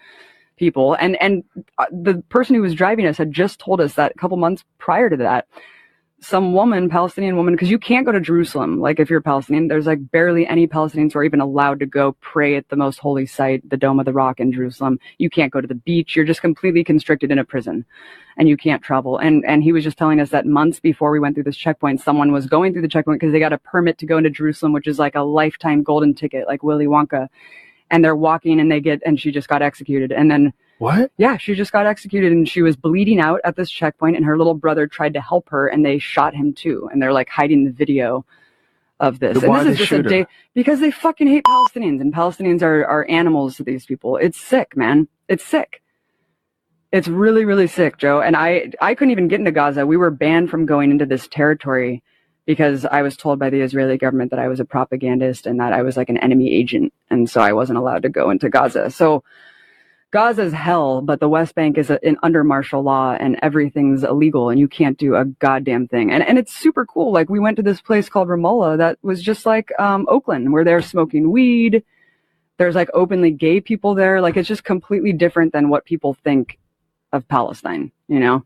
people, 0.56 0.94
and 0.94 1.20
and 1.22 1.44
uh, 1.78 1.86
the 1.92 2.22
person 2.28 2.54
who 2.56 2.62
was 2.62 2.74
driving 2.74 3.06
us 3.06 3.18
had 3.18 3.32
just 3.32 3.60
told 3.60 3.80
us 3.80 3.94
that 3.94 4.12
a 4.12 4.18
couple 4.18 4.36
months 4.36 4.64
prior 4.78 5.08
to 5.10 5.16
that, 5.18 5.46
some 6.22 6.52
woman, 6.52 6.88
Palestinian 6.88 7.36
woman, 7.36 7.54
because 7.54 7.68
you 7.68 7.78
can't 7.78 8.06
go 8.06 8.12
to 8.12 8.20
Jerusalem. 8.20 8.80
Like 8.80 9.00
if 9.00 9.10
you're 9.10 9.20
Palestinian, 9.20 9.66
there's 9.66 9.86
like 9.86 10.10
barely 10.12 10.46
any 10.46 10.68
Palestinians 10.68 11.12
who 11.12 11.18
are 11.18 11.24
even 11.24 11.40
allowed 11.40 11.80
to 11.80 11.86
go 11.86 12.12
pray 12.20 12.54
at 12.54 12.68
the 12.68 12.76
most 12.76 13.00
holy 13.00 13.26
site, 13.26 13.68
the 13.68 13.76
Dome 13.76 13.98
of 13.98 14.06
the 14.06 14.12
Rock 14.12 14.38
in 14.38 14.52
Jerusalem. 14.52 15.00
You 15.18 15.28
can't 15.28 15.52
go 15.52 15.60
to 15.60 15.66
the 15.66 15.74
beach. 15.74 16.14
You're 16.14 16.24
just 16.24 16.40
completely 16.40 16.84
constricted 16.84 17.32
in 17.32 17.40
a 17.40 17.44
prison, 17.44 17.84
and 18.36 18.48
you 18.48 18.56
can't 18.56 18.82
travel. 18.82 19.18
And 19.18 19.44
and 19.44 19.64
he 19.64 19.72
was 19.72 19.82
just 19.82 19.98
telling 19.98 20.20
us 20.20 20.30
that 20.30 20.46
months 20.46 20.78
before 20.78 21.10
we 21.10 21.18
went 21.18 21.34
through 21.34 21.44
this 21.44 21.56
checkpoint, 21.56 22.00
someone 22.00 22.30
was 22.30 22.46
going 22.46 22.72
through 22.72 22.82
the 22.82 22.88
checkpoint 22.88 23.18
because 23.18 23.32
they 23.32 23.40
got 23.40 23.52
a 23.52 23.58
permit 23.58 23.98
to 23.98 24.06
go 24.06 24.16
into 24.16 24.30
Jerusalem, 24.30 24.72
which 24.72 24.86
is 24.86 25.00
like 25.00 25.16
a 25.16 25.22
lifetime 25.22 25.82
golden 25.82 26.14
ticket, 26.14 26.46
like 26.46 26.62
Willy 26.62 26.86
Wonka. 26.86 27.28
And 27.90 28.02
they're 28.02 28.16
walking, 28.16 28.60
and 28.60 28.70
they 28.70 28.80
get, 28.80 29.02
and 29.04 29.20
she 29.20 29.32
just 29.32 29.48
got 29.48 29.60
executed. 29.60 30.12
And 30.12 30.30
then 30.30 30.54
what? 30.82 31.12
yeah, 31.16 31.36
she 31.36 31.54
just 31.54 31.70
got 31.70 31.86
executed 31.86 32.32
and 32.32 32.48
she 32.48 32.60
was 32.60 32.74
bleeding 32.76 33.20
out 33.20 33.40
at 33.44 33.54
this 33.54 33.70
checkpoint 33.70 34.16
and 34.16 34.24
her 34.24 34.36
little 34.36 34.54
brother 34.54 34.88
tried 34.88 35.14
to 35.14 35.20
help 35.20 35.48
her 35.50 35.68
and 35.68 35.86
they 35.86 35.98
shot 35.98 36.34
him 36.34 36.52
too. 36.52 36.88
And 36.90 37.00
they're 37.00 37.12
like 37.12 37.28
hiding 37.28 37.64
the 37.64 37.70
video 37.70 38.24
of 38.98 39.20
this. 39.20 39.40
Then 39.40 39.50
and 39.50 39.66
this 39.68 39.80
is 39.80 39.88
just 39.88 39.92
a 39.92 40.02
day 40.02 40.26
because 40.54 40.80
they 40.80 40.90
fucking 40.90 41.28
hate 41.28 41.44
Palestinians 41.44 42.00
and 42.00 42.12
Palestinians 42.12 42.62
are, 42.62 42.84
are 42.84 43.06
animals 43.08 43.56
to 43.56 43.62
these 43.62 43.86
people. 43.86 44.16
It's 44.16 44.40
sick, 44.40 44.76
man. 44.76 45.06
It's 45.28 45.44
sick. 45.44 45.82
It's 46.90 47.06
really, 47.06 47.44
really 47.44 47.68
sick, 47.68 47.96
Joe. 47.96 48.20
And 48.20 48.36
I, 48.36 48.72
I 48.80 48.94
couldn't 48.94 49.12
even 49.12 49.28
get 49.28 49.38
into 49.38 49.52
Gaza. 49.52 49.86
We 49.86 49.96
were 49.96 50.10
banned 50.10 50.50
from 50.50 50.66
going 50.66 50.90
into 50.90 51.06
this 51.06 51.28
territory 51.28 52.02
because 52.44 52.84
I 52.84 53.02
was 53.02 53.16
told 53.16 53.38
by 53.38 53.50
the 53.50 53.60
Israeli 53.60 53.98
government 53.98 54.30
that 54.30 54.40
I 54.40 54.48
was 54.48 54.58
a 54.58 54.64
propagandist 54.64 55.46
and 55.46 55.60
that 55.60 55.72
I 55.72 55.82
was 55.82 55.96
like 55.96 56.08
an 56.08 56.18
enemy 56.18 56.52
agent. 56.52 56.92
And 57.08 57.30
so 57.30 57.40
I 57.40 57.52
wasn't 57.52 57.78
allowed 57.78 58.02
to 58.02 58.08
go 58.08 58.30
into 58.30 58.50
Gaza. 58.50 58.90
So 58.90 59.22
Gaza's 60.12 60.52
hell, 60.52 61.00
but 61.00 61.20
the 61.20 61.28
West 61.28 61.54
Bank 61.54 61.78
is 61.78 61.88
a, 61.88 61.98
in 62.06 62.18
under 62.22 62.44
martial 62.44 62.82
law 62.82 63.12
and 63.18 63.38
everything's 63.40 64.04
illegal 64.04 64.50
and 64.50 64.60
you 64.60 64.68
can't 64.68 64.98
do 64.98 65.16
a 65.16 65.24
goddamn 65.24 65.88
thing. 65.88 66.10
And, 66.12 66.22
and 66.22 66.38
it's 66.38 66.52
super 66.54 66.84
cool. 66.84 67.12
Like 67.12 67.30
we 67.30 67.40
went 67.40 67.56
to 67.56 67.62
this 67.62 67.80
place 67.80 68.10
called 68.10 68.28
Ramallah 68.28 68.76
that 68.78 68.98
was 69.02 69.22
just 69.22 69.46
like, 69.46 69.72
um, 69.80 70.06
Oakland 70.08 70.52
where 70.52 70.64
they're 70.64 70.82
smoking 70.82 71.30
weed. 71.30 71.82
There's 72.58 72.74
like 72.74 72.90
openly 72.92 73.30
gay 73.30 73.60
people 73.62 73.94
there. 73.94 74.20
Like 74.20 74.36
it's 74.36 74.48
just 74.48 74.64
completely 74.64 75.14
different 75.14 75.54
than 75.54 75.70
what 75.70 75.86
people 75.86 76.12
think 76.12 76.58
of 77.12 77.26
Palestine, 77.28 77.90
you 78.06 78.20
know? 78.20 78.44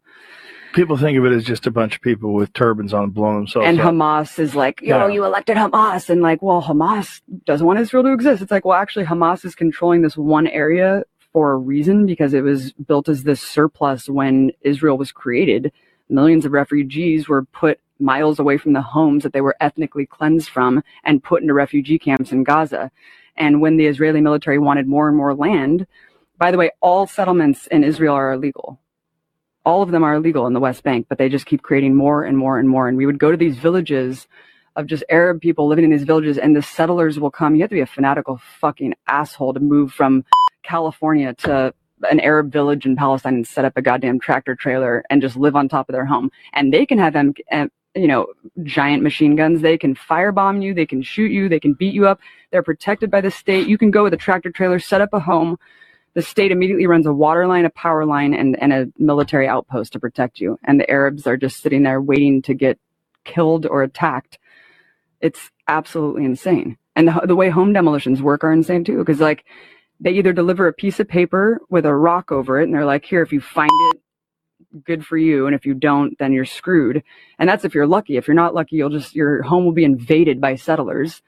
People 0.72 0.96
think 0.96 1.18
of 1.18 1.24
it 1.24 1.32
as 1.32 1.42
just 1.44 1.66
a 1.66 1.70
bunch 1.70 1.96
of 1.96 2.02
people 2.02 2.32
with 2.34 2.52
turbans 2.52 2.92
on 2.94 3.10
blowing 3.10 3.36
themselves 3.36 3.66
and 3.66 3.80
up. 3.80 3.92
Hamas 3.92 4.38
is 4.38 4.54
like, 4.54 4.82
yo, 4.82 5.06
Yeah. 5.06 5.08
you 5.08 5.24
elected 5.24 5.56
Hamas. 5.56 6.10
And 6.10 6.22
like, 6.22 6.42
well, 6.42 6.62
Hamas 6.62 7.22
doesn't 7.44 7.66
want 7.66 7.80
Israel 7.80 8.04
to 8.04 8.12
exist. 8.12 8.40
It's 8.42 8.50
like, 8.52 8.64
well, 8.64 8.78
actually, 8.78 9.06
Hamas 9.06 9.44
is 9.44 9.54
controlling 9.54 10.02
this 10.02 10.16
one 10.16 10.46
area 10.46 11.02
for 11.36 11.52
a 11.52 11.58
reason 11.58 12.06
because 12.06 12.32
it 12.32 12.40
was 12.40 12.72
built 12.72 13.10
as 13.10 13.24
this 13.24 13.42
surplus 13.42 14.08
when 14.08 14.52
Israel 14.62 14.96
was 14.96 15.12
created. 15.12 15.70
Millions 16.08 16.46
of 16.46 16.52
refugees 16.52 17.28
were 17.28 17.44
put 17.44 17.78
miles 18.00 18.38
away 18.38 18.56
from 18.56 18.72
the 18.72 18.80
homes 18.80 19.22
that 19.22 19.34
they 19.34 19.42
were 19.42 19.54
ethnically 19.60 20.06
cleansed 20.06 20.48
from 20.48 20.82
and 21.04 21.22
put 21.22 21.42
into 21.42 21.52
refugee 21.52 21.98
camps 22.00 22.32
in 22.32 22.42
Gaza. 22.42 22.90
And 23.36 23.60
when 23.60 23.76
the 23.76 23.84
Israeli 23.84 24.22
military 24.22 24.58
wanted 24.58 24.88
more 24.88 25.08
and 25.08 25.18
more 25.18 25.34
land, 25.34 25.86
by 26.38 26.52
the 26.52 26.56
way, 26.56 26.70
all 26.80 27.06
settlements 27.06 27.66
in 27.66 27.84
Israel 27.84 28.14
are 28.14 28.32
illegal 28.32 28.78
all 29.64 29.82
of 29.82 29.90
them 29.90 30.02
are 30.04 30.14
illegal 30.14 30.46
in 30.46 30.52
the 30.52 30.60
West 30.60 30.82
Bank, 30.82 31.06
but 31.08 31.18
they 31.18 31.28
just 31.28 31.46
keep 31.46 31.62
creating 31.62 31.94
more 31.94 32.24
and 32.24 32.36
more 32.36 32.58
and 32.58 32.68
more. 32.68 32.88
And 32.88 32.96
we 32.96 33.06
would 33.06 33.18
go 33.18 33.30
to 33.30 33.36
these 33.36 33.56
villages 33.58 34.26
of 34.76 34.86
just 34.86 35.04
Arab 35.08 35.40
people 35.40 35.68
living 35.68 35.84
in 35.84 35.90
these 35.90 36.04
villages, 36.04 36.38
and 36.38 36.56
the 36.56 36.62
settlers 36.62 37.18
will 37.20 37.30
come. 37.30 37.54
You 37.54 37.62
have 37.62 37.70
to 37.70 37.76
be 37.76 37.80
a 37.80 37.86
fanatical 37.86 38.40
fucking 38.60 38.94
asshole 39.06 39.54
to 39.54 39.60
move 39.60 39.92
from 39.92 40.24
California 40.66 41.34
to 41.34 41.74
an 42.10 42.20
Arab 42.20 42.52
village 42.52 42.84
in 42.84 42.96
Palestine 42.96 43.34
and 43.34 43.46
set 43.46 43.64
up 43.64 43.76
a 43.76 43.82
goddamn 43.82 44.20
tractor 44.20 44.54
trailer 44.54 45.04
and 45.10 45.22
just 45.22 45.36
live 45.36 45.56
on 45.56 45.68
top 45.68 45.88
of 45.88 45.94
their 45.94 46.04
home. 46.04 46.30
And 46.52 46.72
they 46.72 46.84
can 46.84 46.98
have 46.98 47.14
them, 47.14 47.34
you 47.94 48.06
know, 48.06 48.26
giant 48.62 49.02
machine 49.02 49.36
guns. 49.36 49.62
They 49.62 49.78
can 49.78 49.94
firebomb 49.94 50.62
you. 50.62 50.74
They 50.74 50.86
can 50.86 51.02
shoot 51.02 51.30
you. 51.30 51.48
They 51.48 51.60
can 51.60 51.74
beat 51.74 51.94
you 51.94 52.06
up. 52.06 52.20
They're 52.50 52.62
protected 52.62 53.10
by 53.10 53.22
the 53.22 53.30
state. 53.30 53.68
You 53.68 53.78
can 53.78 53.90
go 53.90 54.02
with 54.02 54.14
a 54.14 54.18
tractor 54.18 54.50
trailer, 54.50 54.78
set 54.78 55.00
up 55.00 55.14
a 55.14 55.20
home 55.20 55.56
the 56.16 56.22
state 56.22 56.50
immediately 56.50 56.86
runs 56.86 57.04
a 57.04 57.12
water 57.12 57.46
line, 57.46 57.66
a 57.66 57.70
power 57.70 58.06
line, 58.06 58.32
and, 58.32 58.58
and 58.58 58.72
a 58.72 58.86
military 58.98 59.46
outpost 59.46 59.92
to 59.92 60.00
protect 60.00 60.40
you. 60.40 60.58
And 60.64 60.80
the 60.80 60.90
Arabs 60.90 61.26
are 61.26 61.36
just 61.36 61.60
sitting 61.60 61.82
there 61.82 62.00
waiting 62.00 62.40
to 62.42 62.54
get 62.54 62.78
killed 63.24 63.66
or 63.66 63.82
attacked. 63.82 64.38
It's 65.20 65.50
absolutely 65.68 66.24
insane. 66.24 66.78
And 66.96 67.08
the, 67.08 67.20
the 67.26 67.36
way 67.36 67.50
home 67.50 67.74
demolitions 67.74 68.22
work 68.22 68.44
are 68.44 68.52
insane 68.52 68.82
too, 68.82 68.96
because 68.96 69.20
like 69.20 69.44
they 70.00 70.12
either 70.12 70.32
deliver 70.32 70.68
a 70.68 70.72
piece 70.72 71.00
of 71.00 71.08
paper 71.08 71.60
with 71.70 71.86
a 71.86 71.94
rock 71.94 72.32
over 72.32 72.60
it, 72.60 72.64
and 72.64 72.74
they're 72.74 72.84
like, 72.84 73.04
here, 73.04 73.22
if 73.22 73.32
you 73.32 73.40
find 73.40 73.70
it, 73.92 74.00
good 74.84 75.06
for 75.06 75.16
you. 75.16 75.46
And 75.46 75.54
if 75.54 75.64
you 75.64 75.74
don't, 75.74 76.18
then 76.18 76.32
you're 76.32 76.44
screwed. 76.44 77.02
And 77.38 77.48
that's 77.48 77.64
if 77.64 77.74
you're 77.74 77.86
lucky. 77.86 78.16
If 78.16 78.28
you're 78.28 78.34
not 78.34 78.54
lucky, 78.54 78.76
you'll 78.76 78.90
just, 78.90 79.14
your 79.14 79.42
home 79.42 79.64
will 79.64 79.72
be 79.72 79.84
invaded 79.84 80.40
by 80.40 80.56
settlers 80.56 81.22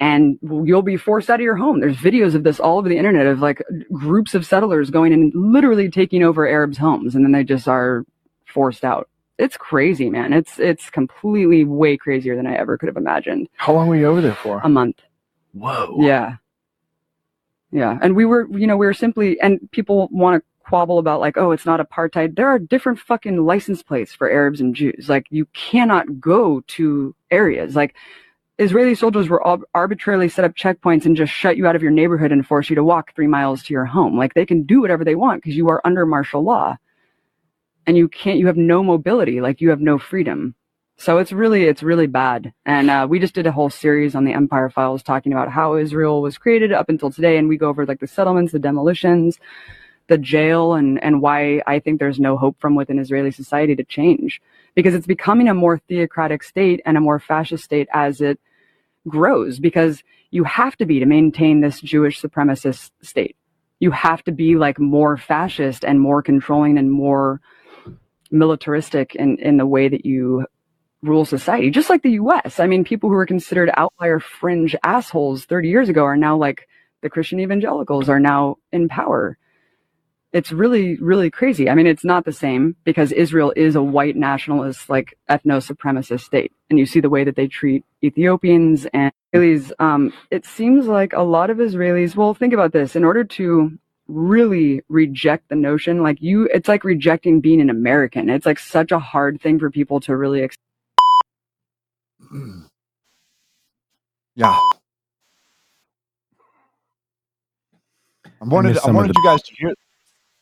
and 0.00 0.38
you'll 0.42 0.82
be 0.82 0.96
forced 0.96 1.28
out 1.28 1.40
of 1.40 1.44
your 1.44 1.56
home. 1.56 1.78
There's 1.78 1.98
videos 1.98 2.34
of 2.34 2.42
this 2.42 2.58
all 2.58 2.78
over 2.78 2.88
the 2.88 2.96
internet 2.96 3.26
of 3.26 3.40
like 3.40 3.62
groups 3.92 4.34
of 4.34 4.46
settlers 4.46 4.90
going 4.90 5.12
and 5.12 5.30
literally 5.34 5.90
taking 5.90 6.22
over 6.22 6.48
Arabs' 6.48 6.78
homes, 6.78 7.14
and 7.14 7.22
then 7.22 7.32
they 7.32 7.44
just 7.44 7.68
are 7.68 8.04
forced 8.46 8.82
out. 8.82 9.08
It's 9.38 9.58
crazy, 9.58 10.08
man. 10.10 10.32
It's 10.32 10.58
it's 10.58 10.90
completely 10.90 11.64
way 11.64 11.96
crazier 11.98 12.34
than 12.34 12.46
I 12.46 12.54
ever 12.54 12.78
could 12.78 12.88
have 12.88 12.96
imagined. 12.96 13.48
How 13.56 13.74
long 13.74 13.88
were 13.88 13.96
you 13.96 14.06
over 14.06 14.20
there 14.22 14.34
for? 14.34 14.60
A 14.64 14.68
month. 14.68 14.96
Whoa. 15.52 15.96
Yeah. 16.00 16.36
Yeah. 17.72 17.98
And 18.02 18.16
we 18.16 18.24
were, 18.24 18.48
you 18.50 18.66
know, 18.66 18.76
we 18.76 18.86
were 18.86 18.94
simply, 18.94 19.40
and 19.40 19.70
people 19.70 20.08
want 20.10 20.42
to 20.42 20.68
quabble 20.68 20.98
about 20.98 21.20
like, 21.20 21.36
oh, 21.36 21.52
it's 21.52 21.66
not 21.66 21.80
apartheid. 21.80 22.36
There 22.36 22.48
are 22.48 22.58
different 22.58 22.98
fucking 22.98 23.44
license 23.44 23.82
plates 23.82 24.14
for 24.14 24.30
Arabs 24.30 24.60
and 24.60 24.74
Jews. 24.74 25.08
Like, 25.08 25.26
you 25.30 25.46
cannot 25.52 26.20
go 26.20 26.60
to 26.68 27.14
areas. 27.30 27.76
Like, 27.76 27.94
Israeli 28.58 28.94
soldiers 28.94 29.28
were 29.28 29.46
ab- 29.46 29.64
arbitrarily 29.74 30.28
set 30.28 30.44
up 30.44 30.54
checkpoints 30.54 31.06
and 31.06 31.16
just 31.16 31.32
shut 31.32 31.56
you 31.56 31.66
out 31.66 31.76
of 31.76 31.82
your 31.82 31.90
neighborhood 31.90 32.32
and 32.32 32.46
force 32.46 32.68
you 32.68 32.76
to 32.76 32.84
walk 32.84 33.14
three 33.14 33.26
miles 33.26 33.62
to 33.64 33.72
your 33.72 33.86
home. 33.86 34.18
Like, 34.18 34.34
they 34.34 34.46
can 34.46 34.64
do 34.64 34.80
whatever 34.80 35.04
they 35.04 35.14
want 35.14 35.42
because 35.42 35.56
you 35.56 35.68
are 35.70 35.80
under 35.84 36.04
martial 36.04 36.42
law. 36.42 36.76
And 37.86 37.96
you 37.96 38.08
can't, 38.08 38.38
you 38.38 38.46
have 38.46 38.58
no 38.58 38.82
mobility. 38.82 39.40
Like, 39.40 39.60
you 39.60 39.70
have 39.70 39.80
no 39.80 39.98
freedom. 39.98 40.54
So 41.00 41.16
it's 41.16 41.32
really, 41.32 41.64
it's 41.64 41.82
really 41.82 42.06
bad. 42.06 42.52
And 42.66 42.90
uh, 42.90 43.06
we 43.08 43.20
just 43.20 43.32
did 43.32 43.46
a 43.46 43.52
whole 43.52 43.70
series 43.70 44.14
on 44.14 44.26
the 44.26 44.34
Empire 44.34 44.68
Files 44.68 45.02
talking 45.02 45.32
about 45.32 45.50
how 45.50 45.76
Israel 45.76 46.20
was 46.20 46.36
created 46.36 46.72
up 46.72 46.90
until 46.90 47.10
today. 47.10 47.38
And 47.38 47.48
we 47.48 47.56
go 47.56 47.70
over 47.70 47.86
like 47.86 48.00
the 48.00 48.06
settlements, 48.06 48.52
the 48.52 48.58
demolitions, 48.58 49.38
the 50.08 50.18
jail, 50.18 50.74
and, 50.74 51.02
and 51.02 51.22
why 51.22 51.62
I 51.66 51.78
think 51.78 52.00
there's 52.00 52.20
no 52.20 52.36
hope 52.36 52.60
from 52.60 52.74
within 52.74 52.98
Israeli 52.98 53.30
society 53.30 53.74
to 53.76 53.82
change. 53.82 54.42
Because 54.74 54.94
it's 54.94 55.06
becoming 55.06 55.48
a 55.48 55.54
more 55.54 55.78
theocratic 55.78 56.42
state 56.42 56.82
and 56.84 56.98
a 56.98 57.00
more 57.00 57.18
fascist 57.18 57.64
state 57.64 57.88
as 57.94 58.20
it 58.20 58.38
grows. 59.08 59.58
Because 59.58 60.02
you 60.30 60.44
have 60.44 60.76
to 60.76 60.84
be 60.84 60.98
to 60.98 61.06
maintain 61.06 61.62
this 61.62 61.80
Jewish 61.80 62.20
supremacist 62.20 62.90
state. 63.00 63.36
You 63.78 63.90
have 63.92 64.22
to 64.24 64.32
be 64.32 64.56
like 64.56 64.78
more 64.78 65.16
fascist 65.16 65.82
and 65.82 65.98
more 65.98 66.20
controlling 66.22 66.76
and 66.76 66.90
more 66.90 67.40
militaristic 68.30 69.14
in, 69.14 69.38
in 69.38 69.56
the 69.56 69.66
way 69.66 69.88
that 69.88 70.04
you 70.04 70.44
rule 71.02 71.24
society, 71.24 71.70
just 71.70 71.90
like 71.90 72.02
the 72.02 72.12
US. 72.12 72.60
I 72.60 72.66
mean, 72.66 72.84
people 72.84 73.08
who 73.08 73.16
were 73.16 73.26
considered 73.26 73.70
outlier 73.76 74.20
fringe 74.20 74.76
assholes 74.84 75.44
30 75.44 75.68
years 75.68 75.88
ago 75.88 76.04
are 76.04 76.16
now 76.16 76.36
like 76.36 76.68
the 77.02 77.10
Christian 77.10 77.40
evangelicals 77.40 78.08
are 78.08 78.20
now 78.20 78.56
in 78.72 78.88
power. 78.88 79.38
It's 80.32 80.52
really, 80.52 80.96
really 80.98 81.30
crazy. 81.30 81.68
I 81.68 81.74
mean, 81.74 81.88
it's 81.88 82.04
not 82.04 82.24
the 82.24 82.32
same 82.32 82.76
because 82.84 83.10
Israel 83.10 83.52
is 83.56 83.74
a 83.74 83.82
white 83.82 84.14
nationalist, 84.14 84.88
like 84.88 85.18
ethno 85.28 85.58
supremacist 85.58 86.20
state. 86.20 86.52
And 86.68 86.78
you 86.78 86.86
see 86.86 87.00
the 87.00 87.10
way 87.10 87.24
that 87.24 87.34
they 87.34 87.48
treat 87.48 87.84
Ethiopians 88.04 88.86
and 88.92 89.12
Israelis. 89.34 89.72
Um, 89.80 90.12
it 90.30 90.44
seems 90.44 90.86
like 90.86 91.14
a 91.14 91.22
lot 91.22 91.50
of 91.50 91.56
Israelis, 91.56 92.14
well, 92.14 92.34
think 92.34 92.52
about 92.52 92.72
this. 92.72 92.94
In 92.94 93.02
order 93.02 93.24
to 93.24 93.76
really 94.06 94.82
reject 94.88 95.48
the 95.48 95.56
notion, 95.56 96.02
like 96.02 96.18
you, 96.20 96.44
it's 96.52 96.68
like 96.68 96.84
rejecting 96.84 97.40
being 97.40 97.60
an 97.60 97.70
American. 97.70 98.30
It's 98.30 98.46
like 98.46 98.58
such 98.60 98.92
a 98.92 99.00
hard 99.00 99.40
thing 99.40 99.58
for 99.58 99.70
people 99.70 99.98
to 100.00 100.16
really 100.16 100.42
accept. 100.42 100.60
Yeah. 104.36 104.56
I 108.40 108.44
wanted 108.44 108.70
missed 108.74 108.86
I 108.88 108.90
wanted 108.92 109.10
the- 109.14 109.20
you 109.20 109.24
guys 109.24 109.42
to 109.42 109.54
hear. 109.54 109.74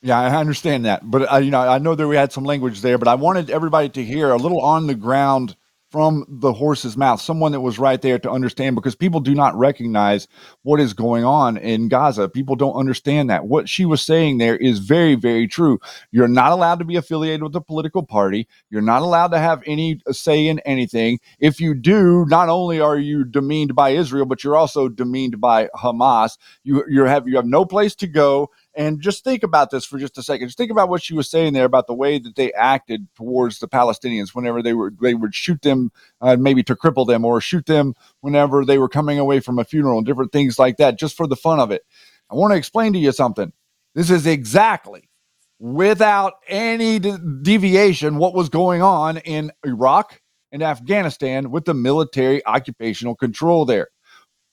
Yeah, 0.03 0.21
I 0.21 0.37
understand 0.37 0.85
that, 0.85 1.11
but 1.11 1.33
uh, 1.33 1.39
you 1.39 1.51
know, 1.51 1.61
I 1.61 1.79
know 1.79 1.97
that 1.97 2.07
we 2.07 2.15
had 2.15 2.33
some 2.33 2.45
language 2.45 2.83
there, 2.83 2.99
but 2.99 3.09
I 3.09 3.17
wanted 3.17 3.51
everybody 3.51 3.89
to 3.89 4.05
hear 4.05 4.31
a 4.31 4.37
little 4.37 4.61
on 4.61 4.87
the 4.87 4.95
ground 4.95 5.57
from 5.91 6.25
the 6.29 6.53
horse's 6.53 6.97
mouth, 6.97 7.21
someone 7.21 7.53
that 7.53 7.61
was 7.61 7.79
right 7.79 8.03
there 8.03 8.19
to 8.19 8.31
understand, 8.31 8.77
because 8.77 8.95
people 8.95 9.21
do 9.21 9.35
not 9.35 9.57
recognize 9.57 10.29
what 10.63 10.81
is 10.81 10.93
going 10.93 11.25
on 11.25 11.57
in 11.57 11.89
Gaza. 11.89 12.29
People 12.29 12.57
don't 12.57 12.75
understand 12.77 13.31
that. 13.31 13.47
What 13.47 13.69
she 13.69 13.85
was 13.85 14.03
saying 14.03 14.39
there 14.39 14.57
is 14.57 14.81
very, 14.81 15.15
very 15.15 15.47
true. 15.47 15.79
You're 16.11 16.29
not 16.29 16.53
allowed 16.53 16.79
to 16.81 16.85
be 16.85 16.97
affiliated 16.97 17.43
with 17.43 17.57
a 17.57 17.61
political 17.61 18.03
party. 18.03 18.47
You're 18.71 18.83
not 18.83 19.03
allowed 19.03 19.29
to 19.29 19.39
have 19.39 19.63
any 19.67 20.01
say 20.11 20.47
in 20.47 20.59
anything. 20.61 21.21
If 21.39 21.61
you 21.61 21.75
do, 21.75 22.27
not 22.29 22.49
only 22.49 22.81
are 22.81 22.99
you 22.99 23.25
demeaned 23.25 23.75
by 23.75 23.91
Israel, 23.91 24.27
but 24.27 24.45
you're 24.45 24.57
also 24.57 24.89
demeaned 24.89 25.41
by 25.41 25.69
Hamas. 25.75 26.37
You 26.65 26.85
you 26.89 27.05
have 27.05 27.27
you 27.27 27.37
have 27.37 27.47
no 27.47 27.65
place 27.65 27.95
to 27.97 28.07
go. 28.07 28.51
And 28.79 29.01
just 29.01 29.25
think 29.25 29.43
about 29.43 29.71
this 29.73 29.85
for 29.85 29.99
just 29.99 30.17
a 30.19 30.23
second. 30.23 30.47
Just 30.47 30.57
think 30.57 30.71
about 30.71 30.89
what 30.89 31.03
she 31.03 31.13
was 31.13 31.29
saying 31.29 31.53
there 31.53 31.65
about 31.65 31.89
the 31.89 31.95
way 31.95 32.21
that 32.21 32.37
they 32.37 32.53
acted 32.53 33.09
towards 33.17 33.59
the 33.59 33.67
Palestinians 33.67 34.37
whenever 34.37 34.63
they 34.63 34.73
were 34.73 34.93
they 35.03 35.15
would 35.15 35.35
shoot 35.35 35.61
them, 35.63 35.91
uh, 36.21 36.37
maybe 36.37 36.63
to 36.63 36.77
cripple 36.77 37.05
them, 37.05 37.25
or 37.25 37.41
shoot 37.41 37.67
them 37.67 37.95
whenever 38.21 38.65
they 38.65 38.79
were 38.79 38.89
coming 38.89 39.19
away 39.19 39.41
from 39.41 39.59
a 39.59 39.65
funeral, 39.65 39.99
and 39.99 40.07
different 40.07 40.31
things 40.31 40.61
like 40.61 40.77
that, 40.77 40.97
just 40.97 41.17
for 41.17 41.27
the 41.27 41.35
fun 41.35 41.59
of 41.59 41.73
it. 41.73 41.83
I 42.31 42.37
want 42.37 42.53
to 42.53 42.57
explain 42.57 42.93
to 42.93 43.01
you 43.01 43.11
something. 43.11 43.53
This 43.97 44.11
is 44.11 44.29
exactly 44.29 45.11
without 45.59 46.35
any 46.47 47.01
de- 47.01 47.19
deviation 47.43 48.17
what 48.19 48.33
was 48.33 48.49
going 48.49 48.81
on 48.81 49.17
in 49.19 49.51
Iraq 49.67 50.21
and 50.53 50.63
Afghanistan 50.63 51.51
with 51.51 51.65
the 51.65 51.75
military 51.75 52.47
occupational 52.47 53.17
control 53.17 53.65
there. 53.65 53.89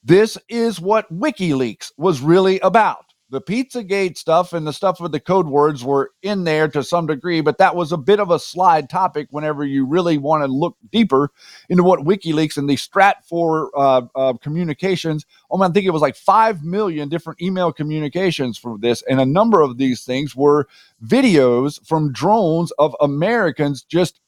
This 0.02 0.36
is 0.48 0.80
what 0.80 1.12
WikiLeaks 1.16 1.92
was 1.96 2.20
really 2.20 2.58
about. 2.58 3.05
The 3.28 3.40
Pizzagate 3.40 4.16
stuff 4.16 4.52
and 4.52 4.66
the 4.66 4.72
stuff 4.72 5.00
with 5.00 5.10
the 5.10 5.20
code 5.20 5.48
words 5.48 5.84
were 5.84 6.12
in 6.22 6.44
there 6.44 6.68
to 6.68 6.84
some 6.84 7.06
degree, 7.06 7.40
but 7.40 7.58
that 7.58 7.74
was 7.74 7.90
a 7.90 7.96
bit 7.96 8.20
of 8.20 8.30
a 8.30 8.38
slide 8.38 8.88
topic 8.88 9.26
whenever 9.30 9.64
you 9.64 9.84
really 9.84 10.16
want 10.16 10.44
to 10.44 10.46
look 10.46 10.76
deeper 10.92 11.30
into 11.68 11.82
what 11.82 12.00
WikiLeaks 12.00 12.56
and 12.56 12.68
the 12.68 12.76
Stratfor 12.76 13.68
uh, 13.76 14.02
uh, 14.14 14.34
communications. 14.34 15.26
Oh 15.50 15.58
man, 15.58 15.70
I 15.70 15.74
think 15.74 15.86
it 15.86 15.90
was 15.90 16.02
like 16.02 16.16
5 16.16 16.62
million 16.62 17.08
different 17.08 17.42
email 17.42 17.72
communications 17.72 18.58
for 18.58 18.78
this. 18.78 19.02
And 19.08 19.20
a 19.20 19.26
number 19.26 19.60
of 19.60 19.76
these 19.76 20.04
things 20.04 20.36
were 20.36 20.68
videos 21.04 21.84
from 21.86 22.12
drones 22.12 22.70
of 22.72 22.94
Americans 23.00 23.82
just 23.82 24.20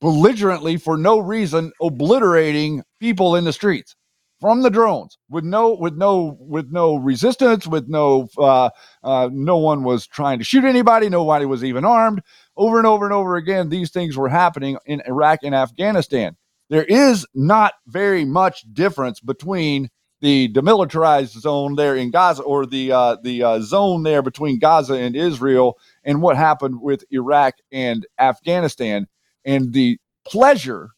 belligerently 0.00 0.76
for 0.76 0.96
no 0.96 1.18
reason 1.18 1.72
obliterating 1.82 2.82
people 2.98 3.36
in 3.36 3.44
the 3.44 3.52
streets 3.52 3.94
from 4.40 4.62
the 4.62 4.70
drones 4.70 5.18
with 5.28 5.44
no 5.44 5.74
with 5.74 5.94
no 5.96 6.36
with 6.40 6.70
no 6.70 6.96
resistance 6.96 7.66
with 7.66 7.88
no 7.88 8.28
uh, 8.38 8.70
uh, 9.02 9.28
no 9.32 9.56
one 9.56 9.82
was 9.82 10.06
trying 10.06 10.38
to 10.38 10.44
shoot 10.44 10.64
anybody. 10.64 11.08
Nobody 11.08 11.44
was 11.44 11.64
even 11.64 11.84
armed. 11.84 12.22
Over 12.56 12.78
and 12.78 12.86
over 12.86 13.04
and 13.04 13.14
over 13.14 13.36
again 13.36 13.68
these 13.68 13.90
things 13.90 14.16
were 14.16 14.28
happening 14.28 14.78
in 14.86 15.02
iraq 15.06 15.40
and 15.42 15.54
afghanistan. 15.54 16.36
There 16.70 16.84
is 16.84 17.26
not 17.34 17.74
very 17.86 18.24
much 18.24 18.64
difference 18.72 19.20
between 19.20 19.88
the 20.20 20.52
demilitarized 20.52 21.38
zone 21.38 21.76
there 21.76 21.94
in 21.96 22.10
gaza 22.10 22.42
or 22.42 22.66
the 22.66 22.92
uh, 22.92 23.16
the 23.22 23.42
uh, 23.42 23.60
zone 23.60 24.02
there 24.02 24.22
between 24.22 24.58
gaza 24.58 24.94
and 24.94 25.16
israel 25.16 25.78
and 26.04 26.22
what 26.22 26.36
happened 26.36 26.80
with 26.80 27.04
iraq 27.10 27.54
and 27.72 28.06
afghanistan. 28.18 29.06
And 29.44 29.72
the 29.72 29.98
pleasure 30.26 30.90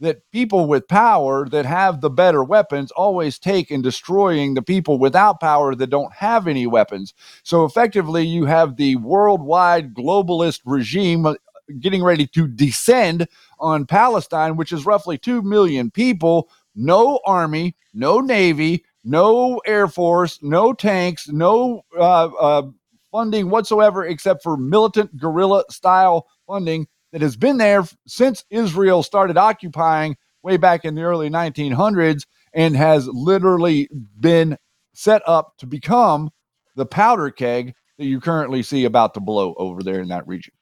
that 0.00 0.20
people 0.30 0.66
with 0.66 0.86
power 0.88 1.48
that 1.48 1.64
have 1.64 2.00
the 2.00 2.10
better 2.10 2.44
weapons 2.44 2.90
always 2.92 3.38
take 3.38 3.70
in 3.70 3.80
destroying 3.82 4.54
the 4.54 4.62
people 4.62 4.98
without 4.98 5.40
power 5.40 5.74
that 5.74 5.88
don't 5.88 6.12
have 6.12 6.46
any 6.46 6.66
weapons. 6.66 7.14
So 7.42 7.64
effectively, 7.64 8.24
you 8.24 8.44
have 8.44 8.76
the 8.76 8.96
worldwide 8.96 9.94
globalist 9.94 10.60
regime 10.64 11.24
uh, 11.24 11.34
getting 11.80 12.04
ready 12.04 12.26
to 12.28 12.46
descend 12.46 13.26
on 13.58 13.86
Palestine, 13.86 14.56
which 14.56 14.72
is 14.72 14.86
roughly 14.86 15.16
2 15.18 15.42
million 15.42 15.90
people, 15.90 16.50
no 16.74 17.18
army, 17.24 17.74
no 17.94 18.20
navy, 18.20 18.84
no 19.02 19.60
air 19.66 19.88
force, 19.88 20.38
no 20.42 20.72
tanks, 20.72 21.28
no 21.28 21.82
uh, 21.98 22.26
uh, 22.26 22.62
funding 23.10 23.48
whatsoever 23.48 24.04
except 24.04 24.42
for 24.42 24.56
militant 24.56 25.16
guerrilla 25.16 25.64
style 25.70 26.26
funding 26.46 26.86
that 27.12 27.22
has 27.22 27.36
been 27.36 27.58
there 27.58 27.84
since 28.06 28.44
Israel 28.50 29.02
started 29.02 29.36
occupying 29.36 30.16
way 30.42 30.56
back 30.56 30.84
in 30.84 30.94
the 30.94 31.02
early 31.02 31.30
1900s 31.30 32.22
and 32.52 32.76
has 32.76 33.08
literally 33.08 33.88
been 34.20 34.56
set 34.94 35.22
up 35.26 35.56
to 35.58 35.66
become 35.66 36.30
the 36.74 36.86
powder 36.86 37.30
keg 37.30 37.74
that 37.98 38.06
you 38.06 38.20
currently 38.20 38.62
see 38.62 38.84
about 38.84 39.14
to 39.14 39.20
blow 39.20 39.54
over 39.54 39.82
there 39.82 40.00
in 40.00 40.08
that 40.08 40.26
region. 40.26 40.52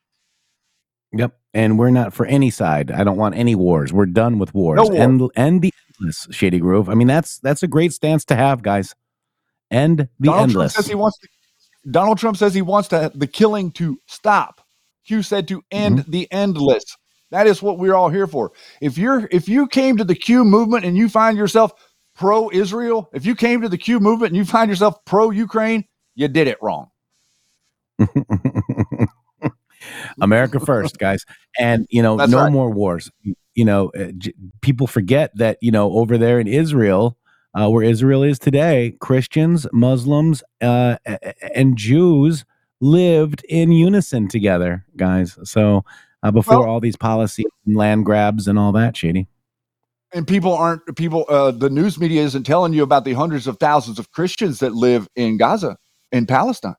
Yep. 1.12 1.36
And 1.52 1.78
we're 1.78 1.90
not 1.90 2.12
for 2.12 2.26
any 2.26 2.50
side. 2.50 2.90
I 2.90 3.04
don't 3.04 3.16
want 3.16 3.36
any 3.36 3.54
wars. 3.54 3.92
We're 3.92 4.06
done 4.06 4.38
with 4.38 4.52
wars. 4.54 4.78
No 4.78 4.86
war. 4.86 5.00
End 5.00 5.22
end 5.36 5.62
the 5.62 5.72
endless 6.00 6.26
Shady 6.30 6.58
Grove. 6.58 6.88
I 6.88 6.94
mean, 6.94 7.06
that's 7.06 7.38
that's 7.38 7.62
a 7.62 7.68
great 7.68 7.92
stance 7.92 8.24
to 8.26 8.36
have, 8.36 8.62
guys. 8.62 8.94
End 9.70 10.08
the 10.18 10.26
Donald 10.26 10.50
endless. 10.50 10.72
Trump 10.72 10.84
says 10.84 10.88
he 10.88 10.94
wants 10.96 11.18
to, 11.18 11.28
Donald 11.90 12.18
Trump 12.18 12.36
says 12.36 12.54
he 12.54 12.62
wants 12.62 12.88
to 12.88 13.12
the 13.14 13.28
killing 13.28 13.70
to 13.72 14.00
stop. 14.06 14.63
Q 15.06 15.22
said 15.22 15.48
to 15.48 15.62
end 15.70 16.00
Mm-hmm. 16.00 16.10
the 16.10 16.32
endless. 16.32 16.84
That 17.30 17.46
is 17.46 17.62
what 17.62 17.78
we're 17.78 17.94
all 17.94 18.10
here 18.10 18.26
for. 18.26 18.52
If 18.80 18.96
you're 18.98 19.28
if 19.30 19.48
you 19.48 19.66
came 19.66 19.96
to 19.96 20.04
the 20.04 20.14
Q 20.14 20.44
movement 20.44 20.84
and 20.84 20.96
you 20.96 21.08
find 21.08 21.36
yourself 21.36 21.72
pro 22.14 22.50
Israel, 22.50 23.10
if 23.12 23.26
you 23.26 23.34
came 23.34 23.60
to 23.62 23.68
the 23.68 23.78
Q 23.78 23.98
movement 24.00 24.30
and 24.30 24.36
you 24.36 24.44
find 24.44 24.70
yourself 24.70 25.04
pro 25.04 25.30
Ukraine, 25.30 25.84
you 26.14 26.28
did 26.28 26.46
it 26.48 26.58
wrong. 26.62 26.90
America 30.20 30.60
first, 30.60 30.98
guys. 30.98 31.24
And 31.58 31.86
you 31.90 32.02
know, 32.02 32.16
That's 32.16 32.30
no 32.32 32.42
right. 32.44 32.52
more 32.52 32.70
wars. 32.70 33.10
You 33.54 33.64
know, 33.64 33.90
uh, 33.98 34.12
j- 34.16 34.34
people 34.62 34.86
forget 34.86 35.36
that 35.36 35.58
you 35.60 35.70
know 35.70 35.92
over 35.92 36.16
there 36.18 36.40
in 36.40 36.46
Israel, 36.46 37.18
uh, 37.54 37.68
where 37.68 37.82
Israel 37.82 38.22
is 38.22 38.38
today, 38.38 38.96
Christians, 39.00 39.66
Muslims, 39.72 40.42
uh, 40.60 40.96
and 41.54 41.76
Jews 41.76 42.44
lived 42.84 43.44
in 43.48 43.72
unison 43.72 44.28
together, 44.28 44.84
guys. 44.96 45.38
So 45.44 45.84
uh, 46.22 46.30
before 46.30 46.60
Well- 46.60 46.68
all 46.68 46.80
these 46.80 46.96
policies 46.96 47.46
and 47.66 47.76
land 47.76 48.04
grabs 48.04 48.46
and 48.46 48.58
all 48.58 48.72
that, 48.72 48.96
shady. 48.96 49.26
And 50.12 50.28
people 50.28 50.52
aren't 50.54 50.94
people 50.96 51.24
uh 51.28 51.50
the 51.50 51.68
news 51.70 51.98
media 51.98 52.22
isn't 52.22 52.44
telling 52.44 52.72
you 52.72 52.84
about 52.84 53.04
the 53.04 53.14
hundreds 53.14 53.48
of 53.48 53.58
thousands 53.58 53.98
of 53.98 54.12
Christians 54.12 54.60
that 54.60 54.72
live 54.72 55.08
in 55.16 55.38
Gaza 55.38 55.76
in 56.12 56.24
Palestine. 56.26 56.76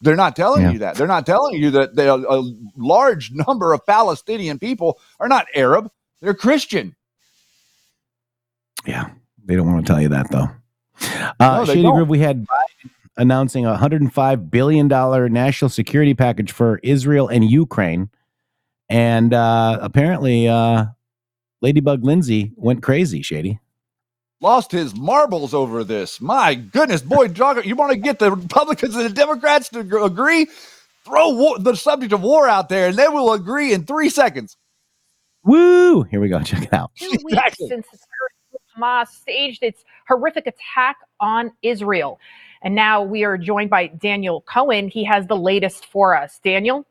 They're 0.00 0.16
not 0.16 0.34
telling 0.34 0.62
Yeah. 0.62 0.72
you 0.72 0.78
that. 0.80 0.96
They're 0.96 1.06
not 1.06 1.24
telling 1.24 1.54
you 1.62 1.70
that 1.70 1.94
they, 1.94 2.08
a 2.08 2.42
large 2.76 3.30
number 3.46 3.72
of 3.72 3.86
Palestinian 3.86 4.58
people 4.58 4.98
are 5.20 5.28
not 5.28 5.46
Arab, 5.54 5.88
they're 6.20 6.34
Christian. 6.34 6.96
Yeah, 8.84 9.10
they 9.44 9.54
don't 9.54 9.72
want 9.72 9.86
to 9.86 9.92
tell 9.92 10.02
you 10.02 10.08
that 10.08 10.30
though. 10.32 10.48
Uh, 11.38 11.58
No, 11.58 11.64
Shady. 11.64 11.82
Grove, 11.82 12.08
we 12.08 12.18
had 12.18 12.44
announcing 13.16 13.64
a 13.66 13.70
105 13.70 14.50
billion 14.50 14.88
dollar 14.88 15.28
national 15.28 15.68
security 15.68 16.14
package 16.14 16.52
for 16.52 16.80
Israel 16.82 17.28
and 17.28 17.48
Ukraine, 17.48 18.10
and 18.88 19.32
uh, 19.34 19.78
apparently, 19.80 20.48
uh, 20.48 20.86
Ladybug 21.60 22.04
Lindsey 22.04 22.52
went 22.56 22.82
crazy. 22.82 23.22
Shady. 23.22 23.60
lost 24.40 24.72
his 24.72 24.94
marbles 24.96 25.54
over 25.54 25.84
this. 25.84 26.20
My 26.20 26.54
goodness, 26.54 27.02
boy, 27.02 27.28
Jogger, 27.28 27.64
you 27.64 27.76
want 27.76 27.92
to 27.92 27.98
get 27.98 28.18
the 28.18 28.32
Republicans 28.32 28.96
and 28.96 29.04
the 29.04 29.10
Democrats 29.10 29.68
to 29.70 30.04
agree? 30.04 30.46
Throw 31.04 31.30
war, 31.30 31.58
the 31.58 31.74
subject 31.74 32.12
of 32.12 32.22
war 32.22 32.48
out 32.48 32.68
there, 32.68 32.88
and 32.88 32.96
they 32.96 33.08
will 33.08 33.32
agree 33.32 33.72
in 33.72 33.84
three 33.84 34.08
seconds. 34.08 34.56
Woo! 35.44 36.02
Here 36.04 36.20
we 36.20 36.28
go. 36.28 36.40
Check 36.42 36.62
it 36.62 36.72
out. 36.72 36.92
two 36.94 37.10
weeks 37.24 37.56
since 37.58 37.86
the 37.90 37.98
Hamas 38.76 39.08
staged 39.08 39.62
its 39.62 39.84
horrific 40.08 40.46
attack 40.46 40.96
on 41.20 41.50
Israel. 41.62 42.18
And 42.62 42.74
now 42.74 43.02
we 43.02 43.24
are 43.24 43.36
joined 43.36 43.70
by 43.70 43.88
Daniel 43.88 44.42
Cohen. 44.42 44.88
He 44.88 45.04
has 45.04 45.26
the 45.26 45.36
latest 45.36 45.86
for 45.86 46.16
us. 46.16 46.40
Daniel? 46.44 46.86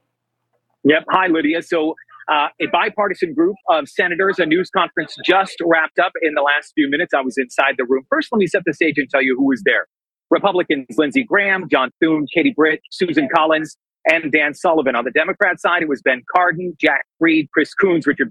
Yep. 0.83 1.05
Hi, 1.11 1.27
Lydia. 1.27 1.61
So, 1.61 1.95
uh, 2.31 2.47
a 2.61 2.67
bipartisan 2.71 3.33
group 3.33 3.55
of 3.69 3.89
senators, 3.89 4.39
a 4.39 4.45
news 4.45 4.69
conference 4.69 5.15
just 5.25 5.55
wrapped 5.65 5.99
up 5.99 6.11
in 6.21 6.33
the 6.33 6.41
last 6.41 6.71
few 6.75 6.89
minutes. 6.89 7.13
I 7.13 7.21
was 7.21 7.37
inside 7.37 7.75
the 7.77 7.85
room. 7.85 8.03
First, 8.09 8.29
let 8.31 8.39
me 8.39 8.47
set 8.47 8.63
the 8.65 8.73
stage 8.73 8.95
and 8.97 9.09
tell 9.09 9.21
you 9.21 9.35
who 9.37 9.47
was 9.47 9.61
there. 9.65 9.87
Republicans 10.29 10.87
Lindsey 10.97 11.23
Graham, 11.23 11.67
John 11.69 11.91
Thune, 11.99 12.25
Katie 12.33 12.53
Britt, 12.55 12.79
Susan 12.89 13.27
Collins, 13.35 13.75
and 14.05 14.31
Dan 14.31 14.53
Sullivan. 14.53 14.95
On 14.95 15.03
the 15.03 15.11
Democrat 15.11 15.59
side, 15.59 15.81
it 15.81 15.89
was 15.89 16.01
Ben 16.01 16.21
Cardin, 16.33 16.73
Jack 16.79 17.05
Reed, 17.19 17.49
Chris 17.53 17.73
Coons, 17.73 18.07
Richard 18.07 18.29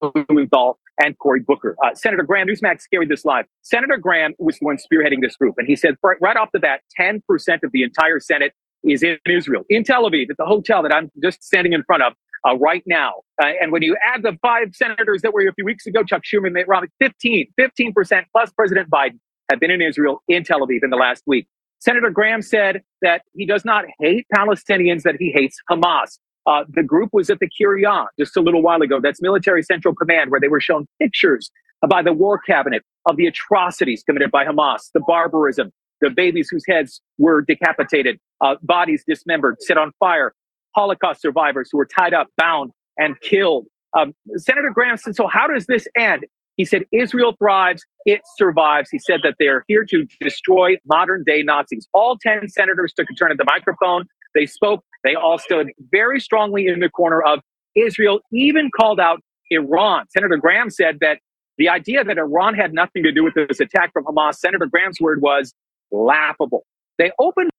Blumenthal, 0.00 0.78
and 1.02 1.18
Cory 1.18 1.40
Booker. 1.40 1.76
Uh, 1.84 1.94
Senator 1.94 2.22
Graham, 2.22 2.48
Newsmax 2.48 2.82
carried 2.92 3.08
this 3.08 3.24
live. 3.24 3.46
Senator 3.62 3.96
Graham 3.96 4.34
was 4.38 4.58
the 4.58 4.64
one 4.66 4.76
spearheading 4.76 5.20
this 5.22 5.36
group, 5.36 5.54
and 5.58 5.66
he 5.66 5.76
said 5.76 5.96
right, 6.02 6.36
off 6.36 6.50
the 6.52 6.60
bat, 6.60 6.80
10% 6.98 7.20
of 7.62 7.72
the 7.72 7.82
entire 7.82 8.20
Senate 8.20 8.52
is 8.84 9.02
in 9.02 9.18
Israel, 9.28 9.64
in 9.68 9.84
Tel 9.84 10.08
Aviv, 10.08 10.30
at 10.30 10.36
the 10.36 10.44
hotel 10.44 10.82
that 10.82 10.94
I'm 10.94 11.10
just 11.22 11.42
standing 11.42 11.72
in 11.72 11.82
front 11.84 12.02
of 12.02 12.12
uh, 12.48 12.56
right 12.56 12.82
now. 12.86 13.14
Uh, 13.42 13.46
and 13.60 13.72
when 13.72 13.82
you 13.82 13.96
add 14.14 14.22
the 14.22 14.38
five 14.42 14.68
senators 14.74 15.22
that 15.22 15.32
were 15.32 15.40
here 15.40 15.50
a 15.50 15.54
few 15.54 15.64
weeks 15.64 15.86
ago, 15.86 16.02
Chuck 16.04 16.22
Schumer, 16.22 16.52
Mitt 16.52 16.68
Romney, 16.68 16.88
15, 17.00 17.48
15% 17.58 18.22
plus 18.32 18.50
President 18.52 18.90
Biden 18.90 19.18
have 19.50 19.60
been 19.60 19.70
in 19.70 19.82
Israel, 19.82 20.22
in 20.28 20.44
Tel 20.44 20.60
Aviv 20.60 20.80
in 20.82 20.90
the 20.90 20.96
last 20.96 21.22
week. 21.26 21.46
Senator 21.80 22.10
Graham 22.10 22.42
said 22.42 22.82
that 23.02 23.22
he 23.34 23.46
does 23.46 23.64
not 23.64 23.84
hate 24.00 24.26
Palestinians, 24.34 25.02
that 25.02 25.16
he 25.18 25.30
hates 25.32 25.58
Hamas. 25.70 26.18
Uh, 26.46 26.64
the 26.68 26.82
group 26.82 27.10
was 27.12 27.30
at 27.30 27.40
the 27.40 27.48
Kirya 27.48 28.06
just 28.18 28.36
a 28.36 28.40
little 28.40 28.62
while 28.62 28.82
ago. 28.82 29.00
That's 29.00 29.22
Military 29.22 29.62
Central 29.62 29.94
Command, 29.94 30.30
where 30.30 30.40
they 30.40 30.48
were 30.48 30.60
shown 30.60 30.86
pictures 31.00 31.50
by 31.88 32.02
the 32.02 32.12
War 32.12 32.38
Cabinet 32.38 32.82
of 33.06 33.16
the 33.16 33.26
atrocities 33.26 34.02
committed 34.04 34.30
by 34.30 34.44
Hamas, 34.46 34.90
the 34.94 35.00
barbarism, 35.00 35.72
the 36.00 36.10
babies 36.10 36.48
whose 36.50 36.64
heads 36.68 37.02
were 37.18 37.42
decapitated, 37.42 38.18
uh, 38.42 38.56
bodies 38.62 39.04
dismembered, 39.08 39.56
set 39.62 39.78
on 39.78 39.92
fire, 40.00 40.34
Holocaust 40.76 41.22
survivors 41.22 41.68
who 41.72 41.78
were 41.78 41.86
tied 41.86 42.14
up, 42.14 42.28
bound, 42.38 42.72
and 42.98 43.20
killed. 43.20 43.66
Um, 43.98 44.14
Senator 44.36 44.70
Graham 44.74 44.96
said, 44.98 45.16
So, 45.16 45.26
how 45.28 45.48
does 45.48 45.66
this 45.66 45.86
end? 45.98 46.26
He 46.56 46.64
said, 46.66 46.84
Israel 46.92 47.34
thrives, 47.38 47.84
it 48.06 48.22
survives. 48.38 48.90
He 48.90 48.98
said 49.00 49.20
that 49.24 49.34
they're 49.40 49.64
here 49.68 49.84
to 49.86 50.06
destroy 50.20 50.76
modern 50.86 51.24
day 51.26 51.42
Nazis. 51.42 51.88
All 51.94 52.18
10 52.18 52.48
senators 52.50 52.92
took 52.94 53.08
a 53.10 53.14
turn 53.14 53.32
at 53.32 53.38
the 53.38 53.46
microphone. 53.46 54.06
They 54.34 54.46
spoke. 54.46 54.84
They 55.06 55.14
all 55.14 55.38
stood 55.38 55.68
very 55.92 56.18
strongly 56.18 56.66
in 56.66 56.80
the 56.80 56.90
corner 56.90 57.22
of 57.22 57.38
Israel, 57.76 58.20
even 58.32 58.70
called 58.76 58.98
out 58.98 59.20
Iran. 59.50 60.06
Senator 60.10 60.36
Graham 60.36 60.68
said 60.68 60.98
that 61.00 61.20
the 61.58 61.68
idea 61.68 62.02
that 62.02 62.18
Iran 62.18 62.54
had 62.54 62.74
nothing 62.74 63.04
to 63.04 63.12
do 63.12 63.22
with 63.22 63.34
this 63.34 63.60
attack 63.60 63.92
from 63.92 64.04
Hamas, 64.04 64.34
Senator 64.34 64.66
Graham's 64.66 65.00
word 65.00 65.22
was 65.22 65.54
laughable. 65.92 66.66
They 66.98 67.12
opened 67.20 67.50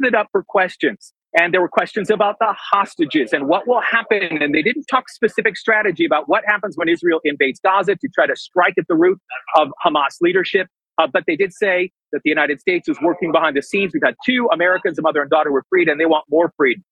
it 0.00 0.14
up 0.14 0.28
for 0.30 0.44
questions. 0.46 1.14
And 1.38 1.52
there 1.52 1.60
were 1.60 1.68
questions 1.68 2.10
about 2.10 2.36
the 2.40 2.54
hostages 2.58 3.32
and 3.32 3.48
what 3.48 3.66
will 3.66 3.80
happen. 3.80 4.42
And 4.42 4.54
they 4.54 4.62
didn't 4.62 4.84
talk 4.84 5.08
specific 5.08 5.56
strategy 5.56 6.04
about 6.04 6.28
what 6.28 6.42
happens 6.46 6.76
when 6.76 6.88
Israel 6.88 7.20
invades 7.24 7.58
Gaza 7.60 7.96
to 7.96 8.08
try 8.14 8.26
to 8.26 8.36
strike 8.36 8.74
at 8.78 8.84
the 8.88 8.94
root 8.94 9.18
of 9.56 9.68
Hamas 9.84 10.16
leadership. 10.20 10.68
Uh, 10.98 11.06
but 11.12 11.24
they 11.26 11.36
did 11.36 11.52
say 11.52 11.90
that 12.12 12.22
the 12.24 12.30
United 12.30 12.60
States 12.60 12.88
is 12.88 12.98
working 13.02 13.32
behind 13.32 13.56
the 13.56 13.62
scenes. 13.62 13.92
We've 13.94 14.02
had 14.04 14.16
two 14.26 14.48
Americans, 14.52 14.98
a 14.98 15.02
mother 15.02 15.22
and 15.22 15.30
daughter, 15.30 15.52
were 15.52 15.64
freed, 15.70 15.88
and 15.88 16.00
they 16.00 16.06
want 16.06 16.24
more 16.30 16.52
freed. 16.56 16.82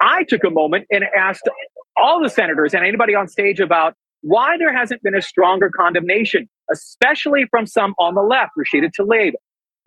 I 0.00 0.24
took 0.24 0.44
a 0.44 0.50
moment 0.50 0.86
and 0.92 1.04
asked 1.16 1.48
all 1.98 2.22
the 2.22 2.30
senators 2.30 2.74
and 2.74 2.84
anybody 2.86 3.16
on 3.16 3.28
stage 3.28 3.60
about 3.60 3.94
why 4.22 4.58
there 4.58 4.76
hasn't 4.76 5.02
been 5.02 5.16
a 5.16 5.22
stronger 5.22 5.70
condemnation, 5.70 6.48
especially 6.72 7.46
from 7.50 7.66
some 7.66 7.94
on 7.98 8.14
the 8.14 8.22
left, 8.22 8.52
Rashida 8.58 8.90
Tlaib, 8.98 9.32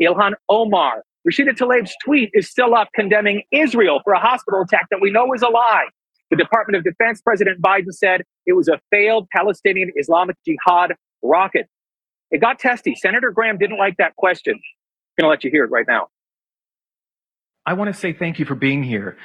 Ilhan 0.02 0.34
Omar. 0.50 1.04
Rashida 1.30 1.58
Tlaib's 1.58 1.96
tweet 2.06 2.32
is 2.34 2.50
still 2.50 2.76
up 2.76 2.90
condemning 2.96 3.44
Israel 3.52 4.02
for 4.04 4.14
a 4.14 4.20
hospital 4.20 4.62
attack 4.64 4.88
that 4.92 5.02
we 5.02 5.12
know 5.12 5.34
is 5.34 5.44
a 5.44 5.50
lie. 5.50 5.86
The 6.32 6.38
Department 6.38 6.78
of 6.78 6.86
Defense, 6.86 7.22
President 7.22 7.62
Biden 7.62 7.92
said 7.94 8.24
it 8.48 8.54
was 8.54 8.70
a 8.70 8.80
failed 8.92 9.28
Palestinian 9.36 9.92
Islamic 9.96 10.38
Jihad 10.48 10.96
rocket. 11.24 11.68
It 12.32 12.42
got 12.42 12.60
testy. 12.60 12.96
Senator 12.96 13.32
Graham 13.32 13.58
didn't 13.58 13.78
like 13.78 13.98
that 13.98 14.16
question. 14.16 14.54
I'm 14.56 15.24
going 15.24 15.26
to 15.26 15.30
let 15.30 15.44
you 15.44 15.52
hear 15.52 15.64
it 15.66 15.72
right 15.72 15.86
now. 15.88 16.08
I 17.66 17.74
want 17.74 17.94
to 17.94 18.00
say 18.00 18.14
thank 18.14 18.40
you 18.40 18.46
for 18.46 18.56
being 18.56 18.84
here. 18.84 19.18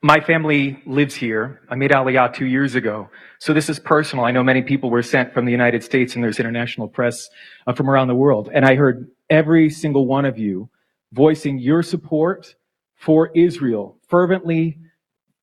My 0.00 0.20
family 0.20 0.80
lives 0.86 1.14
here. 1.14 1.60
I 1.68 1.74
made 1.74 1.90
Aliyah 1.90 2.32
two 2.32 2.46
years 2.46 2.76
ago. 2.76 3.10
So 3.40 3.52
this 3.52 3.68
is 3.68 3.80
personal. 3.80 4.24
I 4.24 4.30
know 4.30 4.44
many 4.44 4.62
people 4.62 4.90
were 4.90 5.02
sent 5.02 5.34
from 5.34 5.44
the 5.44 5.52
United 5.52 5.82
States 5.82 6.14
and 6.14 6.22
there's 6.22 6.38
international 6.38 6.88
press 6.88 7.28
uh, 7.66 7.72
from 7.72 7.90
around 7.90 8.08
the 8.08 8.14
world. 8.14 8.48
And 8.52 8.64
I 8.64 8.76
heard 8.76 9.10
every 9.28 9.70
single 9.70 10.06
one 10.06 10.24
of 10.24 10.38
you 10.38 10.70
voicing 11.12 11.58
your 11.58 11.82
support 11.82 12.54
for 12.96 13.30
Israel 13.34 13.98
fervently, 14.08 14.78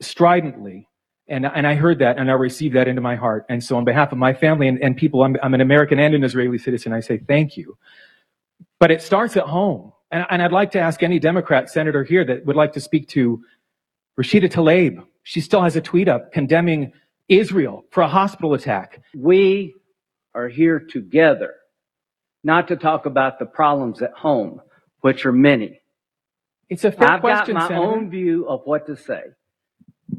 stridently. 0.02 0.88
And, 1.27 1.45
and 1.45 1.65
I 1.65 1.73
heard 1.73 1.99
that 1.99 2.18
and 2.18 2.30
I 2.30 2.34
received 2.34 2.76
that 2.76 2.88
into 2.88 3.02
my 3.02 3.15
heart. 3.15 3.45
And 3.49 3.64
so 3.64 3.77
on 3.77 3.84
behalf 3.84 4.11
of 4.11 4.18
my 4.18 4.34
family 4.34 4.68
and, 4.68 4.81
and 4.84 4.95
people, 4.95 5.23
I'm, 5.23 5.35
I'm 5.41 5.53
an 5.53 5.61
American 5.61 5.99
and 5.99 6.14
an 6.14 6.23
Israeli 6.23 6.57
citizen. 6.57 6.93
I 6.93 6.99
say 6.99 7.18
thank 7.18 7.57
you. 7.57 7.77
But 8.80 8.91
it 8.91 9.02
starts 9.02 9.35
at 9.35 9.43
home. 9.43 9.91
And, 10.11 10.26
and 10.30 10.41
I'd 10.41 10.52
like 10.52 10.72
to 10.72 10.80
ask 10.80 11.02
any 11.02 11.18
Democrat 11.18 11.69
senator 11.69 12.03
here 12.03 12.23
that 12.26 12.45
would 12.45 12.56
like 12.56 12.73
to 12.73 12.80
speak 12.80 13.07
to 13.10 13.41
Rashida 14.19 14.52
Tlaib. 14.52 15.03
She 15.23 15.41
still 15.41 15.64
has 15.64 15.76
a 15.76 15.81
tweet 15.81 16.07
up 16.07 16.31
condemning 16.31 16.93
Israel 17.27 17.85
for 17.89 18.02
a 18.02 18.07
hospital 18.07 18.53
attack. 18.53 19.02
We 19.15 19.73
are 20.35 20.47
here 20.47 20.80
together, 20.80 21.56
not 22.43 22.68
to 22.68 22.76
talk 22.76 23.07
about 23.07 23.39
the 23.39 23.45
problems 23.47 24.02
at 24.03 24.14
home, 24.14 24.61
which 25.02 25.26
are 25.26 25.31
many. 25.31 25.81
It's 26.69 26.84
a 26.84 26.91
fair 26.91 27.10
I've 27.10 27.22
question, 27.22 27.56
got 27.56 27.61
my 27.64 27.68
Senator. 27.69 27.88
own 27.88 28.10
view 28.11 28.47
of 28.47 28.61
what 28.65 28.85
to 28.88 28.95
say. 28.95 29.23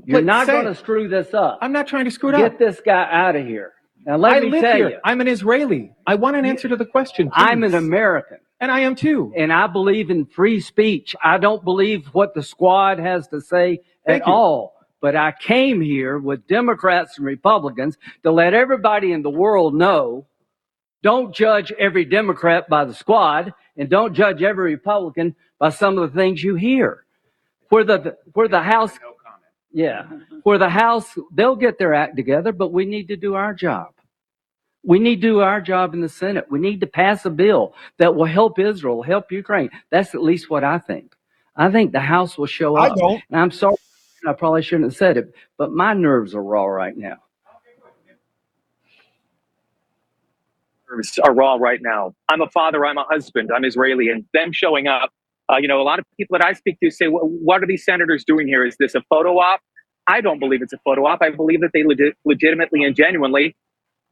You're 0.07 0.19
But 0.21 0.25
not 0.27 0.47
going 0.47 0.67
to 0.67 0.75
screw 0.77 1.09
this 1.09 1.35
up. 1.35 1.59
I'm 1.63 1.73
not 1.73 1.89
trying 1.89 2.07
to 2.07 2.13
screw 2.13 2.31
it 2.31 2.35
Get 2.35 2.45
up. 2.45 2.53
Get 2.53 2.61
this 2.61 2.81
guy 2.85 3.09
out 3.11 3.37
of 3.37 3.47
here. 3.47 3.73
Now 4.07 4.17
let 4.17 4.35
I 4.35 4.41
me 4.41 4.51
live 4.51 4.63
tell 4.63 4.77
here. 4.77 4.91
you, 4.91 4.99
I'm 5.05 5.21
an 5.21 5.29
Israeli. 5.29 5.93
I 6.07 6.15
want 6.17 6.37
an 6.37 6.47
answer 6.47 6.69
to 6.69 6.77
the 6.77 6.87
question. 6.87 7.31
I'm 7.35 7.65
an. 7.65 7.75
American. 7.75 8.39
And 8.61 8.71
I 8.73 8.81
am 8.81 8.95
too. 8.95 9.33
And 9.37 9.53
I 9.53 9.67
believe 9.67 10.11
in 10.11 10.27
free 10.27 10.61
speech. 10.61 11.17
I 11.23 11.39
don't 11.39 11.65
believe 11.65 12.07
what 12.09 12.35
the 12.35 12.43
squad 12.43 13.01
has 13.01 13.29
to 13.29 13.41
say 13.43 13.81
Thank 14.07 14.23
at 14.23 14.29
you. 14.29 14.33
all. 14.33 14.75
But 15.03 15.17
I 15.17 15.33
came 15.33 15.81
here 15.83 16.19
with 16.19 16.47
Democrats 16.49 17.19
and 17.19 17.27
Republicans 17.27 17.99
to 18.25 18.33
let 18.33 18.55
everybody 18.55 19.13
in 19.13 19.23
the 19.23 19.31
world 19.31 19.75
know 19.75 20.27
don't 21.03 21.35
judge 21.35 21.73
every 21.79 22.05
Democrat 22.05 22.69
by 22.69 22.85
the 22.85 22.95
squad 22.95 23.55
and 23.77 23.91
don't 23.91 24.15
judge 24.15 24.43
every 24.43 24.73
Republican 24.75 25.37
by 25.59 25.71
some 25.71 25.99
of 25.99 26.13
the 26.13 26.19
things 26.19 26.43
you 26.45 26.57
hear. 26.57 27.05
Where 27.71 27.85
the 27.85 28.17
where 28.35 28.49
the 28.49 28.63
House 28.63 28.99
yeah, 29.77 30.05
mm-hmm. 30.05 30.39
where 30.45 30.57
the 30.57 30.71
House 30.71 31.19
they'll 31.35 31.55
get 31.55 31.79
their 31.79 31.93
act 31.93 32.17
together, 32.17 32.51
but 32.51 32.73
we 32.73 32.87
need 32.87 33.09
to 33.09 33.17
do 33.17 33.35
our 33.35 33.53
job. 33.53 33.89
We 34.83 34.99
need 34.99 35.17
to 35.17 35.29
do 35.29 35.41
our 35.41 35.61
job 35.61 35.93
in 35.93 36.01
the 36.01 36.09
Senate. 36.09 36.47
We 36.51 36.59
need 36.59 36.81
to 36.81 36.87
pass 36.87 37.27
a 37.27 37.31
bill 37.31 37.75
that 37.99 38.15
will 38.15 38.25
help 38.25 38.59
Israel, 38.59 39.03
help 39.03 39.31
Ukraine. 39.31 39.69
That's 39.91 40.15
at 40.15 40.23
least 40.23 40.49
what 40.49 40.65
I 40.65 40.79
think. 40.79 41.15
I 41.57 41.71
think 41.71 41.93
the 41.93 42.01
House 42.01 42.39
will 42.39 42.47
show 42.47 42.75
up. 42.77 42.85
I 42.85 42.89
up. 42.89 42.97
don't. 42.97 43.23
And 43.31 43.39
I'm 43.39 43.51
sorry, 43.51 43.77
I 44.27 44.33
probably 44.33 44.63
shouldn't 44.63 44.91
have 44.91 44.97
said 44.97 45.19
it, 45.19 45.35
but 45.59 45.73
my 45.73 45.93
nerves 45.93 46.35
are 46.35 46.43
raw 46.43 46.65
right 46.65 46.97
now. 46.97 47.19
nerves 50.91 51.19
are 51.23 51.35
raw 51.35 51.57
right 51.57 51.81
now. 51.83 52.15
I'm 52.31 52.41
a 52.41 52.49
father, 52.49 52.87
I'm 52.87 52.97
a 52.97 53.05
husband, 53.05 53.51
I'm 53.55 53.67
Israeli, 53.67 54.09
and 54.09 54.25
them 54.33 54.53
showing 54.53 54.87
up. 54.87 55.13
Uh, 55.53 55.59
you 55.59 55.69
know, 55.69 55.81
a 55.81 55.85
lot 55.85 55.99
of 56.01 56.07
people 56.19 56.39
that 56.39 56.47
I 56.47 56.55
speak 56.55 56.79
to 56.83 56.91
say, 56.91 57.07
"Wh- 57.07 57.25
"What 57.45 57.63
are 57.63 57.67
these 57.67 57.85
senators 57.85 58.25
doing 58.25 58.49
here? 58.49 58.65
Is 58.67 58.77
this 58.79 58.95
a 58.97 59.03
photo 59.11 59.39
op?" 59.39 59.61
I 60.09 60.21
don't 60.23 60.41
believe 60.41 60.63
it's 60.63 60.75
a 60.75 60.79
photo 60.85 61.07
op. 61.07 61.23
I 61.23 61.31
believe 61.31 61.63
that 61.63 61.71
they 61.75 61.85
legit, 61.85 62.15
legitimately 62.27 62.85
and 62.85 62.97
genuinely 62.97 63.57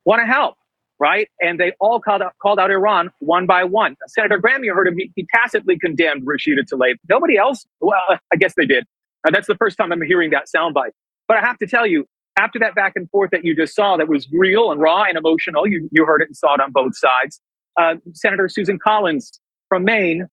want 0.07 0.23
to 0.23 0.27
help, 0.27 0.57
right? 1.01 1.29
And 1.41 1.61
they 1.61 1.73
all 1.81 2.01
called 2.01 2.23
out, 2.23 2.35
called 2.43 2.61
out 2.61 2.71
Iran 2.73 3.11
one 3.21 3.47
by 3.47 3.65
one. 3.65 3.97
Senator 4.09 4.39
Graham, 4.39 4.65
you 4.65 4.75
heard 4.75 4.89
him; 4.89 4.97
he, 4.99 5.11
tacitly 5.35 5.79
condemned 5.79 6.27
Rashida 6.27 6.61
Tlaib. 6.73 6.97
Nobody 7.11 7.39
else. 7.39 7.67
Well, 7.81 7.99
I 8.33 8.37
guess 8.37 8.55
they 8.57 8.67
did. 8.67 8.87
Uh, 9.27 9.33
that's 9.33 9.49
the 9.49 9.57
first 9.57 9.79
time 9.79 9.93
I'm 9.93 10.03
hearing 10.03 10.31
that 10.33 10.47
soundbite. 10.55 10.93
But 11.29 11.39
I 11.39 11.43
have 11.43 11.59
to 11.61 11.69
tell 11.69 11.87
you, 11.87 12.07
after 12.39 12.59
that 12.61 12.75
back 12.77 12.95
and 12.97 13.11
forth 13.11 13.31
that 13.33 13.45
you 13.45 13.57
just 13.57 13.77
saw, 13.77 13.97
that 13.99 14.09
was 14.09 14.29
real 14.33 14.73
and 14.73 14.81
raw 14.81 15.05
and 15.05 15.19
emotional. 15.19 15.67
You 15.69 15.89
you 15.93 16.07
heard 16.07 16.23
it 16.23 16.29
and 16.29 16.37
saw 16.37 16.55
it 16.55 16.61
on 16.61 16.73
both 16.73 16.97
sides. 16.97 17.41
Uh, 17.81 17.97
Senator 18.15 18.49
Susan 18.49 18.79
Collins 18.79 19.41
from 19.71 19.85
Maine 19.85 20.29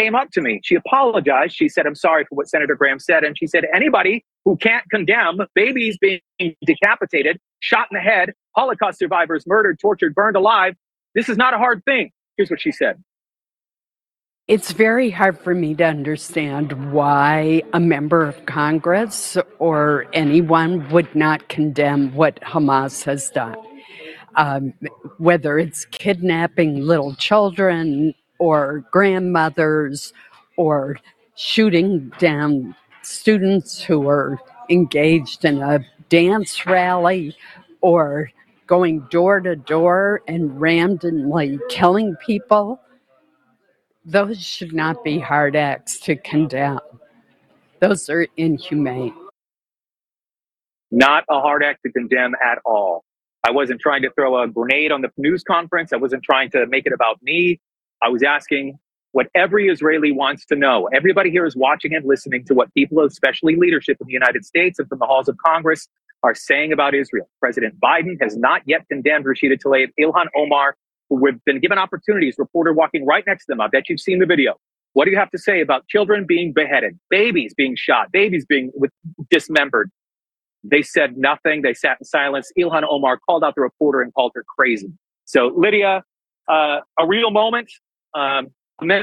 came 0.00 0.14
up 0.14 0.30
to 0.32 0.40
me. 0.40 0.60
She 0.64 0.74
apologized. 0.74 1.54
She 1.54 1.68
said, 1.68 1.86
"I'm 1.86 1.94
sorry 1.94 2.24
for 2.24 2.34
what 2.34 2.48
Senator 2.48 2.74
Graham 2.74 2.98
said," 2.98 3.24
and 3.24 3.36
she 3.36 3.46
said, 3.46 3.64
"Anybody 3.74 4.24
who 4.44 4.56
can't 4.56 4.88
condemn 4.90 5.40
babies 5.54 5.98
being 5.98 6.20
decapitated, 6.64 7.38
shot 7.60 7.88
in 7.90 7.96
the 7.96 8.00
head, 8.00 8.32
Holocaust 8.56 8.98
survivors 8.98 9.44
murdered, 9.46 9.78
tortured, 9.78 10.14
burned 10.14 10.36
alive, 10.36 10.74
this 11.14 11.28
is 11.28 11.36
not 11.36 11.54
a 11.54 11.58
hard 11.58 11.84
thing." 11.84 12.10
Here's 12.36 12.50
what 12.50 12.60
she 12.60 12.72
said. 12.72 13.02
It's 14.48 14.72
very 14.72 15.10
hard 15.10 15.38
for 15.38 15.54
me 15.54 15.74
to 15.76 15.84
understand 15.84 16.92
why 16.92 17.62
a 17.72 17.78
member 17.78 18.24
of 18.24 18.46
Congress 18.46 19.36
or 19.60 20.06
anyone 20.12 20.88
would 20.90 21.14
not 21.14 21.48
condemn 21.48 22.12
what 22.14 22.40
Hamas 22.40 23.04
has 23.04 23.30
done. 23.30 23.56
Um, 24.36 24.72
whether 25.18 25.58
it's 25.58 25.84
kidnapping 25.84 26.80
little 26.80 27.14
children 27.14 28.14
or 28.40 28.84
grandmothers 28.90 30.12
or 30.56 30.98
shooting 31.36 32.12
down 32.18 32.76
students 33.02 33.82
who 33.82 34.08
are 34.08 34.40
engaged 34.70 35.44
in 35.44 35.62
a 35.62 35.86
dance 36.10 36.66
rally 36.66 37.36
or 37.82 38.30
going 38.66 39.00
door 39.10 39.40
to 39.40 39.56
door 39.56 40.22
and 40.28 40.60
randomly 40.60 41.60
killing 41.70 42.16
people 42.26 42.80
those 44.04 44.42
should 44.42 44.72
not 44.74 45.04
be 45.04 45.18
hard 45.20 45.56
acts 45.56 46.00
to 46.00 46.16
condemn. 46.16 46.80
Those 47.80 48.08
are 48.10 48.26
inhumane. 48.36 49.14
Not 50.90 51.24
a 51.30 51.40
hard 51.40 51.62
act 51.62 51.80
to 51.86 51.92
condemn 51.92 52.34
at 52.44 52.58
all. 52.64 53.04
I 53.46 53.52
wasn't 53.52 53.80
trying 53.80 54.02
to 54.02 54.10
throw 54.10 54.42
a 54.42 54.48
grenade 54.48 54.92
on 54.92 55.02
the 55.02 55.10
news 55.16 55.44
conference. 55.44 55.92
I 55.92 55.96
wasn't 55.96 56.24
trying 56.24 56.50
to 56.50 56.66
make 56.66 56.86
it 56.86 56.92
about 56.92 57.22
me. 57.22 57.60
I 58.02 58.08
was 58.08 58.22
asking 58.22 58.78
what 59.12 59.28
every 59.34 59.68
Israeli 59.68 60.12
wants 60.12 60.46
to 60.46 60.56
know. 60.56 60.88
Everybody 60.94 61.30
here 61.30 61.46
is 61.46 61.56
watching 61.56 61.94
and 61.94 62.04
listening 62.06 62.44
to 62.46 62.54
what 62.54 62.72
people, 62.74 63.04
especially 63.04 63.56
leadership 63.56 63.98
in 64.00 64.06
the 64.06 64.12
United 64.12 64.44
States 64.44 64.78
and 64.78 64.88
from 64.88 64.98
the 65.00 65.06
halls 65.06 65.28
of 65.28 65.36
Congress, 65.44 65.88
are 66.22 66.34
saying 66.34 66.72
about 66.72 66.94
Israel. 66.94 67.28
President 67.40 67.80
Biden 67.80 68.16
has 68.22 68.36
not 68.36 68.62
yet 68.66 68.86
condemned 68.90 69.24
Rashida 69.26 69.58
Tlaib, 69.64 69.88
Ilhan 70.00 70.26
Omar, 70.36 70.76
who 71.08 71.24
have 71.26 71.44
been 71.44 71.60
given 71.60 71.78
opportunities. 71.78 72.36
Reporter 72.38 72.72
walking 72.72 73.06
right 73.06 73.24
next 73.26 73.46
to 73.46 73.52
them. 73.52 73.60
I 73.60 73.68
bet 73.68 73.88
you've 73.88 74.00
seen 74.00 74.20
the 74.20 74.26
video. 74.26 74.54
What 74.92 75.06
do 75.06 75.12
you 75.12 75.18
have 75.18 75.30
to 75.30 75.38
say 75.38 75.60
about 75.60 75.88
children 75.88 76.26
being 76.26 76.52
beheaded, 76.52 76.98
babies 77.10 77.54
being 77.54 77.76
shot, 77.76 78.12
babies 78.12 78.46
being 78.48 78.70
with, 78.74 78.90
dismembered? 79.30 79.90
They 80.64 80.82
said 80.82 81.16
nothing. 81.16 81.62
They 81.62 81.74
sat 81.74 81.98
in 82.00 82.04
silence. 82.04 82.52
Ilhan 82.58 82.84
Omar 82.88 83.18
called 83.26 83.44
out 83.44 83.54
the 83.54 83.62
reporter 83.62 84.02
and 84.02 84.12
called 84.14 84.32
her 84.34 84.44
crazy. 84.58 84.92
So, 85.24 85.52
Lydia, 85.56 86.04
uh, 86.48 86.80
a 86.98 87.06
real 87.06 87.30
moment 87.30 87.70
um, 88.14 88.48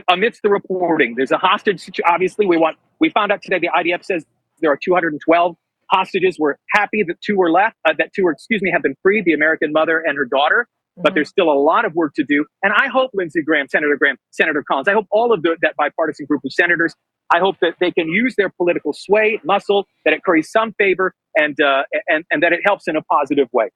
amidst 0.10 0.42
the 0.44 0.50
reporting. 0.50 1.16
There's 1.16 1.32
a 1.32 1.38
hostage. 1.38 1.80
situation. 1.82 2.06
Obviously, 2.08 2.46
we 2.46 2.58
want. 2.58 2.78
We 3.00 3.10
found 3.10 3.32
out 3.32 3.42
today. 3.42 3.60
The 3.60 3.70
IDF 3.78 4.04
says 4.04 4.26
there 4.62 4.72
are 4.72 4.78
212 4.82 5.56
hostages. 5.92 6.38
We're 6.40 6.56
happy 6.72 7.04
that 7.08 7.16
two 7.22 7.38
were 7.38 7.52
left. 7.52 7.76
Uh, 7.88 7.94
that 7.98 8.12
two 8.16 8.24
were, 8.24 8.32
excuse 8.32 8.62
me, 8.62 8.72
have 8.72 8.84
been 8.84 8.96
freed. 9.04 9.26
The 9.26 9.34
American 9.34 9.72
mother 9.72 10.00
and 10.06 10.18
her 10.18 10.26
daughter. 10.26 10.68
But 10.98 11.14
there's 11.14 11.30
still 11.30 11.52
a 11.52 11.60
lot 11.60 11.86
of 11.86 11.94
work 11.94 12.14
to 12.16 12.24
do. 12.24 12.46
And 12.64 12.74
I 12.74 12.88
hope 12.88 13.12
Lindsey 13.14 13.44
Graham, 13.44 13.68
Senator 13.70 13.96
Graham, 13.98 14.18
Senator 14.32 14.64
Collins, 14.68 14.88
I 14.88 14.94
hope 14.94 15.06
all 15.12 15.32
of 15.32 15.44
the, 15.44 15.56
that 15.62 15.76
bipartisan 15.78 16.26
group 16.26 16.42
of 16.44 16.52
senators, 16.52 16.96
I 17.34 17.40
hope 17.40 17.58
that 17.62 17.76
they 17.80 17.92
can 17.92 18.08
use 18.08 18.36
their 18.38 18.50
political 18.50 18.94
sway, 18.94 19.40
muscle, 19.44 19.86
that 20.06 20.14
it 20.14 20.24
curries 20.24 20.52
some 20.52 20.74
favor, 20.80 21.14
and 21.36 21.60
uh, 21.62 21.84
and 22.08 22.26
and 22.32 22.42
that 22.44 22.54
it 22.54 22.62
helps 22.66 22.88
in 22.88 22.96
a 22.96 23.02
positive 23.04 23.48
way. 23.54 23.70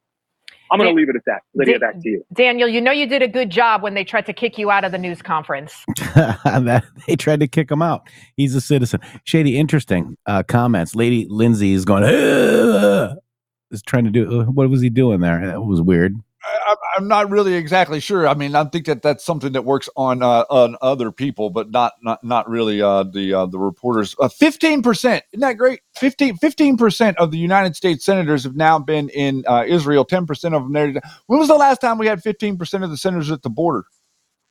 I'm 0.72 0.80
going 0.80 0.89
to 0.89 0.95
leave 0.95 1.10
it 1.10 1.15
at 1.15 1.23
that. 1.26 1.41
Lydia, 1.53 1.80
Dan- 1.80 1.91
back 1.91 2.02
to 2.02 2.10
you. 2.10 2.23
Daniel, 2.34 2.68
you 2.68 2.80
know 2.81 2.91
you 2.91 3.06
did 3.06 3.22
a 3.22 3.27
good 3.27 3.49
job 3.49 3.81
when 3.84 3.93
they 3.93 4.03
tried 4.03 4.26
to 4.27 4.34
kick 4.34 4.57
you 4.57 4.72
out 4.72 4.84
of 4.84 4.91
the 4.91 4.98
news 4.98 5.22
conference. 5.22 5.73
they 7.07 7.15
tried 7.18 7.39
to 7.41 7.48
kick 7.48 7.69
him 7.69 7.81
out. 7.81 8.07
He's 8.38 8.56
a 8.56 8.61
citizen. 8.61 9.02
Shady, 9.26 9.57
interesting 9.57 10.18
uh, 10.26 10.43
comments. 10.43 10.95
Lady 10.95 11.27
Lindsey 11.30 11.73
is 11.73 11.85
going. 11.85 12.03
"Ugh," 12.03 13.18
is 13.72 13.81
trying 13.81 14.06
to 14.06 14.11
do. 14.11 14.41
uh, 14.41 14.45
What 14.45 14.69
was 14.69 14.81
he 14.81 14.89
doing 14.89 15.19
there? 15.19 15.45
That 15.45 15.61
was 15.64 15.81
weird. 15.81 16.15
I, 16.43 16.76
I'm 16.97 17.07
not 17.07 17.30
really 17.30 17.53
exactly 17.53 17.99
sure. 17.99 18.27
I 18.27 18.34
mean, 18.34 18.55
I 18.55 18.63
think 18.65 18.85
that 18.85 19.01
that's 19.01 19.23
something 19.23 19.51
that 19.53 19.63
works 19.63 19.89
on 19.95 20.23
uh, 20.23 20.45
on 20.49 20.76
other 20.81 21.11
people, 21.11 21.49
but 21.49 21.72
not 21.72 21.93
not 22.01 22.23
not 22.23 22.49
really 22.49 22.81
uh, 22.81 23.03
the 23.03 23.34
uh, 23.34 23.45
the 23.45 23.59
reporters. 23.59 24.15
Fifteen 24.38 24.81
percent, 24.81 25.23
isn't 25.34 25.41
that 25.41 25.57
great? 25.57 25.81
15 25.97 26.77
percent 26.77 27.18
of 27.18 27.31
the 27.31 27.38
United 27.38 27.76
States 27.76 28.05
senators 28.05 28.43
have 28.43 28.55
now 28.55 28.80
been 28.80 29.09
in 29.09 29.43
uh, 29.47 29.63
Israel. 29.68 30.05
Ten 30.05 30.26
percent 30.26 30.55
of 30.55 30.63
them 30.63 30.73
there. 30.73 31.01
When 31.27 31.39
was 31.39 31.47
the 31.47 31.55
last 31.55 31.80
time 31.81 31.97
we 31.97 32.07
had 32.07 32.23
fifteen 32.23 32.57
percent 32.57 32.84
of 32.84 32.89
the 32.89 32.97
senators 32.97 33.31
at 33.31 33.43
the 33.43 33.49
border? 33.49 33.85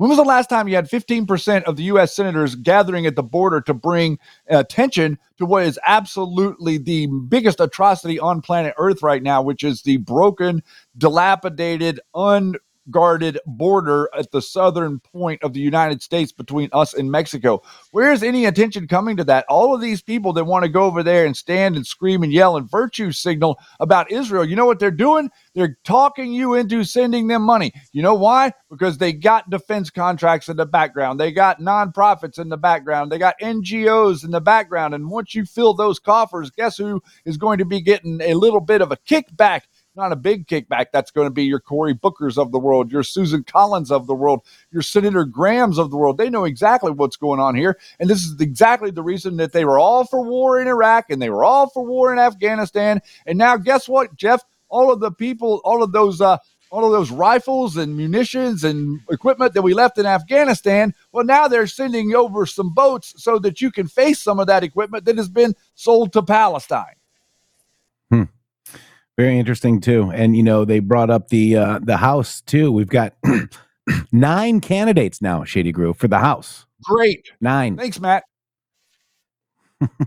When 0.00 0.08
was 0.08 0.16
the 0.16 0.24
last 0.24 0.48
time 0.48 0.66
you 0.66 0.76
had 0.76 0.88
15% 0.88 1.64
of 1.64 1.76
the 1.76 1.82
U.S. 1.82 2.16
senators 2.16 2.54
gathering 2.54 3.04
at 3.04 3.16
the 3.16 3.22
border 3.22 3.60
to 3.60 3.74
bring 3.74 4.18
attention 4.48 5.18
to 5.36 5.44
what 5.44 5.64
is 5.64 5.78
absolutely 5.86 6.78
the 6.78 7.06
biggest 7.28 7.60
atrocity 7.60 8.18
on 8.18 8.40
planet 8.40 8.72
Earth 8.78 9.02
right 9.02 9.22
now, 9.22 9.42
which 9.42 9.62
is 9.62 9.82
the 9.82 9.98
broken, 9.98 10.62
dilapidated, 10.96 12.00
un 12.14 12.54
guarded 12.90 13.38
border 13.46 14.08
at 14.16 14.30
the 14.30 14.42
southern 14.42 15.00
point 15.00 15.42
of 15.42 15.52
the 15.52 15.60
United 15.60 16.02
States 16.02 16.32
between 16.32 16.68
us 16.72 16.94
and 16.94 17.10
Mexico. 17.10 17.62
Where's 17.92 18.22
any 18.22 18.46
attention 18.46 18.88
coming 18.88 19.16
to 19.16 19.24
that? 19.24 19.44
All 19.48 19.74
of 19.74 19.80
these 19.80 20.02
people 20.02 20.32
that 20.34 20.44
want 20.44 20.64
to 20.64 20.68
go 20.68 20.84
over 20.84 21.02
there 21.02 21.26
and 21.26 21.36
stand 21.36 21.76
and 21.76 21.86
scream 21.86 22.22
and 22.22 22.32
yell 22.32 22.56
and 22.56 22.70
virtue 22.70 23.12
signal 23.12 23.58
about 23.80 24.10
Israel, 24.10 24.44
you 24.44 24.56
know 24.56 24.66
what 24.66 24.78
they're 24.78 24.90
doing? 24.90 25.30
They're 25.54 25.78
talking 25.84 26.32
you 26.32 26.54
into 26.54 26.84
sending 26.84 27.26
them 27.26 27.42
money. 27.42 27.72
You 27.92 28.02
know 28.02 28.14
why? 28.14 28.52
Because 28.70 28.98
they 28.98 29.12
got 29.12 29.50
defense 29.50 29.90
contracts 29.90 30.48
in 30.48 30.56
the 30.56 30.66
background. 30.66 31.18
They 31.18 31.32
got 31.32 31.60
nonprofits 31.60 32.38
in 32.38 32.48
the 32.48 32.56
background. 32.56 33.10
They 33.10 33.18
got 33.18 33.38
NGOs 33.40 34.24
in 34.24 34.30
the 34.30 34.40
background. 34.40 34.94
And 34.94 35.10
once 35.10 35.34
you 35.34 35.44
fill 35.44 35.74
those 35.74 35.98
coffers, 35.98 36.50
guess 36.50 36.76
who 36.76 37.02
is 37.24 37.36
going 37.36 37.58
to 37.58 37.64
be 37.64 37.80
getting 37.80 38.20
a 38.20 38.34
little 38.34 38.60
bit 38.60 38.80
of 38.80 38.92
a 38.92 38.96
kickback 38.96 39.62
not 40.00 40.12
a 40.12 40.16
big 40.16 40.46
kickback. 40.46 40.86
That's 40.92 41.10
going 41.10 41.26
to 41.26 41.32
be 41.32 41.44
your 41.44 41.60
Cory 41.60 41.94
Bookers 41.94 42.36
of 42.36 42.50
the 42.50 42.58
world, 42.58 42.90
your 42.90 43.02
Susan 43.02 43.44
Collins 43.44 43.92
of 43.92 44.06
the 44.06 44.14
world, 44.14 44.40
your 44.72 44.82
Senator 44.82 45.24
Grahams 45.24 45.78
of 45.78 45.90
the 45.90 45.96
world. 45.96 46.18
They 46.18 46.30
know 46.30 46.44
exactly 46.44 46.90
what's 46.90 47.16
going 47.16 47.40
on 47.40 47.54
here. 47.54 47.78
And 48.00 48.10
this 48.10 48.24
is 48.24 48.40
exactly 48.40 48.90
the 48.90 49.02
reason 49.02 49.36
that 49.36 49.52
they 49.52 49.64
were 49.64 49.78
all 49.78 50.04
for 50.04 50.22
war 50.22 50.60
in 50.60 50.66
Iraq 50.66 51.10
and 51.10 51.20
they 51.22 51.30
were 51.30 51.44
all 51.44 51.68
for 51.68 51.84
war 51.84 52.12
in 52.12 52.18
Afghanistan. 52.18 53.00
And 53.26 53.38
now, 53.38 53.56
guess 53.56 53.88
what, 53.88 54.16
Jeff? 54.16 54.42
All 54.68 54.92
of 54.92 55.00
the 55.00 55.10
people, 55.10 55.60
all 55.64 55.82
of 55.82 55.90
those, 55.92 56.20
uh, 56.20 56.38
all 56.70 56.84
of 56.84 56.92
those 56.92 57.10
rifles 57.10 57.76
and 57.76 57.96
munitions 57.96 58.62
and 58.62 59.00
equipment 59.10 59.54
that 59.54 59.62
we 59.62 59.74
left 59.74 59.98
in 59.98 60.06
Afghanistan. 60.06 60.94
Well, 61.12 61.24
now 61.24 61.48
they're 61.48 61.66
sending 61.66 62.14
over 62.14 62.46
some 62.46 62.72
boats 62.72 63.14
so 63.16 63.38
that 63.40 63.60
you 63.60 63.72
can 63.72 63.88
face 63.88 64.20
some 64.20 64.38
of 64.38 64.46
that 64.46 64.62
equipment 64.62 65.04
that 65.04 65.16
has 65.16 65.28
been 65.28 65.54
sold 65.74 66.12
to 66.12 66.22
Palestine. 66.22 66.94
Very 69.20 69.38
interesting 69.38 69.82
too. 69.82 70.10
And 70.14 70.34
you 70.34 70.42
know, 70.42 70.64
they 70.64 70.78
brought 70.78 71.10
up 71.10 71.28
the 71.28 71.54
uh 71.54 71.78
the 71.82 71.98
house 71.98 72.40
too. 72.40 72.72
We've 72.72 72.88
got 72.88 73.12
nine 74.12 74.62
candidates 74.62 75.20
now, 75.20 75.44
Shady 75.44 75.72
Grove, 75.72 75.98
for 75.98 76.08
the 76.08 76.20
house. 76.20 76.64
Great. 76.84 77.30
Nine. 77.38 77.76
Thanks, 77.76 78.00
Matt. 78.00 78.24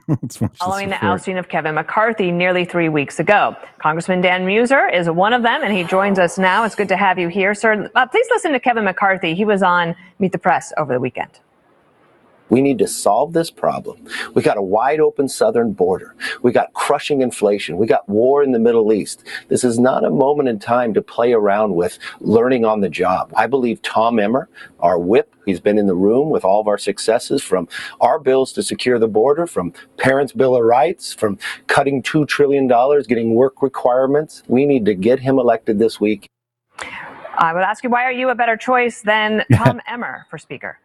Let's 0.08 0.42
watch 0.42 0.54
this 0.54 0.58
Following 0.58 0.90
the 0.90 1.06
ousting 1.06 1.38
of 1.38 1.48
Kevin 1.48 1.76
McCarthy 1.76 2.32
nearly 2.32 2.66
three 2.66 2.90
weeks 2.90 3.20
ago. 3.20 3.56
Congressman 3.78 4.22
Dan 4.22 4.48
Meuser 4.48 4.92
is 4.92 5.08
one 5.08 5.34
of 5.34 5.44
them, 5.44 5.62
and 5.62 5.72
he 5.72 5.84
joins 5.84 6.18
us 6.18 6.40
now. 6.40 6.64
It's 6.64 6.74
good 6.74 6.90
to 6.90 6.98
have 6.98 7.20
you 7.20 7.28
here, 7.28 7.54
sir. 7.54 7.92
Uh, 7.94 8.08
please 8.08 8.26
listen 8.32 8.52
to 8.54 8.60
Kevin 8.60 8.84
McCarthy. 8.84 9.36
He 9.36 9.46
was 9.46 9.62
on 9.62 9.96
Meet 10.18 10.32
the 10.32 10.40
Press 10.40 10.74
over 10.78 10.92
the 10.92 11.00
weekend. 11.00 11.40
We 12.54 12.62
need 12.62 12.78
to 12.78 12.88
solve 12.88 13.34
this 13.34 13.50
problem. 13.50 14.08
We 14.36 14.44
got 14.44 14.58
a 14.58 14.62
wide 14.62 15.00
open 15.00 15.28
southern 15.28 15.74
border. 15.74 16.14
We 16.44 16.52
got 16.52 16.72
crushing 16.74 17.24
inflation. 17.24 17.78
We 17.78 17.88
got 17.88 18.08
war 18.08 18.44
in 18.44 18.52
the 18.52 18.60
Middle 18.60 18.94
East. 18.94 19.24
This 19.48 19.64
is 19.64 19.80
not 19.80 20.04
a 20.04 20.12
moment 20.12 20.50
in 20.50 20.60
time 20.60 20.94
to 20.94 21.02
play 21.02 21.34
around 21.34 21.74
with 21.74 21.98
learning 22.20 22.64
on 22.64 22.82
the 22.82 22.90
job. 22.90 23.34
I 23.36 23.48
believe 23.48 23.82
Tom 23.82 24.20
Emmer, 24.20 24.50
our 24.82 25.00
whip, 25.00 25.36
he's 25.48 25.60
been 25.60 25.80
in 25.80 25.88
the 25.88 25.96
room 25.96 26.30
with 26.30 26.46
all 26.46 26.62
of 26.62 26.68
our 26.68 26.78
successes 26.78 27.42
from 27.42 27.68
our 28.02 28.20
bills 28.20 28.54
to 28.54 28.62
secure 28.62 29.00
the 29.00 29.08
border, 29.08 29.48
from 29.48 29.74
Parents' 29.98 30.32
Bill 30.32 30.56
of 30.56 30.64
Rights, 30.64 31.12
from 31.12 31.40
cutting 31.66 32.04
$2 32.04 32.28
trillion, 32.28 32.68
getting 32.68 33.34
work 33.34 33.64
requirements. 33.64 34.44
We 34.48 34.68
need 34.68 34.86
to 34.86 34.94
get 34.94 35.22
him 35.22 35.40
elected 35.40 35.80
this 35.80 36.00
week. 36.00 36.30
I 37.36 37.52
would 37.52 37.64
ask 37.64 37.84
you, 37.84 37.90
why 37.90 38.04
are 38.04 38.12
you 38.12 38.30
a 38.30 38.36
better 38.36 38.56
choice 38.56 39.02
than 39.02 39.44
Tom 39.56 39.82
Emmer 39.88 40.28
for 40.30 40.38
Speaker? 40.38 40.78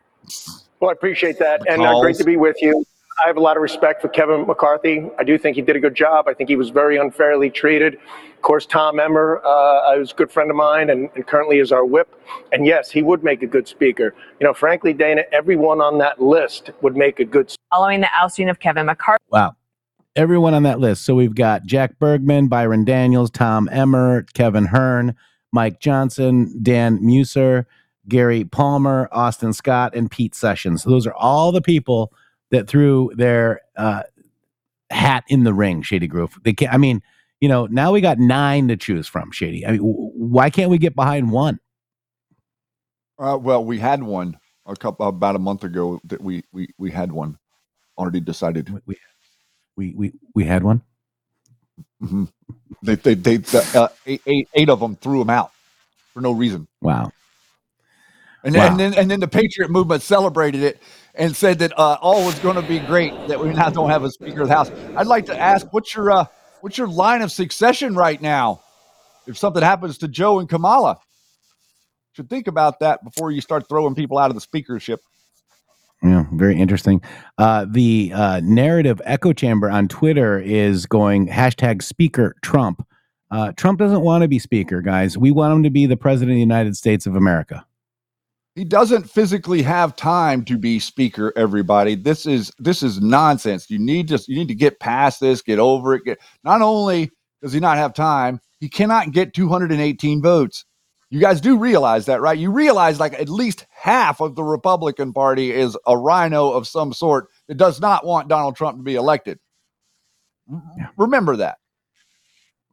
Well, 0.80 0.90
I 0.90 0.92
appreciate 0.92 1.38
that, 1.38 1.68
and 1.68 1.82
uh, 1.82 2.00
great 2.00 2.16
to 2.16 2.24
be 2.24 2.36
with 2.36 2.56
you. 2.60 2.84
I 3.24 3.26
have 3.26 3.36
a 3.36 3.40
lot 3.40 3.56
of 3.56 3.62
respect 3.62 4.00
for 4.00 4.08
Kevin 4.08 4.46
McCarthy. 4.46 5.04
I 5.18 5.24
do 5.24 5.38
think 5.38 5.56
he 5.56 5.62
did 5.62 5.74
a 5.74 5.80
good 5.80 5.96
job. 5.96 6.28
I 6.28 6.34
think 6.34 6.48
he 6.48 6.54
was 6.54 6.70
very 6.70 6.98
unfairly 6.98 7.50
treated. 7.50 7.94
Of 7.94 8.42
course, 8.42 8.64
Tom 8.64 9.00
Emmer 9.00 9.42
uh, 9.44 9.98
is 9.98 10.12
a 10.12 10.14
good 10.14 10.30
friend 10.30 10.50
of 10.50 10.56
mine 10.56 10.90
and, 10.90 11.10
and 11.16 11.26
currently 11.26 11.58
is 11.58 11.72
our 11.72 11.84
whip. 11.84 12.14
And 12.52 12.64
yes, 12.64 12.92
he 12.92 13.02
would 13.02 13.24
make 13.24 13.42
a 13.42 13.46
good 13.48 13.66
speaker. 13.66 14.14
You 14.38 14.46
know, 14.46 14.54
frankly, 14.54 14.92
Dana, 14.92 15.22
everyone 15.32 15.80
on 15.80 15.98
that 15.98 16.22
list 16.22 16.70
would 16.80 16.96
make 16.96 17.18
a 17.18 17.24
good 17.24 17.50
speaker. 17.50 17.62
Following 17.72 18.00
the 18.00 18.08
ousting 18.14 18.48
of 18.48 18.60
Kevin 18.60 18.86
McCarthy. 18.86 19.24
Wow. 19.30 19.56
Everyone 20.14 20.54
on 20.54 20.62
that 20.62 20.78
list. 20.78 21.04
So 21.04 21.16
we've 21.16 21.34
got 21.34 21.64
Jack 21.64 21.98
Bergman, 21.98 22.46
Byron 22.46 22.84
Donalds, 22.84 23.32
Tom 23.32 23.68
Emmer, 23.72 24.22
Kevin 24.34 24.66
Hern, 24.66 25.16
Mike 25.52 25.80
Johnson, 25.80 26.56
Dan 26.62 27.00
Meuser, 27.00 27.66
Gary 28.08 28.44
Palmer, 28.44 29.08
Austin 29.12 29.52
Scott, 29.52 29.94
and 29.94 30.10
Pete 30.10 30.34
Sessions. 30.34 30.82
So 30.82 30.90
those 30.90 31.06
are 31.06 31.14
all 31.14 31.52
the 31.52 31.62
people 31.62 32.12
that 32.50 32.66
threw 32.68 33.10
their 33.14 33.60
uh, 33.76 34.04
hat 34.90 35.24
in 35.28 35.44
the 35.44 35.52
ring, 35.52 35.82
Shady 35.82 36.06
Grove. 36.06 36.38
They 36.42 36.52
can't, 36.52 36.72
I 36.72 36.78
mean, 36.78 37.02
you 37.40 37.48
know, 37.48 37.66
now 37.66 37.92
we 37.92 38.00
got 38.00 38.18
nine 38.18 38.68
to 38.68 38.76
choose 38.76 39.06
from, 39.06 39.30
Shady. 39.30 39.66
I 39.66 39.72
mean, 39.72 39.80
w- 39.80 40.10
why 40.14 40.50
can't 40.50 40.70
we 40.70 40.78
get 40.78 40.94
behind 40.96 41.30
one? 41.30 41.60
Uh, 43.18 43.38
well, 43.40 43.64
we 43.64 43.78
had 43.78 44.02
one 44.02 44.38
a 44.66 44.76
couple 44.76 45.06
about 45.06 45.36
a 45.36 45.38
month 45.38 45.64
ago 45.64 46.00
that 46.04 46.20
we 46.20 46.44
we 46.52 46.68
we 46.78 46.90
had 46.90 47.10
one 47.10 47.38
already 47.96 48.20
decided. 48.20 48.70
We 48.86 48.96
we 49.76 49.94
we, 49.94 50.12
we 50.34 50.44
had 50.44 50.62
one. 50.62 50.82
hmm 52.00 52.24
They 52.82 52.94
they 52.94 53.14
they 53.14 53.36
the, 53.38 53.64
uh, 53.74 53.88
eight, 54.06 54.22
eight, 54.26 54.48
eight 54.54 54.68
of 54.68 54.80
them 54.80 54.96
threw 54.96 55.18
them 55.18 55.30
out 55.30 55.52
for 56.14 56.20
no 56.20 56.32
reason. 56.32 56.68
Wow. 56.80 57.12
And, 58.44 58.54
Wow. 58.54 58.68
and 58.68 58.78
then 58.80 58.94
and 58.94 59.10
then 59.10 59.20
the 59.20 59.28
Patriot 59.28 59.70
movement 59.70 60.02
celebrated 60.02 60.62
it 60.62 60.80
and 61.14 61.34
said 61.34 61.58
that 61.58 61.76
uh, 61.78 61.98
all 62.00 62.24
was 62.24 62.38
going 62.38 62.54
to 62.56 62.62
be 62.62 62.78
great 62.78 63.12
that 63.26 63.40
we 63.40 63.50
now 63.52 63.68
don't 63.70 63.90
have 63.90 64.04
a 64.04 64.10
Speaker 64.10 64.42
of 64.42 64.48
the 64.48 64.54
House. 64.54 64.70
I'd 64.96 65.08
like 65.08 65.26
to 65.26 65.38
ask 65.38 65.66
what's 65.72 65.94
your 65.94 66.10
uh, 66.10 66.24
what's 66.60 66.78
your 66.78 66.86
line 66.88 67.22
of 67.22 67.32
succession 67.32 67.94
right 67.96 68.20
now? 68.22 68.62
If 69.26 69.36
something 69.36 69.62
happens 69.62 69.98
to 69.98 70.08
Joe 70.08 70.38
and 70.38 70.48
Kamala, 70.48 70.98
should 72.12 72.30
think 72.30 72.46
about 72.46 72.80
that 72.80 73.04
before 73.04 73.30
you 73.30 73.40
start 73.40 73.68
throwing 73.68 73.94
people 73.94 74.18
out 74.18 74.30
of 74.30 74.34
the 74.34 74.40
speakership. 74.40 75.00
Yeah, 76.02 76.24
very 76.32 76.56
interesting. 76.56 77.02
Uh, 77.38 77.66
the 77.68 78.12
uh, 78.14 78.40
narrative 78.44 79.02
echo 79.04 79.32
chamber 79.32 79.68
on 79.68 79.88
Twitter 79.88 80.38
is 80.38 80.86
going 80.86 81.26
hashtag 81.26 81.82
Speaker 81.82 82.36
Trump. 82.40 82.86
Uh, 83.30 83.52
Trump 83.56 83.78
doesn't 83.80 84.00
want 84.00 84.22
to 84.22 84.28
be 84.28 84.38
Speaker, 84.38 84.80
guys. 84.80 85.18
We 85.18 85.32
want 85.32 85.52
him 85.54 85.62
to 85.64 85.70
be 85.70 85.86
the 85.86 85.96
President 85.96 86.30
of 86.30 86.36
the 86.36 86.40
United 86.40 86.76
States 86.76 87.06
of 87.06 87.16
America. 87.16 87.66
He 88.58 88.64
doesn't 88.64 89.08
physically 89.08 89.62
have 89.62 89.94
time 89.94 90.44
to 90.46 90.58
be 90.58 90.80
speaker. 90.80 91.32
Everybody, 91.36 91.94
this 91.94 92.26
is 92.26 92.50
this 92.58 92.82
is 92.82 93.00
nonsense. 93.00 93.70
You 93.70 93.78
need 93.78 94.08
to 94.08 94.20
you 94.26 94.36
need 94.36 94.48
to 94.48 94.54
get 94.56 94.80
past 94.80 95.20
this, 95.20 95.42
get 95.42 95.60
over 95.60 95.94
it. 95.94 96.04
Get, 96.04 96.18
not 96.42 96.60
only 96.60 97.12
does 97.40 97.52
he 97.52 97.60
not 97.60 97.78
have 97.78 97.94
time, 97.94 98.40
he 98.58 98.68
cannot 98.68 99.12
get 99.12 99.32
218 99.32 100.20
votes. 100.20 100.64
You 101.08 101.20
guys 101.20 101.40
do 101.40 101.56
realize 101.56 102.06
that, 102.06 102.20
right? 102.20 102.36
You 102.36 102.50
realize 102.50 102.98
like 102.98 103.12
at 103.12 103.28
least 103.28 103.64
half 103.70 104.20
of 104.20 104.34
the 104.34 104.42
Republican 104.42 105.12
Party 105.12 105.52
is 105.52 105.78
a 105.86 105.96
rhino 105.96 106.50
of 106.50 106.66
some 106.66 106.92
sort 106.92 107.28
that 107.46 107.58
does 107.58 107.80
not 107.80 108.04
want 108.04 108.26
Donald 108.26 108.56
Trump 108.56 108.78
to 108.78 108.82
be 108.82 108.96
elected. 108.96 109.38
R- 110.52 110.90
Remember 110.96 111.36
that. 111.36 111.58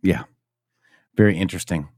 Yeah, 0.01 0.23
very 1.15 1.37
interesting. 1.37 1.89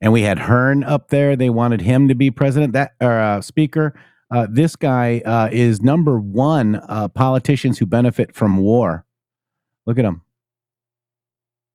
And 0.00 0.12
we 0.12 0.22
had 0.22 0.38
Hern 0.38 0.82
up 0.82 1.08
there. 1.08 1.36
They 1.36 1.50
wanted 1.50 1.80
him 1.82 2.08
to 2.08 2.14
be 2.14 2.30
president, 2.30 2.72
that 2.72 2.92
or 3.00 3.18
uh, 3.18 3.40
speaker. 3.42 3.94
Uh, 4.30 4.46
this 4.50 4.76
guy 4.76 5.20
uh, 5.26 5.48
is 5.52 5.82
number 5.82 6.18
one 6.18 6.76
uh, 6.76 7.08
politicians 7.08 7.78
who 7.78 7.86
benefit 7.86 8.34
from 8.34 8.56
war. 8.58 9.04
Look 9.86 9.98
at 9.98 10.04
him. 10.04 10.22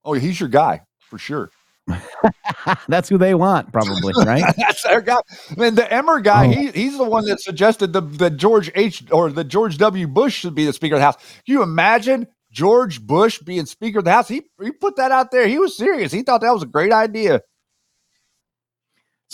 Oh, 0.03 0.14
he's 0.14 0.39
your 0.39 0.49
guy 0.49 0.81
for 0.99 1.18
sure. 1.18 1.52
That's 2.88 3.10
who 3.10 3.18
they 3.18 3.35
want, 3.35 3.72
probably, 3.72 4.14
right? 4.26 4.43
That's 4.57 4.81
their 4.84 5.02
guy. 5.02 5.18
And 5.57 5.77
the 5.77 5.91
Emmer 5.91 6.19
guy, 6.19 6.47
Oh. 6.47 6.49
he, 6.49 6.72
he's 6.72 6.97
the 6.97 7.03
one 7.03 7.26
that 7.26 7.41
suggested 7.41 7.93
the, 7.93 8.02
the 8.02 8.30
George 8.31 8.72
H 8.73 9.03
or 9.11 9.31
the 9.31 9.43
George 9.43 9.77
W. 9.77 10.07
Bush 10.07 10.34
should 10.39 10.56
be 10.56 10.65
the 10.65 10.73
Speaker 10.73 10.95
of 10.95 10.99
the 10.99 11.06
House. 11.06 11.18
Can 11.18 11.53
you 11.53 11.61
imagine 11.64 12.27
George 12.52 13.02
Bush 13.06 13.39
being 13.39 13.65
Speaker 13.65 13.99
of 13.99 14.06
the 14.06 14.11
House? 14.11 14.27
He 14.27 14.43
he 14.64 14.72
put 14.72 14.95
that 14.95 15.11
out 15.11 15.30
there. 15.31 15.47
He 15.47 15.60
was 15.60 15.77
serious. 15.77 16.11
He 16.11 16.23
thought 16.23 16.41
that 16.41 16.53
was 16.53 16.64
a 16.64 16.68
great 16.68 16.91
idea. 16.93 17.41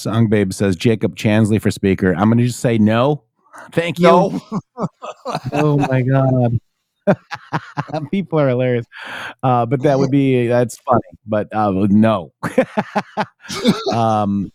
Song 0.02 0.28
Babe 0.28 0.54
says 0.54 0.76
Jacob 0.76 1.16
Chansley 1.16 1.62
for 1.62 1.72
speaker. 1.72 2.14
I'm 2.14 2.30
going 2.30 2.38
to 2.38 2.48
just 2.48 2.60
say 2.60 2.78
no. 2.78 3.24
Thank 3.72 4.00
you. 4.00 4.08
No. 4.08 4.42
oh 5.54 5.78
my 5.78 6.02
god. 6.02 6.60
People 8.12 8.40
are 8.40 8.50
hilarious. 8.50 8.86
Uh, 9.44 9.66
but 9.66 9.82
that 9.84 10.00
would 10.00 10.12
be 10.12 10.48
that's 10.48 10.78
funny. 10.78 11.02
But 11.26 11.54
uh, 11.54 11.72
no. 11.90 12.34
um, 13.94 14.52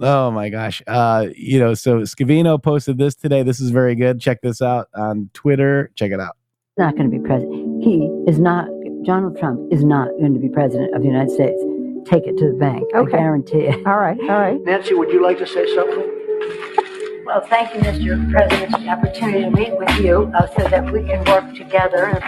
Oh 0.00 0.30
my 0.30 0.48
gosh. 0.48 0.80
Uh, 0.86 1.26
you 1.34 1.58
know, 1.58 1.74
so 1.74 2.00
Scavino 2.02 2.62
posted 2.62 2.98
this 2.98 3.14
today. 3.16 3.42
This 3.42 3.60
is 3.60 3.70
very 3.70 3.96
good. 3.96 4.20
Check 4.20 4.40
this 4.42 4.62
out 4.62 4.88
on 4.94 5.30
Twitter. 5.34 5.90
Check 5.96 6.12
it 6.12 6.20
out. 6.20 6.36
not 6.76 6.96
going 6.96 7.10
to 7.10 7.18
be 7.18 7.24
president. 7.26 7.82
He 7.82 8.06
is 8.28 8.38
not, 8.38 8.68
Donald 9.04 9.36
Trump 9.38 9.72
is 9.72 9.82
not 9.82 10.08
going 10.20 10.34
to 10.34 10.40
be 10.40 10.48
president 10.48 10.94
of 10.94 11.02
the 11.02 11.08
United 11.08 11.32
States. 11.32 11.60
Take 12.04 12.26
it 12.26 12.36
to 12.38 12.52
the 12.52 12.56
bank. 12.58 12.84
Okay. 12.94 13.16
I 13.16 13.20
guarantee 13.20 13.58
it. 13.66 13.86
All 13.86 13.98
right, 13.98 14.18
all 14.20 14.26
right. 14.26 14.60
Nancy, 14.62 14.94
would 14.94 15.10
you 15.10 15.22
like 15.22 15.38
to 15.38 15.46
say 15.46 15.66
something? 15.74 16.18
Well, 17.24 17.42
thank 17.42 17.74
you, 17.74 17.80
Mr. 17.80 18.30
President, 18.30 18.72
for 18.72 18.80
the 18.80 18.88
opportunity 18.88 19.42
to 19.42 19.50
meet 19.50 19.76
with 19.76 20.00
you 20.00 20.32
uh, 20.34 20.46
so 20.56 20.66
that 20.68 20.90
we 20.90 21.04
can 21.04 21.22
work 21.24 21.54
together. 21.54 22.18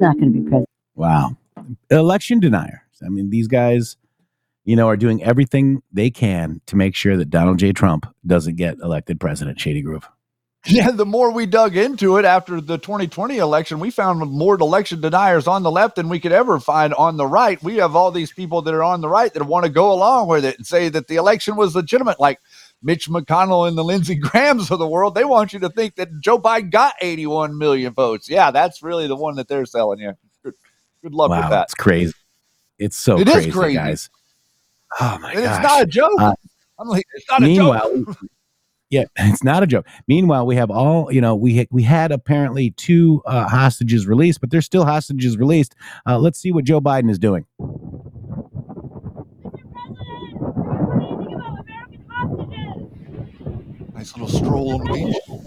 Not 0.00 0.18
going 0.18 0.32
to 0.32 0.38
be 0.38 0.40
president. 0.42 0.68
Wow. 0.96 1.33
Election 1.90 2.40
deniers. 2.40 2.80
I 3.04 3.08
mean, 3.08 3.30
these 3.30 3.48
guys, 3.48 3.96
you 4.64 4.76
know, 4.76 4.88
are 4.88 4.96
doing 4.96 5.22
everything 5.22 5.82
they 5.92 6.10
can 6.10 6.60
to 6.66 6.76
make 6.76 6.94
sure 6.94 7.16
that 7.16 7.30
Donald 7.30 7.58
J. 7.58 7.72
Trump 7.72 8.06
doesn't 8.26 8.56
get 8.56 8.78
elected 8.82 9.20
president, 9.20 9.60
Shady 9.60 9.82
Grove. 9.82 10.08
Yeah, 10.66 10.92
the 10.92 11.04
more 11.04 11.30
we 11.30 11.44
dug 11.44 11.76
into 11.76 12.16
it 12.16 12.24
after 12.24 12.58
the 12.58 12.78
2020 12.78 13.36
election, 13.36 13.80
we 13.80 13.90
found 13.90 14.20
more 14.30 14.54
election 14.54 14.98
deniers 14.98 15.46
on 15.46 15.62
the 15.62 15.70
left 15.70 15.96
than 15.96 16.08
we 16.08 16.18
could 16.18 16.32
ever 16.32 16.58
find 16.58 16.94
on 16.94 17.18
the 17.18 17.26
right. 17.26 17.62
We 17.62 17.76
have 17.76 17.94
all 17.94 18.10
these 18.10 18.32
people 18.32 18.62
that 18.62 18.72
are 18.72 18.82
on 18.82 19.02
the 19.02 19.08
right 19.08 19.30
that 19.34 19.42
want 19.42 19.66
to 19.66 19.70
go 19.70 19.92
along 19.92 20.28
with 20.28 20.42
it 20.42 20.56
and 20.56 20.66
say 20.66 20.88
that 20.88 21.06
the 21.06 21.16
election 21.16 21.56
was 21.56 21.74
legitimate, 21.74 22.18
like 22.18 22.40
Mitch 22.82 23.10
McConnell 23.10 23.68
and 23.68 23.76
the 23.76 23.84
Lindsey 23.84 24.14
Grahams 24.20 24.70
of 24.70 24.78
the 24.78 24.88
world. 24.88 25.14
They 25.14 25.24
want 25.24 25.52
you 25.52 25.58
to 25.58 25.68
think 25.68 25.96
that 25.96 26.08
Joe 26.20 26.38
Biden 26.38 26.70
got 26.70 26.94
81 27.02 27.58
million 27.58 27.92
votes. 27.92 28.30
Yeah, 28.30 28.50
that's 28.50 28.82
really 28.82 29.06
the 29.06 29.16
one 29.16 29.34
that 29.36 29.48
they're 29.48 29.66
selling 29.66 29.98
you. 29.98 30.14
Good, 31.04 31.10
good 31.10 31.16
luck 31.16 31.28
wow, 31.28 31.40
with 31.42 31.50
that. 31.50 31.64
it's 31.64 31.74
crazy. 31.74 32.14
It's 32.78 32.96
so 32.96 33.18
It 33.20 33.28
is 33.28 33.34
crazy, 33.34 33.50
crazy. 33.50 33.74
guys. 33.76 34.10
Oh 35.00 35.18
my 35.20 35.32
and 35.32 35.42
gosh. 35.42 35.56
it's 35.58 35.62
not 35.62 35.82
a 35.82 35.86
joke. 35.86 36.20
Uh, 36.20 36.34
I'm 36.78 36.88
like, 36.88 37.04
it's 37.14 37.26
not 37.30 37.42
a 37.42 37.46
meanwhile, 37.46 37.94
joke. 37.94 38.16
yeah, 38.88 39.04
it's 39.16 39.44
not 39.44 39.62
a 39.62 39.66
joke. 39.66 39.86
Meanwhile, 40.08 40.46
we 40.46 40.56
have 40.56 40.70
all 40.70 41.12
you 41.12 41.20
know. 41.20 41.34
We 41.34 41.58
ha- 41.58 41.66
we 41.70 41.82
had 41.82 42.10
apparently 42.10 42.70
two 42.70 43.20
uh, 43.26 43.46
hostages 43.48 44.06
released, 44.06 44.40
but 44.40 44.50
there's 44.50 44.64
still 44.64 44.86
hostages 44.86 45.36
released. 45.36 45.74
Uh, 46.06 46.18
let's 46.18 46.38
see 46.38 46.52
what 46.52 46.64
Joe 46.64 46.80
Biden 46.80 47.10
is 47.10 47.18
doing. 47.18 47.44
Nice 53.94 54.12
little 54.16 54.28
stroll 54.28 54.74
on 54.74 54.84
the 54.84 54.92
beach. 54.92 55.40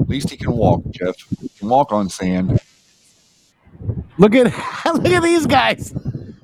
At 0.00 0.08
least 0.08 0.30
he 0.30 0.36
can 0.36 0.52
walk, 0.52 0.82
Jeff. 0.90 1.14
He 1.62 1.66
can 1.66 1.70
walk 1.70 1.92
on 1.92 2.08
sand. 2.08 2.60
Look 4.18 4.34
at 4.34 4.46
look 4.84 5.06
at 5.06 5.22
these 5.22 5.46
guys. 5.46 5.94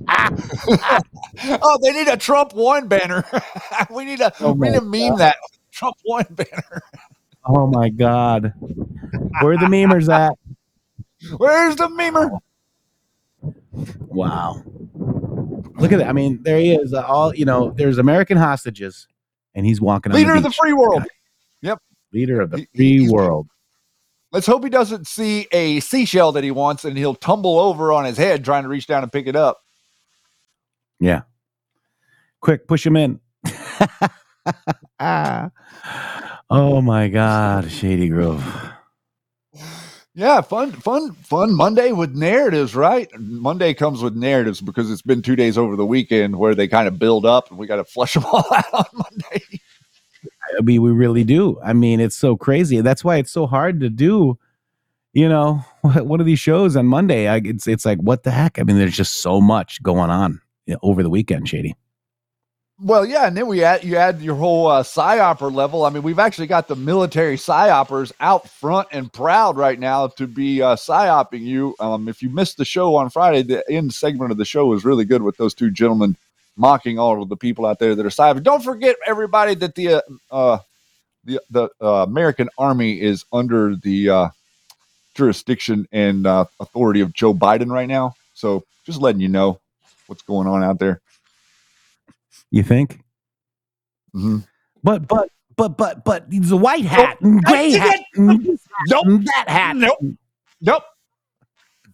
oh, 0.09 1.79
they 1.83 1.91
need 1.91 2.07
a 2.07 2.17
Trump 2.17 2.55
one 2.55 2.87
banner. 2.87 3.25
we 3.91 4.05
need 4.05 4.21
a 4.21 4.33
Oh 4.39 4.53
we 4.53 4.69
need 4.69 4.75
my 4.75 4.79
to 4.79 4.85
meme 4.85 5.09
God. 5.11 5.19
that 5.19 5.37
Trump 5.73 5.97
one 6.05 6.27
banner. 6.31 6.83
Oh 7.45 7.67
my 7.67 7.89
God, 7.89 8.53
where 9.41 9.55
are 9.55 9.59
the 9.59 9.67
memers 9.67 10.09
at? 10.09 10.35
Where's 11.37 11.75
the 11.75 11.89
memer? 11.89 12.39
Wow. 14.07 14.63
Look 15.81 15.91
at 15.91 15.99
that. 15.99 16.07
I 16.07 16.13
mean, 16.13 16.45
there 16.45 16.59
he 16.59 16.75
is. 16.75 16.95
Uh, 16.95 17.05
all 17.05 17.35
you 17.35 17.45
know, 17.45 17.73
there's 17.73 17.99
American 17.99 18.37
hostages, 18.37 19.09
and 19.57 19.67
he's 19.67 19.81
walking 19.81 20.13
on 20.13 20.17
Leader 20.17 20.31
the 20.31 20.37
of 20.37 20.43
the 20.45 20.53
free 20.53 20.75
world. 20.75 21.03
Yep. 21.63 21.83
Leader 22.13 22.41
of 22.41 22.53
the 22.53 22.69
free 22.77 23.09
world. 23.11 23.49
Let's 24.31 24.47
hope 24.47 24.63
he 24.63 24.71
doesn't 24.71 25.07
see 25.07 25.49
a 25.53 25.81
seashell 25.81 26.33
that 26.33 26.45
he 26.45 26.51
wants 26.51 26.85
and 26.85 26.99
he'll 26.99 27.15
tumble 27.15 27.59
over 27.59 27.93
on 27.93 28.05
his 28.05 28.19
head 28.19 28.45
trying 28.45 28.65
to 28.65 28.69
reach 28.69 28.87
down 28.87 29.03
and 29.03 29.11
pick 29.11 29.27
it 29.27 29.37
up. 29.37 29.61
Yeah. 31.01 31.23
Quick, 32.41 32.69
push 32.69 32.85
him 32.85 32.97
in. 32.97 33.21
Oh 36.51 36.81
my 36.81 37.09
God, 37.09 37.71
Shady 37.71 38.09
Grove. 38.09 38.43
Yeah, 40.15 40.41
fun, 40.41 40.73
fun, 40.73 41.13
fun 41.13 41.55
Monday 41.55 41.93
with 41.93 42.17
narratives, 42.17 42.75
right? 42.75 43.07
Monday 43.19 43.75
comes 43.75 44.03
with 44.03 44.17
narratives 44.17 44.63
because 44.63 44.91
it's 44.91 45.03
been 45.03 45.21
two 45.21 45.37
days 45.37 45.59
over 45.59 45.77
the 45.77 45.85
weekend 45.85 46.37
where 46.37 46.55
they 46.55 46.67
kind 46.67 46.89
of 46.89 46.99
build 46.99 47.27
up 47.27 47.51
and 47.51 47.59
we 47.59 47.67
got 47.67 47.77
to 47.77 47.85
flush 47.85 48.15
them 48.15 48.25
all 48.25 48.47
out 48.53 48.73
on 48.73 48.85
Monday. 48.95 49.45
I 50.57 50.63
mean, 50.63 50.83
we 50.83 50.91
really 50.91 51.25
do. 51.25 51.59
I 51.63 51.73
mean, 51.73 52.01
it's 52.01 52.17
so 52.17 52.37
crazy. 52.37 52.81
That's 52.81 53.05
why 53.05 53.17
it's 53.17 53.33
so 53.33 53.47
hard 53.47 53.81
to 53.81 53.89
do. 53.89 54.39
You 55.13 55.29
know, 55.29 55.65
one 55.83 56.21
of 56.21 56.27
these 56.27 56.39
shows 56.39 56.77
on 56.77 56.87
Monday. 56.87 57.29
I, 57.29 57.41
it's 57.45 57.67
it's 57.67 57.85
like 57.85 57.99
what 57.99 58.23
the 58.23 58.31
heck. 58.31 58.59
I 58.59 58.63
mean, 58.63 58.79
there's 58.79 58.97
just 58.97 59.17
so 59.17 59.41
much 59.41 59.83
going 59.83 60.11
on 60.11 60.41
you 60.67 60.75
know, 60.75 60.81
over 60.83 61.03
the 61.03 61.11
weekend, 61.11 61.49
Shady. 61.49 61.75
Well, 62.81 63.05
yeah, 63.05 63.27
and 63.27 63.37
then 63.37 63.49
we 63.49 63.65
add 63.65 63.83
you 63.83 63.97
add 63.97 64.21
your 64.21 64.37
whole 64.37 64.69
uh, 64.69 64.85
psyoper 64.85 65.53
level. 65.53 65.85
I 65.85 65.91
mean, 65.91 66.05
we've 66.05 66.21
actually 66.21 66.47
got 66.47 66.69
the 66.69 66.77
military 66.77 67.37
psyopers 67.37 68.13
out 68.21 68.49
front 68.49 68.87
and 68.93 69.13
proud 69.13 69.57
right 69.57 69.79
now 69.79 70.07
to 70.07 70.29
be 70.29 70.63
uh, 70.63 70.77
psyoping 70.77 71.41
you. 71.41 71.75
Um, 71.81 72.07
if 72.07 72.23
you 72.23 72.31
missed 72.31 72.57
the 72.57 72.65
show 72.65 72.95
on 72.95 73.11
Friday, 73.11 73.43
the 73.43 73.69
end 73.69 73.93
segment 73.93 74.31
of 74.31 74.39
the 74.39 74.45
show 74.45 74.67
was 74.67 74.85
really 74.85 75.05
good 75.05 75.23
with 75.23 75.37
those 75.39 75.55
two 75.55 75.73
gentlemen 75.73 76.17
mocking 76.59 76.99
all 76.99 77.23
of 77.23 77.29
the 77.29 77.37
people 77.37 77.65
out 77.65 77.79
there 77.79 77.95
that 77.95 78.05
are 78.05 78.11
psyoping. 78.11 78.43
Don't 78.43 78.63
forget, 78.63 78.97
everybody, 79.07 79.55
that 79.55 79.75
the 79.75 79.95
uh, 79.95 80.01
uh, 80.31 80.59
the 81.25 81.41
the 81.51 81.71
uh, 81.81 82.03
American 82.03 82.51
Army 82.59 83.01
is 83.01 83.25
under 83.33 83.77
the 83.77 84.11
uh, 84.11 84.29
jurisdiction 85.15 85.87
and 85.93 86.27
uh, 86.27 86.45
authority 86.61 87.01
of 87.01 87.15
Joe 87.15 87.33
Biden 87.33 87.71
right 87.71 87.89
now. 87.89 88.15
So, 88.35 88.65
just 88.85 89.01
letting 89.01 89.21
you 89.21 89.29
know 89.29 89.61
what's 90.07 90.23
going 90.23 90.47
on 90.47 90.63
out 90.63 90.79
there. 90.79 91.01
You 92.51 92.63
think? 92.63 93.01
Mm-hmm. 94.15 94.39
But 94.83 95.07
but 95.07 95.31
but 95.57 95.77
but 95.77 96.05
but 96.05 96.27
a 96.33 96.57
white 96.57 96.85
hat 96.85 97.21
and 97.21 97.43
gray 97.45 97.73
hat 97.73 98.01
Nope. 98.17 99.07
and 99.07 99.27
that 99.27 99.45
hat. 99.49 99.77
Nope. 99.77 99.99
Nope. 100.61 100.83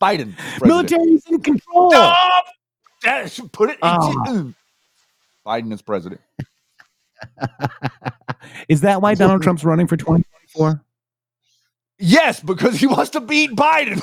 Biden. 0.01 0.37
president. 0.37 0.65
Military's 0.65 1.25
in 1.27 1.41
control. 1.41 1.91
Stop! 1.91 2.45
Yes, 3.05 3.41
put 3.53 3.71
it. 3.71 3.79
Oh. 3.83 4.11
into- 4.11 4.55
ah. 5.47 5.47
Biden 5.47 5.73
is 5.73 5.83
president. 5.83 6.21
Is 8.69 8.81
that 8.83 9.01
why 9.03 9.15
Donald 9.15 9.43
Trump's 9.43 9.65
running 9.65 9.87
for 9.87 9.97
2024? 9.97 10.83
Yes, 11.99 12.41
because 12.41 12.77
he 12.77 12.87
wants 12.87 13.11
to 13.11 13.21
beat 13.21 13.51
Biden. 13.53 14.01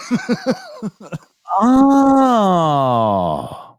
Oh. 1.60 3.78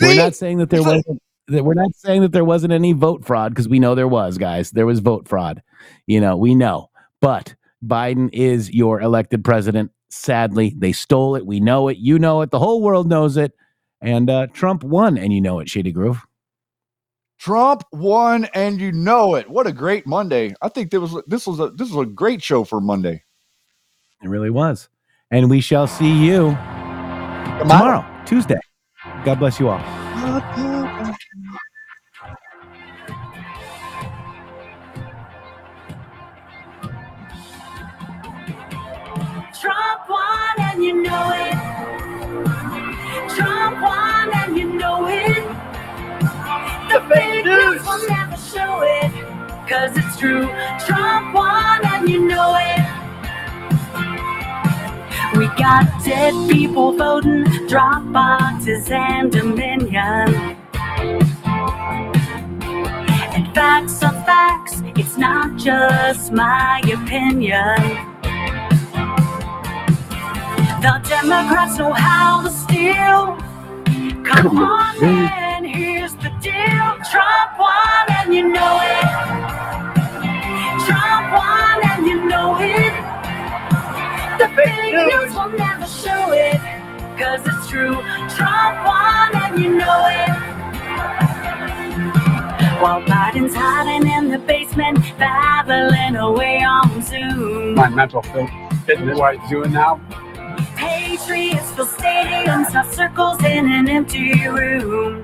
We're 0.00 0.14
not 0.14 0.36
saying 0.36 0.58
that 0.58 0.70
there 0.70 0.84
wasn't 0.84 1.20
that 1.48 1.64
we're 1.64 1.74
not 1.74 1.92
saying 1.96 2.22
that 2.22 2.30
there 2.30 2.44
wasn't 2.44 2.72
any 2.72 2.92
vote 2.92 3.24
fraud 3.24 3.50
because 3.52 3.68
we 3.68 3.80
know 3.80 3.96
there 3.96 4.06
was, 4.06 4.38
guys. 4.38 4.70
There 4.70 4.86
was 4.86 5.00
vote 5.00 5.26
fraud. 5.26 5.60
You 6.06 6.20
know, 6.20 6.36
we 6.36 6.54
know. 6.54 6.88
But 7.20 7.56
Biden 7.84 8.30
is 8.32 8.70
your 8.70 9.00
elected 9.00 9.42
president. 9.44 9.90
Sadly, 10.08 10.72
they 10.78 10.92
stole 10.92 11.34
it. 11.34 11.44
We 11.44 11.58
know 11.58 11.88
it. 11.88 11.96
You 11.96 12.16
know 12.20 12.42
it. 12.42 12.52
The 12.52 12.60
whole 12.60 12.80
world 12.80 13.08
knows 13.08 13.36
it. 13.36 13.54
And 14.02 14.30
uh, 14.30 14.46
Trump 14.48 14.82
won, 14.82 15.18
and 15.18 15.32
you 15.32 15.40
know 15.40 15.60
it, 15.60 15.68
Shady 15.68 15.92
Grove. 15.92 16.26
Trump 17.38 17.84
won, 17.92 18.46
and 18.54 18.80
you 18.80 18.92
know 18.92 19.34
it. 19.34 19.48
What 19.48 19.66
a 19.66 19.72
great 19.72 20.06
Monday! 20.06 20.54
I 20.60 20.68
think 20.68 20.90
there 20.90 21.00
was 21.00 21.16
this 21.26 21.46
was 21.46 21.60
a 21.60 21.70
this 21.70 21.90
was 21.90 22.06
a 22.06 22.10
great 22.10 22.42
show 22.42 22.64
for 22.64 22.80
Monday. 22.80 23.22
It 24.22 24.28
really 24.28 24.50
was. 24.50 24.88
And 25.30 25.48
we 25.48 25.60
shall 25.60 25.86
see 25.86 26.12
you 26.12 26.50
tomorrow, 27.58 28.04
Tuesday. 28.26 28.60
God 29.24 29.38
bless 29.38 29.60
you 29.60 29.68
all. 29.68 29.80
Trump 39.60 40.08
won 40.08 40.54
and 40.58 40.84
you 40.84 41.02
know 41.02 41.32
it. 41.34 41.99
Trump 43.40 43.80
won 43.80 44.30
and 44.34 44.54
you 44.54 44.74
know 44.74 45.06
it. 45.08 45.42
The 46.92 47.00
fake 47.08 47.46
news 47.46 47.82
will 47.86 48.06
never 48.06 48.36
show 48.36 48.82
it. 48.82 49.10
Cause 49.66 49.96
it's 49.96 50.18
true. 50.18 50.46
Trump 50.86 51.34
won 51.34 51.80
and 51.86 52.06
you 52.06 52.28
know 52.28 52.54
it. 52.60 52.86
We 55.38 55.46
got 55.56 55.86
dead 56.04 56.34
people 56.50 56.92
voting, 56.92 57.44
drop 57.66 58.12
boxes 58.12 58.90
and 58.90 59.32
dominion. 59.32 60.58
And 63.32 63.54
facts 63.54 64.02
are 64.02 64.12
facts, 64.26 64.82
it's 64.96 65.16
not 65.16 65.56
just 65.56 66.30
my 66.30 66.82
opinion. 66.92 68.19
The 70.80 70.98
Democrats 71.06 71.76
know 71.76 71.92
how 71.92 72.40
to 72.40 72.48
steal, 72.48 73.36
Come 74.24 74.58
on, 74.58 74.98
man, 74.98 75.62
here's 75.62 76.14
the 76.14 76.30
deal. 76.40 76.96
Trump 77.10 77.58
won 77.58 78.06
and 78.08 78.34
you 78.34 78.48
know 78.48 78.80
it. 78.80 79.04
Trump 80.86 81.32
won 81.34 81.84
and 81.84 82.06
you 82.06 82.24
know 82.24 82.56
it. 82.60 82.94
The 84.38 84.48
big 84.56 84.94
news 84.94 85.34
will 85.34 85.50
never 85.50 85.86
show 85.86 86.32
it. 86.32 86.58
Cause 87.18 87.42
it's 87.44 87.68
true. 87.68 88.00
Trump 88.34 88.86
won 88.86 89.36
and 89.36 89.62
you 89.62 89.76
know 89.76 90.06
it. 90.08 90.30
While 92.80 93.02
Biden's 93.02 93.54
hiding 93.54 94.10
in 94.10 94.30
the 94.30 94.38
basement, 94.38 94.98
babbling 95.18 96.16
away 96.16 96.62
on 96.62 97.02
Zoom. 97.02 97.74
My 97.74 97.90
mental 97.90 98.22
fit, 98.22 98.48
fitness, 98.86 99.18
what 99.18 99.38
I'm 99.38 99.50
doing 99.50 99.72
now. 99.72 100.00
Patriots 100.80 101.70
fill 101.72 101.84
stadiums, 101.84 102.72
circles 102.94 103.44
in 103.44 103.70
an 103.70 103.86
empty 103.86 104.32
room. 104.48 105.22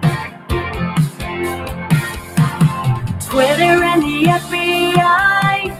Twitter 3.24 3.82
and 3.90 4.02
the 4.02 4.24
FBI. 4.44 5.72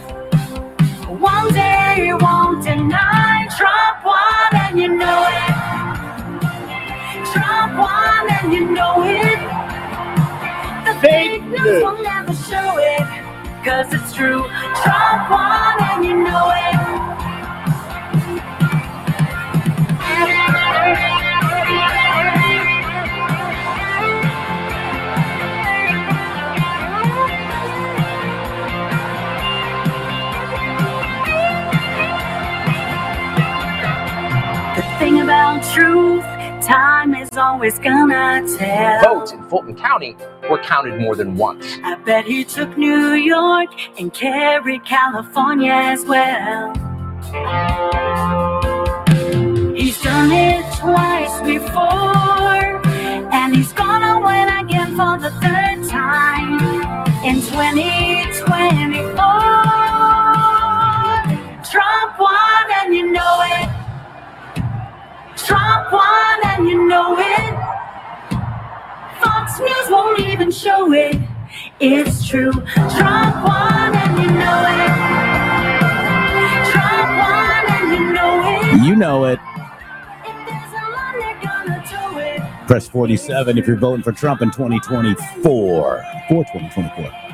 One 1.20 1.52
day 1.52 2.10
won't 2.14 2.64
deny 2.64 3.46
Trump 3.58 4.02
won 4.02 4.62
and 4.64 4.78
you 4.80 4.96
know 4.96 5.26
it. 5.28 5.54
Trump 7.30 7.76
won 7.76 8.30
and 8.30 8.52
you 8.54 8.70
know 8.70 9.02
it. 9.04 9.38
The 10.86 10.94
fake 11.02 11.42
news 11.42 11.82
will 11.84 12.02
never 12.02 12.32
show 12.32 12.78
it. 12.78 13.06
Cause 13.62 13.92
it's 13.92 14.14
true. 14.14 14.42
Trump 14.82 15.30
won 15.30 15.82
and 15.82 16.02
you 16.02 16.16
know 16.24 16.50
it. 16.54 17.25
The 20.16 20.22
thing 34.98 35.20
about 35.20 35.62
truth, 35.74 36.24
time 36.62 37.14
is 37.14 37.36
always 37.36 37.78
gonna 37.78 38.42
tell. 38.56 39.00
Votes 39.02 39.32
in 39.32 39.42
Fulton 39.50 39.74
County 39.76 40.16
were 40.48 40.56
counted 40.58 40.98
more 40.98 41.14
than 41.14 41.36
once. 41.36 41.76
I 41.84 41.96
bet 41.96 42.24
he 42.24 42.42
took 42.42 42.78
New 42.78 43.12
York 43.12 43.68
and 43.98 44.14
carried 44.14 44.86
California 44.86 45.72
as 45.72 46.06
well. 46.06 46.72
Done 50.06 50.30
it 50.30 50.64
twice 50.78 51.40
before, 51.40 52.80
and 53.32 53.56
he's 53.56 53.72
gonna 53.72 54.20
win 54.24 54.48
again 54.62 54.94
for 54.94 55.18
the 55.18 55.30
third 55.42 55.82
time 55.88 56.60
in 57.24 57.42
2024. 57.42 59.16
Trump 61.72 62.18
won, 62.20 62.66
and 62.78 62.94
you 62.94 63.10
know 63.10 63.42
it. 63.56 63.68
Trump 65.36 65.90
won, 65.92 66.38
and 66.50 66.68
you 66.68 66.86
know 66.86 67.18
it. 67.18 67.54
Fox 69.20 69.58
News 69.58 69.90
won't 69.90 70.20
even 70.20 70.52
show 70.52 70.92
it. 70.92 71.16
It's 71.80 72.28
true. 72.28 72.52
Trump 72.52 73.34
won, 73.44 73.92
and 74.02 74.18
you 74.22 74.30
know 74.30 74.60
it. 74.78 74.92
Trump 76.70 77.08
won, 77.22 77.62
and 77.74 77.86
you 77.92 78.02
know 78.12 78.32
it. 78.54 78.86
You 78.86 78.94
know 78.94 79.24
it. 79.24 79.40
Press 82.66 82.88
47 82.88 83.58
if 83.58 83.66
you're 83.66 83.76
voting 83.76 84.02
for 84.02 84.10
Trump 84.10 84.42
in 84.42 84.50
2024. 84.50 86.04
For 86.28 86.44
2024. 86.44 87.25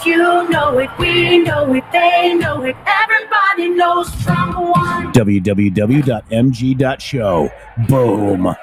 It, 0.00 0.06
you 0.06 0.48
know 0.48 0.78
it, 0.78 0.90
we 0.98 1.38
know 1.38 1.74
it, 1.74 1.84
they 1.92 2.34
know 2.34 2.62
it. 2.62 2.76
Everybody 2.86 3.68
knows 3.70 4.10
Trump 4.22 4.56
won. 4.58 5.12
www.mg.show. 5.12 5.90
Boom. 7.88 8.54